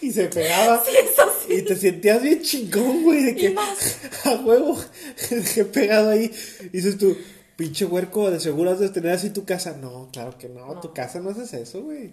y 0.00 0.10
se 0.10 0.26
pegaba. 0.26 0.82
Y 1.48 1.62
te 1.62 1.76
sentías 1.76 2.22
bien 2.22 2.42
chingón, 2.42 3.04
güey, 3.04 3.22
de 3.24 3.36
que 3.36 3.54
a 4.24 4.34
huevo 4.36 4.78
pegado 5.72 6.10
ahí. 6.10 6.30
Y 6.60 6.68
dices 6.68 6.98
tú, 6.98 7.16
pinche 7.56 7.84
huerco, 7.84 8.30
de 8.30 8.40
seguro 8.40 8.70
has 8.70 8.80
de 8.80 8.88
tener 8.88 9.12
así 9.12 9.30
tu 9.30 9.44
casa. 9.44 9.76
No, 9.80 10.08
claro 10.12 10.36
que 10.38 10.48
no, 10.48 10.80
tu 10.80 10.92
casa 10.92 11.20
no 11.20 11.30
haces 11.30 11.52
eso, 11.54 11.82
güey. 11.82 12.12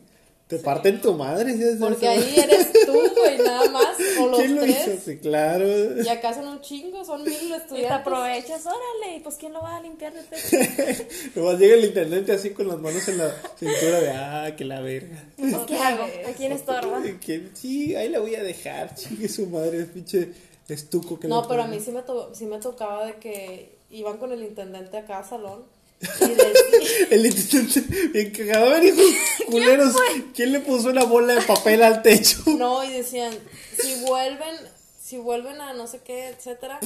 Te 0.50 0.58
parten 0.58 1.00
tu 1.00 1.14
madre 1.14 1.54
Porque 1.80 1.96
eso. 2.08 2.10
ahí 2.10 2.34
eres 2.40 2.72
tú, 2.86 2.92
güey, 2.92 3.38
nada 3.38 3.70
más. 3.70 3.96
O 4.20 4.28
los 4.30 4.40
¿Quién 4.40 4.56
lo 4.56 4.62
tres. 4.64 4.88
hizo? 4.88 4.98
Sí, 5.06 5.18
claro. 5.20 6.02
Y 6.02 6.08
acá 6.10 6.34
son 6.34 6.48
un 6.48 6.60
chingo, 6.62 7.06
son 7.06 7.24
mil 7.24 7.34
Y 7.44 7.50
te 7.50 7.56
estudiantes. 7.56 7.92
aprovechas, 7.92 8.66
órale, 8.66 9.18
y 9.18 9.20
pues 9.20 9.36
¿quién 9.36 9.54
lo 9.54 9.62
va 9.62 9.78
a 9.78 9.82
limpiar 9.82 10.12
de 10.12 10.22
este? 10.36 11.08
Nomás 11.36 11.60
llega 11.60 11.76
el 11.76 11.86
intendente 11.86 12.32
así 12.32 12.50
con 12.50 12.68
las 12.68 12.80
manos 12.80 13.08
en 13.08 13.20
la 13.20 13.32
cintura 13.60 14.00
de, 14.02 14.10
ah, 14.10 14.56
que 14.58 14.66
la 14.66 14.82
verga. 14.82 15.24
Pues, 15.38 15.56
¿Qué 15.68 15.76
hago? 15.78 16.04
¿A 16.04 16.32
quién 16.36 16.52
estorba? 16.52 17.00
Que, 17.24 17.50
sí, 17.54 17.96
ahí 17.96 18.10
la 18.10 18.20
voy 18.20 18.34
a 18.34 18.42
dejar, 18.42 18.96
chingue 18.96 19.30
su 19.30 19.46
madre, 19.46 19.84
pinche 19.86 20.34
estuco 20.68 21.20
que 21.20 21.28
No, 21.28 21.48
pero 21.48 21.62
a 21.62 21.68
mí 21.68 21.80
sí 21.80 21.92
me, 21.92 22.02
to- 22.02 22.34
sí 22.34 22.48
me 22.48 22.58
tocaba 22.58 23.06
de 23.06 23.14
que 23.18 23.78
iban 23.92 24.18
con 24.18 24.32
el 24.32 24.42
intendente 24.44 24.98
acá 24.98 25.20
a 25.20 25.24
salón. 25.30 25.64
El 27.10 27.26
intendente, 27.26 27.82
bien 28.10 28.32
cagado, 28.32 28.68
a 28.68 28.80
ver, 28.80 28.86
hijos 28.86 29.06
culeros, 29.48 29.96
¿quién 30.34 30.54
le 30.54 30.60
puso 30.60 30.90
una 30.90 31.04
bola 31.04 31.36
de 31.36 31.42
papel 31.42 31.84
al 31.84 32.02
techo? 32.02 32.42
no, 32.58 32.84
y 32.84 32.94
decían, 32.94 33.34
si 33.78 34.02
vuelven, 34.06 34.56
si 35.02 35.18
vuelven 35.18 35.60
a 35.60 35.74
no 35.74 35.88
sé 35.88 36.00
qué, 36.00 36.28
etcétera, 36.28 36.80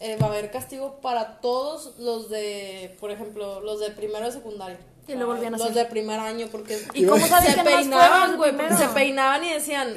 eh, 0.00 0.16
va 0.16 0.26
a 0.26 0.30
haber 0.30 0.50
castigo 0.50 1.00
para 1.00 1.40
todos 1.40 1.92
los 1.98 2.30
de, 2.30 2.96
por 3.00 3.10
ejemplo, 3.10 3.60
los 3.60 3.80
de 3.80 3.90
primero 3.90 4.26
de 4.26 4.32
secundaria. 4.32 4.78
Y 5.06 5.14
lo 5.14 5.26
volvían 5.26 5.54
a 5.54 5.58
Los 5.58 5.74
de 5.74 5.84
primer 5.86 6.20
año, 6.20 6.48
porque 6.52 6.80
¿Y 6.94 7.04
cómo 7.04 7.26
sabes 7.26 7.54
se 7.54 7.62
peinaban, 7.62 8.36
güey, 8.36 8.52
se 8.76 8.88
peinaban 8.88 9.44
y 9.44 9.52
decían, 9.52 9.92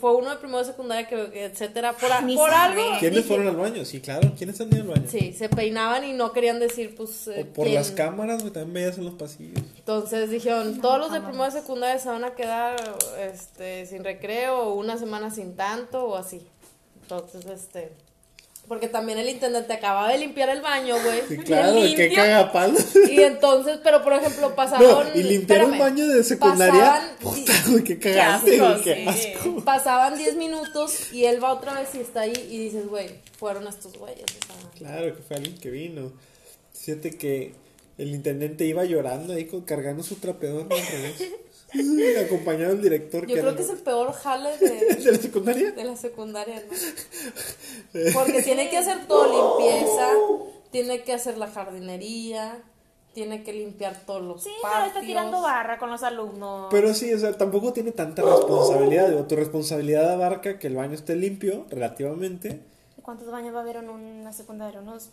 fue 0.00 0.14
uno 0.14 0.30
de 0.30 0.36
primero 0.36 0.58
de 0.58 0.64
secundaria, 0.64 1.06
que, 1.08 1.30
que 1.30 1.44
etcétera, 1.44 1.92
por, 1.92 2.10
a- 2.12 2.20
por 2.20 2.50
algo. 2.50 2.82
¿Quiénes 2.98 3.18
dije- 3.18 3.28
fueron 3.28 3.46
al 3.48 3.56
baño? 3.56 3.84
Sí, 3.84 4.00
claro, 4.00 4.32
¿quiénes 4.36 4.60
han 4.60 4.68
ido 4.68 4.82
al 4.82 4.88
baño? 4.88 5.04
Sí, 5.08 5.32
se 5.32 5.48
peinaban 5.48 6.04
y 6.04 6.12
no 6.12 6.32
querían 6.32 6.58
decir, 6.60 6.94
pues. 6.96 7.28
eh, 7.28 7.42
O 7.48 7.52
por 7.52 7.64
quién. 7.64 7.76
las 7.76 7.90
cámaras, 7.92 8.40
güey, 8.42 8.52
también 8.52 8.74
veías 8.74 8.98
en 8.98 9.04
los 9.04 9.14
pasillos. 9.14 9.58
Entonces 9.76 10.30
dijeron, 10.30 10.80
todos 10.80 10.98
los 10.98 11.12
de 11.12 11.20
primero 11.20 11.44
de 11.44 11.50
secundaria 11.50 11.98
se 11.98 12.08
van 12.08 12.24
a 12.24 12.34
quedar 12.34 12.76
este, 13.20 13.86
sin 13.86 14.04
recreo, 14.04 14.58
o 14.62 14.74
una 14.74 14.96
semana 14.98 15.30
sin 15.30 15.54
tanto, 15.56 16.04
o 16.04 16.16
así. 16.16 16.46
Entonces, 17.02 17.46
este. 17.46 17.92
Porque 18.68 18.86
también 18.88 19.18
el 19.18 19.28
intendente 19.30 19.72
acababa 19.72 20.12
de 20.12 20.18
limpiar 20.18 20.50
el 20.50 20.60
baño, 20.60 20.94
güey. 21.02 21.22
Sí, 21.26 21.38
claro, 21.38 21.74
qué 21.74 21.84
limpio. 21.86 22.14
cagapalos. 22.16 22.84
Y 23.10 23.22
entonces, 23.22 23.78
pero 23.82 24.04
por 24.04 24.12
ejemplo, 24.12 24.54
pasaron. 24.54 25.08
No, 25.08 25.18
y 25.18 25.22
limpiar 25.22 25.64
un 25.64 25.78
baño 25.78 26.06
de 26.06 26.22
secundaria. 26.22 26.74
pasaban- 26.80 27.16
Puta, 27.18 27.52
güey, 27.68 27.84
qué 27.84 27.98
cagaste, 27.98 28.60
asco, 28.60 28.68
güey, 28.68 28.82
qué 28.82 28.94
sí. 28.94 29.36
asco. 29.38 29.64
Pasaban 29.64 30.18
10 30.18 30.36
minutos 30.36 31.12
y 31.14 31.24
él 31.24 31.42
va 31.42 31.54
otra 31.54 31.72
vez 31.80 31.88
y 31.94 32.00
está 32.00 32.20
ahí 32.22 32.32
y 32.50 32.58
dices, 32.58 32.86
güey, 32.88 33.08
fueron 33.38 33.66
estos 33.66 33.94
güeyes. 33.96 34.24
O 34.24 34.60
sea, 34.60 34.70
Claro 34.76 35.16
que 35.16 35.22
fue 35.22 35.36
alguien 35.36 35.56
que 35.58 35.70
vino. 35.70 36.12
Fíjate 36.74 37.12
que 37.16 37.54
el 37.96 38.08
intendente 38.14 38.64
iba 38.66 38.84
llorando 38.84 39.32
ahí 39.32 39.46
con, 39.46 39.62
cargando 39.62 40.02
su 40.02 40.16
trapeador 40.16 40.66
al 40.70 40.86
revés. 40.86 41.22
Acompañado 42.24 42.70
del 42.72 42.82
director 42.82 43.22
yo 43.22 43.26
que 43.26 43.32
creo 43.40 43.48
era 43.48 43.56
que 43.56 43.62
es 43.62 43.70
el 43.70 43.78
peor 43.78 44.12
jale 44.12 44.56
de, 44.58 44.68
de 45.04 45.12
la 45.12 45.18
secundaria. 45.18 45.72
de 45.72 45.84
la 45.84 45.96
secundaria, 45.96 46.62
¿no? 46.66 48.12
Porque 48.14 48.42
tiene 48.42 48.70
que 48.70 48.78
hacer 48.78 49.06
todo 49.06 49.58
limpieza, 49.58 50.08
tiene 50.70 51.02
que 51.02 51.12
hacer 51.12 51.36
la 51.36 51.46
jardinería, 51.48 52.62
tiene 53.12 53.42
que 53.42 53.52
limpiar 53.52 54.00
todos 54.06 54.22
los 54.22 54.42
Sí, 54.44 54.50
patios. 54.62 54.80
no, 54.80 54.86
está 54.86 55.00
tirando 55.02 55.42
barra 55.42 55.78
con 55.78 55.90
los 55.90 56.02
alumnos. 56.02 56.68
Pero 56.70 56.94
sí, 56.94 57.12
o 57.12 57.18
sea, 57.18 57.36
tampoco 57.36 57.72
tiene 57.72 57.92
tanta 57.92 58.22
responsabilidad. 58.22 59.08
Digo, 59.08 59.24
tu 59.24 59.36
responsabilidad 59.36 60.10
abarca 60.12 60.58
que 60.58 60.68
el 60.68 60.76
baño 60.76 60.94
esté 60.94 61.16
limpio, 61.16 61.66
relativamente. 61.68 62.60
¿Cuántos 63.02 63.30
baños 63.30 63.54
va 63.54 63.58
a 63.58 63.62
haber 63.62 63.76
en 63.76 63.88
una 63.90 64.32
secundaria? 64.32 64.80
¿Unos 64.80 65.10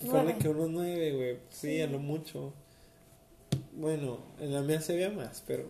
nueve? 0.00 0.36
que 0.40 0.48
unos 0.48 0.70
nueve, 0.70 1.12
güey. 1.12 1.38
Sí, 1.50 1.80
a 1.80 1.86
lo 1.86 1.98
mucho. 1.98 2.52
Bueno, 3.72 4.18
en 4.40 4.54
la 4.54 4.60
mía 4.60 4.80
se 4.80 4.94
veía 4.94 5.10
más, 5.10 5.42
pero 5.46 5.64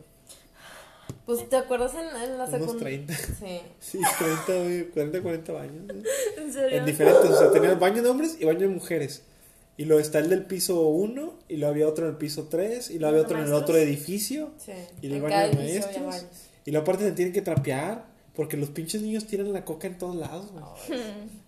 Pues, 1.28 1.48
¿te 1.48 1.56
acuerdas 1.56 1.92
en, 1.94 2.00
en 2.22 2.38
la 2.38 2.44
unos 2.46 2.50
secundaria? 2.50 3.06
30. 3.06 3.14
Sí. 3.14 3.60
Sí, 3.80 3.98
30, 4.46 4.62
güey, 4.64 4.84
40, 4.90 5.20
40 5.22 5.52
baños. 5.52 5.82
¿no? 5.86 5.94
¿En 6.42 6.52
serio? 6.52 6.78
En 6.78 6.86
diferentes, 6.86 7.30
o 7.30 7.38
sea, 7.38 7.50
tenía 7.50 7.74
baño 7.74 8.02
de 8.02 8.08
hombres 8.08 8.36
y 8.40 8.46
baño 8.46 8.60
de 8.60 8.68
mujeres. 8.68 9.22
Y 9.76 9.84
luego 9.84 10.00
está 10.00 10.20
el 10.20 10.30
del 10.30 10.46
piso 10.46 10.80
1, 10.88 11.34
y 11.50 11.56
luego 11.58 11.70
había 11.74 11.86
otro 11.86 12.06
en 12.06 12.12
el 12.12 12.16
piso 12.16 12.48
3, 12.50 12.90
y 12.90 12.98
luego 12.98 13.08
había 13.08 13.20
¿Los 13.22 13.28
de 13.28 13.34
otro 13.34 13.38
en 13.38 13.44
el 13.46 13.52
otro 13.52 13.76
edificio, 13.76 14.50
Sí. 14.58 14.72
y 15.02 15.12
el 15.12 15.20
baño 15.20 15.48
de 15.50 15.54
maestros. 15.54 16.24
Y 16.64 16.70
luego 16.70 16.82
aparte 16.84 17.04
se 17.04 17.12
tienen 17.12 17.32
que 17.34 17.42
trapear, 17.42 18.06
porque 18.34 18.56
los 18.56 18.70
pinches 18.70 19.02
niños 19.02 19.26
tiran 19.26 19.52
la 19.52 19.64
coca 19.66 19.86
en 19.86 19.98
todos 19.98 20.16
lados, 20.16 20.46
güey. 20.52 20.64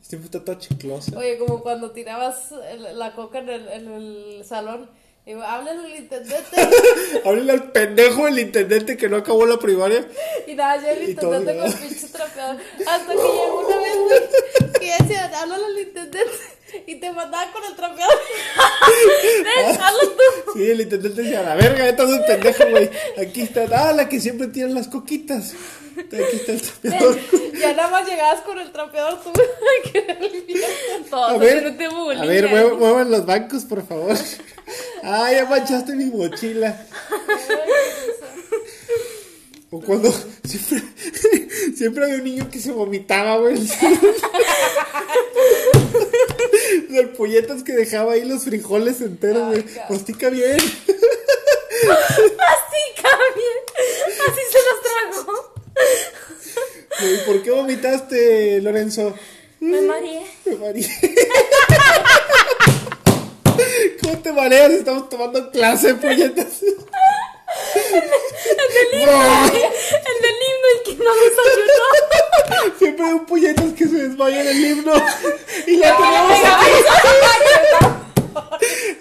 Siempre 0.03 0.26
está 0.26 0.45
toda 0.45 0.59
chiclosa. 0.59 1.16
Oye, 1.18 1.39
como 1.39 1.62
cuando 1.62 1.93
tirabas 1.93 2.53
el- 2.70 2.99
la 2.99 3.14
coca 3.14 3.39
en 3.39 3.49
el, 3.49 3.68
en 3.68 3.89
el 3.89 4.45
salón. 4.45 4.91
Y 5.27 5.33
háblale 5.33 5.85
al 5.85 5.97
intendente. 5.97 6.57
Háblale 7.25 7.53
al 7.53 7.73
pendejo 7.73 8.25
del 8.25 8.39
intendente 8.39 8.97
que 8.97 9.09
no 9.09 9.18
acabó 9.18 9.45
la 9.47 9.59
primaria. 9.59 10.07
Y 10.47 10.55
nada, 10.55 10.83
ya 10.83 10.93
el 10.93 11.03
Y 11.03 11.11
intendente 11.11 11.57
con 11.57 11.66
el 11.66 11.75
pinche 11.75 12.09
trapeador. 12.09 12.57
Hasta 12.87 13.12
que 13.12 13.18
llegó 13.18 13.66
una 13.66 13.77
vez, 13.77 13.97
güey, 13.97 14.71
que 14.81 15.03
decía, 15.03 15.31
háblale 15.39 15.64
al 15.66 15.79
intendente. 15.79 16.60
Y 16.87 16.97
te 16.97 17.12
mandaba 17.12 17.53
con 17.53 17.64
el 17.64 17.75
trapeador. 17.77 18.14
Sí, 20.55 20.68
el 20.68 20.81
intendente 20.81 21.23
decía, 21.23 21.43
la 21.43 21.55
verga, 21.55 21.79
ya 21.79 21.91
estás 21.91 22.11
un 22.11 22.27
pendejo, 22.27 22.64
güey. 22.71 22.91
Aquí 23.21 23.43
está, 23.43 23.66
ah, 23.73 23.93
la 23.93 24.09
que 24.09 24.18
siempre 24.21 24.49
tiran 24.49 24.75
las 24.75 24.89
coquitas. 24.89 25.55
Aquí 25.97 26.37
está 26.37 26.53
el 26.53 26.61
trapeador. 26.61 27.18
Ya 27.59 27.73
nada 27.75 27.91
más 27.91 28.09
llegabas 28.09 28.41
con 28.41 28.59
el 28.59 28.73
trapeador 28.73 29.21
tú. 29.23 29.33
Todos 31.11 31.31
A 31.31 31.37
ver, 31.39 31.73
bullying, 31.91 32.21
a 32.21 32.25
ver, 32.25 32.49
muevan, 32.49 32.79
muevan 32.79 33.11
los 33.11 33.27
bancos, 33.27 33.64
por 33.64 33.87
favor. 33.87 34.16
Ah, 35.03 35.33
ya 35.33 35.45
manchaste 35.47 35.95
mi 35.95 36.07
mochila. 36.07 36.87
O 39.71 39.81
cuando 39.81 40.12
siempre, 40.45 40.83
siempre 41.77 42.05
había 42.05 42.16
un 42.16 42.25
niño 42.25 42.51
que 42.51 42.59
se 42.59 42.73
vomitaba, 42.73 43.37
güey. 43.37 43.57
Los 46.91 47.07
polletas 47.16 47.62
que 47.62 47.72
dejaba 47.72 48.12
ahí 48.14 48.24
los 48.24 48.43
frijoles 48.45 49.01
enteros, 49.01 49.47
güey. 49.49 49.64
Mastica 49.89 50.28
bien. 50.31 50.59
Mastica 51.87 53.11
bien. 53.37 53.59
Así 54.28 54.41
se 54.51 54.59
los 54.66 54.83
trago. 54.83 55.55
¿Y 57.01 57.16
por 57.26 57.43
qué 57.43 57.51
vomitaste, 57.51 58.61
Lorenzo? 58.61 59.14
Me 59.61 59.81
mareé. 59.83 60.22
Me 60.45 60.57
mareé. 60.57 60.89
¿Cómo 64.03 64.18
te 64.18 64.33
mareas? 64.33 64.72
Estamos 64.72 65.09
tomando 65.09 65.51
clase, 65.51 65.95
polletas. 65.95 66.62
El 68.51 68.96
del 70.22 70.36
himno, 70.48 70.66
el 70.74 70.82
que 70.84 70.94
no 71.05 71.11
desayunó. 71.14 72.78
Siempre 72.78 73.07
hay 73.07 73.12
un 73.12 73.26
polletas 73.26 73.72
que 73.76 73.84
se 73.86 73.96
desmaya 73.96 74.40
en 74.40 74.48
el 74.48 74.64
himno. 74.64 74.92
Y 75.66 75.78
ya 75.78 75.96
tenemos 75.96 76.38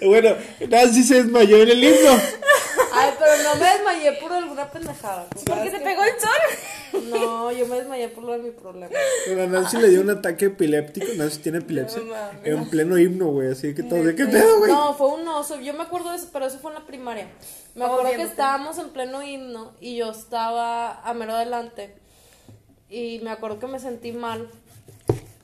Bueno, 0.02 0.36
Nancy 0.68 1.02
se 1.02 1.22
desmayó 1.22 1.62
en 1.62 1.70
el 1.70 1.84
himno. 1.84 2.20
Ay, 2.92 3.14
pero 3.18 3.36
no 3.42 3.54
me 3.56 3.70
desmayé 3.70 4.12
por 4.12 4.32
alguna 4.32 4.70
pendejada. 4.70 5.26
¿Por 5.44 5.62
qué 5.62 5.70
te 5.70 5.80
pegó 5.80 6.02
el 6.04 6.20
sol? 6.20 6.30
No, 7.08 7.50
yo 7.52 7.66
me 7.66 7.76
desmayé 7.78 8.08
por 8.08 8.24
lo 8.24 8.32
de 8.32 8.38
mi 8.38 8.50
problema. 8.50 8.92
Pero 9.26 9.42
a 9.44 9.46
Nancy 9.46 9.76
le 9.78 9.88
dio 9.88 10.00
un 10.00 10.10
ataque 10.10 10.46
epiléptico. 10.46 11.06
Nancy 11.16 11.38
tiene 11.40 11.58
epilepsia. 11.58 12.02
No. 12.02 12.14
En 12.44 12.68
pleno 12.70 12.98
himno, 12.98 13.26
güey. 13.28 13.50
Así 13.52 13.74
que 13.74 13.82
todo 13.82 14.02
de 14.04 14.14
qué 14.14 14.26
pedo, 14.26 14.58
güey. 14.58 14.70
No, 14.72 14.94
fue 14.94 15.08
un 15.08 15.26
oso. 15.28 15.60
Yo 15.60 15.72
me 15.74 15.82
acuerdo 15.82 16.10
de 16.10 16.16
eso, 16.16 16.28
pero 16.32 16.46
eso 16.46 16.58
fue 16.58 16.72
en 16.72 16.78
la 16.80 16.86
primaria. 16.86 17.28
Me 17.74 17.84
acuerdo 17.84 18.10
que 18.10 18.22
estábamos 18.30 18.78
en 18.78 18.90
pleno 18.90 19.22
himno 19.22 19.72
y 19.80 19.96
yo 19.96 20.10
estaba 20.10 21.00
a 21.02 21.14
mero 21.14 21.32
adelante. 21.34 21.94
Y 22.88 23.20
me 23.22 23.30
acuerdo 23.30 23.58
que 23.58 23.66
me 23.66 23.78
sentí 23.78 24.12
mal. 24.12 24.48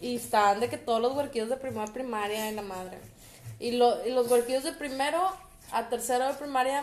Y 0.00 0.16
estaban 0.16 0.60
de 0.60 0.68
que 0.68 0.76
todos 0.78 1.00
los 1.00 1.14
huerquillos 1.16 1.48
de 1.48 1.56
primera 1.56 1.86
primaria 1.92 2.48
en 2.48 2.56
la 2.56 2.62
madre. 2.62 2.98
Y, 3.58 3.72
lo- 3.72 4.04
y 4.06 4.10
los 4.10 4.30
huerquillos 4.30 4.64
de 4.64 4.72
primero 4.72 5.18
a 5.72 5.88
tercero 5.88 6.26
de 6.28 6.34
primaria 6.34 6.82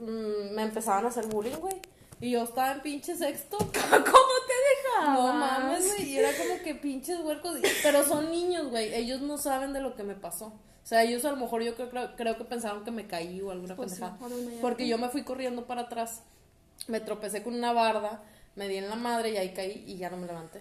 mm, 0.00 0.54
me 0.54 0.62
empezaban 0.62 1.04
a 1.06 1.08
hacer 1.08 1.26
bullying, 1.26 1.56
güey. 1.56 1.74
Y 2.22 2.30
yo 2.30 2.44
estaba 2.44 2.72
en 2.72 2.80
pinche 2.82 3.16
sexto. 3.16 3.58
¿Cómo 3.58 3.70
te 3.72 5.00
dejaba? 5.00 5.14
No 5.14 5.32
mames, 5.34 5.86
güey. 5.86 6.10
Y 6.10 6.18
era 6.18 6.30
como 6.36 6.62
que 6.62 6.74
pinches 6.76 7.18
huercos. 7.20 7.58
Pero 7.82 8.04
son 8.04 8.30
niños, 8.30 8.68
güey. 8.70 8.94
Ellos 8.94 9.20
no 9.20 9.36
saben 9.38 9.72
de 9.72 9.80
lo 9.80 9.94
que 9.96 10.04
me 10.04 10.14
pasó. 10.14 10.46
O 10.46 10.86
sea, 10.86 11.02
ellos 11.02 11.24
a 11.24 11.30
lo 11.30 11.36
mejor 11.36 11.62
yo 11.62 11.74
creo, 11.74 11.90
creo, 11.90 12.16
creo 12.16 12.38
que 12.38 12.44
pensaron 12.44 12.84
que 12.84 12.90
me 12.90 13.06
caí 13.06 13.40
o 13.42 13.50
alguna 13.50 13.76
Pues 13.76 13.92
sí, 13.94 14.00
pendejada. 14.00 14.28
desmayarte. 14.28 14.60
Porque 14.62 14.86
yo 14.88 14.98
me 14.98 15.08
fui 15.08 15.22
corriendo 15.24 15.66
para 15.66 15.82
atrás. 15.82 16.22
Me 16.88 17.00
tropecé 17.00 17.42
con 17.42 17.54
una 17.54 17.72
barda. 17.72 18.22
Me 18.54 18.68
di 18.68 18.76
en 18.76 18.88
la 18.88 18.96
madre 18.96 19.30
y 19.30 19.36
ahí 19.36 19.52
caí 19.52 19.82
y 19.86 19.96
ya 19.96 20.08
no 20.10 20.16
me 20.16 20.26
levanté. 20.26 20.60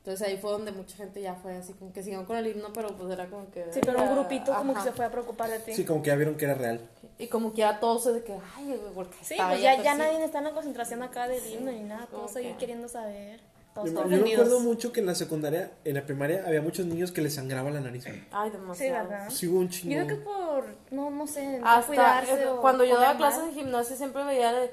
Entonces 0.00 0.26
ahí 0.26 0.38
fue 0.38 0.50
donde 0.50 0.72
mucha 0.72 0.96
gente 0.96 1.20
ya 1.20 1.34
fue 1.34 1.54
así 1.58 1.74
como 1.74 1.92
que 1.92 2.02
siguieron 2.02 2.24
con 2.24 2.36
el 2.38 2.46
himno, 2.46 2.72
pero 2.72 2.96
pues 2.96 3.12
era 3.12 3.26
como 3.28 3.50
que. 3.50 3.66
Sí, 3.70 3.80
pero 3.84 4.00
un 4.02 4.14
grupito 4.14 4.50
como 4.54 4.72
que 4.72 4.78
Ajá. 4.78 4.88
se 4.88 4.94
fue 4.94 5.04
a 5.04 5.10
preocupar 5.10 5.50
de 5.50 5.58
ti. 5.58 5.74
Sí, 5.74 5.84
como 5.84 6.02
que 6.02 6.08
ya 6.08 6.16
vieron 6.16 6.36
que 6.36 6.46
era 6.46 6.54
real. 6.54 6.80
Y 7.18 7.26
como 7.26 7.52
que 7.52 7.60
era 7.60 7.78
todos 7.80 8.06
de 8.14 8.24
que, 8.24 8.32
ay, 8.56 8.64
güey, 8.64 8.94
porque 8.94 9.16
Sí, 9.22 9.34
pues 9.36 9.60
ya 9.60 9.76
ya, 9.76 9.82
ya 9.82 9.94
nadie 9.96 10.24
está 10.24 10.38
en 10.38 10.44
la 10.44 10.52
concentración 10.52 11.02
acá 11.02 11.28
del 11.28 11.46
himno 11.46 11.70
ni 11.70 11.82
nada, 11.82 12.06
todos 12.10 12.34
ahí 12.36 12.54
queriendo 12.58 12.88
saber. 12.88 13.40
todos 13.74 13.92
Yo, 13.92 14.08
yo 14.08 14.24
me 14.24 14.32
acuerdo 14.32 14.60
mucho 14.60 14.90
que 14.90 15.00
en 15.00 15.06
la 15.06 15.14
secundaria, 15.14 15.70
en 15.84 15.94
la 15.96 16.02
primaria, 16.06 16.44
había 16.46 16.62
muchos 16.62 16.86
niños 16.86 17.12
que 17.12 17.20
les 17.20 17.34
sangraba 17.34 17.70
la 17.70 17.80
nariz. 17.80 18.06
Ay, 18.30 18.50
Sí, 18.50 18.56
demasiado. 18.56 19.06
¿verdad? 19.10 19.28
Sí, 19.28 19.48
hubo 19.48 19.58
un 19.58 19.68
Yo 19.68 19.78
chingo. 19.80 19.94
creo 19.96 20.06
que 20.06 20.16
por, 20.24 20.64
no, 20.92 21.10
no 21.10 21.26
sé, 21.26 21.58
no 21.58 21.68
Hasta 21.68 21.86
cuidarse 21.86 22.42
eh, 22.42 22.46
o 22.46 22.62
cuando 22.62 22.84
yo 22.84 22.98
daba 22.98 23.18
clases 23.18 23.44
de 23.44 23.52
gimnasia 23.52 23.96
siempre 23.96 24.24
veía 24.24 24.50
de, 24.54 24.70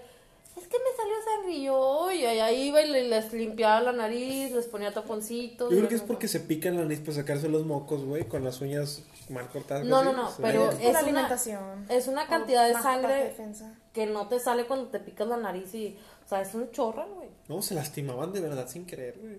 es 0.57 0.67
que 0.67 0.77
me 0.77 0.95
salió 0.97 1.15
sangre 1.23 1.51
y 1.53 1.63
yo, 1.65 2.11
y 2.11 2.25
ahí 2.25 2.63
iba 2.69 2.81
y 2.81 2.89
le- 2.89 3.07
les 3.07 3.31
limpiaba 3.31 3.79
la 3.81 3.91
nariz, 3.91 4.51
les 4.51 4.65
ponía 4.65 4.91
taponcitos. 4.93 5.69
Yo 5.71 5.77
creo 5.77 5.89
que 5.89 5.95
es 5.95 6.01
porque 6.01 6.27
se 6.27 6.39
pican 6.39 6.75
la 6.75 6.81
nariz 6.83 6.99
para 6.99 7.13
sacarse 7.13 7.47
los 7.49 7.65
mocos, 7.65 8.03
güey, 8.03 8.27
con 8.27 8.43
las 8.43 8.59
uñas 8.61 9.03
mal 9.29 9.47
cortadas. 9.49 9.85
No, 9.85 10.03
no, 10.03 10.13
no, 10.13 10.29
pero 10.41 10.71
es 10.71 10.89
una- 10.89 10.99
alimentación. 10.99 11.85
Es 11.89 12.07
una 12.07 12.27
cantidad 12.27 12.67
de 12.67 12.73
sangre 12.73 13.23
defensa. 13.25 13.73
que 13.93 14.05
no 14.05 14.27
te 14.27 14.39
sale 14.39 14.65
cuando 14.65 14.87
te 14.89 14.99
picas 14.99 15.27
la 15.27 15.37
nariz 15.37 15.73
y, 15.73 15.97
o 16.25 16.29
sea, 16.29 16.41
es 16.41 16.53
un 16.53 16.69
chorro, 16.71 17.05
güey. 17.15 17.29
No, 17.47 17.61
se 17.61 17.73
lastimaban 17.73 18.31
de 18.31 18.41
verdad 18.41 18.67
sin 18.67 18.85
querer, 18.85 19.17
güey. 19.19 19.37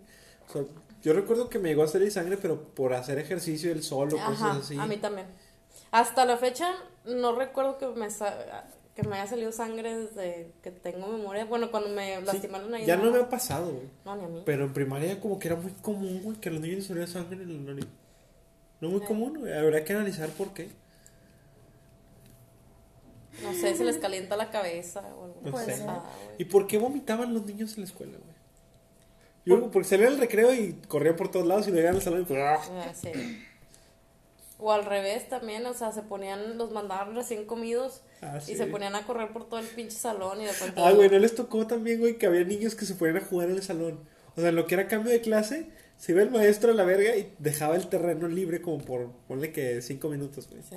O 0.49 0.53
sea, 0.53 0.63
yo 1.03 1.13
recuerdo 1.13 1.49
que 1.49 1.59
me 1.61 1.69
llegó 1.69 1.85
a 1.85 1.89
salir 1.89 2.11
sangre, 2.11 2.37
pero 2.39 2.61
por 2.75 2.93
hacer 2.95 3.19
ejercicio, 3.19 3.71
el 3.71 3.83
sol 3.85 4.13
o 4.15 4.19
Ajá, 4.19 4.31
cosas 4.31 4.57
así. 4.65 4.77
a 4.79 4.87
mí 4.87 4.97
también. 4.97 5.27
Hasta 5.93 6.25
la 6.25 6.37
fecha 6.37 6.75
no 7.05 7.35
recuerdo 7.37 7.79
que 7.79 7.87
me 7.89 8.11
sa- 8.11 8.65
que 9.01 9.07
me 9.09 9.15
haya 9.15 9.29
salido 9.31 9.53
sangre 9.53 9.97
desde 9.97 10.51
que 10.61 10.73
tengo 10.73 11.07
memoria. 11.07 11.45
Bueno, 11.45 11.71
cuando 11.71 11.89
me 11.91 12.17
Sí, 12.19 12.25
lastimaron 12.25 12.75
ahí. 12.75 12.85
ya 12.85 12.97
no 12.97 13.13
me 13.13 13.21
ha 13.21 13.29
pasado, 13.29 13.71
güey. 13.71 13.87
No, 14.05 14.17
ni 14.17 14.25
a 14.25 14.29
mí. 14.29 14.43
Pero 14.45 14.65
en 14.65 14.73
primaria 14.73 15.21
como 15.21 15.39
que 15.39 15.47
era 15.47 15.57
muy 15.57 15.71
común, 15.81 16.21
güey, 16.25 16.37
que 16.39 16.49
a 16.49 16.53
los 16.53 16.61
niños 16.61 16.79
les 16.79 16.87
salía 16.89 17.07
sangre 17.07 17.45
en 17.45 17.65
la 17.67 17.73
nariz. 17.75 17.87
No 18.81 18.89
muy 18.89 19.01
común, 19.03 19.39
güey. 19.39 19.53
Habrá 19.57 19.85
que 19.85 19.93
analizar 19.93 20.29
por 20.31 20.53
qué. 20.53 20.69
No 23.45 23.55
sé, 23.55 23.77
se 23.77 23.85
les 23.85 23.99
calienta 23.99 24.37
la 24.37 24.51
cabeza 24.51 25.01
o 25.17 25.27
alguna 25.27 25.51
No 25.53 25.59
sé. 25.59 25.81
güey. 25.85 25.97
¿Y 26.39 26.45
por 26.47 26.67
qué 26.67 26.77
vomitaban 26.79 27.33
los 27.33 27.47
niños 27.47 27.75
en 27.75 27.83
la 27.83 27.87
escuela, 27.87 28.19
güey? 28.19 28.37
Yo, 29.45 29.71
porque 29.71 29.89
salían 29.89 30.15
al 30.15 30.19
recreo 30.19 30.53
y 30.53 30.73
corrían 30.89 31.15
por 31.15 31.31
todos 31.31 31.47
lados 31.47 31.69
y 31.69 31.71
llegaban 31.71 31.95
al 31.97 32.03
salón 32.03 32.23
y 32.23 32.25
pues... 32.25 32.41
¡ah! 32.43 32.59
Ah, 32.89 32.93
sí. 32.95 33.13
O 34.61 34.73
al 34.73 34.85
revés 34.85 35.29
también, 35.29 35.65
o 35.67 35.75
sea, 35.75 35.93
se 35.93 36.03
ponían, 36.03 36.59
los 36.59 36.73
mandaban 36.73 37.15
recién 37.15 37.45
comidos 37.47 38.03
Ah, 38.21 38.41
sí. 38.41 38.53
y 38.53 38.57
se 38.57 38.67
ponían 38.67 38.97
a 38.97 39.07
correr 39.07 39.33
por 39.33 39.49
todo 39.49 39.61
el 39.61 39.67
pinche 39.67 39.97
salón 39.97 40.41
y 40.41 40.47
de 40.47 40.53
repente... 40.53 40.81
Ah, 40.85 40.91
güey, 40.93 41.09
¿no 41.09 41.19
les 41.21 41.35
tocó 41.37 41.65
también, 41.67 42.01
güey, 42.01 42.19
que 42.19 42.27
había 42.27 42.43
niños 42.43 42.75
que 42.75 42.85
se 42.85 42.95
ponían 42.95 43.19
a 43.19 43.21
jugar 43.21 43.49
en 43.51 43.55
el 43.57 43.63
salón? 43.63 44.01
O 44.37 44.41
sea, 44.41 44.49
en 44.51 44.57
lo 44.57 44.67
que 44.67 44.75
era 44.75 44.89
cambio 44.89 45.13
de 45.13 45.21
clase, 45.21 45.69
se 45.97 46.11
iba 46.13 46.23
el 46.23 46.31
maestro 46.31 46.73
a 46.73 46.75
la 46.75 46.83
verga 46.85 47.15
y 47.17 47.33
dejaba 47.39 47.77
el 47.77 47.89
terreno 47.89 48.27
libre 48.27 48.61
como 48.61 48.79
por, 48.79 49.13
ponle 49.29 49.53
que 49.53 49.81
cinco 49.81 50.09
minutos, 50.09 50.49
güey. 50.51 50.63
Sí. 50.69 50.77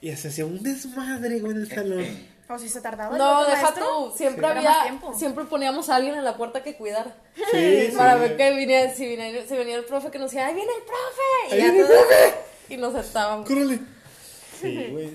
Y 0.00 0.16
se 0.16 0.26
hacía 0.28 0.44
un 0.44 0.60
desmadre, 0.64 1.38
güey, 1.38 1.52
en 1.52 1.58
el 1.62 1.68
salón. 1.72 2.04
O 2.48 2.58
si 2.58 2.68
se 2.68 2.80
tardaba 2.80 3.16
No, 3.16 3.44
deja 3.46 3.62
maestro, 3.62 3.84
tú, 4.10 4.16
siempre 4.16 4.44
era 4.46 4.56
había, 4.58 4.70
más 4.70 4.82
tiempo. 4.82 5.14
siempre 5.14 5.44
poníamos 5.44 5.88
a 5.88 5.94
alguien 5.96 6.16
en 6.16 6.24
la 6.24 6.36
puerta 6.36 6.62
que 6.64 6.74
cuidara. 6.76 7.16
Sí, 7.52 7.86
sí. 7.90 7.94
Para 7.96 8.16
ver 8.16 8.36
que 8.36 8.50
viniera, 8.52 8.92
si 8.92 9.06
venía, 9.16 9.46
si 9.46 9.56
venía 9.56 9.76
el 9.76 9.84
profe 9.84 10.10
que 10.10 10.18
nos 10.18 10.32
decía, 10.32 10.48
¡ahí 10.48 10.54
viene 10.56 10.70
el 10.76 10.82
profe! 10.82 11.48
Y, 11.48 11.52
¡Ahí 11.54 11.58
ya 11.60 11.64
viene 11.72 11.80
el 11.80 11.86
todos- 11.86 12.34
y 12.72 12.76
nos 12.78 12.94
estábamos. 12.94 13.46
¡Córrele! 13.46 13.80
Sí, 14.60 14.88
güey. 14.90 15.10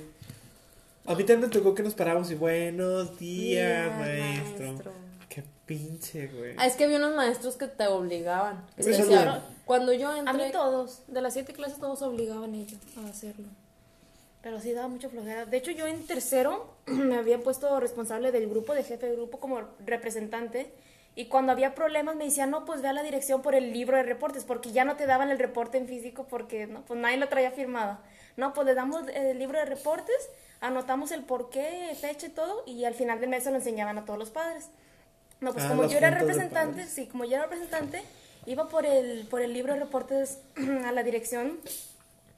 A 1.05 1.15
mí 1.15 1.23
también 1.23 1.41
me 1.41 1.47
tocó 1.47 1.73
que 1.73 1.83
nos 1.83 1.93
paramos 1.93 2.29
y 2.31 2.35
buenos 2.35 3.17
días, 3.17 3.89
maestro. 3.97 4.65
maestro. 4.67 4.91
Qué 5.29 5.43
pinche, 5.65 6.27
güey. 6.27 6.53
Ah, 6.57 6.67
es 6.67 6.75
que 6.75 6.83
había 6.83 6.97
unos 6.97 7.15
maestros 7.15 7.55
que 7.55 7.67
te 7.67 7.87
obligaban. 7.87 8.65
Que 8.75 8.83
te 8.83 8.89
decían, 8.89 9.25
no. 9.25 9.41
cuando 9.65 9.93
yo 9.93 10.09
A 10.09 10.19
entré... 10.19 10.47
mí 10.47 10.51
todos, 10.51 11.01
de 11.07 11.21
las 11.21 11.33
siete 11.33 11.53
clases 11.53 11.79
todos 11.79 12.01
obligaban 12.01 12.53
ellos 12.55 12.79
a 13.03 13.09
hacerlo. 13.09 13.45
Pero 14.43 14.59
sí 14.61 14.73
daba 14.73 14.87
mucha 14.87 15.09
flojera. 15.09 15.45
De 15.45 15.57
hecho, 15.57 15.71
yo 15.71 15.87
en 15.87 16.05
tercero 16.05 16.73
me 16.85 17.15
había 17.17 17.39
puesto 17.39 17.79
responsable 17.79 18.31
del 18.31 18.49
grupo, 18.49 18.73
de 18.73 18.83
jefe 18.83 19.07
de 19.07 19.15
grupo 19.15 19.39
como 19.39 19.61
representante. 19.85 20.69
Y 21.17 21.25
cuando 21.25 21.51
había 21.51 21.73
problemas 21.73 22.15
me 22.15 22.25
decían, 22.25 22.51
no, 22.51 22.63
pues 22.63 22.83
ve 22.83 22.89
a 22.89 22.93
la 22.93 23.01
dirección 23.01 23.41
por 23.41 23.55
el 23.55 23.73
libro 23.73 23.97
de 23.97 24.03
reportes, 24.03 24.43
porque 24.43 24.71
ya 24.71 24.85
no 24.85 24.97
te 24.97 25.07
daban 25.07 25.31
el 25.31 25.39
reporte 25.39 25.79
en 25.79 25.87
físico 25.87 26.27
porque 26.29 26.67
no, 26.67 26.83
pues 26.83 26.99
nadie 26.99 27.17
lo 27.17 27.27
traía 27.27 27.49
firmado. 27.49 27.97
No, 28.35 28.53
pues 28.53 28.67
le 28.67 28.75
damos 28.75 29.01
el 29.11 29.39
libro 29.39 29.57
de 29.57 29.65
reportes, 29.65 30.29
anotamos 30.61 31.11
el 31.11 31.23
porqué, 31.23 31.91
fecha 31.99 32.27
y 32.27 32.29
todo, 32.29 32.61
y 32.67 32.85
al 32.85 32.93
final 32.93 33.19
del 33.19 33.31
mes 33.31 33.45
se 33.45 33.49
lo 33.49 33.55
enseñaban 33.55 33.97
a 33.97 34.05
todos 34.05 34.19
los 34.19 34.29
padres. 34.29 34.69
No, 35.39 35.53
pues 35.53 35.65
Ah, 35.65 35.69
como 35.69 35.87
yo 35.87 35.97
era 35.97 36.11
representante, 36.11 36.85
sí, 36.85 37.07
como 37.07 37.25
yo 37.25 37.37
era 37.37 37.45
representante, 37.45 38.03
iba 38.45 38.69
por 38.69 38.85
el, 38.85 39.25
por 39.25 39.41
el 39.41 39.53
libro 39.53 39.73
de 39.73 39.79
reportes 39.79 40.37
a 40.85 40.91
la 40.91 41.01
dirección 41.01 41.57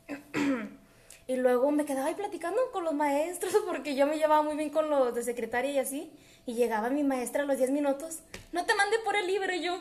y 1.28 1.36
luego 1.36 1.70
me 1.72 1.84
quedaba 1.84 2.08
ahí 2.08 2.16
platicando 2.16 2.62
con 2.72 2.86
los 2.86 2.94
maestros 2.94 3.54
porque 3.68 3.96
yo 3.96 4.08
me 4.08 4.16
llevaba 4.18 4.42
muy 4.42 4.56
bien 4.56 4.70
con 4.70 4.90
los 4.90 5.14
de 5.14 5.22
secretaria 5.22 5.72
y 5.72 5.80
así. 5.80 6.14
Y 6.50 6.56
llegaba 6.56 6.90
mi 6.90 7.04
maestra 7.04 7.44
a 7.44 7.46
los 7.46 7.58
10 7.58 7.70
minutos, 7.70 8.22
no 8.52 8.66
te 8.66 8.74
mandé 8.74 8.98
por 9.06 9.16
el 9.16 9.28
libro 9.28 9.54
y 9.54 9.62
yo, 9.62 9.80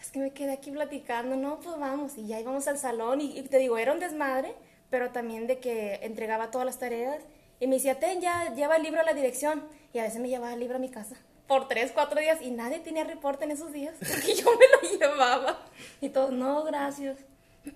es 0.00 0.12
que 0.12 0.20
me 0.20 0.30
quedé 0.30 0.52
aquí 0.52 0.70
platicando, 0.70 1.34
no, 1.34 1.58
pues 1.58 1.76
vamos. 1.76 2.16
Y 2.16 2.28
ya 2.28 2.38
íbamos 2.38 2.68
al 2.68 2.78
salón 2.78 3.20
y, 3.20 3.36
y 3.36 3.42
te 3.42 3.58
digo, 3.58 3.78
era 3.78 3.92
un 3.92 3.98
desmadre, 3.98 4.54
pero 4.90 5.10
también 5.10 5.48
de 5.48 5.58
que 5.58 5.98
entregaba 6.02 6.52
todas 6.52 6.66
las 6.66 6.78
tareas. 6.78 7.20
Y 7.58 7.66
me 7.66 7.74
decía, 7.74 7.98
ten, 7.98 8.20
ya 8.20 8.54
lleva 8.54 8.76
el 8.76 8.84
libro 8.84 9.00
a 9.00 9.04
la 9.04 9.12
dirección. 9.12 9.64
Y 9.92 9.98
a 9.98 10.04
veces 10.04 10.20
me 10.20 10.28
llevaba 10.28 10.54
el 10.54 10.60
libro 10.60 10.76
a 10.76 10.78
mi 10.78 10.88
casa 10.88 11.16
por 11.48 11.66
tres, 11.66 11.90
cuatro 11.92 12.20
días 12.20 12.40
y 12.40 12.52
nadie 12.52 12.78
tenía 12.78 13.02
reporte 13.02 13.44
en 13.44 13.50
esos 13.50 13.72
días 13.72 13.96
porque 13.98 14.36
yo 14.36 14.50
me 14.56 14.88
lo 14.88 14.96
llevaba. 14.96 15.58
Y 16.00 16.10
todos, 16.10 16.30
no, 16.30 16.62
gracias. 16.62 17.18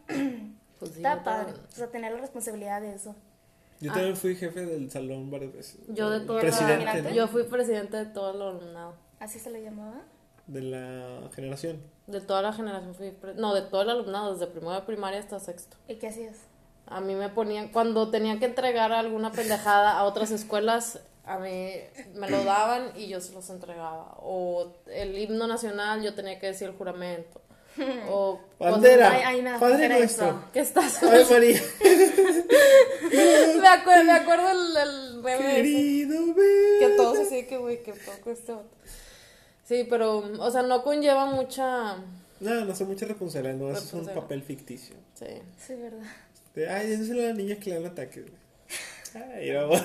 Pues 0.79 0.93
sí, 0.93 0.99
Está 0.99 1.25
padre, 1.25 1.55
o 1.55 1.75
sea, 1.75 1.89
tener 1.89 2.13
la 2.13 2.21
responsabilidad 2.21 2.81
de 2.81 2.95
eso. 2.95 3.17
Yo 3.81 3.93
también 3.93 4.17
fui 4.17 4.35
jefe 4.35 4.67
del 4.67 4.91
salón 4.91 5.31
varias 5.31 5.53
veces. 5.53 5.79
Yo 5.89 6.11
de 6.11 6.21
todo 6.21 6.41
Presidente, 6.41 6.85
la- 6.85 7.03
¿no? 7.03 7.11
Yo 7.11 7.29
fui 7.29 7.45
presidente 7.45 7.97
de 7.97 8.07
todo 8.07 8.31
el 8.35 8.43
alumnado. 8.43 8.95
¿Así 9.21 9.39
se 9.39 9.51
le 9.51 9.63
llamaba? 9.63 10.03
De 10.47 10.63
la 10.63 11.29
generación. 11.35 11.81
De 12.07 12.21
toda 12.21 12.43
la 12.43 12.53
generación 12.53 12.95
fui... 12.95 13.11
pre- 13.11 13.35
No, 13.35 13.55
de 13.55 13.63
todo 13.63 13.83
el 13.83 13.91
alumnado, 13.91 14.33
desde 14.33 14.47
primero 14.47 14.73
de 14.75 14.83
primaria 14.83 15.21
hasta 15.21 15.39
sexto. 15.39 15.77
¿Y 15.87 15.97
qué 15.97 16.09
hacías? 16.09 16.37
A 16.87 17.01
mí 17.01 17.15
me 17.15 17.29
ponían... 17.29 17.69
Cuando 17.69 18.11
tenía 18.11 18.39
que 18.39 18.47
entregar 18.47 18.93
alguna 18.93 19.31
pendejada 19.31 19.99
a 19.99 20.05
otras 20.05 20.31
escuelas, 20.31 21.01
a 21.25 21.39
mí 21.39 21.73
me 22.15 22.31
lo 22.31 22.43
daban 22.45 22.93
y 22.97 23.09
yo 23.09 23.21
se 23.21 23.33
los 23.35 23.51
entregaba. 23.51 24.15
O 24.23 24.73
el 24.87 25.19
himno 25.19 25.47
nacional, 25.47 26.03
yo 26.03 26.15
tenía 26.15 26.39
que 26.41 26.47
decir 26.47 26.69
el 26.69 26.75
juramento. 26.77 27.43
O... 28.11 28.41
Bandera. 28.59 29.13
Ay, 29.13 29.23
ay, 29.25 29.43
me 29.43 29.51
da 29.51 29.59
Padre 29.61 29.75
flojera 29.77 29.99
nuestro. 29.99 30.27
eso. 30.27 30.45
¿Qué 30.53 30.61
estás? 30.61 31.03
Ave 31.03 31.25
María. 31.31 31.63
me, 33.61 33.69
acuerdo, 33.69 34.05
me 34.05 34.13
acuerdo 34.13 34.49
el, 34.51 35.23
ese. 35.29 35.55
Querido. 35.55 36.35
Que 36.35 36.89
todos 36.97 37.19
así 37.19 37.45
que, 37.45 37.57
güey, 37.59 37.83
que 37.83 37.93
poco 37.93 38.31
este. 38.31 38.55
Sí, 39.65 39.87
pero, 39.89 40.25
o 40.39 40.51
sea, 40.51 40.63
no 40.63 40.83
conlleva 40.83 41.27
mucha... 41.27 41.97
No, 42.41 42.65
no 42.65 42.75
son 42.75 42.89
muchas 42.89 43.09
responsabilidades, 43.09 43.61
no, 43.61 43.67
eso 43.71 43.79
es 43.79 43.93
un 43.93 43.99
Responsabilidad. 44.07 44.23
papel 44.23 44.43
ficticio. 44.43 44.97
Sí. 45.15 45.27
Sí, 45.67 45.75
verdad. 45.75 46.07
De, 46.55 46.69
ay, 46.71 46.93
es 46.93 47.09
la 47.09 47.33
niña 47.35 47.57
que 47.57 47.71
le 47.71 47.77
dan 47.81 47.87
ataques. 47.93 48.25
güey. 48.25 48.39
Ay, 49.35 49.51
vamos. 49.55 49.83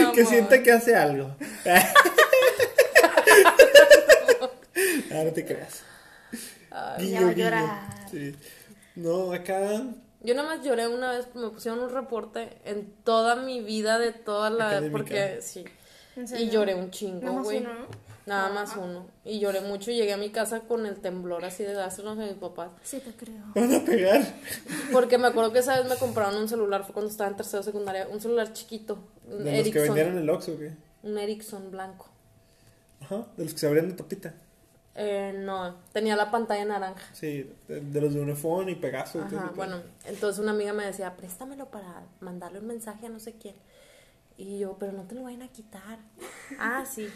No, 0.00 0.12
que 0.12 0.26
sienta 0.26 0.62
que 0.62 0.70
hace 0.72 0.94
algo. 0.94 1.34
ah, 5.10 5.24
no 5.24 5.32
te 5.32 5.44
creas. 5.44 5.82
Ay, 6.70 7.14
a 7.14 7.32
llorar. 7.32 8.08
Sí. 8.10 8.34
No, 8.96 9.32
acá. 9.32 9.82
Yo 10.22 10.34
nada 10.34 10.56
más 10.56 10.64
lloré 10.64 10.86
una 10.86 11.12
vez, 11.12 11.28
me 11.34 11.48
pusieron 11.48 11.80
un 11.80 11.90
reporte 11.90 12.58
en 12.64 12.92
toda 13.04 13.36
mi 13.36 13.60
vida 13.62 13.98
de 13.98 14.12
toda 14.12 14.50
la... 14.50 14.68
Académica. 14.68 14.92
Porque, 14.92 15.38
sí. 15.40 15.64
¿En 16.16 16.26
Y 16.36 16.50
lloré 16.50 16.74
un 16.74 16.90
chingo, 16.90 17.20
Nada 17.20 17.32
más 17.32 17.44
güey. 17.44 17.66
Nada 18.26 18.50
más 18.50 18.76
uno. 18.76 19.06
Y 19.24 19.40
lloré 19.40 19.62
mucho 19.62 19.90
y 19.90 19.96
llegué 19.96 20.12
a 20.12 20.16
mi 20.18 20.30
casa 20.30 20.60
con 20.60 20.84
el 20.84 20.96
temblor 21.00 21.44
así 21.44 21.62
de 21.64 21.72
dárselos 21.72 22.18
a 22.18 22.22
mis 22.22 22.34
papás. 22.34 22.70
Sí, 22.82 23.00
te 23.00 23.12
creo. 23.12 23.42
Van 23.54 23.74
a 23.74 23.84
pegar. 23.84 24.22
Porque 24.92 25.16
me 25.16 25.28
acuerdo 25.28 25.52
que 25.52 25.60
esa 25.60 25.78
vez 25.80 25.88
me 25.88 25.96
compraron 25.96 26.36
un 26.36 26.48
celular, 26.48 26.84
fue 26.84 26.92
cuando 26.92 27.10
estaba 27.10 27.30
en 27.30 27.36
tercero 27.36 27.58
de 27.62 27.64
secundaria, 27.64 28.06
un 28.08 28.20
celular 28.20 28.52
chiquito. 28.52 28.98
Un 29.26 29.38
De 29.38 29.44
los 29.44 29.44
que 29.44 29.58
Ericsson. 29.60 29.82
vendieron 29.84 30.18
el 30.18 30.30
Oxxo, 30.30 30.56
güey. 30.56 30.70
Un 31.02 31.18
Ericsson 31.18 31.70
blanco. 31.70 32.08
Ajá, 33.00 33.26
de 33.36 33.44
los 33.44 33.52
que 33.54 33.58
se 33.58 33.66
abrían 33.66 33.88
de 33.88 33.94
tapita. 33.94 34.34
Eh, 35.00 35.32
no, 35.34 35.76
tenía 35.92 36.16
la 36.16 36.30
pantalla 36.30 36.64
naranja. 36.64 37.02
Sí, 37.12 37.50
de, 37.68 37.80
de 37.80 38.00
los 38.00 38.14
de 38.14 38.20
Unifón 38.20 38.68
y 38.68 38.74
Pegaso. 38.74 39.22
Ajá, 39.22 39.52
bueno, 39.54 39.80
entonces 40.04 40.40
una 40.40 40.52
amiga 40.52 40.72
me 40.72 40.84
decía, 40.84 41.16
préstamelo 41.16 41.66
para 41.66 42.02
mandarle 42.20 42.58
un 42.58 42.66
mensaje 42.66 43.06
a 43.06 43.08
no 43.08 43.20
sé 43.20 43.34
quién. 43.34 43.56
Y 44.36 44.58
yo, 44.58 44.76
pero 44.78 44.92
no 44.92 45.04
te 45.04 45.14
lo 45.14 45.22
vayan 45.22 45.42
a 45.42 45.48
quitar. 45.48 45.98
ah, 46.58 46.84
sí. 46.86 47.08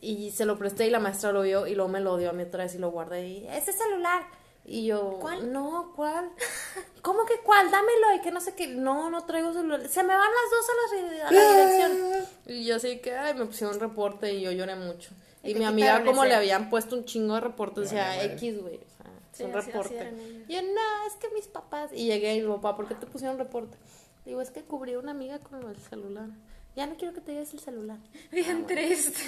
Y 0.00 0.32
se 0.32 0.44
lo 0.44 0.58
presté 0.58 0.86
y 0.86 0.90
la 0.90 1.00
maestra 1.00 1.32
lo 1.32 1.42
vio 1.42 1.66
y 1.66 1.74
luego 1.74 1.88
me 1.88 2.00
lo 2.00 2.16
dio 2.16 2.30
a 2.30 2.32
mí 2.32 2.42
otra 2.42 2.64
vez 2.64 2.74
y 2.74 2.78
lo 2.78 2.90
guardé 2.90 3.26
y, 3.26 3.46
ese 3.46 3.72
celular. 3.72 4.24
Y 4.66 4.86
yo, 4.86 5.18
¿Cuál? 5.20 5.52
No, 5.52 5.92
¿cuál? 5.94 6.30
¿Cómo 7.02 7.26
que 7.26 7.38
cuál? 7.44 7.70
Dámelo 7.70 8.14
y 8.16 8.20
que 8.22 8.30
no 8.30 8.40
sé 8.40 8.54
qué. 8.54 8.66
No, 8.66 9.10
no 9.10 9.24
traigo 9.24 9.52
celular. 9.52 9.86
Se 9.88 10.02
me 10.02 10.16
van 10.16 10.28
las 10.30 10.50
dos 10.50 10.66
a 10.68 11.04
la, 11.04 11.28
a 11.28 11.32
la 11.32 11.64
dirección. 11.64 12.28
Y 12.46 12.64
yo 12.64 12.76
así 12.76 12.98
que, 12.98 13.14
ay, 13.14 13.34
me 13.34 13.46
pusieron 13.46 13.76
un 13.76 13.80
reporte 13.80 14.32
y 14.32 14.40
yo 14.40 14.52
lloré 14.52 14.74
mucho. 14.74 15.10
Y 15.44 15.54
mi 15.54 15.64
amiga, 15.64 16.04
como 16.04 16.22
ese. 16.22 16.30
le 16.30 16.34
habían 16.36 16.70
puesto 16.70 16.96
un 16.96 17.04
chingo 17.04 17.34
de 17.34 17.40
reportes, 17.40 17.92
Vale, 17.92 18.04
decía 18.04 18.16
madre. 18.22 18.32
X, 18.34 18.62
güey. 18.62 18.76
O 18.76 18.78
sea, 19.02 19.06
es 19.32 19.38
Sí, 19.38 19.42
un 19.44 19.52
reporte. 19.52 20.12
yo, 20.48 20.62
no, 20.62 21.06
es 21.08 21.14
que 21.20 21.28
mis 21.34 21.46
papás. 21.48 21.90
Y 21.92 22.06
llegué 22.06 22.36
y 22.36 22.42
mi 22.42 22.48
papá, 22.48 22.76
¿por 22.76 22.88
qué 22.88 22.94
te 22.94 23.06
pusieron 23.06 23.38
reporte? 23.38 23.76
Digo, 24.24 24.40
es 24.40 24.50
que 24.50 24.62
cubrí 24.62 24.94
a 24.94 24.98
una 24.98 25.10
amiga 25.10 25.38
con 25.40 25.62
el 25.68 25.76
celular. 25.76 26.28
Ya 26.76 26.86
no 26.86 26.96
quiero 26.96 27.14
que 27.14 27.20
te 27.20 27.32
lleves 27.32 27.52
el 27.54 27.60
celular. 27.60 27.98
Bien 28.32 28.66
triste. 28.66 29.20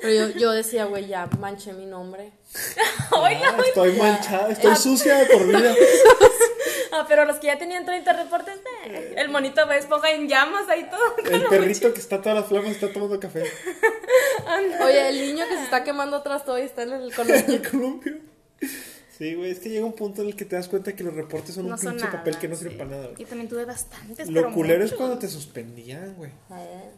Pero 0.00 0.28
yo, 0.28 0.38
yo 0.38 0.50
decía, 0.52 0.84
güey, 0.84 1.06
ya 1.06 1.26
manché 1.38 1.72
mi 1.72 1.86
nombre. 1.86 2.32
Ah, 3.14 3.58
estoy 3.66 3.92
manchada, 3.92 4.50
estoy 4.50 4.74
sucia 4.76 5.16
de 5.18 5.26
por 5.26 5.46
vida. 5.46 5.74
Ah, 6.94 7.06
pero 7.08 7.24
los 7.24 7.36
que 7.36 7.46
ya 7.46 7.58
tenían 7.58 7.86
30 7.86 8.12
reportes, 8.12 8.54
eh, 8.84 9.14
el 9.16 9.30
monito 9.30 9.64
de 9.64 9.78
esponja 9.78 10.10
en 10.10 10.28
llamas 10.28 10.68
ahí 10.68 10.86
todo. 10.90 11.16
El 11.24 11.44
perrito 11.44 11.94
que 11.94 12.00
está 12.00 12.20
todas 12.20 12.40
las 12.40 12.46
flamas 12.48 12.72
está 12.72 12.92
tomando 12.92 13.18
café. 13.18 13.44
Oye, 14.84 15.08
el 15.08 15.20
niño 15.22 15.46
que 15.48 15.56
se 15.56 15.64
está 15.64 15.84
quemando 15.84 16.18
atrás 16.18 16.44
todavía 16.44 16.66
está 16.66 16.82
en 16.82 16.92
el 16.92 17.14
columpio. 17.14 17.54
El 17.54 17.70
columpio. 17.70 18.18
Sí, 19.22 19.36
güey, 19.36 19.52
es 19.52 19.60
que 19.60 19.68
llega 19.68 19.84
un 19.84 19.92
punto 19.92 20.22
en 20.22 20.28
el 20.28 20.34
que 20.34 20.44
te 20.44 20.56
das 20.56 20.66
cuenta 20.66 20.96
que 20.96 21.04
los 21.04 21.14
reportes 21.14 21.54
son 21.54 21.68
No 21.68 21.74
un 21.74 21.78
son 21.78 21.92
pinche 21.92 22.06
nada, 22.06 22.18
papel 22.18 22.38
que 22.38 22.48
no 22.48 22.56
sí. 22.56 22.64
sirve 22.64 22.76
para 22.76 22.90
nada, 22.90 23.06
güey. 23.06 23.18
Yo 23.20 23.26
también 23.28 23.48
tuve 23.48 23.64
bastantes, 23.64 24.26
pero 24.28 24.48
Lo 24.48 24.52
culero 24.52 24.84
es 24.84 24.92
cuando 24.94 25.16
te 25.16 25.28
suspendían, 25.28 26.16
güey. 26.16 26.32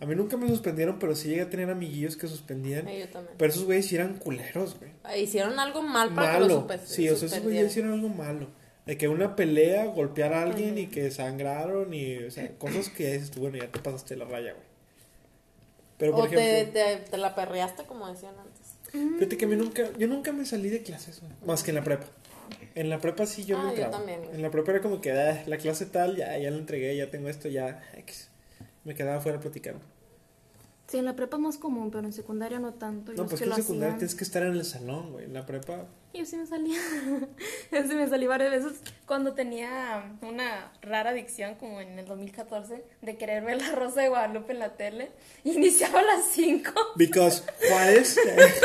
A 0.00 0.06
mí 0.06 0.14
nunca 0.14 0.38
me 0.38 0.48
suspendieron, 0.48 0.98
pero 0.98 1.14
sí 1.14 1.28
llegué 1.28 1.42
a 1.42 1.50
tener 1.50 1.68
amiguillos 1.68 2.16
que 2.16 2.26
suspendían. 2.26 2.88
Ay, 2.88 3.00
yo 3.00 3.08
también. 3.10 3.34
Pero 3.36 3.52
esos 3.52 3.64
güeyes 3.64 3.84
sí 3.86 3.96
eran 3.96 4.16
culeros, 4.16 4.78
güey. 4.78 4.92
Ah, 5.02 5.18
Hicieron 5.18 5.58
algo 5.58 5.82
mal 5.82 6.14
para 6.14 6.38
que 6.38 6.44
lo 6.46 6.62
Malo. 6.62 6.80
Sí, 6.86 7.10
o 7.10 7.16
sea, 7.16 7.28
esos 7.28 7.42
güeyes 7.42 7.66
hicieron 7.70 7.92
algo 7.92 8.08
malo. 8.08 8.46
De 8.86 8.96
que 8.96 9.08
una 9.08 9.36
pelea, 9.36 9.84
golpear 9.84 10.32
a 10.32 10.44
alguien 10.44 10.78
y 10.78 10.86
que 10.86 11.10
sangraron 11.10 11.92
y, 11.92 12.24
o 12.24 12.30
sea, 12.30 12.48
cosas 12.56 12.88
que 12.88 13.12
dices 13.12 13.32
tú, 13.32 13.40
bueno, 13.40 13.58
ya 13.58 13.70
te 13.70 13.80
pasaste 13.80 14.16
la 14.16 14.24
raya, 14.24 14.52
güey. 14.54 14.64
Pero, 15.98 16.12
por 16.12 16.24
O 16.24 16.28
te, 16.30 16.60
ejemplo, 16.60 16.72
te, 16.80 16.96
te 17.10 17.18
la 17.18 17.34
perreaste, 17.34 17.84
como 17.84 18.08
decían 18.08 18.34
antes. 18.38 18.53
Fíjate 18.98 19.36
que 19.36 19.44
a 19.44 19.48
mí 19.48 19.56
nunca, 19.56 19.90
yo 19.98 20.06
nunca 20.08 20.32
me 20.32 20.44
salí 20.46 20.68
de 20.68 20.82
clases, 20.82 21.20
güey. 21.20 21.32
Más 21.46 21.62
que 21.62 21.70
en 21.70 21.76
la 21.76 21.84
prepa. 21.84 22.06
En 22.74 22.90
la 22.90 22.98
prepa 23.00 23.26
sí 23.26 23.44
yo 23.44 23.56
Ah, 23.58 23.62
me 23.62 23.66
yo 23.68 23.70
entraba. 23.76 23.96
también, 23.98 24.20
güey. 24.22 24.34
En 24.34 24.42
la 24.42 24.50
prepa 24.50 24.72
era 24.72 24.80
como 24.82 25.00
que, 25.00 25.12
ah, 25.12 25.42
la 25.46 25.56
clase 25.58 25.86
tal, 25.86 26.16
ya, 26.16 26.36
ya 26.38 26.50
la 26.50 26.56
entregué, 26.58 26.96
ya 26.96 27.10
tengo 27.10 27.28
esto, 27.28 27.48
ya. 27.48 27.82
Me 28.84 28.94
quedaba 28.94 29.20
fuera 29.20 29.40
platicando. 29.40 29.80
Sí, 30.88 30.98
en 30.98 31.06
la 31.06 31.16
prepa 31.16 31.36
es 31.38 31.42
más 31.42 31.56
común, 31.58 31.90
pero 31.90 32.06
en 32.06 32.12
secundaria 32.12 32.58
no 32.58 32.74
tanto. 32.74 33.12
No, 33.12 33.26
pues 33.26 33.40
que 33.40 33.46
que 33.46 33.50
en 33.50 33.56
secundaria 33.56 33.94
hacían- 33.94 33.98
tienes 33.98 34.14
que 34.14 34.24
estar 34.24 34.42
en 34.42 34.52
el 34.52 34.64
salón, 34.64 35.12
güey. 35.12 35.24
En 35.24 35.32
la 35.32 35.46
prepa, 35.46 35.86
Yo 36.14 36.24
sí 36.24 36.36
me 36.36 36.46
salía. 36.46 36.78
Sí 37.70 37.94
me 37.94 38.08
salí 38.08 38.26
varias 38.26 38.50
veces 38.52 38.72
cuando 39.04 39.34
tenía 39.34 40.12
una 40.22 40.72
rara 40.80 41.10
adicción, 41.10 41.56
como 41.56 41.80
en 41.80 41.98
el 41.98 42.06
2014, 42.06 42.84
de 43.02 43.16
querer 43.16 43.42
ver 43.42 43.60
la 43.60 43.72
Rosa 43.72 44.00
de 44.02 44.08
Guadalupe 44.08 44.52
en 44.52 44.60
la 44.60 44.70
tele. 44.76 45.10
Iniciaba 45.42 45.98
a 46.00 46.02
las 46.02 46.24
5. 46.32 46.72
because 46.96 47.42
Juárez, 47.68 48.16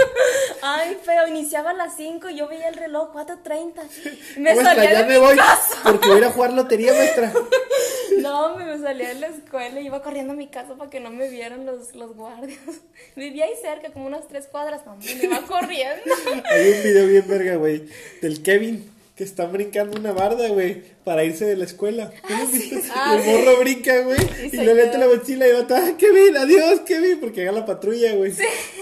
Ay, 0.61 0.97
feo, 1.03 1.27
iniciaba 1.27 1.71
a 1.71 1.73
las 1.73 1.95
5 1.97 2.29
y 2.29 2.37
yo 2.37 2.47
veía 2.47 2.67
el 2.69 2.75
reloj 2.75 3.11
4.30. 3.13 4.37
Me 4.37 4.55
salía 4.55 4.91
ya 4.93 5.01
de 5.01 5.07
me 5.07 5.13
mi 5.15 5.19
voy, 5.19 5.35
casa. 5.35 5.79
porque 5.83 6.07
voy 6.07 6.17
a 6.17 6.19
ir 6.19 6.25
a 6.25 6.31
jugar 6.31 6.53
lotería, 6.53 6.93
maestra. 6.93 7.33
No, 8.21 8.55
me 8.57 8.77
salía 8.77 9.09
de 9.09 9.15
la 9.15 9.27
escuela 9.27 9.79
y 9.79 9.85
iba 9.87 10.01
corriendo 10.03 10.33
a 10.33 10.35
mi 10.35 10.47
casa 10.47 10.75
para 10.75 10.89
que 10.89 10.99
no 10.99 11.09
me 11.09 11.29
vieran 11.29 11.65
los, 11.65 11.95
los 11.95 12.15
guardias. 12.15 12.59
Vivía 13.15 13.45
ahí 13.45 13.53
cerca, 13.61 13.91
como 13.91 14.05
unas 14.07 14.27
tres 14.27 14.47
cuadras. 14.47 14.85
No, 14.85 14.95
me 14.97 15.11
iba 15.11 15.41
corriendo. 15.41 16.03
Hay 16.49 16.71
un 16.73 16.83
video 16.83 17.07
bien 17.07 17.23
verga, 17.39 17.55
güey, 17.57 17.83
del 18.21 18.41
Kevin 18.43 18.89
que 19.15 19.25
está 19.25 19.45
brincando 19.47 19.99
una 19.99 20.13
barda, 20.13 20.47
güey, 20.47 20.81
para 21.03 21.25
irse 21.25 21.43
de 21.43 21.57
la 21.57 21.65
escuela. 21.65 22.09
¿No 22.29 22.37
has 22.37 22.53
visto? 22.53 22.77
Ah, 22.95 23.17
el 23.17 23.23
sí. 23.23 23.29
morro 23.29 23.59
brinca, 23.59 23.99
güey, 24.03 24.17
Y 24.43 24.45
y 24.45 24.49
se 24.51 24.63
le 24.63 24.73
mete 24.73 24.97
la 24.97 25.07
mochila 25.07 25.45
y 25.45 25.51
va 25.51 25.65
ah, 25.71 25.91
Kevin, 25.97 26.37
adiós, 26.37 26.79
Kevin, 26.85 27.19
porque 27.19 27.41
llega 27.41 27.51
la 27.51 27.65
patrulla, 27.65 28.13
güey. 28.15 28.31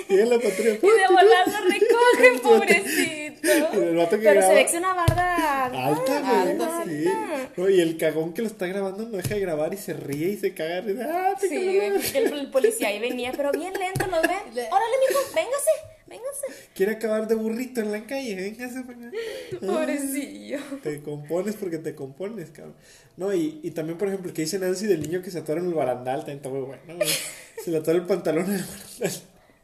Llega 0.08 0.26
la 0.26 0.36
patrulla. 0.40 0.74
Y 0.74 0.76
de 0.76 1.08
volar 1.10 1.48
lo 1.48 1.68
recogen, 1.68 2.40
pobrecito. 2.44 3.48
Y 3.48 3.78
el 3.88 3.96
vato 3.96 4.18
que 4.20 4.24
Pero 4.26 4.42
se 4.42 4.48
graba- 4.48 4.54
ve 4.54 4.64
que 4.66 4.72
es 4.72 4.78
una 4.78 4.94
barda 4.94 5.66
Alta, 5.66 6.22
güey. 6.22 7.02
Sí. 7.04 7.10
No, 7.56 7.70
y 7.70 7.82
el 7.82 7.98
cagón 7.98 8.34
que 8.36 8.42
lo 8.44 8.48
está 8.48 8.68
grabando 8.68 9.06
no 9.10 9.18
deja 9.18 9.34
de 9.34 9.40
grabar 9.40 9.74
y 9.74 9.78
se 9.78 9.94
ríe 9.94 10.30
y 10.30 10.38
se 10.38 10.54
caga. 10.54 10.80
y 10.80 10.94
dice, 10.94 11.04
Ah, 11.04 11.34
te 11.40 11.50
Sí, 11.50 11.56
cabrón". 11.56 11.76
güey, 11.76 11.92
porque 11.94 12.18
el, 12.20 12.34
el 12.34 12.52
policía 12.52 12.90
ahí 12.90 13.00
venía, 13.00 13.34
pero 13.36 13.52
bien 13.54 13.74
lento, 13.74 14.06
¿los 14.06 14.22
ven? 14.22 14.38
Le- 14.54 14.68
Órale, 14.68 14.96
mijo, 15.10 15.20
véngase, 15.34 15.72
véngase. 16.08 16.48
Quiere 16.74 16.94
acabar 16.94 17.28
de 17.28 17.36
burrito 17.36 17.82
en 17.82 17.92
la 17.92 18.06
calle, 18.06 18.36
véngase. 18.36 18.84
Pobrecillo. 19.60 20.60
Te 20.84 21.02
compones 21.02 21.56
porque 21.56 21.78
te 21.78 21.96
compones, 21.96 22.50
cabrón. 22.52 22.76
No, 23.16 23.34
y, 23.34 23.60
y 23.64 23.72
también, 23.72 23.98
por 23.98 24.08
ejemplo, 24.08 24.34
que 24.34 24.44
dice 24.44 24.60
Nancy 24.60 24.86
del 24.86 25.02
niño 25.02 25.22
que 25.22 25.32
se 25.32 25.40
atora 25.40 25.60
en 25.60 25.68
el 25.68 25.74
barandal, 25.74 26.20
también 26.20 26.38
está 26.38 26.50
muy 26.50 26.62
bueno. 26.62 27.06
Se 27.64 27.72
le 27.72 27.78
atora 27.78 27.98
el 27.98 28.06
pantalón 28.06 28.46
en 28.46 28.52
el 28.60 28.66
barandal. 28.66 29.22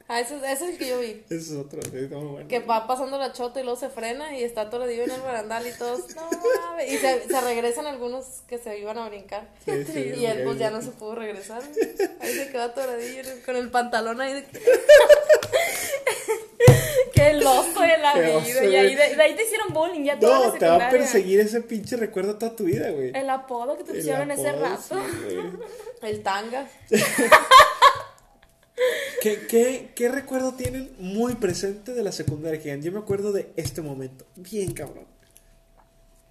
Ah, 0.09 0.19
ese, 0.19 0.35
ese 0.35 0.51
es 0.51 0.61
el 0.61 0.77
que 0.77 0.89
yo 0.89 0.99
vi. 0.99 1.23
Ese 1.27 1.35
es 1.37 1.51
otro, 1.53 1.79
está 1.79 2.17
muy 2.17 2.27
bueno. 2.27 2.47
Que 2.49 2.59
va 2.59 2.85
pasando 2.87 3.17
la 3.17 3.31
chota 3.31 3.61
y 3.61 3.63
luego 3.63 3.79
se 3.79 3.89
frena 3.89 4.37
y 4.37 4.43
está 4.43 4.61
atoradillo 4.61 5.03
en 5.03 5.11
el 5.11 5.21
barandal 5.21 5.65
y 5.65 5.71
todos, 5.77 6.13
no 6.13 6.29
mames. 6.61 6.91
Y 6.91 6.97
se, 6.97 7.27
se 7.27 7.41
regresan 7.41 7.87
algunos 7.87 8.41
que 8.47 8.57
se 8.57 8.77
iban 8.79 8.97
a 8.97 9.07
brincar. 9.07 9.49
Sí, 9.63 9.85
sí, 9.85 10.13
y 10.17 10.25
él 10.25 10.43
pues 10.43 10.59
ya 10.59 10.71
no 10.71 10.81
se 10.81 10.91
pudo 10.91 11.15
regresar. 11.15 11.63
Ahí 12.19 12.33
se 12.33 12.51
quedó 12.51 12.63
atoradillo 12.63 13.21
con 13.45 13.55
el 13.55 13.71
pantalón 13.71 14.19
ahí 14.19 14.33
de 14.33 14.43
Qué 17.13 17.33
loco 17.33 17.81
de 17.81 17.97
la 17.97 18.13
Qué 18.13 18.21
vida. 18.21 18.37
oso, 18.37 18.63
y 18.63 18.75
ahí, 18.75 18.95
de, 18.95 19.15
de 19.15 19.21
ahí 19.23 19.35
te 19.35 19.43
hicieron 19.43 19.73
bullying 19.73 20.03
ya 20.03 20.19
toda 20.19 20.39
No, 20.47 20.53
la 20.53 20.59
te 20.59 20.65
va 20.67 20.87
a 20.87 20.89
perseguir 20.89 21.39
ese 21.39 21.61
pinche 21.61 21.95
recuerdo 21.97 22.37
toda 22.37 22.55
tu 22.55 22.63
vida, 22.65 22.89
güey. 22.91 23.11
El 23.15 23.29
apodo 23.29 23.77
que 23.77 23.83
te 23.83 23.91
El 23.91 23.97
pusieron 23.97 24.31
ese 24.31 24.49
apodo, 24.49 24.63
rato. 24.65 24.81
sí, 25.29 25.35
güey. 25.35 25.51
el 26.11 26.23
tanga. 26.23 26.67
¿Qué, 29.21 29.45
qué, 29.47 29.91
¿Qué 29.95 30.09
recuerdo 30.09 30.53
tienen 30.55 30.93
muy 30.97 31.35
presente 31.35 31.93
de 31.93 32.03
la 32.03 32.11
secundaria? 32.11 32.59
Que 32.61 32.81
yo 32.81 32.91
me 32.91 32.99
acuerdo 32.99 33.31
de 33.31 33.53
este 33.55 33.81
momento. 33.81 34.25
Bien 34.35 34.73
cabrón. 34.73 35.05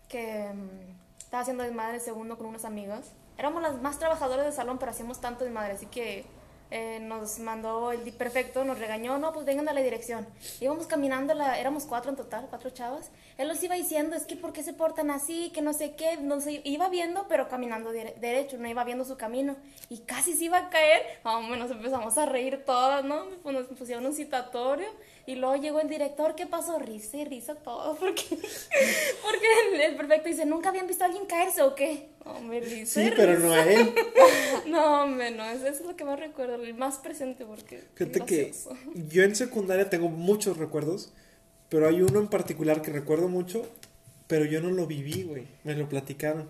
que 0.08 0.50
mm, 0.52 1.18
estaba 1.18 1.42
haciendo 1.42 1.62
desmadre 1.62 2.00
segundo 2.00 2.36
con 2.36 2.46
unos 2.48 2.64
amigos. 2.64 3.00
Éramos 3.38 3.62
las 3.62 3.80
más 3.80 3.98
trabajadoras 3.98 4.44
del 4.44 4.52
salón, 4.54 4.78
pero 4.78 4.90
hacíamos 4.90 5.20
tanto 5.20 5.44
desmadre, 5.44 5.72
así 5.72 5.86
que 5.86 6.26
eh, 6.74 7.00
nos 7.00 7.38
mandó 7.38 7.92
el 7.92 8.00
perfecto, 8.14 8.64
nos 8.64 8.78
regañó, 8.78 9.18
no, 9.18 9.32
pues 9.34 9.44
vengan 9.44 9.68
a 9.68 9.74
la 9.74 9.82
dirección. 9.82 10.26
Íbamos 10.58 10.86
caminando, 10.86 11.34
la, 11.34 11.58
éramos 11.58 11.84
cuatro 11.84 12.10
en 12.10 12.16
total, 12.16 12.46
cuatro 12.48 12.70
chavas. 12.70 13.10
Él 13.38 13.48
nos 13.48 13.62
iba 13.62 13.74
diciendo, 13.74 14.16
es 14.16 14.24
que 14.24 14.36
¿por 14.36 14.52
qué 14.52 14.62
se 14.62 14.72
portan 14.72 15.10
así? 15.10 15.50
Que 15.54 15.62
no 15.62 15.72
sé 15.72 15.94
qué, 15.94 16.16
no 16.18 16.40
sé, 16.40 16.60
iba 16.64 16.88
viendo, 16.88 17.26
pero 17.28 17.48
caminando 17.48 17.92
derecho, 17.92 18.58
no 18.58 18.68
iba 18.68 18.84
viendo 18.84 19.04
su 19.04 19.16
camino. 19.16 19.56
Y 19.88 19.98
casi 19.98 20.34
se 20.34 20.44
iba 20.44 20.58
a 20.58 20.70
caer, 20.70 21.02
hombre, 21.24 21.58
nos 21.58 21.70
empezamos 21.70 22.18
a 22.18 22.26
reír 22.26 22.62
todas, 22.64 23.04
¿no? 23.04 23.24
Pues 23.42 23.54
nos 23.54 23.66
pusieron 23.66 24.06
un 24.06 24.14
citatorio. 24.14 24.88
Y 25.24 25.36
luego 25.36 25.54
llegó 25.56 25.80
el 25.80 25.88
director, 25.88 26.34
¿qué 26.34 26.46
pasó? 26.46 26.80
Risa 26.80 27.16
y 27.16 27.24
risa 27.24 27.54
todo, 27.54 27.94
porque, 28.00 28.24
porque 28.28 29.86
el, 29.86 29.94
perfecto 29.96 30.28
dice, 30.28 30.44
¿nunca 30.44 30.70
habían 30.70 30.86
visto 30.88 31.04
a 31.04 31.06
alguien 31.06 31.26
caerse 31.26 31.62
o 31.62 31.74
qué? 31.74 32.08
Hombre, 32.24 32.60
risa 32.60 33.02
y 33.02 33.06
Sí, 33.06 33.12
pero 33.16 33.38
no 33.38 33.52
a 33.52 33.62
él. 33.62 33.94
risa. 33.94 34.62
No, 34.66 35.04
hombre, 35.04 35.30
no, 35.30 35.44
eso 35.44 35.66
es 35.66 35.80
lo 35.82 35.96
que 35.96 36.04
más 36.04 36.18
recuerdo, 36.18 36.56
el 36.56 36.74
más 36.74 36.98
presente, 36.98 37.44
porque... 37.44 37.82
Fíjate 37.94 38.20
que 38.20 38.52
yo 39.08 39.22
en 39.22 39.34
secundaria 39.36 39.88
tengo 39.88 40.08
muchos 40.08 40.56
recuerdos, 40.56 41.12
pero 41.72 41.88
hay 41.88 42.02
uno 42.02 42.20
en 42.20 42.28
particular 42.28 42.82
que 42.82 42.92
recuerdo 42.92 43.28
mucho, 43.28 43.66
pero 44.26 44.44
yo 44.44 44.60
no 44.60 44.70
lo 44.70 44.86
viví, 44.86 45.22
güey. 45.22 45.46
Me 45.64 45.74
lo 45.74 45.88
platicaron. 45.88 46.46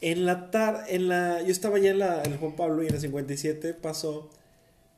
En 0.00 0.26
la 0.26 0.52
tarde, 0.52 0.94
en 0.94 1.08
la, 1.08 1.42
yo 1.42 1.50
estaba 1.50 1.80
ya 1.80 1.90
en 1.90 1.98
la, 1.98 2.22
en 2.22 2.34
el 2.34 2.38
Juan 2.38 2.54
Pablo 2.54 2.84
y 2.84 2.86
en 2.86 2.94
la 2.94 3.00
57 3.00 3.74
pasó 3.74 4.30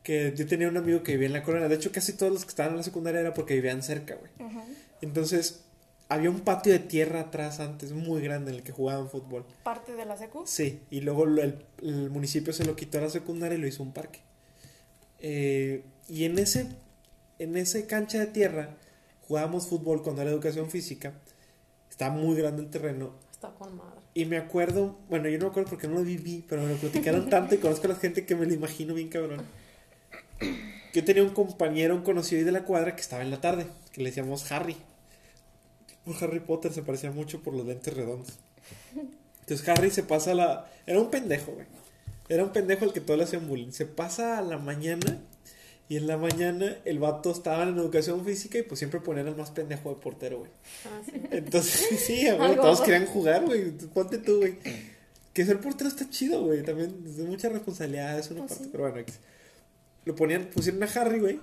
que 0.02 0.34
yo 0.36 0.46
tenía 0.46 0.68
un 0.68 0.76
amigo 0.76 1.02
que 1.02 1.12
vivía 1.12 1.28
en 1.28 1.32
la 1.32 1.42
corona. 1.42 1.68
De 1.68 1.74
hecho, 1.74 1.90
casi 1.90 2.12
todos 2.12 2.30
los 2.30 2.44
que 2.44 2.50
estaban 2.50 2.72
en 2.72 2.76
la 2.76 2.82
secundaria 2.82 3.22
era 3.22 3.32
porque 3.32 3.54
vivían 3.54 3.82
cerca, 3.82 4.16
güey. 4.16 4.30
Ujú. 4.46 4.60
Entonces, 5.00 5.64
había 6.10 6.28
un 6.28 6.40
patio 6.40 6.74
de 6.74 6.80
tierra 6.80 7.20
atrás 7.20 7.58
antes, 7.58 7.92
muy 7.92 8.20
grande, 8.20 8.50
en 8.50 8.58
el 8.58 8.62
que 8.62 8.72
jugaban 8.72 9.08
fútbol. 9.08 9.46
Parte 9.62 9.94
de 9.94 10.04
la 10.04 10.18
secu. 10.18 10.42
Sí, 10.46 10.82
y 10.90 11.00
luego 11.00 11.24
el, 11.24 11.64
el 11.80 12.10
municipio 12.10 12.52
se 12.52 12.66
lo 12.66 12.76
quitó 12.76 12.98
a 12.98 13.00
la 13.00 13.08
secundaria 13.08 13.56
y 13.56 13.60
lo 13.62 13.66
hizo 13.66 13.82
un 13.82 13.94
parque. 13.94 14.20
Eh, 15.20 15.82
y 16.10 16.24
en 16.24 16.38
ese, 16.38 16.66
en 17.38 17.56
ese 17.56 17.86
cancha 17.86 18.18
de 18.18 18.26
tierra 18.26 18.76
jugábamos 19.26 19.68
fútbol 19.68 20.02
cuando 20.02 20.22
era 20.22 20.30
educación 20.30 20.70
física. 20.70 21.14
Estaba 21.90 22.14
muy 22.14 22.36
grande 22.36 22.62
el 22.62 22.70
terreno. 22.70 23.12
Está 23.30 23.50
con 23.50 23.76
madre. 23.76 24.00
Y 24.14 24.24
me 24.24 24.38
acuerdo, 24.38 24.98
bueno, 25.08 25.28
yo 25.28 25.38
no 25.38 25.44
me 25.46 25.50
acuerdo 25.50 25.70
porque 25.70 25.88
no 25.88 25.94
lo 25.94 26.02
viví, 26.02 26.44
pero 26.48 26.62
me 26.62 26.68
lo 26.68 26.76
platicaron 26.76 27.28
tanto 27.30 27.54
y 27.54 27.58
conozco 27.58 27.86
a 27.86 27.90
la 27.90 27.96
gente 27.96 28.24
que 28.24 28.34
me 28.34 28.46
lo 28.46 28.54
imagino 28.54 28.94
bien 28.94 29.08
cabrón. 29.08 29.42
Yo 30.92 31.04
tenía 31.04 31.22
un 31.22 31.30
compañero, 31.30 31.94
un 31.94 32.02
conocido 32.02 32.44
de 32.44 32.52
la 32.52 32.64
cuadra 32.64 32.94
que 32.94 33.02
estaba 33.02 33.22
en 33.22 33.30
la 33.30 33.40
tarde, 33.40 33.66
que 33.92 34.02
le 34.02 34.10
decíamos 34.10 34.50
Harry. 34.50 34.76
Por 36.04 36.22
Harry 36.22 36.40
Potter 36.40 36.72
se 36.72 36.82
parecía 36.82 37.10
mucho 37.10 37.42
por 37.42 37.54
los 37.54 37.66
lentes 37.66 37.92
redondos. 37.92 38.38
Entonces 39.40 39.68
Harry 39.68 39.90
se 39.90 40.02
pasa 40.02 40.32
a 40.32 40.34
la... 40.34 40.70
Era 40.86 41.00
un 41.00 41.10
pendejo, 41.10 41.52
güey. 41.52 41.66
Era 42.28 42.44
un 42.44 42.52
pendejo 42.52 42.84
al 42.84 42.92
que 42.92 43.00
todos 43.00 43.18
le 43.18 43.24
hacían 43.24 43.46
bullying. 43.46 43.72
Se 43.72 43.86
pasa 43.86 44.38
a 44.38 44.42
la 44.42 44.58
mañana 44.58 45.20
y 45.88 45.96
en 45.96 46.06
la 46.06 46.16
mañana 46.16 46.76
el 46.84 46.98
vato 46.98 47.30
estaba 47.30 47.62
en 47.62 47.76
educación 47.76 48.24
física 48.24 48.58
y 48.58 48.62
pues 48.62 48.78
siempre 48.78 49.00
ponían 49.00 49.28
al 49.28 49.36
más 49.36 49.50
pendejo 49.50 49.90
de 49.90 49.96
portero, 50.00 50.38
güey. 50.40 50.50
Ah, 50.84 51.00
sí. 51.04 51.12
Entonces, 51.30 52.00
sí, 52.00 52.26
güey, 52.30 52.56
todos 52.56 52.80
querían 52.80 53.06
jugar, 53.06 53.44
güey. 53.46 53.70
Ponte 53.94 54.18
tú, 54.18 54.38
güey. 54.38 54.54
Que 55.32 55.44
ser 55.44 55.60
portero 55.60 55.88
está 55.88 56.08
chido, 56.10 56.42
güey. 56.44 56.62
También 56.62 57.04
es 57.06 57.18
mucha 57.18 57.48
responsabilidad, 57.48 58.18
es 58.18 58.30
una 58.30 58.40
Pues 58.46 58.52
parte. 58.54 58.64
sí. 58.64 58.70
Pero 58.72 58.90
bueno, 58.90 59.06
lo 60.06 60.14
ponían, 60.16 60.44
pusieron 60.46 60.82
a 60.82 60.86
Harry, 60.86 61.20
güey. 61.20 61.40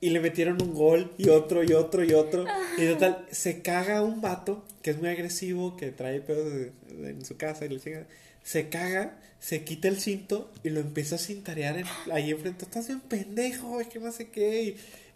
Y 0.00 0.10
le 0.10 0.20
metieron 0.20 0.62
un 0.62 0.74
gol 0.74 1.12
y 1.18 1.28
otro 1.28 1.64
y 1.64 1.72
otro 1.72 2.04
y 2.04 2.12
otro. 2.12 2.44
Y 2.78 2.86
total, 2.86 3.26
se 3.32 3.62
caga 3.62 4.02
un 4.02 4.20
vato 4.20 4.64
que 4.80 4.90
es 4.90 4.98
muy 4.98 5.08
agresivo, 5.08 5.76
que 5.76 5.90
trae 5.90 6.20
pedos 6.20 6.70
en 6.90 7.24
su 7.24 7.36
casa 7.36 7.64
y 7.66 7.70
le 7.70 7.80
chinga. 7.80 8.06
Se 8.48 8.70
caga, 8.70 9.18
se 9.40 9.62
quita 9.62 9.88
el 9.88 10.00
cinto 10.00 10.50
y 10.64 10.70
lo 10.70 10.80
empieza 10.80 11.16
a 11.16 11.18
cintarear 11.18 11.76
en- 11.76 11.86
ahí 12.12 12.30
enfrente. 12.30 12.64
Estás 12.64 12.86
bien 12.88 13.00
pendejo, 13.00 13.78
es 13.78 13.88
que 13.88 13.98
no 13.98 14.10
sé 14.10 14.30
qué. 14.30 14.62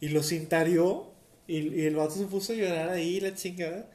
Y, 0.01 0.07
y 0.07 0.09
lo 0.11 0.23
cintareó 0.23 1.11
y, 1.47 1.75
y 1.81 1.87
el 1.87 1.97
vato 1.97 2.15
se 2.15 2.27
puso 2.27 2.53
a 2.53 2.57
llorar 2.57 2.91
ahí, 2.91 3.21
la 3.21 3.35
chingada. 3.35 3.89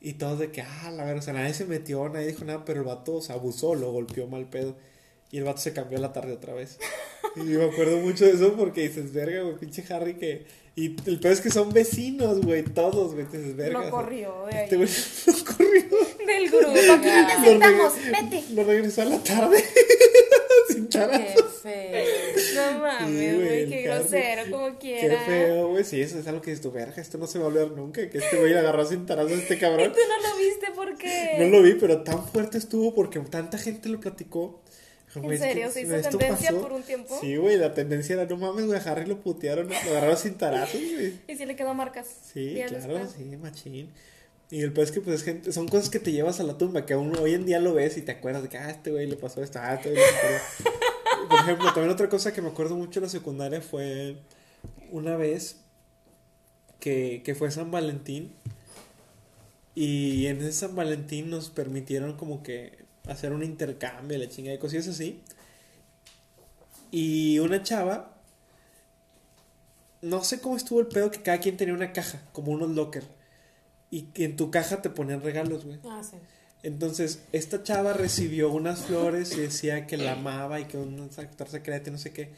Y 0.00 0.14
todos 0.14 0.40
de 0.40 0.50
que, 0.50 0.62
ah, 0.62 0.90
la 0.90 1.04
verdad, 1.04 1.20
o 1.20 1.22
sea, 1.22 1.32
nadie 1.32 1.54
se 1.54 1.64
metió, 1.64 2.08
nadie 2.08 2.26
dijo 2.26 2.44
nada, 2.44 2.64
pero 2.64 2.80
el 2.80 2.86
vato 2.86 3.20
se 3.22 3.32
abusó, 3.32 3.76
lo 3.76 3.92
golpeó 3.92 4.26
mal 4.26 4.46
pedo. 4.48 4.76
Y 5.30 5.38
el 5.38 5.44
vato 5.44 5.60
se 5.60 5.72
cambió 5.72 5.98
a 5.98 6.00
la 6.00 6.12
tarde 6.12 6.32
otra 6.32 6.52
vez. 6.54 6.78
Y 7.34 7.40
me 7.40 7.64
acuerdo 7.64 7.96
mucho 7.98 8.26
de 8.26 8.32
eso 8.32 8.54
porque 8.58 8.88
dices, 8.88 9.10
verga, 9.14 9.40
güey, 9.42 9.56
pinche 9.56 9.82
Harry 9.88 10.16
que... 10.18 10.44
Y 10.76 10.96
el 11.08 11.18
peor 11.18 11.32
es 11.32 11.40
que 11.40 11.50
son 11.50 11.72
vecinos, 11.72 12.42
güey, 12.42 12.62
todos, 12.62 13.14
güey, 13.14 13.24
dices, 13.24 13.56
verga. 13.56 13.84
Lo 13.84 13.90
corrió. 13.90 14.48
Este 14.50 14.76
güey 14.76 14.88
Del 15.58 16.50
grupo. 16.50 16.72
Reg- 16.72 17.92
vete. 18.10 18.44
Lo 18.54 18.64
regresó 18.64 19.02
a 19.02 19.04
la 19.06 19.18
tarde. 19.22 19.62
Sin. 20.68 20.88
Qué 20.88 20.98
feo. 21.62 22.72
No 22.72 22.78
mames, 22.78 23.36
güey, 23.36 23.68
qué 23.68 23.82
grosero, 23.82 24.42
como 24.50 24.78
Qué 24.78 24.98
quiera. 24.98 25.24
feo, 25.24 25.68
güey. 25.68 25.84
Sí, 25.84 26.00
eso 26.00 26.18
es 26.18 26.26
algo 26.26 26.40
que 26.40 26.50
dices 26.50 26.62
tu 26.62 26.70
verga. 26.70 27.00
Esto 27.00 27.18
no 27.18 27.26
se 27.26 27.38
va 27.38 27.44
a 27.46 27.48
olvidar 27.48 27.70
nunca. 27.72 28.08
Que 28.08 28.18
este 28.18 28.36
güey 28.38 28.52
le 28.52 28.58
agarró 28.58 28.84
sin 28.86 29.06
tarazo 29.06 29.28
a 29.28 29.32
este 29.38 29.54
Y 29.54 29.58
cabrón. 29.58 29.92
tú 29.92 29.98
no 30.08 30.28
lo 30.28 30.36
viste 30.36 30.66
porque. 30.74 31.36
No 31.38 31.46
lo 31.48 31.62
vi, 31.62 31.74
pero 31.74 32.02
tan 32.02 32.24
fuerte 32.26 32.58
estuvo 32.58 32.94
porque 32.94 33.18
tanta 33.20 33.58
gente 33.58 33.88
lo 33.88 34.00
platicó. 34.00 34.60
¿En 35.14 35.30
es 35.30 35.40
serio? 35.40 35.70
¿Se 35.70 35.82
hizo 35.82 35.92
tendencia 36.08 36.50
pasó. 36.50 36.62
por 36.62 36.72
un 36.72 36.82
tiempo? 36.82 37.18
Sí, 37.20 37.36
güey, 37.36 37.58
la 37.58 37.74
tendencia 37.74 38.14
era, 38.14 38.24
no 38.24 38.36
mames, 38.38 38.64
güey, 38.64 38.78
a 38.78 38.82
Harry 38.82 39.04
lo 39.04 39.20
putearon, 39.20 39.68
lo 39.68 39.74
agarraron 39.76 40.16
sin 40.16 40.34
tarazos, 40.38 40.80
güey. 40.80 41.12
Y 41.28 41.36
si 41.36 41.44
le 41.44 41.54
quedó 41.54 41.74
marcas. 41.74 42.06
Sí, 42.32 42.54
claro, 42.66 42.94
después. 42.94 43.10
sí, 43.18 43.24
machín. 43.36 43.90
Y 44.52 44.60
el 44.60 44.74
peor 44.74 44.84
es 44.86 44.92
que, 44.92 45.00
pues, 45.00 45.16
es 45.16 45.22
gente, 45.22 45.50
son 45.50 45.66
cosas 45.66 45.88
que 45.88 45.98
te 45.98 46.12
llevas 46.12 46.38
a 46.38 46.42
la 46.42 46.58
tumba, 46.58 46.84
que 46.84 46.92
aún 46.92 47.16
hoy 47.16 47.32
en 47.32 47.46
día 47.46 47.58
lo 47.58 47.72
ves 47.72 47.96
y 47.96 48.02
te 48.02 48.12
acuerdas 48.12 48.42
de 48.42 48.50
que, 48.50 48.58
ah, 48.58 48.68
este 48.68 48.90
güey 48.90 49.06
le 49.06 49.16
pasó 49.16 49.42
esto, 49.42 49.58
ah, 49.58 49.72
este 49.72 49.92
güey 49.92 50.02
le 50.02 50.12
pasó. 50.12 50.70
Por 51.30 51.38
ejemplo, 51.40 51.64
también 51.72 51.88
otra 51.88 52.10
cosa 52.10 52.34
que 52.34 52.42
me 52.42 52.48
acuerdo 52.48 52.76
mucho 52.76 53.00
de 53.00 53.06
la 53.06 53.10
secundaria 53.10 53.62
fue 53.62 54.18
una 54.90 55.16
vez 55.16 55.56
que, 56.80 57.22
que 57.24 57.34
fue 57.34 57.50
San 57.50 57.70
Valentín 57.70 58.34
y 59.74 60.26
en 60.26 60.42
ese 60.42 60.52
San 60.52 60.76
Valentín 60.76 61.30
nos 61.30 61.48
permitieron 61.48 62.18
como 62.18 62.42
que 62.42 62.84
hacer 63.08 63.32
un 63.32 63.42
intercambio, 63.42 64.18
la 64.18 64.28
chingada 64.28 64.52
de 64.52 64.58
cosillas 64.58 64.86
así. 64.86 65.22
Y 66.90 67.38
una 67.38 67.62
chava, 67.62 68.18
no 70.02 70.22
sé 70.22 70.42
cómo 70.42 70.58
estuvo 70.58 70.80
el 70.80 70.88
pedo 70.88 71.10
que 71.10 71.22
cada 71.22 71.38
quien 71.38 71.56
tenía 71.56 71.72
una 71.72 71.94
caja, 71.94 72.20
como 72.34 72.52
unos 72.52 72.68
locker. 72.72 73.21
Y 73.92 74.02
que 74.06 74.24
en 74.24 74.36
tu 74.36 74.50
caja 74.50 74.82
te 74.82 74.90
ponían 74.90 75.22
regalos, 75.22 75.64
güey. 75.64 75.78
Ah, 75.84 76.02
sí. 76.02 76.16
Entonces, 76.64 77.20
esta 77.32 77.62
chava 77.62 77.92
recibió 77.92 78.50
unas 78.50 78.86
flores 78.86 79.36
y 79.36 79.40
decía 79.42 79.86
que 79.86 79.96
la 79.96 80.12
amaba 80.12 80.58
y 80.58 80.64
que 80.64 80.78
un 80.78 81.10
actor 81.16 81.48
secreto 81.48 81.90
y 81.90 81.92
no 81.92 81.98
sé 81.98 82.12
qué. 82.12 82.30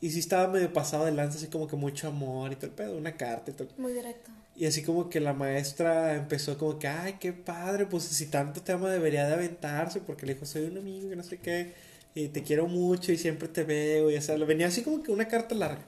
Y 0.00 0.10
sí 0.10 0.18
estaba 0.18 0.52
medio 0.52 0.72
pasado 0.72 1.04
de 1.04 1.12
lanza, 1.12 1.38
así 1.38 1.46
como 1.46 1.66
que 1.68 1.76
mucho 1.76 2.08
amor 2.08 2.52
y 2.52 2.56
todo 2.56 2.66
el 2.66 2.72
pedo, 2.72 2.96
una 2.96 3.16
carta 3.16 3.50
y 3.50 3.54
todo. 3.54 3.68
Muy 3.76 3.92
directo. 3.92 4.30
Y 4.56 4.66
así 4.66 4.82
como 4.82 5.08
que 5.08 5.20
la 5.20 5.32
maestra 5.32 6.16
empezó 6.16 6.58
como 6.58 6.78
que, 6.78 6.88
ay, 6.88 7.16
qué 7.20 7.32
padre, 7.32 7.86
pues 7.86 8.02
si 8.02 8.26
tanto 8.26 8.60
te 8.60 8.72
ama 8.72 8.90
debería 8.90 9.26
de 9.26 9.34
aventarse, 9.34 10.00
porque 10.00 10.26
le 10.26 10.34
dijo, 10.34 10.46
soy 10.46 10.64
un 10.64 10.78
amigo 10.78 11.12
y 11.12 11.16
no 11.16 11.22
sé 11.22 11.38
qué, 11.38 11.74
y 12.12 12.28
te 12.28 12.42
quiero 12.42 12.66
mucho 12.66 13.12
y 13.12 13.18
siempre 13.18 13.46
te 13.46 13.62
veo, 13.62 14.10
y 14.10 14.16
o 14.16 14.20
sea, 14.20 14.36
venía 14.38 14.66
así 14.66 14.82
como 14.82 15.02
que 15.02 15.12
una 15.12 15.28
carta 15.28 15.54
larga, 15.54 15.86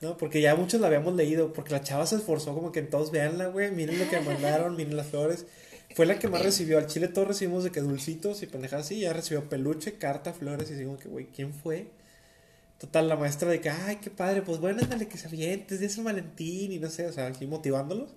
¿no? 0.00 0.16
Porque 0.16 0.40
ya 0.40 0.54
muchos 0.54 0.80
la 0.80 0.88
habíamos 0.88 1.14
leído, 1.14 1.52
porque 1.52 1.72
la 1.72 1.82
chava 1.82 2.06
se 2.06 2.16
esforzó 2.16 2.54
como 2.54 2.72
que 2.72 2.80
en 2.80 2.90
todos 2.90 3.10
veanla, 3.10 3.46
güey, 3.48 3.70
miren 3.70 3.98
lo 3.98 4.08
que 4.08 4.20
mandaron, 4.22 4.76
miren 4.76 4.96
las 4.96 5.08
flores. 5.08 5.46
Fue 5.94 6.06
la 6.06 6.18
que 6.18 6.28
más 6.28 6.42
recibió, 6.42 6.78
al 6.78 6.86
chile 6.86 7.08
todos 7.08 7.28
recibimos 7.28 7.64
de 7.64 7.70
que 7.70 7.80
dulcitos 7.80 8.42
y 8.42 8.46
pendejadas 8.46 8.86
así, 8.86 9.00
ya 9.00 9.12
recibió 9.12 9.48
peluche, 9.48 9.94
carta, 9.94 10.32
flores, 10.34 10.70
y 10.70 10.84
como 10.84 10.98
que, 10.98 11.08
güey, 11.08 11.26
¿quién 11.26 11.54
fue? 11.54 11.88
Total, 12.78 13.08
la 13.08 13.16
maestra 13.16 13.48
de 13.50 13.60
que, 13.60 13.70
ay, 13.70 13.96
qué 13.96 14.10
padre, 14.10 14.42
pues 14.42 14.58
bueno, 14.60 14.82
ándale 14.82 15.08
que 15.08 15.16
se 15.16 15.28
avientes, 15.28 15.80
de 15.80 15.88
San 15.88 16.04
Valentín 16.04 16.72
y 16.72 16.78
no 16.78 16.90
sé, 16.90 17.06
o 17.06 17.12
sea, 17.12 17.26
aquí 17.26 17.46
motivándolos. 17.46 18.10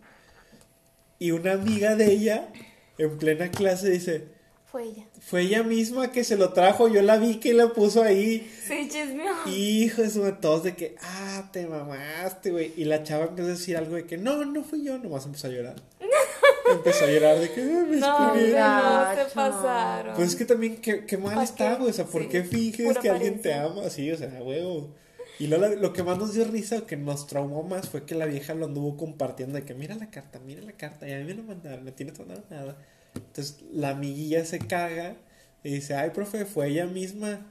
Y 1.19 1.31
una 1.31 1.53
amiga 1.53 1.95
de 1.95 2.11
ella, 2.11 2.49
en 2.97 3.17
plena 3.17 3.51
clase, 3.51 3.89
dice, 3.89 4.27
Fue 4.71 4.83
ella. 4.83 5.03
fue 5.19 5.41
ella 5.41 5.63
misma 5.63 6.11
que 6.11 6.23
se 6.23 6.37
lo 6.37 6.53
trajo, 6.53 6.87
yo 6.87 7.01
la 7.01 7.17
vi 7.17 7.39
que 7.39 7.53
la 7.55 7.69
puso 7.73 8.03
ahí. 8.03 8.47
Sí, 8.67 8.87
chismeó. 8.87 9.33
Hijo 9.47 10.03
de 10.03 10.09
su 10.11 10.31
todos 10.33 10.63
de 10.63 10.75
que, 10.75 10.95
ah, 11.01 11.49
te 11.51 11.65
mamaste, 11.65 12.51
güey. 12.51 12.73
Y 12.77 12.85
la 12.85 13.01
chava 13.03 13.25
empezó 13.25 13.47
a 13.47 13.51
decir 13.51 13.77
algo 13.77 13.95
de 13.95 14.05
que, 14.05 14.17
no, 14.17 14.45
no 14.45 14.63
fui 14.63 14.83
yo, 14.83 14.97
nomás 14.99 15.25
empezó 15.25 15.47
a 15.47 15.49
llorar. 15.49 15.75
empezó 16.71 17.05
a 17.05 17.07
llorar 17.07 17.39
de 17.39 17.51
que, 17.51 17.61
"Ah, 17.63 17.85
me 17.89 17.97
No, 17.97 18.25
escribieron". 18.27 18.61
no, 18.61 18.89
Gacho. 19.15 19.33
pasaron. 19.33 20.15
Pues 20.15 20.29
es 20.29 20.35
que 20.35 20.45
también, 20.45 20.77
qué, 20.77 21.03
qué 21.05 21.17
mal 21.17 21.33
¿Pa' 21.35 21.43
está, 21.43 21.75
güey. 21.75 21.89
O 21.89 21.93
sea, 21.93 22.05
¿por 22.05 22.21
Sí, 22.23 22.27
qué 22.29 22.43
finges 22.43 22.97
que 22.99 23.09
alguien 23.09 23.41
te 23.41 23.53
ama? 23.55 23.89
Sí, 23.89 24.11
o 24.11 24.17
sea, 24.17 24.29
huevo. 24.43 24.93
Y 25.39 25.47
la- 25.47 25.57
lo 25.57 25.93
que 25.93 26.03
más 26.03 26.17
nos 26.19 26.33
dio 26.35 26.43
risa, 26.45 26.77
o 26.79 26.85
que 26.85 26.95
nos 26.97 27.25
traumó 27.25 27.63
más, 27.63 27.89
fue 27.89 28.05
que 28.05 28.13
la 28.13 28.25
vieja 28.25 28.53
lo 28.53 28.65
anduvo 28.65 28.97
compartiendo 28.97 29.55
de 29.57 29.63
que 29.65 29.73
mira 29.73 29.95
la 29.95 30.11
carta, 30.11 30.37
mira 30.45 30.61
la 30.61 30.73
carta, 30.73 31.07
y 31.07 31.13
a 31.13 31.17
mí 31.17 31.23
me 31.23 31.33
lo 31.33 31.43
mandaron, 31.43 31.85
no 31.85 31.93
tienes 31.93 32.19
nada, 32.19 32.43
nada. 32.51 32.77
Entonces 33.25 33.61
la 33.71 33.89
amiguilla 33.91 34.43
se 34.45 34.59
caga 34.59 35.15
y 35.63 35.71
dice, 35.75 35.93
ay, 35.95 36.09
profe, 36.11 36.45
fue 36.45 36.69
ella 36.69 36.85
misma. 36.85 37.45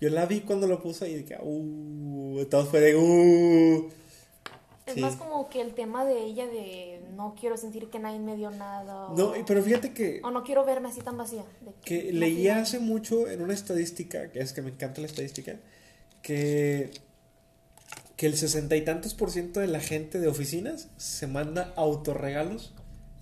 Yo 0.00 0.10
la 0.10 0.26
vi 0.26 0.40
cuando 0.40 0.66
lo 0.66 0.82
puso 0.82 1.06
y 1.06 1.24
que, 1.24 1.36
uh, 1.40 2.44
todo 2.50 2.66
fue 2.66 2.80
de, 2.80 2.96
uh. 2.96 3.88
Es 4.86 4.94
Sí. 4.94 5.00
más 5.00 5.16
como 5.16 5.48
que 5.48 5.62
el 5.62 5.72
tema 5.72 6.04
de 6.04 6.18
ella 6.24 6.46
de 6.46 7.00
no 7.16 7.34
quiero 7.40 7.56
sentir 7.56 7.88
que 7.88 7.98
nadie 7.98 8.18
me 8.18 8.36
dio 8.36 8.50
nada. 8.50 9.06
O, 9.08 9.16
No, 9.16 9.32
pero 9.46 9.62
fíjate 9.62 9.94
que 9.94 10.20
o 10.22 10.30
no 10.30 10.44
quiero 10.44 10.62
verme 10.66 10.88
así 10.90 11.00
tan 11.00 11.16
vacía. 11.16 11.42
de 11.62 11.72
que 11.86 12.12
no 12.12 12.18
leí 12.20 12.36
quiero- 12.42 12.60
hace 12.60 12.80
mucho 12.80 13.26
en 13.30 13.40
una 13.40 13.54
estadística, 13.54 14.30
que 14.30 14.40
es 14.40 14.52
que 14.52 14.60
me 14.60 14.70
encanta 14.70 15.00
la 15.00 15.06
estadística, 15.06 15.56
que, 16.20 16.90
que 18.16 18.26
el 18.26 18.36
sesenta 18.36 18.76
y 18.76 18.82
tantos 18.84 19.14
por 19.14 19.30
ciento 19.30 19.60
de 19.60 19.68
la 19.68 19.80
gente 19.80 20.20
de 20.20 20.28
oficinas 20.28 20.88
se 20.98 21.26
manda 21.28 21.72
autorregalos 21.76 22.74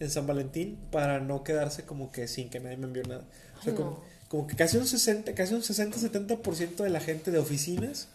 en 0.03 0.11
San 0.11 0.27
Valentín 0.27 0.79
para 0.91 1.21
no 1.21 1.45
quedarse 1.45 1.85
como 1.85 2.13
que 2.13 2.29
sin 2.29 2.51
que 2.51 2.61
nadie 2.61 2.77
me 2.77 2.87
envió 2.87 3.05
nada. 3.05 3.25
O 3.61 3.63
sea, 3.63 3.73
Ay, 3.73 3.77
como, 3.77 3.91
no. 3.91 4.01
como 4.29 4.47
que 4.47 4.57
casi 4.57 4.77
un 4.79 4.87
60, 4.87 5.35
casi 5.35 5.55
un 5.55 5.63
60-70% 5.63 6.85
de 6.85 6.91
la 6.91 7.01
gente 7.01 7.31
de 7.31 7.39
oficinas, 7.39 8.09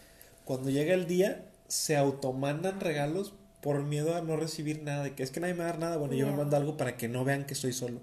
cuando 0.44 0.70
llega 0.70 0.94
el 0.94 1.06
día, 1.06 1.44
se 1.68 1.96
automandan 1.96 2.80
regalos 2.80 3.34
por 3.60 3.82
miedo 3.82 4.14
a 4.16 4.20
no 4.22 4.36
recibir 4.36 4.82
nada, 4.82 5.04
de 5.04 5.14
que 5.14 5.22
es 5.22 5.30
que 5.30 5.40
nadie 5.40 5.54
me 5.54 5.60
va 5.60 5.66
a 5.70 5.72
dar 5.72 5.80
nada, 5.80 5.96
bueno, 5.96 6.14
yo 6.14 6.26
me 6.26 6.32
mando 6.32 6.56
algo 6.56 6.76
para 6.76 6.96
que 6.96 7.08
no 7.08 7.24
vean 7.24 7.44
que 7.44 7.54
estoy 7.54 7.72
solo, 7.72 8.00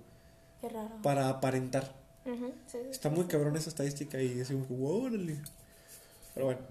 Qué 0.62 0.70
raro. 0.70 0.90
para 1.02 1.30
aparentar. 1.30 1.94
Ujú, 2.26 2.54
sí, 2.68 2.80
sí, 2.84 2.90
Está 2.92 3.10
sí, 3.10 3.16
muy 3.16 3.26
cabrón 3.26 3.56
esa 3.58 3.70
estadística 3.70 4.20
y 4.22 4.34
decimos, 4.34 4.68
wow. 4.70 5.10
Pero 6.34 6.46
bueno, 6.46 6.62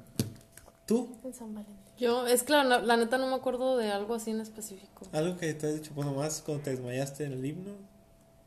tú, 0.87 1.17
En 1.25 1.35
San 1.35 1.55
Valentín. 1.55 1.77
Yo, 1.99 2.27
es 2.27 2.43
que 2.43 2.53
la, 2.53 2.65
la 2.65 2.97
neta 2.97 3.19
no 3.19 3.27
me 3.29 3.35
acuerdo 3.37 3.77
de 3.77 3.91
algo 3.93 4.15
así 4.15 4.31
en 4.33 4.41
específico. 4.41 5.07
algo 5.13 5.37
que 5.37 5.55
te 5.55 5.69
has 5.69 5.75
dicho, 5.75 5.93
bueno, 5.95 6.13
más 6.13 6.43
cuando 6.43 6.65
te 6.65 6.71
desmayaste 6.71 7.25
en 7.25 7.33
el 7.33 7.45
himno. 7.45 7.73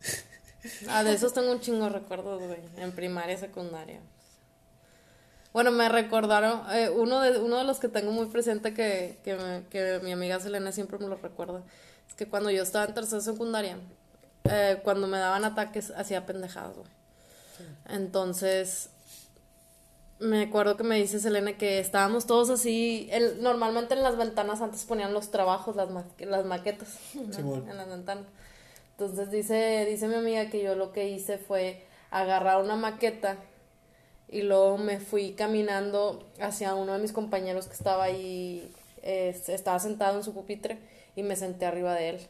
Ah, 0.90 1.04
de 1.04 1.14
esos 1.14 1.34
tengo 1.34 1.52
un 1.52 1.62
chingo 1.62 1.86
de 1.86 1.92
recuerdos, 1.92 2.42
güey. 2.42 2.60
En 2.78 2.92
primaria, 2.92 3.38
secundaria. 3.38 4.02
Bueno, 5.54 5.72
me 5.72 5.88
recordaron, 5.88 6.62
eh, 6.74 6.90
uno, 6.90 7.22
de, 7.22 7.40
uno 7.40 7.58
de 7.58 7.64
los 7.64 7.80
que 7.80 7.88
tengo 7.88 8.12
muy 8.12 8.26
presente 8.26 8.74
que, 8.74 9.18
que, 9.24 9.36
me- 9.36 9.64
que 9.70 10.00
mi 10.04 10.12
amiga 10.12 10.40
Selena 10.42 10.74
siempre 10.74 10.98
me 10.98 11.08
lo 11.08 11.16
recuerda, 11.16 11.64
es 12.10 12.16
que 12.16 12.28
cuando 12.28 12.50
yo 12.52 12.62
estaba 12.64 12.84
en 12.86 12.94
tercera 12.96 13.22
secundaria, 13.22 13.78
eh, 14.44 14.80
cuando 14.84 15.08
me 15.08 15.18
daban 15.20 15.46
ataques, 15.46 15.92
hacía 15.92 16.26
pendejadas, 16.26 16.76
güey. 16.76 16.90
Entonces, 17.88 18.90
me 20.20 20.44
acuerdo 20.44 20.78
que 20.78 20.84
me 20.84 20.96
dice 20.98 21.20
Selena 21.20 21.58
que 21.58 21.80
estábamos 21.80 22.26
todos 22.26 22.50
así, 22.50 23.08
el- 23.12 23.42
normalmente 23.42 23.94
en 23.94 24.04
las 24.04 24.18
ventanas 24.18 24.62
antes 24.62 24.84
ponían 24.86 25.14
los 25.14 25.30
trabajos, 25.32 25.76
las, 25.76 25.90
ma- 25.90 26.06
las 26.20 26.46
maquetas, 26.46 26.98
¿no? 27.14 27.34
Simón. 27.34 27.70
en 27.70 27.78
las 27.78 27.88
ventanas. 27.88 28.26
Entonces 28.92 29.30
dice, 29.30 29.86
dice 29.90 30.08
mi 30.08 30.16
amiga 30.16 30.50
que 30.50 30.64
yo 30.64 30.76
lo 30.76 30.92
que 30.92 31.08
hice 31.10 31.38
fue 31.38 31.84
agarrar 32.10 32.64
una 32.64 32.76
maqueta 32.76 33.38
y 34.30 34.42
luego 34.42 34.78
me 34.78 35.00
fui 35.00 35.34
caminando 35.34 36.24
hacia 36.42 36.74
uno 36.74 36.94
de 36.94 37.00
mis 37.00 37.14
compañeros 37.14 37.68
que 37.68 37.74
estaba 37.74 38.06
ahí, 38.06 38.74
eh, 39.04 39.40
estaba 39.48 39.80
sentado 39.80 40.18
en 40.18 40.24
su 40.24 40.34
pupitre 40.34 40.80
y 41.16 41.22
me 41.24 41.36
senté 41.36 41.66
arriba 41.68 41.94
de 41.94 42.10
él. 42.10 42.28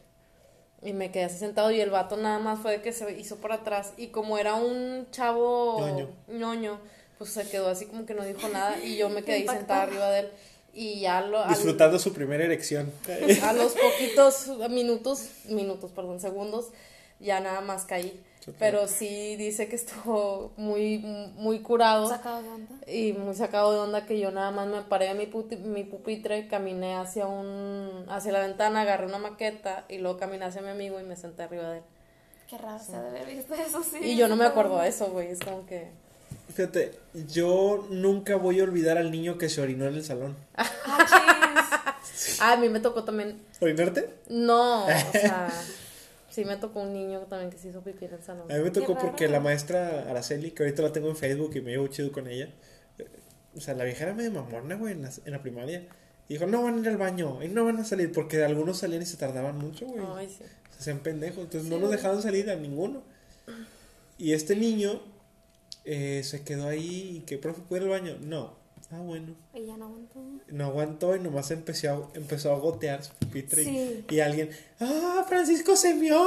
Y 0.82 0.92
me 0.92 1.10
quedé 1.10 1.24
así 1.24 1.38
sentado 1.38 1.70
y 1.72 1.80
el 1.80 1.90
vato 1.90 2.16
nada 2.16 2.38
más 2.38 2.60
fue 2.60 2.72
de 2.72 2.82
que 2.82 2.92
se 2.92 3.10
hizo 3.18 3.36
por 3.36 3.50
atrás 3.52 3.94
y 3.96 4.08
como 4.08 4.38
era 4.38 4.54
un 4.54 5.08
chavo 5.10 5.78
Ñoño. 5.80 6.08
ñoño, 6.28 6.78
pues 7.18 7.30
se 7.30 7.48
quedó 7.48 7.68
así 7.68 7.86
como 7.86 8.06
que 8.06 8.14
no 8.14 8.24
dijo 8.24 8.48
nada 8.48 8.78
y 8.82 8.96
yo 8.96 9.08
me 9.08 9.22
quedé 9.24 9.40
Impactado. 9.40 9.58
sentada 9.60 9.82
arriba 9.82 10.10
de 10.10 10.20
él 10.20 10.28
y 10.74 11.00
ya 11.00 11.20
lo... 11.22 11.42
al- 11.42 11.48
Disfrutando 11.50 11.98
su 11.98 12.12
primera 12.12 12.44
erección. 12.44 12.92
a 13.42 13.52
los 13.52 13.72
poquitos 13.74 14.46
minutos, 14.70 15.28
minutos, 15.48 15.90
perdón, 15.92 16.20
segundos, 16.20 16.66
ya 17.20 17.40
nada 17.40 17.60
más 17.60 17.84
caí. 17.84 18.22
Pero 18.58 18.88
sí 18.88 19.36
dice 19.36 19.68
que 19.68 19.76
estuvo 19.76 20.52
muy, 20.56 20.98
muy 21.36 21.60
curado 21.60 22.08
Sacado 22.08 22.42
de 22.42 22.48
onda. 22.48 22.74
y 22.90 23.12
muy 23.12 23.34
sacado 23.34 23.74
de 23.74 23.78
onda 23.80 24.06
que 24.06 24.18
yo 24.18 24.30
nada 24.30 24.50
más 24.50 24.66
me 24.68 24.80
paré 24.80 25.08
de 25.08 25.14
mi, 25.14 25.26
puti- 25.26 25.58
mi 25.58 25.84
pupitre, 25.84 26.48
caminé 26.48 26.96
hacia 26.96 27.26
un, 27.26 28.06
hacia 28.08 28.32
la 28.32 28.40
ventana, 28.40 28.80
agarré 28.82 29.04
una 29.04 29.18
maqueta 29.18 29.84
y 29.90 29.98
luego 29.98 30.16
caminé 30.16 30.46
hacia 30.46 30.62
mi 30.62 30.70
amigo 30.70 30.98
y 30.98 31.02
me 31.02 31.14
senté 31.16 31.42
arriba 31.42 31.68
de 31.70 31.78
él. 31.78 31.84
Qué 32.48 32.56
raro 32.56 32.82
se 32.82 32.96
ha 32.96 33.02
de 33.02 33.08
haber 33.20 33.26
visto 33.36 33.52
eso, 33.52 33.82
sí. 33.82 33.98
Y 34.02 34.16
yo 34.16 34.28
no 34.28 34.36
me 34.36 34.46
acuerdo 34.46 34.78
de 34.80 34.88
eso, 34.88 35.08
güey. 35.10 35.28
Es 35.28 35.40
como 35.40 35.66
que. 35.66 35.90
Fíjate, 36.54 36.92
yo 37.28 37.86
nunca 37.90 38.36
voy 38.36 38.60
a 38.60 38.64
olvidar 38.64 38.98
al 38.98 39.10
niño 39.10 39.38
que 39.38 39.48
se 39.48 39.60
orinó 39.60 39.86
en 39.86 39.94
el 39.94 40.04
salón. 40.04 40.36
Ah. 40.56 40.66
Ah, 42.40 42.52
a 42.52 42.56
mí 42.56 42.68
me 42.68 42.80
tocó 42.80 43.04
también. 43.04 43.40
¿Orinarte? 43.60 44.10
No, 44.28 44.86
o 44.86 44.88
sea. 45.12 45.48
Sí 46.30 46.44
me 46.44 46.56
tocó 46.56 46.80
un 46.80 46.92
niño 46.92 47.20
también 47.28 47.50
que 47.50 47.58
se 47.58 47.68
hizo 47.68 47.80
pipí 47.82 48.04
en 48.04 48.14
el 48.14 48.22
salón. 48.22 48.50
A 48.50 48.54
mí 48.56 48.62
me 48.62 48.70
tocó 48.70 48.94
Qué 48.96 49.00
porque 49.00 49.24
raro. 49.26 49.38
la 49.38 49.40
maestra 49.40 50.04
Araceli, 50.10 50.50
que 50.52 50.62
ahorita 50.62 50.82
la 50.82 50.92
tengo 50.92 51.08
en 51.08 51.16
Facebook 51.16 51.52
y 51.56 51.60
me 51.60 51.72
llevo 51.72 51.86
chido 51.88 52.12
con 52.12 52.28
ella. 52.28 52.48
eh, 52.98 53.06
O 53.56 53.60
sea, 53.60 53.74
la 53.74 53.84
vieja 53.84 54.04
era 54.04 54.14
medio 54.14 54.30
mamona, 54.30 54.76
güey, 54.76 54.92
en 54.94 55.02
la, 55.02 55.10
en 55.24 55.32
la 55.32 55.42
primaria. 55.42 55.84
Y 56.28 56.34
dijo, 56.34 56.46
no 56.46 56.62
van 56.62 56.76
a 56.76 56.80
ir 56.80 56.88
al 56.88 56.96
baño 56.98 57.42
y 57.42 57.48
no 57.48 57.64
van 57.64 57.78
a 57.78 57.84
salir 57.84 58.12
porque 58.12 58.44
algunos 58.44 58.78
salían 58.78 59.02
y 59.02 59.06
se 59.06 59.16
tardaban 59.16 59.56
mucho, 59.58 59.86
güey. 59.86 60.04
Ay, 60.16 60.28
sí. 60.28 60.44
Se 60.70 60.78
hacían 60.80 60.98
pendejos. 61.00 61.38
Entonces 61.44 61.64
Sí, 61.64 61.70
no 61.70 61.78
nos 61.80 61.90
dejaban 61.90 62.20
salir 62.22 62.50
a 62.50 62.56
ninguno. 62.56 63.02
Y 64.18 64.32
este 64.32 64.54
niño 64.54 65.00
eh, 65.90 66.22
se 66.24 66.42
quedó 66.44 66.68
ahí 66.68 67.16
y 67.18 67.20
que, 67.20 67.38
profe, 67.38 67.62
¿puede 67.62 67.84
ir 67.86 67.92
al 67.92 68.00
baño? 68.00 68.16
No. 68.20 68.56
Ah, 68.90 69.00
bueno. 69.00 69.34
Y 69.52 69.66
ya 69.66 69.76
no 69.76 69.84
aguantó. 69.86 70.18
No 70.48 70.64
aguantó 70.64 71.14
y 71.14 71.20
nomás 71.20 71.50
empezó 71.50 71.90
a, 72.14 72.16
empezó 72.18 72.52
a 72.54 72.58
gotear 72.58 73.04
su 73.04 73.12
pupitre. 73.14 73.62
y- 73.62 73.64
Sí. 73.66 74.04
Y, 74.08 74.20
alguien, 74.20 74.48
¡ah, 74.80 75.26
Francisco 75.28 75.76
se 75.76 75.92
mió! 75.92 76.18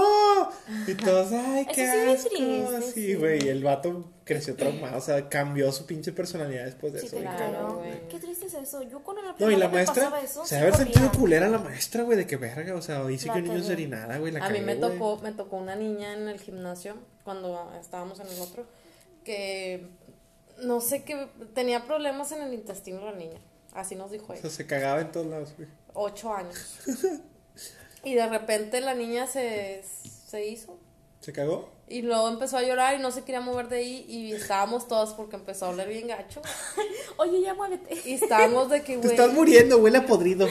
Y 0.87 0.93
todos, 0.93 1.31
¡ay, 1.31 1.65
qué 1.73 1.85
Eso 1.85 1.93
sí 1.93 2.05
me 2.05 2.11
asco! 2.11 2.29
triste, 2.75 2.81
Sí, 2.93 3.07
sí. 3.07 3.15
güey. 3.15 3.43
Y 3.45 3.49
el 3.49 3.63
vato 3.63 4.05
creció 4.25 4.55
traumado. 4.55 4.99
O 4.99 5.01
sea, 5.01 5.27
cambió 5.27 5.71
su 5.71 5.87
pinche 5.87 6.11
personalidad 6.11 6.65
después 6.65 6.93
de 6.93 6.99
Sí, 6.99 7.07
eso. 7.07 7.15
güey. 7.15 7.27
claro, 7.35 7.77
güey. 7.79 8.07
Qué 8.09 8.19
triste 8.19 8.45
es 8.45 8.53
eso. 8.53 8.83
Yo 8.83 9.01
en 9.09 9.25
la 9.25 9.35
No, 9.39 9.49
y 9.51 9.55
la 9.55 9.67
me 9.67 9.73
maestra, 9.75 10.21
eso, 10.23 10.45
se 10.45 10.53
debe 10.55 10.67
haber 10.67 10.79
sentido 10.85 11.11
culera 11.17 11.49
la 11.49 11.57
maestra, 11.57 12.03
güey, 12.03 12.15
de 12.15 12.27
que 12.27 12.37
verga, 12.37 12.75
o 12.75 12.81
sea, 12.83 13.09
hice 13.11 13.25
La 13.29 13.33
que 13.33 13.39
un 13.39 13.47
niño 13.47 13.63
se 13.63 13.73
orinara, 13.73 14.19
güey, 14.19 14.31
la 14.31 14.45
A 14.45 14.49
mí 14.49 14.59
cagué, 14.59 14.65
me 14.67 14.75
güey. 14.75 14.91
tocó, 14.99 15.17
me 15.23 15.31
tocó 15.31 15.55
una 15.57 15.75
niña 15.75 16.13
en 16.13 16.27
el 16.27 16.39
gimnasio 16.39 16.93
cuando 17.23 17.71
estábamos 17.81 18.19
en 18.19 18.27
el 18.27 18.39
otro 18.39 18.65
que 19.23 19.87
no 20.61 20.81
sé 20.81 21.03
qué 21.03 21.27
tenía 21.53 21.85
problemas 21.85 22.31
en 22.31 22.41
el 22.41 22.53
intestino 22.53 23.03
la 23.05 23.13
niña. 23.13 23.39
Así 23.73 23.95
nos 23.95 24.11
dijo 24.11 24.27
O 24.29 24.33
ella. 24.33 24.41
sea, 24.41 24.49
se 24.51 24.67
cagaba 24.67 25.01
en 25.01 25.11
todos 25.11 25.27
lados, 25.27 25.53
güey. 25.57 25.69
Ocho 25.93 26.33
años. 26.33 26.77
Y 28.03 28.15
de 28.15 28.25
repente 28.27 28.81
la 28.81 28.95
niña 28.95 29.27
se, 29.27 29.83
se 29.83 30.47
hizo. 30.47 30.75
¿Se 31.19 31.31
cagó? 31.31 31.69
Y 31.91 32.01
luego 32.01 32.27
empezó 32.29 32.57
a 32.57 32.61
llorar 32.63 32.95
y 32.95 32.99
no 33.01 33.11
se 33.11 33.23
quería 33.23 33.41
mover 33.41 33.67
de 33.69 33.77
ahí. 33.77 34.05
Y 34.07 34.33
estábamos 34.33 34.87
todas 34.87 35.13
porque 35.13 35.35
empezó 35.35 35.65
a 35.65 35.69
oler 35.69 35.89
bien 35.89 36.07
gacho. 36.07 36.41
Oye, 37.17 37.41
ya 37.41 37.53
muévete. 37.53 37.97
Y 38.05 38.13
estábamos 38.13 38.69
de 38.69 38.81
que, 38.81 38.93
Te 38.93 38.99
güey. 38.99 39.11
estás 39.11 39.33
muriendo, 39.33 39.77
huele 39.77 39.97
a 39.99 40.05
podrido. 40.05 40.47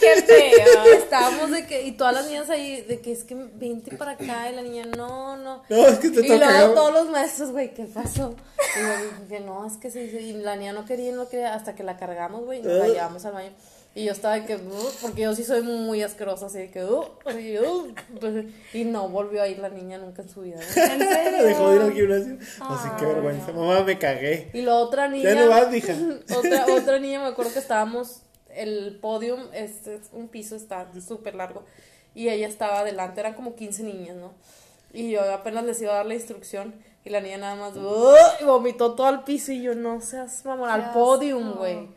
¡Qué 0.00 0.22
feo! 0.22 0.84
Estábamos 0.96 1.50
de 1.50 1.66
que, 1.66 1.82
y 1.82 1.92
todas 1.92 2.14
las 2.14 2.26
niñas 2.26 2.48
ahí, 2.50 2.82
de 2.82 3.00
que 3.00 3.12
es 3.12 3.24
que 3.24 3.34
vente 3.34 3.96
para 3.96 4.12
acá, 4.12 4.50
y 4.50 4.54
la 4.54 4.62
niña, 4.62 4.84
no, 4.86 5.36
no. 5.36 5.62
No, 5.68 5.86
es 5.86 5.98
que 5.98 6.10
te 6.10 6.24
Y 6.24 6.28
luego 6.28 6.74
todos 6.74 6.92
los 6.92 7.08
maestros, 7.10 7.50
güey, 7.50 7.74
¿qué 7.74 7.84
pasó? 7.84 8.34
Y 8.76 8.80
yo 8.80 9.10
dije, 9.28 9.40
no, 9.40 9.66
es 9.66 9.76
que 9.76 9.90
se 9.90 10.00
dice, 10.00 10.20
y 10.20 10.32
la 10.34 10.56
niña 10.56 10.72
no 10.72 10.84
quería, 10.84 11.12
no 11.12 11.28
quería, 11.28 11.54
hasta 11.54 11.74
que 11.74 11.82
la 11.82 11.96
cargamos, 11.96 12.44
güey, 12.44 12.60
y 12.60 12.62
nos 12.62 12.72
la 12.78 12.84
Ah. 12.84 12.88
llevamos 12.88 13.24
al 13.24 13.32
baño. 13.34 13.50
Y 13.96 14.04
yo 14.04 14.12
estaba 14.12 14.34
de 14.34 14.44
que, 14.44 14.56
"Uh", 14.56 14.90
porque 15.00 15.22
yo 15.22 15.34
sí 15.36 15.44
soy 15.44 15.62
muy 15.62 16.02
asquerosa, 16.02 16.46
así 16.46 16.58
de 16.58 16.70
que, 16.70 16.84
"Uh", 16.84 17.04
así, 17.24 17.56
"Uh", 17.58 17.94
pues, 18.20 18.46
y 18.72 18.84
no 18.84 19.08
volvió 19.08 19.40
a 19.40 19.46
ir 19.46 19.58
la 19.60 19.68
niña 19.68 19.98
nunca 19.98 20.22
en 20.22 20.28
su 20.28 20.40
vida. 20.40 20.56
¿En 20.60 20.64
serio? 20.98 21.44
Dejó 21.44 21.70
de 21.70 21.76
ir 21.76 21.82
al 21.82 21.92
gimnasio. 21.92 22.38
Así 22.60 22.88
que 22.98 23.06
vergüenza. 23.06 23.52
no. 23.52 23.64
Mamá, 23.66 23.84
me 23.84 23.96
cagué. 23.98 24.50
Y 24.52 24.62
la 24.62 24.74
otra 24.74 25.06
niña. 25.06 25.34
Ya 25.34 25.40
no 25.44 25.48
vas, 25.48 25.70
mija. 25.70 25.94
otra, 26.36 26.66
otra 26.74 26.98
niña, 26.98 27.20
me 27.20 27.28
acuerdo 27.28 27.52
que 27.52 27.58
estábamos. 27.60 28.22
El 28.48 28.98
podium, 29.00 29.40
este, 29.52 29.94
es 29.96 30.02
un 30.12 30.28
piso 30.28 30.54
está 30.56 30.88
súper 31.06 31.34
largo. 31.36 31.64
Y 32.16 32.28
ella 32.28 32.46
estaba 32.48 32.80
adelante, 32.80 33.20
eran 33.20 33.34
como 33.34 33.54
15 33.56 33.82
niñas, 33.84 34.16
¿no? 34.16 34.32
Y 34.92 35.10
yo 35.10 35.22
apenas 35.32 35.64
les 35.64 35.80
iba 35.82 35.92
a 35.92 35.96
dar 35.96 36.06
la 36.06 36.14
instrucción. 36.14 36.74
Y 37.04 37.10
la 37.10 37.20
niña 37.20 37.38
nada 37.38 37.54
más. 37.56 37.76
"Ugh", 37.76 38.16
Y 38.40 38.44
vomitó 38.44 38.94
todo 38.94 39.06
al 39.06 39.22
piso. 39.24 39.52
Y 39.52 39.62
yo, 39.62 39.74
no 39.76 40.00
seas 40.00 40.44
mamón, 40.44 40.68
al 40.70 40.92
podium, 40.92 41.54
güey. 41.54 41.88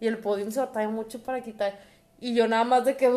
Y 0.00 0.06
el 0.06 0.18
podium 0.18 0.50
se 0.50 0.60
batalla 0.60 0.88
mucho 0.88 1.22
para 1.22 1.40
quitar. 1.40 1.78
Y 2.20 2.34
yo 2.34 2.48
nada 2.48 2.64
más 2.64 2.84
de 2.84 2.96
que. 2.96 3.08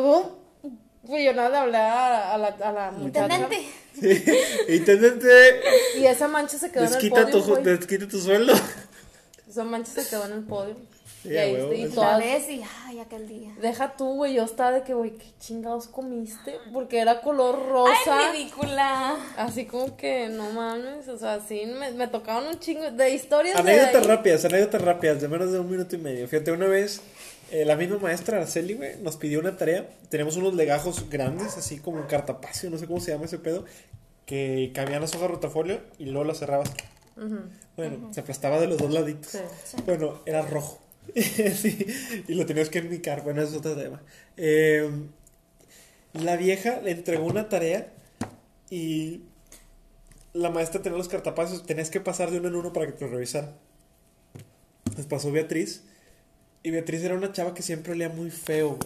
Pues 1.05 1.23
yo 1.25 1.33
nada 1.33 1.49
le 1.49 1.57
hablé 1.57 1.77
a, 1.77 2.33
a 2.33 2.37
la, 2.37 2.47
a 2.47 2.71
la 2.71 2.91
muchacha. 2.91 3.25
Intendente. 3.25 3.69
Sí. 3.99 4.23
Intendente, 4.73 5.61
Y 5.97 6.05
esa 6.05 6.27
mancha 6.27 6.57
se 6.57 6.71
quedó 6.71 6.83
en 6.83 6.87
el 6.87 6.93
desquita 6.93 7.29
tu, 7.29 7.55
desquita 7.55 8.07
tu 8.07 8.19
sueldo. 8.19 8.53
Esa 9.47 9.63
mancha 9.63 9.91
se 9.91 10.09
quedó 10.09 10.25
en 10.25 10.33
el 10.33 10.43
podium. 10.43 10.77
Sí, 11.21 11.29
y 11.29 11.37
a 11.37 11.41
ahí 11.41 11.83
y 11.83 11.89
todas, 11.89 12.19
vez 12.19 12.49
y 12.49 12.61
ay, 12.85 12.99
aquel 12.99 13.27
día. 13.27 13.53
Deja 13.61 13.95
tú, 13.97 14.15
güey, 14.15 14.35
yo 14.35 14.43
estaba 14.43 14.71
de 14.71 14.83
que, 14.83 14.93
güey, 14.93 15.11
¿qué 15.11 15.25
chingados 15.39 15.87
comiste? 15.87 16.55
Porque 16.71 16.99
era 16.99 17.19
color 17.21 17.67
rosa. 17.67 18.29
Ay, 18.29 18.43
ridícula. 18.43 19.17
así 19.37 19.65
como 19.65 19.97
que, 19.97 20.29
no 20.29 20.49
mames, 20.51 21.07
o 21.09 21.17
sea, 21.17 21.41
sí, 21.41 21.65
me, 21.65 21.91
me 21.91 22.07
tocaban 22.07 22.47
un 22.47 22.59
chingo 22.59 22.89
de 22.91 23.09
historias 23.13 23.55
de 23.55 23.61
Anécdotas 23.61 24.01
ahí. 24.03 24.07
rápidas, 24.07 24.45
anécdotas 24.45 24.81
rápidas, 24.81 25.21
de 25.21 25.27
menos 25.27 25.51
de 25.51 25.59
un 25.59 25.69
minuto 25.69 25.95
y 25.95 25.99
medio. 25.99 26.27
Fíjate, 26.27 26.51
una 26.53 26.67
vez 26.67 27.01
eh, 27.51 27.65
la 27.65 27.75
misma 27.75 27.97
maestra 27.97 28.37
Araceli, 28.37 28.75
güey, 28.75 28.97
nos 29.01 29.17
pidió 29.17 29.39
una 29.39 29.57
tarea. 29.57 29.89
Tenemos 30.09 30.37
unos 30.37 30.53
legajos 30.53 31.09
grandes, 31.09 31.57
así 31.57 31.79
como 31.79 31.97
un 31.97 32.07
cartapacio, 32.07 32.69
no 32.69 32.77
sé 32.77 32.87
cómo 32.87 32.99
se 33.01 33.11
llama 33.11 33.25
ese 33.25 33.39
pedo, 33.39 33.65
que 34.25 34.71
cabían 34.73 35.01
las 35.01 35.15
hojas 35.15 35.31
rotafolio 35.31 35.81
y 35.97 36.05
luego 36.05 36.23
las 36.23 36.39
cerrabas. 36.39 36.71
Bueno, 37.75 38.13
se 38.13 38.21
aplastaba 38.21 38.59
de 38.59 38.67
los 38.67 38.77
dos 38.77 38.93
laditos. 38.93 39.31
Sí. 39.31 39.75
Bueno, 39.85 40.21
era 40.25 40.41
rojo. 40.41 40.79
Sí, 41.55 41.85
y 42.27 42.33
lo 42.35 42.45
tenías 42.45 42.69
que 42.69 42.79
enmicar. 42.79 43.23
Bueno, 43.23 43.41
es 43.41 43.53
otro 43.53 43.75
tema. 43.75 44.01
Eh, 44.37 44.89
la 46.13 46.37
vieja 46.37 46.81
le 46.81 46.91
entregó 46.91 47.25
una 47.25 47.49
tarea 47.49 47.91
y 48.69 49.23
la 50.33 50.49
maestra 50.49 50.81
tenía 50.81 50.97
los 50.97 51.09
cartapacios. 51.09 51.65
Tenías 51.65 51.89
que 51.89 52.01
pasar 52.01 52.31
de 52.31 52.39
uno 52.39 52.49
en 52.49 52.55
uno 52.55 52.73
para 52.73 52.87
que 52.87 52.93
te 52.93 53.07
revisara. 53.07 53.55
Nos 54.97 55.05
pasó 55.05 55.31
Beatriz. 55.31 55.83
Y 56.63 56.71
Beatriz 56.71 57.03
era 57.03 57.15
una 57.15 57.31
chava 57.31 57.53
que 57.53 57.61
siempre 57.61 57.93
olía 57.93 58.09
muy 58.09 58.31
feo. 58.31 58.77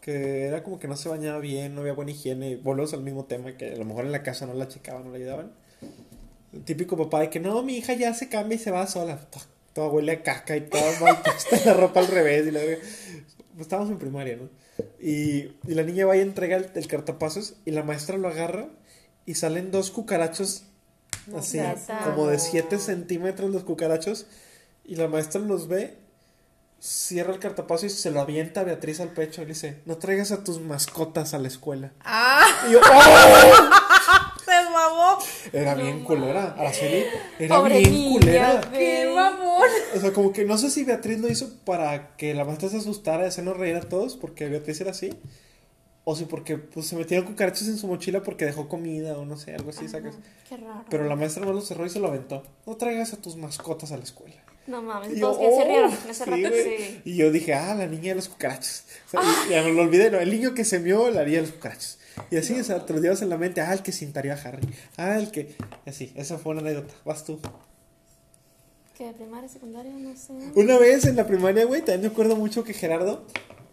Que 0.00 0.46
era 0.46 0.62
como 0.62 0.78
que 0.78 0.88
no 0.88 0.96
se 0.96 1.08
bañaba 1.08 1.38
bien, 1.38 1.74
no 1.74 1.82
había 1.82 1.92
buena 1.92 2.10
higiene. 2.10 2.56
Volvemos 2.56 2.92
al 2.94 3.02
mismo 3.02 3.24
tema, 3.26 3.56
que 3.56 3.72
a 3.72 3.76
lo 3.76 3.84
mejor 3.84 4.06
en 4.06 4.12
la 4.12 4.22
casa 4.22 4.46
no 4.46 4.54
la 4.54 4.68
checaban, 4.68 5.04
no 5.04 5.10
la 5.10 5.16
ayudaban. 5.18 5.52
El 6.52 6.64
típico 6.64 6.96
papá 6.96 7.20
de 7.20 7.30
que 7.30 7.40
no, 7.40 7.62
mi 7.62 7.76
hija 7.76 7.94
ya 7.94 8.12
se 8.14 8.28
cambia 8.28 8.56
y 8.56 8.58
se 8.58 8.70
va 8.70 8.86
sola. 8.86 9.20
Toda 9.72 9.88
huele 9.88 10.12
a 10.12 10.22
caca 10.22 10.56
y 10.56 10.62
toda 10.62 10.84
mal 11.00 11.22
puesta 11.22 11.60
la 11.64 11.74
ropa 11.74 12.00
al 12.00 12.08
revés. 12.08 12.46
Y 12.46 12.50
la. 12.50 12.60
Pues 12.60 12.80
estábamos 13.60 13.90
en 13.90 13.98
primaria, 13.98 14.36
¿no? 14.36 14.48
Y, 15.00 15.56
y 15.66 15.74
la 15.74 15.82
niña 15.82 16.06
va 16.06 16.16
y 16.16 16.20
entrega 16.20 16.56
el, 16.56 16.70
el 16.74 16.86
cartapasos 16.86 17.54
y 17.64 17.72
la 17.72 17.82
maestra 17.82 18.16
lo 18.16 18.28
agarra 18.28 18.68
y 19.26 19.34
salen 19.34 19.70
dos 19.70 19.90
cucarachos 19.90 20.64
así, 21.36 21.58
Neta. 21.58 22.00
como 22.04 22.26
de 22.26 22.38
7 22.38 22.78
centímetros 22.78 23.50
los 23.50 23.64
cucarachos. 23.64 24.26
Y 24.84 24.96
la 24.96 25.06
maestra 25.08 25.40
los 25.40 25.68
ve, 25.68 25.98
cierra 26.80 27.32
el 27.32 27.38
cartapaso 27.38 27.86
y 27.86 27.90
se 27.90 28.10
lo 28.10 28.20
avienta 28.20 28.62
a 28.62 28.64
Beatriz 28.64 29.00
al 29.00 29.10
pecho 29.10 29.42
y 29.42 29.44
le 29.44 29.52
dice, 29.52 29.82
no 29.84 29.98
traigas 29.98 30.32
a 30.32 30.42
tus 30.42 30.60
mascotas 30.60 31.34
a 31.34 31.38
la 31.38 31.48
escuela. 31.48 31.92
¡Ah! 32.00 32.46
Y 32.68 32.72
yo, 32.72 32.80
¡oh! 32.80 33.70
¡Se! 34.88 35.24
Era 35.52 35.74
bien 35.74 36.04
culera. 36.04 36.54
Araceli 36.58 37.04
era 37.38 37.56
Pobre 37.58 37.78
bien 37.78 37.92
niña, 37.92 38.18
culera. 38.20 38.60
¡Qué 38.72 39.12
mamón! 39.14 39.68
O 39.96 40.00
sea, 40.00 40.12
como 40.12 40.32
que 40.32 40.44
no 40.44 40.56
sé 40.58 40.70
si 40.70 40.84
Beatriz 40.84 41.18
lo 41.20 41.28
hizo 41.28 41.50
para 41.64 42.16
que 42.16 42.34
la 42.34 42.44
maestra 42.44 42.68
se 42.68 42.78
asustara 42.78 43.24
y 43.24 43.28
hacernos 43.28 43.56
reír 43.56 43.76
a 43.76 43.80
todos, 43.80 44.16
porque 44.16 44.48
Beatriz 44.48 44.80
era 44.80 44.90
así. 44.92 45.10
O 46.04 46.16
si 46.16 46.24
porque 46.24 46.56
pues, 46.56 46.86
se 46.86 46.96
metieron 46.96 47.26
cucarachos 47.26 47.68
en 47.68 47.76
su 47.76 47.86
mochila 47.86 48.22
porque 48.22 48.46
dejó 48.46 48.68
comida 48.68 49.18
o 49.18 49.26
no 49.26 49.36
sé, 49.36 49.54
algo 49.54 49.70
así, 49.70 49.86
sacas. 49.86 50.14
Qué 50.48 50.56
raro. 50.56 50.84
Pero 50.88 51.04
la 51.04 51.14
maestra 51.14 51.44
no 51.44 51.52
lo 51.52 51.60
cerró 51.60 51.84
y 51.86 51.90
se 51.90 52.00
lo 52.00 52.08
aventó. 52.08 52.42
No 52.66 52.76
traigas 52.76 53.12
a 53.12 53.16
tus 53.18 53.36
mascotas 53.36 53.92
a 53.92 53.96
la 53.98 54.04
escuela. 54.04 54.36
No 54.66 54.82
mames, 54.82 55.16
Y 55.16 55.20
todos 55.20 55.38
yo, 55.40 55.48
se 55.50 55.62
"Oh", 55.62 55.64
rieron. 55.66 55.90
En 56.04 56.10
ese 56.10 56.24
sí, 56.24 56.30
rato 56.30 56.48
güey. 56.48 56.64
sí. 56.78 57.00
Y 57.04 57.16
yo 57.16 57.30
dije, 57.30 57.54
ah, 57.54 57.74
la 57.74 57.86
niña 57.86 58.10
de 58.10 58.14
los 58.16 58.28
cucarachos. 58.28 58.84
O 59.06 59.10
sea, 59.10 59.20
ya 59.50 59.62
no 59.62 59.68
lo 59.70 59.82
olvidé, 59.82 60.10
no, 60.10 60.18
el 60.18 60.30
niño 60.30 60.54
que 60.54 60.64
se 60.64 60.78
mió 60.80 61.10
la 61.10 61.22
niña 61.24 61.36
de 61.36 61.42
los 61.42 61.52
cucarachos. 61.52 61.98
Y 62.30 62.36
así, 62.36 62.58
o 62.58 62.64
sea, 62.64 62.84
te 62.84 62.92
lo 62.92 63.00
llevas 63.00 63.22
en 63.22 63.28
la 63.28 63.36
mente, 63.38 63.60
ah, 63.60 63.72
el 63.72 63.82
que 63.82 63.92
cintaría 63.92 64.34
a 64.34 64.36
Harry. 64.36 64.68
Ah, 64.96 65.16
el 65.18 65.30
que. 65.30 65.54
Así, 65.86 66.12
esa 66.16 66.38
fue 66.38 66.52
una 66.52 66.60
anécdota. 66.60 66.94
Vas 67.04 67.24
tú. 67.24 67.38
¿Qué? 68.96 69.12
¿Primaria, 69.12 69.48
secundaria? 69.48 69.92
No 69.92 70.14
sé. 70.16 70.32
Una 70.54 70.78
vez 70.78 71.06
en 71.06 71.16
la 71.16 71.26
primaria, 71.26 71.64
güey, 71.64 71.80
también 71.80 72.02
me 72.02 72.08
acuerdo 72.08 72.36
mucho 72.36 72.64
que 72.64 72.74
Gerardo 72.74 73.26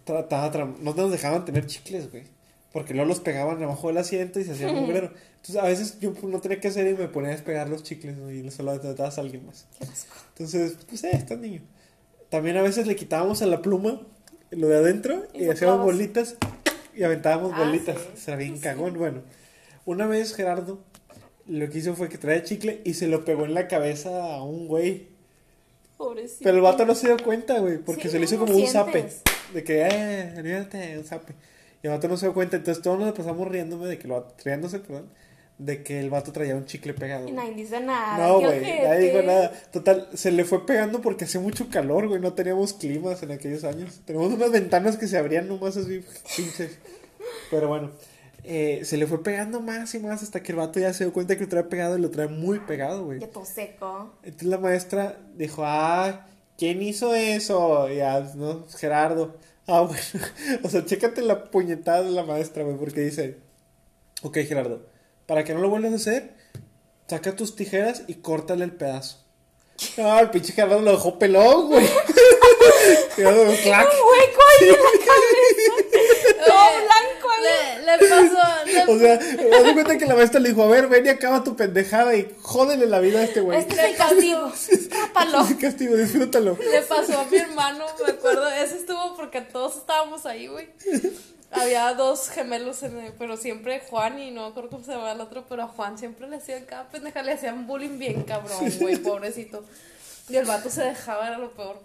trataba, 0.04 0.50
tra- 0.52 0.76
no 0.78 0.94
nos 0.94 1.10
dejaban 1.10 1.44
tener 1.44 1.66
chicles, 1.66 2.10
güey. 2.10 2.24
Porque 2.72 2.94
luego 2.94 3.08
los 3.08 3.20
pegaban 3.20 3.62
abajo 3.62 3.88
del 3.88 3.98
asiento 3.98 4.40
y 4.40 4.44
se 4.44 4.52
hacía 4.52 4.72
mugrero. 4.72 5.12
Entonces, 5.36 5.56
a 5.56 5.64
veces 5.66 6.00
yo 6.00 6.12
no 6.22 6.40
tenía 6.40 6.60
que 6.60 6.68
hacer 6.68 6.86
y 6.86 6.94
me 6.94 7.08
ponía 7.08 7.30
a 7.30 7.32
despegar 7.32 7.68
los 7.68 7.82
chicles 7.82 8.16
¿no? 8.16 8.30
y 8.30 8.50
se 8.50 8.62
los 8.62 8.80
tratabas 8.80 9.18
a 9.18 9.20
alguien 9.22 9.46
más. 9.46 9.66
Entonces, 10.30 10.76
pues, 10.88 11.04
eh, 11.04 11.10
estás 11.12 11.38
niño. 11.38 11.62
También 12.28 12.56
a 12.56 12.62
veces 12.62 12.86
le 12.86 12.96
quitábamos 12.96 13.40
a 13.42 13.46
la 13.46 13.62
pluma 13.62 14.00
lo 14.50 14.68
de 14.68 14.76
adentro 14.76 15.26
y, 15.34 15.44
Y 15.44 15.48
hacíamos 15.50 15.82
bolitas 15.84 16.36
y 16.98 17.04
aventábamos 17.04 17.52
Ah, 17.54 17.60
bolitas. 17.64 17.96
sí. 17.96 18.20
Será 18.22 18.36
bien 18.36 18.58
cagón. 18.58 18.94
Bueno, 18.98 19.22
una 19.86 20.06
vez 20.06 20.34
Gerardo 20.34 20.80
lo 21.46 21.70
que 21.70 21.78
hizo 21.78 21.94
fue 21.94 22.08
que 22.08 22.18
traía 22.18 22.42
chicle 22.42 22.82
y 22.84 22.94
se 22.94 23.06
lo 23.06 23.24
pegó 23.24 23.44
en 23.46 23.54
la 23.54 23.68
cabeza 23.68 24.34
a 24.34 24.42
un 24.42 24.68
güey. 24.68 25.06
Pobrecito. 25.96 26.40
Pero 26.44 26.56
el 26.56 26.62
vato 26.62 26.84
no 26.86 26.94
se 26.94 27.06
dio 27.08 27.16
cuenta, 27.24 27.58
güey, 27.58 27.78
porque 27.78 28.02
Sí, 28.02 28.10
se 28.10 28.18
le 28.18 28.24
hizo 28.26 28.38
como 28.38 28.54
un 28.54 28.66
zape. 28.66 29.08
De 29.54 29.64
que, 29.64 29.82
eh, 29.82 30.34
olvídate, 30.36 30.98
un 30.98 31.04
zape. 31.04 31.32
Y 31.82 31.86
el 31.86 31.92
vato 31.92 32.06
no 32.08 32.16
se 32.16 32.26
dio 32.26 32.34
cuenta, 32.34 32.56
entonces 32.56 32.82
todos 32.82 32.98
nos 32.98 33.12
pasamos 33.14 33.48
riéndome 33.48 33.86
de 33.86 33.98
que 33.98 34.06
lo, 34.08 34.26
riéndose, 34.44 34.78
perdón, 34.80 35.08
de 35.58 35.82
que 35.82 35.98
el 35.98 36.08
vato 36.08 36.32
traía 36.32 36.54
un 36.54 36.66
chicle 36.66 36.94
pegado. 36.94 37.28
Y 37.28 37.32
güey. 37.32 37.34
nadie 37.34 37.54
dice 37.54 37.80
nada. 37.80 38.16
No, 38.16 38.40
güey, 38.40 38.60
nadie 38.60 39.10
dijo 39.10 39.22
nada. 39.22 39.52
Total, 39.72 40.08
se 40.14 40.30
le 40.30 40.44
fue 40.44 40.64
pegando 40.64 41.02
porque 41.02 41.24
hacía 41.24 41.40
mucho 41.40 41.68
calor, 41.68 42.06
güey. 42.06 42.20
No 42.20 42.32
teníamos 42.32 42.72
climas 42.72 43.22
en 43.22 43.32
aquellos 43.32 43.64
años. 43.64 44.00
Tenemos 44.04 44.32
unas 44.32 44.52
ventanas 44.52 44.96
que 44.96 45.08
se 45.08 45.18
abrían 45.18 45.48
nomás 45.48 45.76
así, 45.76 46.04
pinches. 46.36 46.78
Pero 47.50 47.68
bueno, 47.68 47.90
eh, 48.44 48.82
se 48.84 48.96
le 48.96 49.06
fue 49.06 49.22
pegando 49.22 49.60
más 49.60 49.94
y 49.94 49.98
más 49.98 50.22
hasta 50.22 50.42
que 50.42 50.52
el 50.52 50.58
vato 50.58 50.78
ya 50.78 50.92
se 50.92 51.04
dio 51.04 51.12
cuenta 51.12 51.36
que 51.36 51.42
lo 51.42 51.48
traía 51.48 51.68
pegado 51.68 51.98
y 51.98 52.00
lo 52.00 52.10
traía 52.10 52.30
muy 52.30 52.60
pegado, 52.60 53.04
güey. 53.04 53.18
Ya 53.18 53.28
todo 53.28 53.44
seco. 53.44 54.14
Entonces 54.22 54.48
la 54.48 54.58
maestra 54.58 55.18
dijo, 55.34 55.64
ah, 55.64 56.26
¿quién 56.56 56.80
hizo 56.82 57.14
eso? 57.14 57.90
Y 57.90 57.96
ya, 57.96 58.20
no, 58.36 58.64
Gerardo. 58.68 59.36
Ah, 59.66 59.80
bueno. 59.80 60.00
O 60.62 60.70
sea, 60.70 60.84
chécate 60.84 61.20
la 61.22 61.50
puñetada 61.50 62.02
de 62.02 62.10
la 62.10 62.22
maestra, 62.22 62.62
güey, 62.62 62.76
porque 62.76 63.00
dice, 63.00 63.38
ok, 64.22 64.38
Gerardo, 64.46 64.86
para 65.28 65.44
que 65.44 65.52
no 65.52 65.60
lo 65.60 65.68
vuelvas 65.68 65.92
a 65.92 65.96
hacer, 65.96 66.32
saca 67.06 67.36
tus 67.36 67.54
tijeras 67.54 68.02
y 68.06 68.14
córtale 68.14 68.64
el 68.64 68.72
pedazo. 68.72 69.18
No, 69.98 70.18
el 70.18 70.30
pinche 70.30 70.54
Gerardo 70.54 70.80
lo 70.80 70.92
dejó 70.92 71.18
pelón, 71.18 71.68
güey. 71.68 71.86
Gerardo, 73.14 73.44
clac. 73.62 73.86
hueco 73.86 74.40
ahí 74.48 74.68
en 74.68 74.72
la 74.72 75.04
cabeza. 75.06 76.44
Todo 76.46 76.68
blanco 76.80 77.28
ahí. 77.30 77.44
Le, 77.44 77.98
le 77.98 78.08
pasó, 78.08 78.64
le, 78.64 78.94
O 78.94 78.98
sea, 78.98 79.18
me 79.36 79.62
doy 79.62 79.74
cuenta 79.74 79.98
que 79.98 80.06
la 80.06 80.14
maestra 80.14 80.40
le 80.40 80.48
dijo, 80.48 80.62
a 80.62 80.66
ver, 80.66 80.88
ven 80.88 81.04
y 81.04 81.10
acaba 81.10 81.44
tu 81.44 81.54
pendejada 81.56 82.16
y 82.16 82.34
jódele 82.40 82.86
la 82.86 82.98
vida 82.98 83.20
a 83.20 83.24
este 83.24 83.40
güey. 83.42 83.58
Este 83.58 83.74
es 83.74 83.80
el 83.80 83.96
castigo. 83.96 84.52
Tápalo. 84.90 85.42
Ese 85.42 85.58
castigo, 85.58 85.94
disfrútalo. 85.94 86.56
le 86.58 86.82
pasó 86.82 87.20
a 87.20 87.24
mi 87.26 87.36
hermano, 87.36 87.84
me 88.02 88.12
acuerdo. 88.12 88.48
Ese 88.48 88.76
estuvo 88.76 89.14
porque 89.14 89.42
todos 89.42 89.76
estábamos 89.76 90.24
ahí, 90.24 90.46
güey. 90.46 90.70
Había 91.50 91.94
dos 91.94 92.28
gemelos, 92.28 92.82
en 92.82 92.98
el- 92.98 93.12
pero 93.14 93.36
siempre 93.36 93.80
Juan 93.88 94.18
y 94.18 94.30
no 94.30 94.42
me 94.42 94.48
acuerdo 94.48 94.68
cómo 94.70 94.84
se 94.84 94.92
llama 94.92 95.12
el 95.12 95.20
otro, 95.20 95.46
pero 95.48 95.62
a 95.62 95.68
Juan 95.68 95.96
siempre 95.98 96.28
le 96.28 96.36
hacían 96.36 96.64
cada 96.66 96.88
pendeja, 96.88 97.22
le 97.22 97.32
hacían 97.32 97.66
bullying 97.66 97.98
bien 97.98 98.22
cabrón, 98.24 98.70
güey, 98.80 98.96
pobrecito. 98.96 99.64
Y 100.28 100.36
el 100.36 100.44
vato 100.44 100.68
se 100.68 100.82
dejaba, 100.84 101.26
era 101.26 101.38
lo 101.38 101.52
peor. 101.52 101.82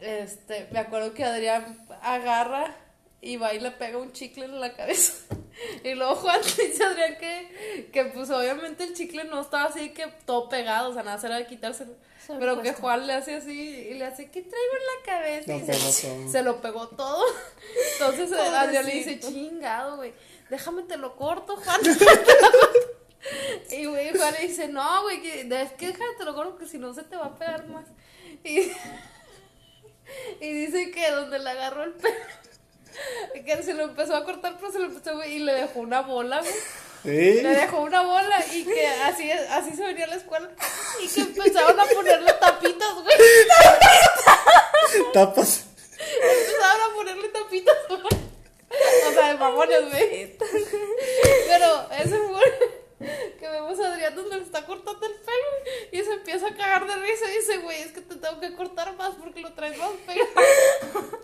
Este, 0.00 0.66
me 0.72 0.80
acuerdo 0.80 1.14
que 1.14 1.24
Adrián 1.24 1.78
agarra 2.02 2.74
y 3.20 3.36
va 3.36 3.54
y 3.54 3.60
le 3.60 3.70
pega 3.70 3.98
un 3.98 4.12
chicle 4.12 4.46
en 4.46 4.60
la 4.60 4.72
cabeza. 4.74 5.12
Y 5.84 5.94
luego 5.94 6.14
Juan 6.16 6.40
le 6.56 6.66
dice 6.66 6.84
a 6.84 6.88
Adrián 6.88 7.16
que, 7.18 7.88
que 7.92 8.04
pues 8.06 8.30
obviamente 8.30 8.84
el 8.84 8.94
chicle 8.94 9.24
no 9.24 9.40
estaba 9.40 9.64
así 9.64 9.90
que 9.90 10.06
todo 10.24 10.48
pegado, 10.48 10.90
o 10.90 10.94
sea, 10.94 11.02
nada 11.02 11.24
era 11.26 11.36
de 11.36 11.46
quitárselo. 11.46 11.94
Pero 12.38 12.62
que. 12.62 12.72
Juan 12.74 13.06
le 13.06 13.14
hace 13.14 13.34
así 13.34 13.58
y 13.90 13.94
le 13.94 14.04
hace, 14.04 14.30
¿qué 14.30 14.42
traigo 14.42 14.74
en 14.76 14.86
la 14.86 15.04
cabeza? 15.04 15.52
No, 15.52 15.58
y 15.58 15.92
se, 15.92 16.06
todo. 16.06 16.28
se 16.32 16.42
lo 16.42 16.60
pegó 16.60 16.88
todo. 16.88 17.24
Entonces 17.92 18.30
eh, 18.32 18.40
Adrián 18.40 18.86
le 18.86 18.92
dice, 18.92 19.18
chingado, 19.18 19.96
güey, 19.96 20.12
déjame 20.48 20.82
te 20.82 20.96
lo 20.96 21.16
corto, 21.16 21.56
Juan. 21.56 21.80
y 23.70 23.84
güey, 23.86 24.16
Juan 24.16 24.34
le 24.34 24.46
dice, 24.46 24.68
no, 24.68 25.02
güey, 25.02 25.20
que, 25.22 25.40
es 25.40 25.72
que 25.72 25.88
déjame 25.88 26.14
te 26.16 26.24
lo 26.24 26.34
corto 26.34 26.52
porque 26.52 26.66
si 26.66 26.78
no 26.78 26.94
se 26.94 27.02
te 27.02 27.16
va 27.16 27.26
a 27.26 27.38
pegar 27.38 27.66
más. 27.66 27.86
Y, 28.44 28.70
y 30.40 30.52
dice 30.52 30.90
que 30.90 31.10
donde 31.10 31.38
le 31.38 31.50
agarró 31.50 31.82
el 31.82 31.92
pelo, 31.94 32.14
que 33.44 33.62
se 33.62 33.74
lo 33.74 33.84
empezó 33.84 34.16
a 34.16 34.24
cortar, 34.24 34.56
pero 34.58 34.72
se 34.72 34.78
lo 34.78 34.86
empezó, 34.86 35.24
y 35.24 35.40
le 35.40 35.52
dejó 35.52 35.80
una 35.80 36.02
bola, 36.02 36.40
güey. 36.40 37.42
Le 37.42 37.48
dejó 37.48 37.80
una 37.80 38.02
bola 38.02 38.44
y 38.52 38.64
que 38.64 38.86
así, 38.86 39.30
así 39.30 39.74
se 39.74 39.84
venía 39.84 40.04
a 40.04 40.08
la 40.08 40.16
escuela 40.16 40.50
y 41.02 41.08
que 41.08 41.20
empezaron 41.22 41.80
a 41.80 41.84
ponerle 41.84 42.32
tapitas, 42.34 42.94
güey. 42.94 43.16
Tapas. 45.14 45.64
Empezaron 45.98 46.90
a 46.90 46.94
ponerle 46.94 47.28
tapitas, 47.28 47.76
güey. 47.88 48.02
O 49.08 49.12
sea, 49.12 49.28
de 49.28 49.38
mamones, 49.38 49.90
güey. 49.90 50.36
Pero 51.48 51.88
ese 51.98 52.18
fue 52.18 52.80
que 53.38 53.48
vemos 53.48 53.80
a 53.80 53.92
Adrián 53.92 54.14
donde 54.14 54.36
le 54.36 54.42
está 54.42 54.66
cortando 54.66 55.06
el 55.06 55.14
pelo 55.14 55.90
y 55.90 56.02
se 56.04 56.12
empieza 56.12 56.48
a 56.48 56.54
cagar 56.54 56.86
de 56.86 56.96
risa 56.96 57.30
y 57.30 57.38
dice, 57.38 57.58
güey, 57.58 57.80
es 57.80 57.92
que 57.92 58.02
te 58.02 58.16
tengo 58.16 58.38
que 58.40 58.54
cortar 58.54 58.94
más 58.96 59.14
porque 59.14 59.40
lo 59.40 59.52
traes 59.54 59.78
más 59.78 59.90
pegado. 60.06 61.20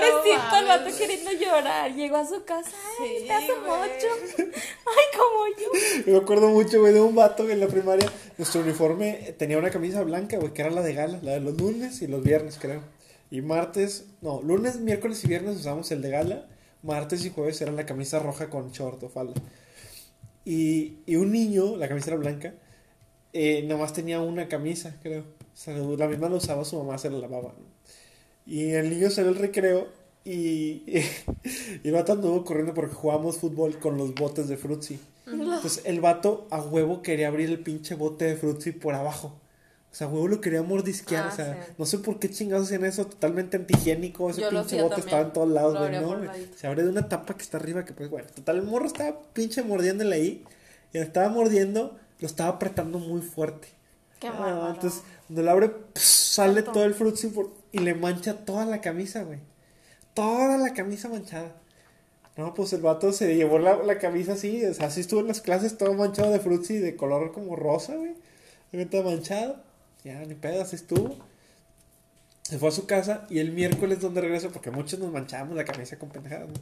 Pobrecito, 0.00 0.56
el 0.56 0.62
No 0.62 0.68
vato 0.68 0.98
queriendo 0.98 1.32
llorar. 1.32 1.94
Llegó 1.94 2.16
a 2.16 2.26
su 2.26 2.44
casa. 2.44 2.70
Ay, 3.00 3.18
Sí, 3.20 3.26
te 3.26 3.32
hace 3.32 3.52
mucho. 3.58 4.08
Ay, 4.38 5.04
como 5.16 5.46
yo. 5.58 6.12
Me 6.12 6.16
acuerdo 6.16 6.48
mucho, 6.48 6.80
güey, 6.80 6.92
de 6.92 7.00
un 7.00 7.14
vato 7.14 7.46
que 7.46 7.52
en 7.52 7.60
la 7.60 7.68
primaria. 7.68 8.10
Nuestro 8.36 8.60
uniforme 8.60 9.34
tenía 9.38 9.58
una 9.58 9.70
camisa 9.70 10.02
blanca, 10.02 10.38
güey, 10.38 10.52
que 10.52 10.62
era 10.62 10.70
la 10.70 10.82
de 10.82 10.94
gala, 10.94 11.18
la 11.22 11.32
de 11.32 11.40
los 11.40 11.56
lunes 11.60 12.02
y 12.02 12.06
los 12.06 12.22
viernes, 12.22 12.58
creo. 12.60 12.82
Y 13.30 13.40
martes, 13.42 14.06
no, 14.22 14.40
lunes, 14.42 14.80
miércoles 14.80 15.22
y 15.24 15.28
viernes 15.28 15.56
usamos 15.56 15.90
el 15.90 16.02
de 16.02 16.10
gala. 16.10 16.46
Martes 16.82 17.24
y 17.24 17.30
jueves 17.30 17.60
era 17.60 17.72
la 17.72 17.84
camisa 17.86 18.18
roja 18.20 18.48
con 18.48 18.70
short 18.70 19.02
o 19.02 19.08
falda. 19.08 19.34
Y, 20.44 20.98
y 21.06 21.16
un 21.16 21.30
niño, 21.32 21.76
la 21.76 21.88
camisa 21.88 22.10
era 22.10 22.16
blanca, 22.18 22.54
eh, 23.32 23.62
nada 23.64 23.80
más 23.80 23.92
tenía 23.92 24.20
una 24.20 24.48
camisa, 24.48 24.96
creo. 25.02 25.20
O 25.22 25.56
sea, 25.60 25.74
la 25.76 26.06
misma 26.08 26.28
la 26.28 26.36
usaba 26.36 26.64
su 26.64 26.78
mamá, 26.78 26.96
se 26.98 27.10
la 27.10 27.18
lavaba. 27.18 27.54
¿no? 27.58 27.77
Y 28.48 28.70
el 28.70 28.88
niño 28.88 29.10
salió 29.10 29.28
al 29.30 29.36
recreo 29.36 29.88
y, 30.24 30.82
y 31.84 31.88
el 31.88 31.92
vato 31.92 32.12
anduvo 32.14 32.44
corriendo 32.44 32.72
porque 32.74 32.94
jugábamos 32.94 33.36
fútbol 33.38 33.78
con 33.78 33.98
los 33.98 34.14
botes 34.14 34.48
de 34.48 34.56
frutzi. 34.56 34.98
Entonces 35.26 35.82
el 35.84 36.00
vato 36.00 36.46
a 36.50 36.60
huevo 36.62 37.02
quería 37.02 37.28
abrir 37.28 37.50
el 37.50 37.60
pinche 37.60 37.94
bote 37.94 38.24
de 38.24 38.36
frutzi 38.36 38.72
por 38.72 38.94
abajo. 38.94 39.38
O 39.90 39.94
sea, 39.94 40.06
a 40.06 40.10
huevo 40.10 40.28
lo 40.28 40.40
quería 40.40 40.62
mordisquear. 40.62 41.26
Ah, 41.26 41.30
o 41.32 41.36
sea, 41.36 41.64
sí. 41.66 41.72
no 41.76 41.84
sé 41.86 41.98
por 41.98 42.18
qué 42.18 42.30
chingados 42.30 42.66
hacían 42.66 42.84
eso, 42.84 43.06
totalmente 43.06 43.56
antihigiénico. 43.58 44.30
Ese 44.30 44.40
Yo 44.42 44.50
pinche 44.50 44.80
bote 44.82 44.96
también. 44.96 44.98
estaba 45.00 45.22
en 45.22 45.32
todos 45.32 45.48
lados, 45.50 45.78
güey. 45.78 46.00
No. 46.00 46.32
Se 46.56 46.66
abre 46.66 46.84
de 46.84 46.88
una 46.90 47.08
tapa 47.08 47.36
que 47.36 47.42
está 47.42 47.58
arriba, 47.58 47.84
que 47.84 47.92
pues, 47.92 48.08
bueno. 48.08 48.28
Total, 48.34 48.56
el 48.56 48.62
morro 48.62 48.86
estaba 48.86 49.18
pinche 49.34 49.62
mordiéndole 49.62 50.14
ahí. 50.14 50.44
Y 50.92 50.98
lo 50.98 51.04
estaba 51.04 51.28
mordiendo, 51.28 51.96
lo 52.20 52.26
estaba 52.26 52.50
apretando 52.50 52.98
muy 52.98 53.20
fuerte. 53.20 53.68
Qué 54.20 54.28
Ah, 54.28 54.72
entonces, 54.74 55.02
cuando 55.26 55.42
lo 55.42 55.50
abre, 55.50 55.68
pss, 55.94 56.02
sale 56.02 56.62
todo 56.62 56.84
el 56.84 56.94
frutzi 56.94 57.28
por- 57.28 57.50
y 57.72 57.78
le 57.78 57.94
mancha 57.94 58.44
toda 58.44 58.64
la 58.66 58.80
camisa, 58.80 59.22
güey. 59.22 59.38
Toda 60.14 60.58
la 60.58 60.72
camisa 60.72 61.08
manchada. 61.08 61.54
No, 62.36 62.54
pues 62.54 62.72
el 62.72 62.82
vato 62.82 63.12
se 63.12 63.34
llevó 63.34 63.58
la, 63.58 63.82
la 63.82 63.98
camisa 63.98 64.34
así, 64.34 64.62
así 64.64 65.00
estuvo 65.00 65.20
en 65.20 65.28
las 65.28 65.40
clases 65.40 65.76
todo 65.76 65.94
manchado 65.94 66.30
de 66.30 66.38
frutzi 66.38 66.78
de 66.78 66.96
color 66.96 67.32
como 67.32 67.56
rosa, 67.56 67.94
güey. 67.96 68.14
Todo 68.86 69.02
manchado. 69.02 69.56
Ya, 70.04 70.20
ni 70.24 70.34
pedo, 70.34 70.62
así 70.62 70.76
estuvo. 70.76 71.16
Se 72.42 72.58
fue 72.58 72.68
a 72.68 72.72
su 72.72 72.86
casa 72.86 73.26
y 73.28 73.40
el 73.40 73.52
miércoles 73.52 74.00
donde 74.00 74.20
regresa, 74.20 74.48
porque 74.50 74.70
muchos 74.70 74.98
nos 75.00 75.12
manchábamos 75.12 75.56
la 75.56 75.64
camisa 75.64 75.98
con 75.98 76.10
pendejadas, 76.10 76.48
¿no? 76.48 76.54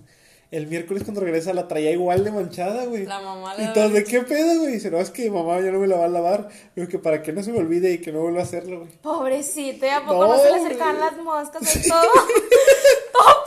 El 0.52 0.68
miércoles 0.68 1.02
cuando 1.02 1.20
regresa 1.20 1.52
la 1.52 1.66
traía 1.66 1.90
igual 1.90 2.22
de 2.22 2.30
manchada, 2.30 2.84
güey. 2.86 3.04
La 3.04 3.20
mamá 3.20 3.56
le 3.56 3.64
Y 3.64 3.72
todos, 3.72 3.92
¿de 3.92 4.04
qué 4.04 4.20
pedo, 4.22 4.60
güey? 4.60 4.74
Dice, 4.74 4.90
no, 4.92 4.98
es 5.00 5.10
que 5.10 5.28
mamá 5.28 5.60
ya 5.60 5.72
no 5.72 5.80
me 5.80 5.88
la 5.88 5.96
va 5.96 6.04
a 6.04 6.08
lavar. 6.08 6.48
Digo, 6.76 6.86
que 6.88 7.00
para 7.00 7.20
que 7.22 7.32
no 7.32 7.42
se 7.42 7.50
me 7.50 7.58
olvide 7.58 7.90
y 7.92 7.98
que 7.98 8.12
no 8.12 8.20
vuelva 8.20 8.40
a 8.40 8.44
hacerlo, 8.44 8.80
güey. 8.80 8.92
Pobrecito, 9.02 9.84
¿y 9.84 9.88
a 9.88 10.00
poco 10.02 10.14
No, 10.24 10.28
no, 10.36 10.38
se 10.40 10.50
le 10.52 10.56
acercaban 10.58 11.00
las 11.00 11.16
moscas 11.18 11.76
y 11.84 11.88
todo? 11.88 12.00
todo 13.12 13.44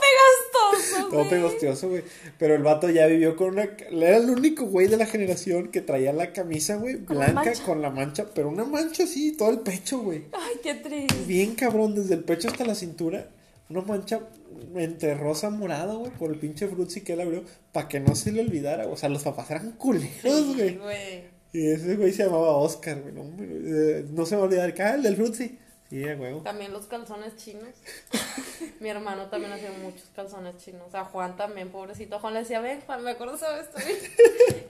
pegastoso, 0.70 1.08
Todo 1.08 1.18
güey. 1.20 1.30
pegostioso, 1.30 1.88
güey. 1.88 2.02
Pero 2.38 2.54
el 2.54 2.62
vato 2.62 2.90
ya 2.90 3.06
vivió 3.06 3.34
con 3.34 3.50
una... 3.54 3.62
Era 3.90 4.18
el 4.18 4.28
único 4.28 4.66
güey 4.66 4.86
de 4.86 4.98
la 4.98 5.06
generación 5.06 5.68
que 5.68 5.80
traía 5.80 6.12
la 6.12 6.32
camisa, 6.34 6.76
güey, 6.76 6.98
la 7.08 7.28
blanca 7.30 7.52
con 7.64 7.80
la 7.80 7.88
mancha. 7.90 8.26
Pero 8.34 8.50
una 8.50 8.64
mancha 8.64 9.04
así, 9.04 9.32
todo 9.32 9.48
el 9.50 9.60
pecho, 9.60 10.00
güey. 10.00 10.24
Ay, 10.32 10.56
qué 10.62 10.74
triste. 10.74 11.14
Bien 11.26 11.54
cabrón, 11.54 11.94
desde 11.94 12.14
el 12.14 12.24
pecho 12.24 12.48
hasta 12.48 12.64
la 12.66 12.74
cintura. 12.74 13.28
Una 13.70 13.82
mancha 13.82 14.20
entre 14.74 15.14
rosa 15.14 15.48
morado, 15.48 16.00
güey, 16.00 16.10
por 16.12 16.30
el 16.32 16.38
pinche 16.38 16.66
frutzi 16.66 17.02
que 17.02 17.12
él 17.14 17.20
abrió. 17.20 17.44
Para 17.72 17.88
que 17.88 18.00
no 18.00 18.14
se 18.14 18.32
le 18.32 18.40
olvidara. 18.40 18.88
O 18.88 18.96
sea, 18.96 19.08
los 19.08 19.22
papás 19.22 19.50
eran 19.50 19.72
culeros, 19.72 20.56
güey. 20.56 20.78
Y 21.52 21.70
ese 21.70 21.96
güey 21.96 22.12
se 22.12 22.24
llamaba 22.24 22.56
Oscar, 22.56 23.00
güey. 23.00 23.14
No, 23.14 23.22
eh, 23.40 24.04
no 24.10 24.26
se 24.26 24.34
me 24.34 24.40
va 24.40 24.46
a 24.46 24.48
olvidar. 24.48 24.74
Ah, 24.80 24.94
el 24.94 25.02
del 25.02 25.16
frutzi. 25.16 25.58
Sí, 25.90 26.08
a 26.08 26.14
huevo. 26.14 26.40
También 26.42 26.72
los 26.72 26.86
calzones 26.86 27.34
chinos. 27.36 27.74
Mi 28.80 28.88
hermano 28.88 29.26
también 29.26 29.52
hacía 29.52 29.72
muchos 29.82 30.08
calzones 30.14 30.56
chinos. 30.58 30.94
A 30.94 31.04
Juan 31.04 31.36
también, 31.36 31.70
pobrecito. 31.70 32.14
A 32.16 32.20
Juan 32.20 32.32
le 32.34 32.40
decía, 32.40 32.60
ven, 32.60 32.80
Juan, 32.86 33.02
me 33.02 33.10
acuerdo 33.10 33.34
esa 33.34 33.50
vez 33.52 33.68
también. 33.72 33.98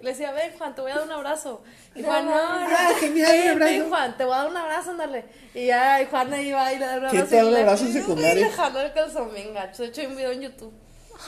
Le 0.01 0.11
decía, 0.11 0.33
ven, 0.33 0.53
Juan, 0.57 0.75
te 0.75 0.81
voy 0.81 0.91
a 0.93 0.95
dar 0.97 1.05
un 1.05 1.13
abrazo. 1.13 1.63
Y 1.95 2.03
Juan, 2.03 2.25
no, 2.25 2.31
no. 2.31 2.37
Ah, 2.77 2.89
un 3.03 3.15
ven, 3.15 3.49
abrazo. 3.51 3.59
ven, 3.71 3.89
Juan, 3.91 4.17
te 4.17 4.25
voy 4.25 4.33
a 4.35 4.37
dar 4.39 4.51
un 4.51 4.57
abrazo, 4.57 4.91
ándale. 4.93 5.25
Y 5.55 5.67
ya, 5.67 6.01
y 6.01 6.07
Juan 6.07 6.33
ahí 6.33 6.53
va 6.53 6.73
y 6.73 6.79
le 6.79 6.87
da 6.87 6.95
un 6.95 7.01
¿Quién 7.11 7.23
abrazo. 7.23 7.29
te 7.29 7.37
da 7.37 7.43
y 7.43 7.47
un 7.47 7.53
le- 7.53 7.61
abrazo 7.61 7.85
en 7.85 7.91
y 7.91 7.93
le 7.95 8.41
el 8.87 8.93
calzón 8.95 9.35
bien 9.35 9.53
gacho. 9.55 9.83
De 9.83 9.89
hecho, 9.91 10.01
hay 10.01 10.07
un 10.07 10.17
video 10.17 10.33
en 10.33 10.41
YouTube. 10.41 10.73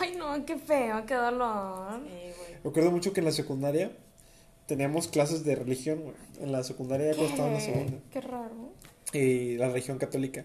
Ay, 0.00 0.16
no, 0.16 0.42
qué 0.46 0.56
feo, 0.56 1.04
qué 1.04 1.14
dolor. 1.14 2.00
Sí, 2.02 2.08
güey. 2.38 2.52
Me 2.64 2.70
acuerdo 2.70 2.90
mucho 2.90 3.12
que 3.12 3.20
en 3.20 3.26
la 3.26 3.32
secundaria 3.32 3.90
teníamos 4.66 5.06
clases 5.08 5.44
de 5.44 5.54
religión, 5.54 6.00
güey. 6.00 6.14
En 6.40 6.50
la 6.50 6.64
secundaria 6.64 7.08
ya 7.10 7.16
cuando 7.16 7.30
estaba 7.30 7.48
en 7.48 7.54
la 7.54 7.60
segunda. 7.60 7.98
Qué 8.10 8.20
raro. 8.22 8.72
Y 9.12 9.56
la 9.56 9.68
religión 9.68 9.98
católica. 9.98 10.44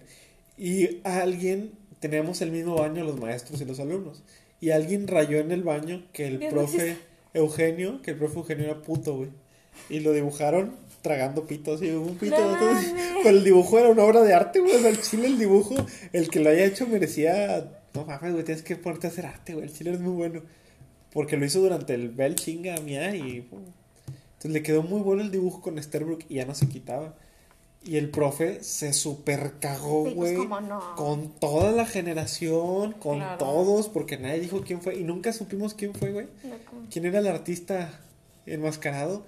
Y 0.56 1.00
a 1.04 1.20
alguien, 1.20 1.72
teníamos 2.00 2.40
el 2.42 2.50
mismo 2.50 2.76
baño 2.76 3.04
los 3.04 3.18
maestros 3.18 3.60
y 3.60 3.64
los 3.64 3.80
alumnos. 3.80 4.22
Y 4.60 4.70
alguien 4.70 5.06
rayó 5.06 5.38
en 5.38 5.52
el 5.52 5.62
baño 5.62 6.04
que 6.12 6.26
el 6.26 6.38
profe 6.48 6.96
Eugenio, 7.32 8.02
que 8.02 8.12
el 8.12 8.18
profe 8.18 8.38
Eugenio 8.38 8.64
era 8.64 8.82
puto, 8.82 9.16
güey. 9.16 9.30
Y 9.88 10.00
lo 10.00 10.12
dibujaron 10.12 10.74
tragando 11.02 11.46
pitos 11.46 11.82
y 11.82 11.90
un 11.90 12.16
pito. 12.16 12.38
No 12.38 12.58
todo. 12.58 12.72
Pero 13.22 13.36
el 13.36 13.44
dibujo 13.44 13.78
era 13.78 13.88
una 13.88 14.04
obra 14.04 14.22
de 14.22 14.34
arte, 14.34 14.60
güey. 14.60 14.74
O 14.74 14.80
sea, 14.80 14.90
el 14.90 15.00
chile, 15.00 15.26
el 15.28 15.38
dibujo, 15.38 15.74
el 16.12 16.28
que 16.28 16.40
lo 16.40 16.50
haya 16.50 16.64
hecho 16.64 16.86
merecía. 16.86 17.70
No 17.94 18.04
mames, 18.04 18.32
güey, 18.32 18.44
tienes 18.44 18.62
que 18.62 18.76
ponerte 18.76 19.06
a 19.06 19.10
hacer 19.10 19.26
arte, 19.26 19.54
güey. 19.54 19.66
El 19.66 19.72
chile 19.72 19.92
es 19.92 20.00
muy 20.00 20.12
bueno. 20.12 20.42
Porque 21.12 21.36
lo 21.36 21.46
hizo 21.46 21.60
durante 21.60 21.94
el 21.94 22.10
bel 22.10 22.34
chinga 22.34 22.76
mía 22.80 23.14
y. 23.14 23.48
Entonces 23.48 24.52
le 24.52 24.62
quedó 24.62 24.82
muy 24.82 25.00
bueno 25.00 25.22
el 25.22 25.30
dibujo 25.30 25.60
con 25.60 25.78
Esterbrook 25.78 26.24
y 26.28 26.36
ya 26.36 26.44
no 26.44 26.54
se 26.54 26.68
quitaba. 26.68 27.16
Y 27.84 27.96
el 27.96 28.10
profe 28.10 28.62
se 28.62 28.92
super 28.92 29.54
cagó, 29.60 30.06
Sí, 30.08 30.14
pues, 30.14 30.36
güey. 30.36 30.48
no. 30.48 30.94
Con 30.96 31.30
toda 31.38 31.70
la 31.72 31.86
generación, 31.86 32.92
con 32.92 33.18
Claro. 33.18 33.38
todos, 33.38 33.88
porque 33.88 34.18
nadie 34.18 34.40
dijo 34.40 34.62
quién 34.62 34.82
fue. 34.82 34.96
Y 34.96 35.04
nunca 35.04 35.32
supimos 35.32 35.74
quién 35.74 35.94
fue, 35.94 36.12
güey. 36.12 36.26
Quién 36.90 37.06
era 37.06 37.20
el 37.20 37.26
artista 37.28 38.00
enmascarado. 38.46 39.24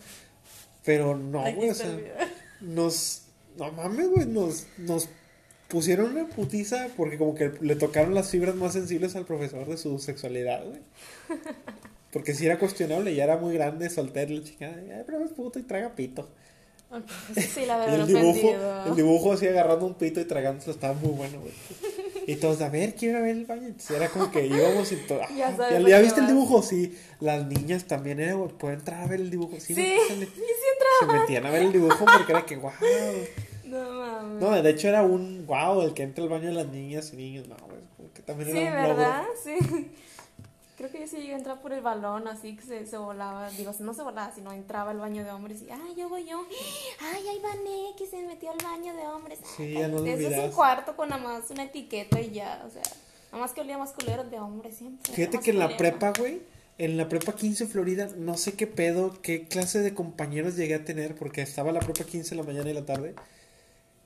Pero 0.84 1.16
no, 1.16 1.40
güey, 1.54 1.70
o 1.70 1.74
sea, 1.74 1.96
nos. 2.60 3.22
No 3.56 3.70
mames, 3.72 4.08
güey, 4.08 4.26
nos, 4.26 4.66
nos 4.78 5.08
pusieron 5.68 6.12
una 6.16 6.28
putiza 6.28 6.88
porque 6.96 7.18
como 7.18 7.34
que 7.34 7.52
le 7.60 7.76
tocaron 7.76 8.14
las 8.14 8.30
fibras 8.30 8.54
más 8.56 8.72
sensibles 8.72 9.14
al 9.16 9.26
profesor 9.26 9.66
de 9.66 9.76
su 9.76 9.98
sexualidad, 9.98 10.64
güey. 10.64 10.80
Porque 12.12 12.34
si 12.34 12.44
era 12.44 12.58
cuestionable, 12.58 13.14
ya 13.14 13.22
era 13.22 13.36
muy 13.36 13.54
grande, 13.54 13.88
soltero, 13.88 14.34
la 14.34 14.42
chingada. 14.42 14.74
Ay, 14.76 15.02
pero 15.06 15.24
es 15.24 15.30
puto 15.30 15.60
y 15.60 15.62
traga 15.62 15.94
pito. 15.94 16.28
Sí, 17.36 17.66
la 17.66 17.76
verdad. 17.78 18.00
el 18.00 18.06
dibujo, 18.06 18.54
el 18.88 18.96
dibujo 18.96 19.32
así 19.32 19.46
agarrando 19.46 19.86
un 19.86 19.94
pito 19.94 20.20
y 20.20 20.24
tragándoselo 20.24 20.72
estaba 20.72 20.94
muy 20.94 21.10
bueno, 21.10 21.38
güey. 21.40 21.52
Y 22.26 22.36
todos, 22.36 22.60
a 22.62 22.68
ver, 22.68 22.94
quiero 22.94 23.22
ver 23.22 23.30
el 23.36 23.44
baño. 23.46 23.66
Entonces 23.68 23.96
era 23.96 24.08
como 24.08 24.30
que 24.30 24.46
íbamos 24.46 24.90
y 24.92 24.96
todo. 24.96 25.20
Ya 25.36 25.48
"Ah, 25.48 25.56
sabes 25.56 25.86
¿Ya, 25.86 26.00
viste 26.00 26.20
el 26.20 26.26
vas". 26.26 26.34
dibujo? 26.34 26.62
Sí. 26.62 26.96
Las 27.20 27.46
niñas 27.46 27.84
también 27.84 28.20
era, 28.20 28.34
güey, 28.34 28.50
pueden 28.50 28.78
entrar 28.80 29.02
a 29.02 29.06
ver 29.06 29.20
el 29.20 29.30
dibujo. 29.30 29.58
Sí, 29.60 29.74
Sí, 29.74 29.94
pásale. 30.08 30.26
sí 30.26 30.42
Se 31.00 31.06
metían 31.06 31.46
a 31.46 31.50
ver 31.50 31.62
el 31.62 31.72
dibujo 31.72 32.04
porque 32.04 32.32
era 32.32 32.44
que, 32.44 32.56
wow. 32.56 32.72
No 33.64 33.78
mames. 33.92 34.40
No, 34.42 34.62
de 34.62 34.70
hecho 34.70 34.88
era 34.88 35.02
un 35.02 35.46
wow 35.46 35.82
el 35.82 35.94
que 35.94 36.02
entra 36.02 36.24
al 36.24 36.30
baño 36.30 36.46
de 36.48 36.54
las 36.54 36.66
niñas 36.66 37.10
y 37.12 37.16
niños. 37.16 37.46
No, 37.48 37.56
güey, 37.56 38.10
que 38.12 38.22
también 38.22 38.50
Sí, 38.50 38.58
era 38.58 38.70
un 38.76 38.82
logro. 38.82 38.96
¿verdad? 38.96 39.22
Sí. 39.44 39.90
Creo 40.80 40.90
que 40.90 41.00
yo 41.00 41.06
sí 41.06 41.16
llegué 41.18 41.34
a 41.34 41.36
entrar 41.36 41.60
por 41.60 41.74
el 41.74 41.82
balón, 41.82 42.26
así 42.26 42.56
que 42.56 42.62
se, 42.62 42.86
se 42.86 42.96
volaba. 42.96 43.50
Digo, 43.50 43.70
no 43.80 43.92
se 43.92 44.02
volaba, 44.02 44.32
sino 44.34 44.50
entraba 44.50 44.92
al 44.92 44.98
baño 44.98 45.22
de 45.22 45.30
hombres 45.30 45.60
y, 45.60 45.68
ay, 45.70 45.94
yo 45.94 46.08
voy 46.08 46.24
yo. 46.24 46.42
Ay, 47.00 47.22
ahí 47.28 47.38
va 47.44 47.50
que 47.98 48.06
se 48.06 48.22
metió 48.22 48.50
al 48.50 48.56
baño 48.64 48.94
de 48.94 49.06
hombres. 49.06 49.40
Sí, 49.58 49.74
ya 49.74 49.88
no 49.88 49.98
lo 49.98 50.06
Eso 50.06 50.30
es 50.30 50.38
un 50.38 50.52
cuarto 50.52 50.96
con 50.96 51.10
nada 51.10 51.22
más 51.22 51.50
una 51.50 51.64
etiqueta 51.64 52.18
y 52.18 52.30
ya, 52.30 52.64
o 52.66 52.70
sea. 52.70 52.80
Nada 53.30 53.44
más 53.44 53.52
que 53.52 53.60
olía 53.60 53.76
más 53.76 53.92
culero 53.92 54.24
de 54.24 54.38
hombres 54.38 54.74
siempre. 54.76 55.12
Fíjate 55.12 55.40
que 55.40 55.50
en 55.50 55.58
la 55.58 55.76
prepa, 55.76 56.14
güey, 56.18 56.40
en 56.78 56.96
la 56.96 57.10
prepa 57.10 57.34
15 57.34 57.66
Florida, 57.66 58.08
no 58.16 58.38
sé 58.38 58.54
qué 58.54 58.66
pedo, 58.66 59.20
qué 59.20 59.48
clase 59.48 59.80
de 59.80 59.92
compañeros 59.92 60.56
llegué 60.56 60.76
a 60.76 60.84
tener, 60.86 61.14
porque 61.14 61.42
estaba 61.42 61.72
la 61.72 61.80
prepa 61.80 62.04
15 62.04 62.32
en 62.32 62.40
la 62.40 62.46
mañana 62.46 62.70
y 62.70 62.72
la 62.72 62.86
tarde, 62.86 63.14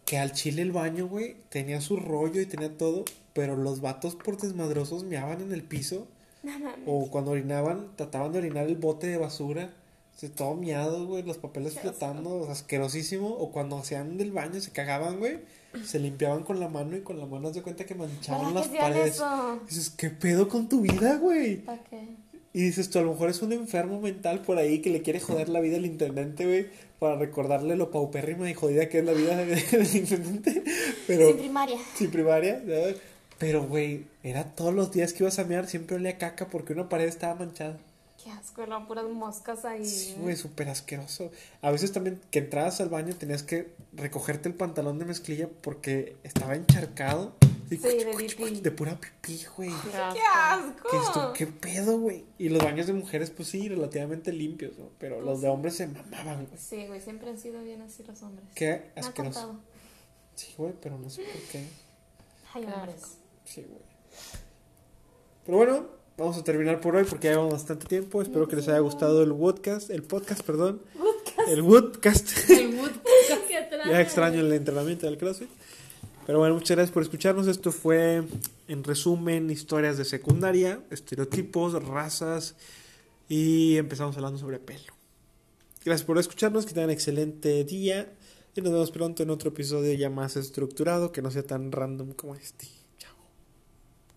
que 0.05 0.19
al 0.19 0.33
chile 0.33 0.63
el 0.63 0.73
baño, 0.73 1.07
güey, 1.07 1.37
tenía 1.51 1.81
su 1.81 1.99
rollo 1.99 2.41
y 2.41 2.47
tenía 2.47 2.77
todo, 2.77 3.05
pero 3.33 3.55
los 3.55 3.81
vatos 3.81 4.17
por 4.17 4.39
desmadrosos 4.39 5.05
meaban 5.05 5.41
en 5.41 5.53
el 5.53 5.63
piso, 5.63 6.09
No 6.45 6.53
mames. 6.59 6.79
o 6.87 7.11
cuando 7.11 7.31
orinaban, 7.33 7.89
trataban 7.97 8.33
de 8.33 8.39
orinar 8.39 8.67
el 8.67 8.77
bote 8.77 9.07
de 9.07 9.17
basura, 9.17 9.71
o 10.15 10.19
sea, 10.19 10.29
todo 10.31 10.55
miado, 10.55 11.07
güey, 11.07 11.23
los 11.25 11.39
papeles 11.39 11.75
flotando, 11.81 12.31
o 12.41 12.45
sea, 12.45 12.53
asquerosísimo, 12.53 13.29
o 13.29 13.51
cuando 13.51 13.79
hacían 13.79 14.17
del 14.19 14.31
baño, 14.31 14.61
se 14.61 14.71
cagaban, 14.71 15.19
güey, 15.19 15.39
se 15.85 15.99
limpiaban 15.99 16.45
con 16.45 16.61
la 16.61 16.69
mano 16.69 16.97
y 16.97 17.01
con 17.01 17.19
la 17.19 17.27
mano 17.27 17.51
de 17.51 17.63
cuenta 17.63 17.85
que 17.85 17.95
manchaban 17.97 18.53
¿Para 18.53 18.55
las 18.55 18.69
paredes. 18.69 19.15
eso? 19.17 19.61
Dices, 19.69 19.91
¿qué 19.91 20.11
pedo 20.11 20.49
con 20.49 20.69
tu 20.69 20.83
vida, 20.83 21.17
güey? 21.17 21.57
¿Para 21.57 21.83
qué? 21.83 22.07
Y 22.53 22.61
dices 22.63 22.89
tú, 22.91 23.01
a 23.01 23.03
lo 23.03 23.11
mejor 23.11 23.31
es 23.31 23.43
un 23.43 23.53
enfermo 23.53 24.01
mental 24.01 24.41
por 24.43 24.59
ahí 24.59 24.81
que 24.81 24.91
le 24.91 25.03
quiere 25.03 25.19
joder 25.19 25.49
la 25.49 25.59
vida 25.59 25.77
al 25.79 25.87
intendente, 25.87 26.47
güey, 26.47 26.67
para 27.01 27.17
recordarle 27.17 27.75
lo 27.75 27.91
paupérrima 27.91 28.49
y 28.49 28.55
jodida 28.55 28.89
que 28.89 29.01
es 29.01 29.05
la 29.05 29.13
vida 29.13 29.37
de- 29.37 29.57
del 29.73 29.97
intendente. 29.97 30.63
Pero, 31.09 31.27
Sin 31.31 31.39
primaria. 31.39 31.79
sin 31.97 32.11
primaria, 32.13 32.59
¿sabes? 32.61 32.97
Pero, 33.39 33.65
güey, 33.67 34.07
era 34.23 34.55
todos 34.55 34.73
los 34.75 34.93
días 34.93 35.13
que 35.13 35.25
ibas 35.25 35.39
a 35.39 35.45
mear, 35.45 35.67
siempre 35.67 35.97
olía 35.97 36.19
caca 36.19 36.49
porque 36.49 36.73
una 36.73 36.89
pared 36.89 37.07
estaba 37.07 37.35
manchada. 37.35 37.79
Qué 38.23 38.31
asco, 38.31 38.63
eran 38.63 38.87
puras 38.87 39.05
moscas 39.07 39.65
ahí. 39.65 39.85
Sí, 39.85 40.17
güey, 40.19 40.35
súper 40.35 40.69
asqueroso. 40.71 41.31
A 41.61 41.71
veces 41.71 41.93
también 41.93 42.21
que 42.31 42.39
entrabas 42.39 42.81
al 42.81 42.89
baño 42.89 43.15
tenías 43.15 43.43
que 43.43 43.75
recogerte 43.93 44.49
el 44.49 44.55
pantalón 44.55 44.99
de 44.99 45.05
mezclilla 45.05 45.49
porque 45.61 46.17
estaba 46.23 46.55
encharcado. 46.55 47.35
Y 47.71 47.77
Sí, 47.77 48.61
de 48.63 48.71
pura 48.71 48.99
pipí, 48.99 49.45
güey. 49.57 49.71
¡Qué 49.91 50.21
asco! 50.21 50.89
¿Qué, 50.91 50.97
esto, 50.97 51.33
¿Qué 51.35 51.47
pedo, 51.47 51.99
güey? 51.99 52.25
Y 52.39 52.49
los 52.51 52.63
baños 52.63 52.87
de 52.87 52.93
mujeres, 52.93 53.31
pues 53.31 53.49
sí, 53.49 53.69
relativamente 53.69 54.33
limpios, 54.33 54.79
¿no? 54.79 54.91
Pero 54.99 55.21
los 55.21 55.41
de 55.41 55.49
hombres 55.49 55.77
se 55.77 55.87
mamaban, 55.87 56.47
güey. 56.47 56.59
Sí, 56.59 56.87
güey, 56.87 57.01
siempre 57.01 57.31
han 57.31 57.39
sido 57.39 57.63
bien 57.63 57.83
así 57.83 58.05
los 58.05 58.23
hombres. 58.23 58.47
Qué 58.55 58.91
asqueroso. 58.97 59.61
Sí, 60.35 60.55
güey, 60.57 60.73
pero 60.81 60.99
no 60.99 61.11
sé 61.11 61.23
por 61.25 61.43
qué. 61.51 61.65
Ay, 62.55 62.65
Qué 62.65 62.73
hombres. 62.73 63.03
Sí, 63.45 63.63
güey. 63.69 63.83
Pero 65.45 65.59
bueno, 65.59 65.87
vamos 66.17 66.39
a 66.39 66.45
terminar 66.45 66.81
por 66.81 66.97
hoy 66.97 67.05
porque 67.05 67.27
ya 67.27 67.33
llevamos 67.33 67.53
bastante 67.53 67.87
tiempo. 67.87 68.23
Espero 68.23 68.49
que 68.49 68.57
les 68.57 68.69
haya 68.69 68.79
gustado 68.79 69.23
el 69.23 69.35
podcast, 69.35 69.91
el 69.91 70.03
podcast, 70.03 70.43
perdón. 70.43 70.81
El 71.49 71.63
woodcast. 71.63 72.31
El 72.51 72.75
wood. 72.77 72.93
Qué 73.49 73.57
atrás. 73.57 73.87
ya 73.91 74.01
extraño 74.01 74.41
el 74.41 74.53
entrenamiento 74.53 75.07
del 75.07 75.19
CrossFit. 75.19 75.51
Pero 76.27 76.39
bueno, 76.39 76.55
muchas 76.55 76.77
gracias 76.77 76.93
por 76.93 77.03
escucharnos. 77.03 77.47
Esto 77.49 77.71
fue, 77.71 78.23
en 78.69 78.85
resumen, 78.85 79.51
historias 79.51 79.99
de 79.99 80.07
secundaria, 80.07 80.81
estereotipos, 80.91 81.75
razas 81.85 82.57
y 83.29 83.77
empezamos 83.77 84.17
hablando 84.17 84.39
sobre 84.39 84.59
pelo. 84.59 84.95
Gracias 85.85 86.07
por 86.07 86.19
escucharnos, 86.19 86.65
que 86.65 86.73
tengan 86.73 86.91
excelente 86.91 87.63
día 87.65 88.11
y 88.55 88.63
nos 88.63 88.73
vemos 88.73 88.91
pronto 88.91 89.23
en 89.23 89.29
otro 89.29 89.51
episodio 89.51 89.93
ya 89.93 90.09
más 90.09 90.37
estructurado, 90.37 91.13
que 91.13 91.21
no 91.21 91.31
sea 91.31 91.43
tan 91.43 91.71
random 91.73 92.13
como 92.13 92.35
este. 92.35 92.67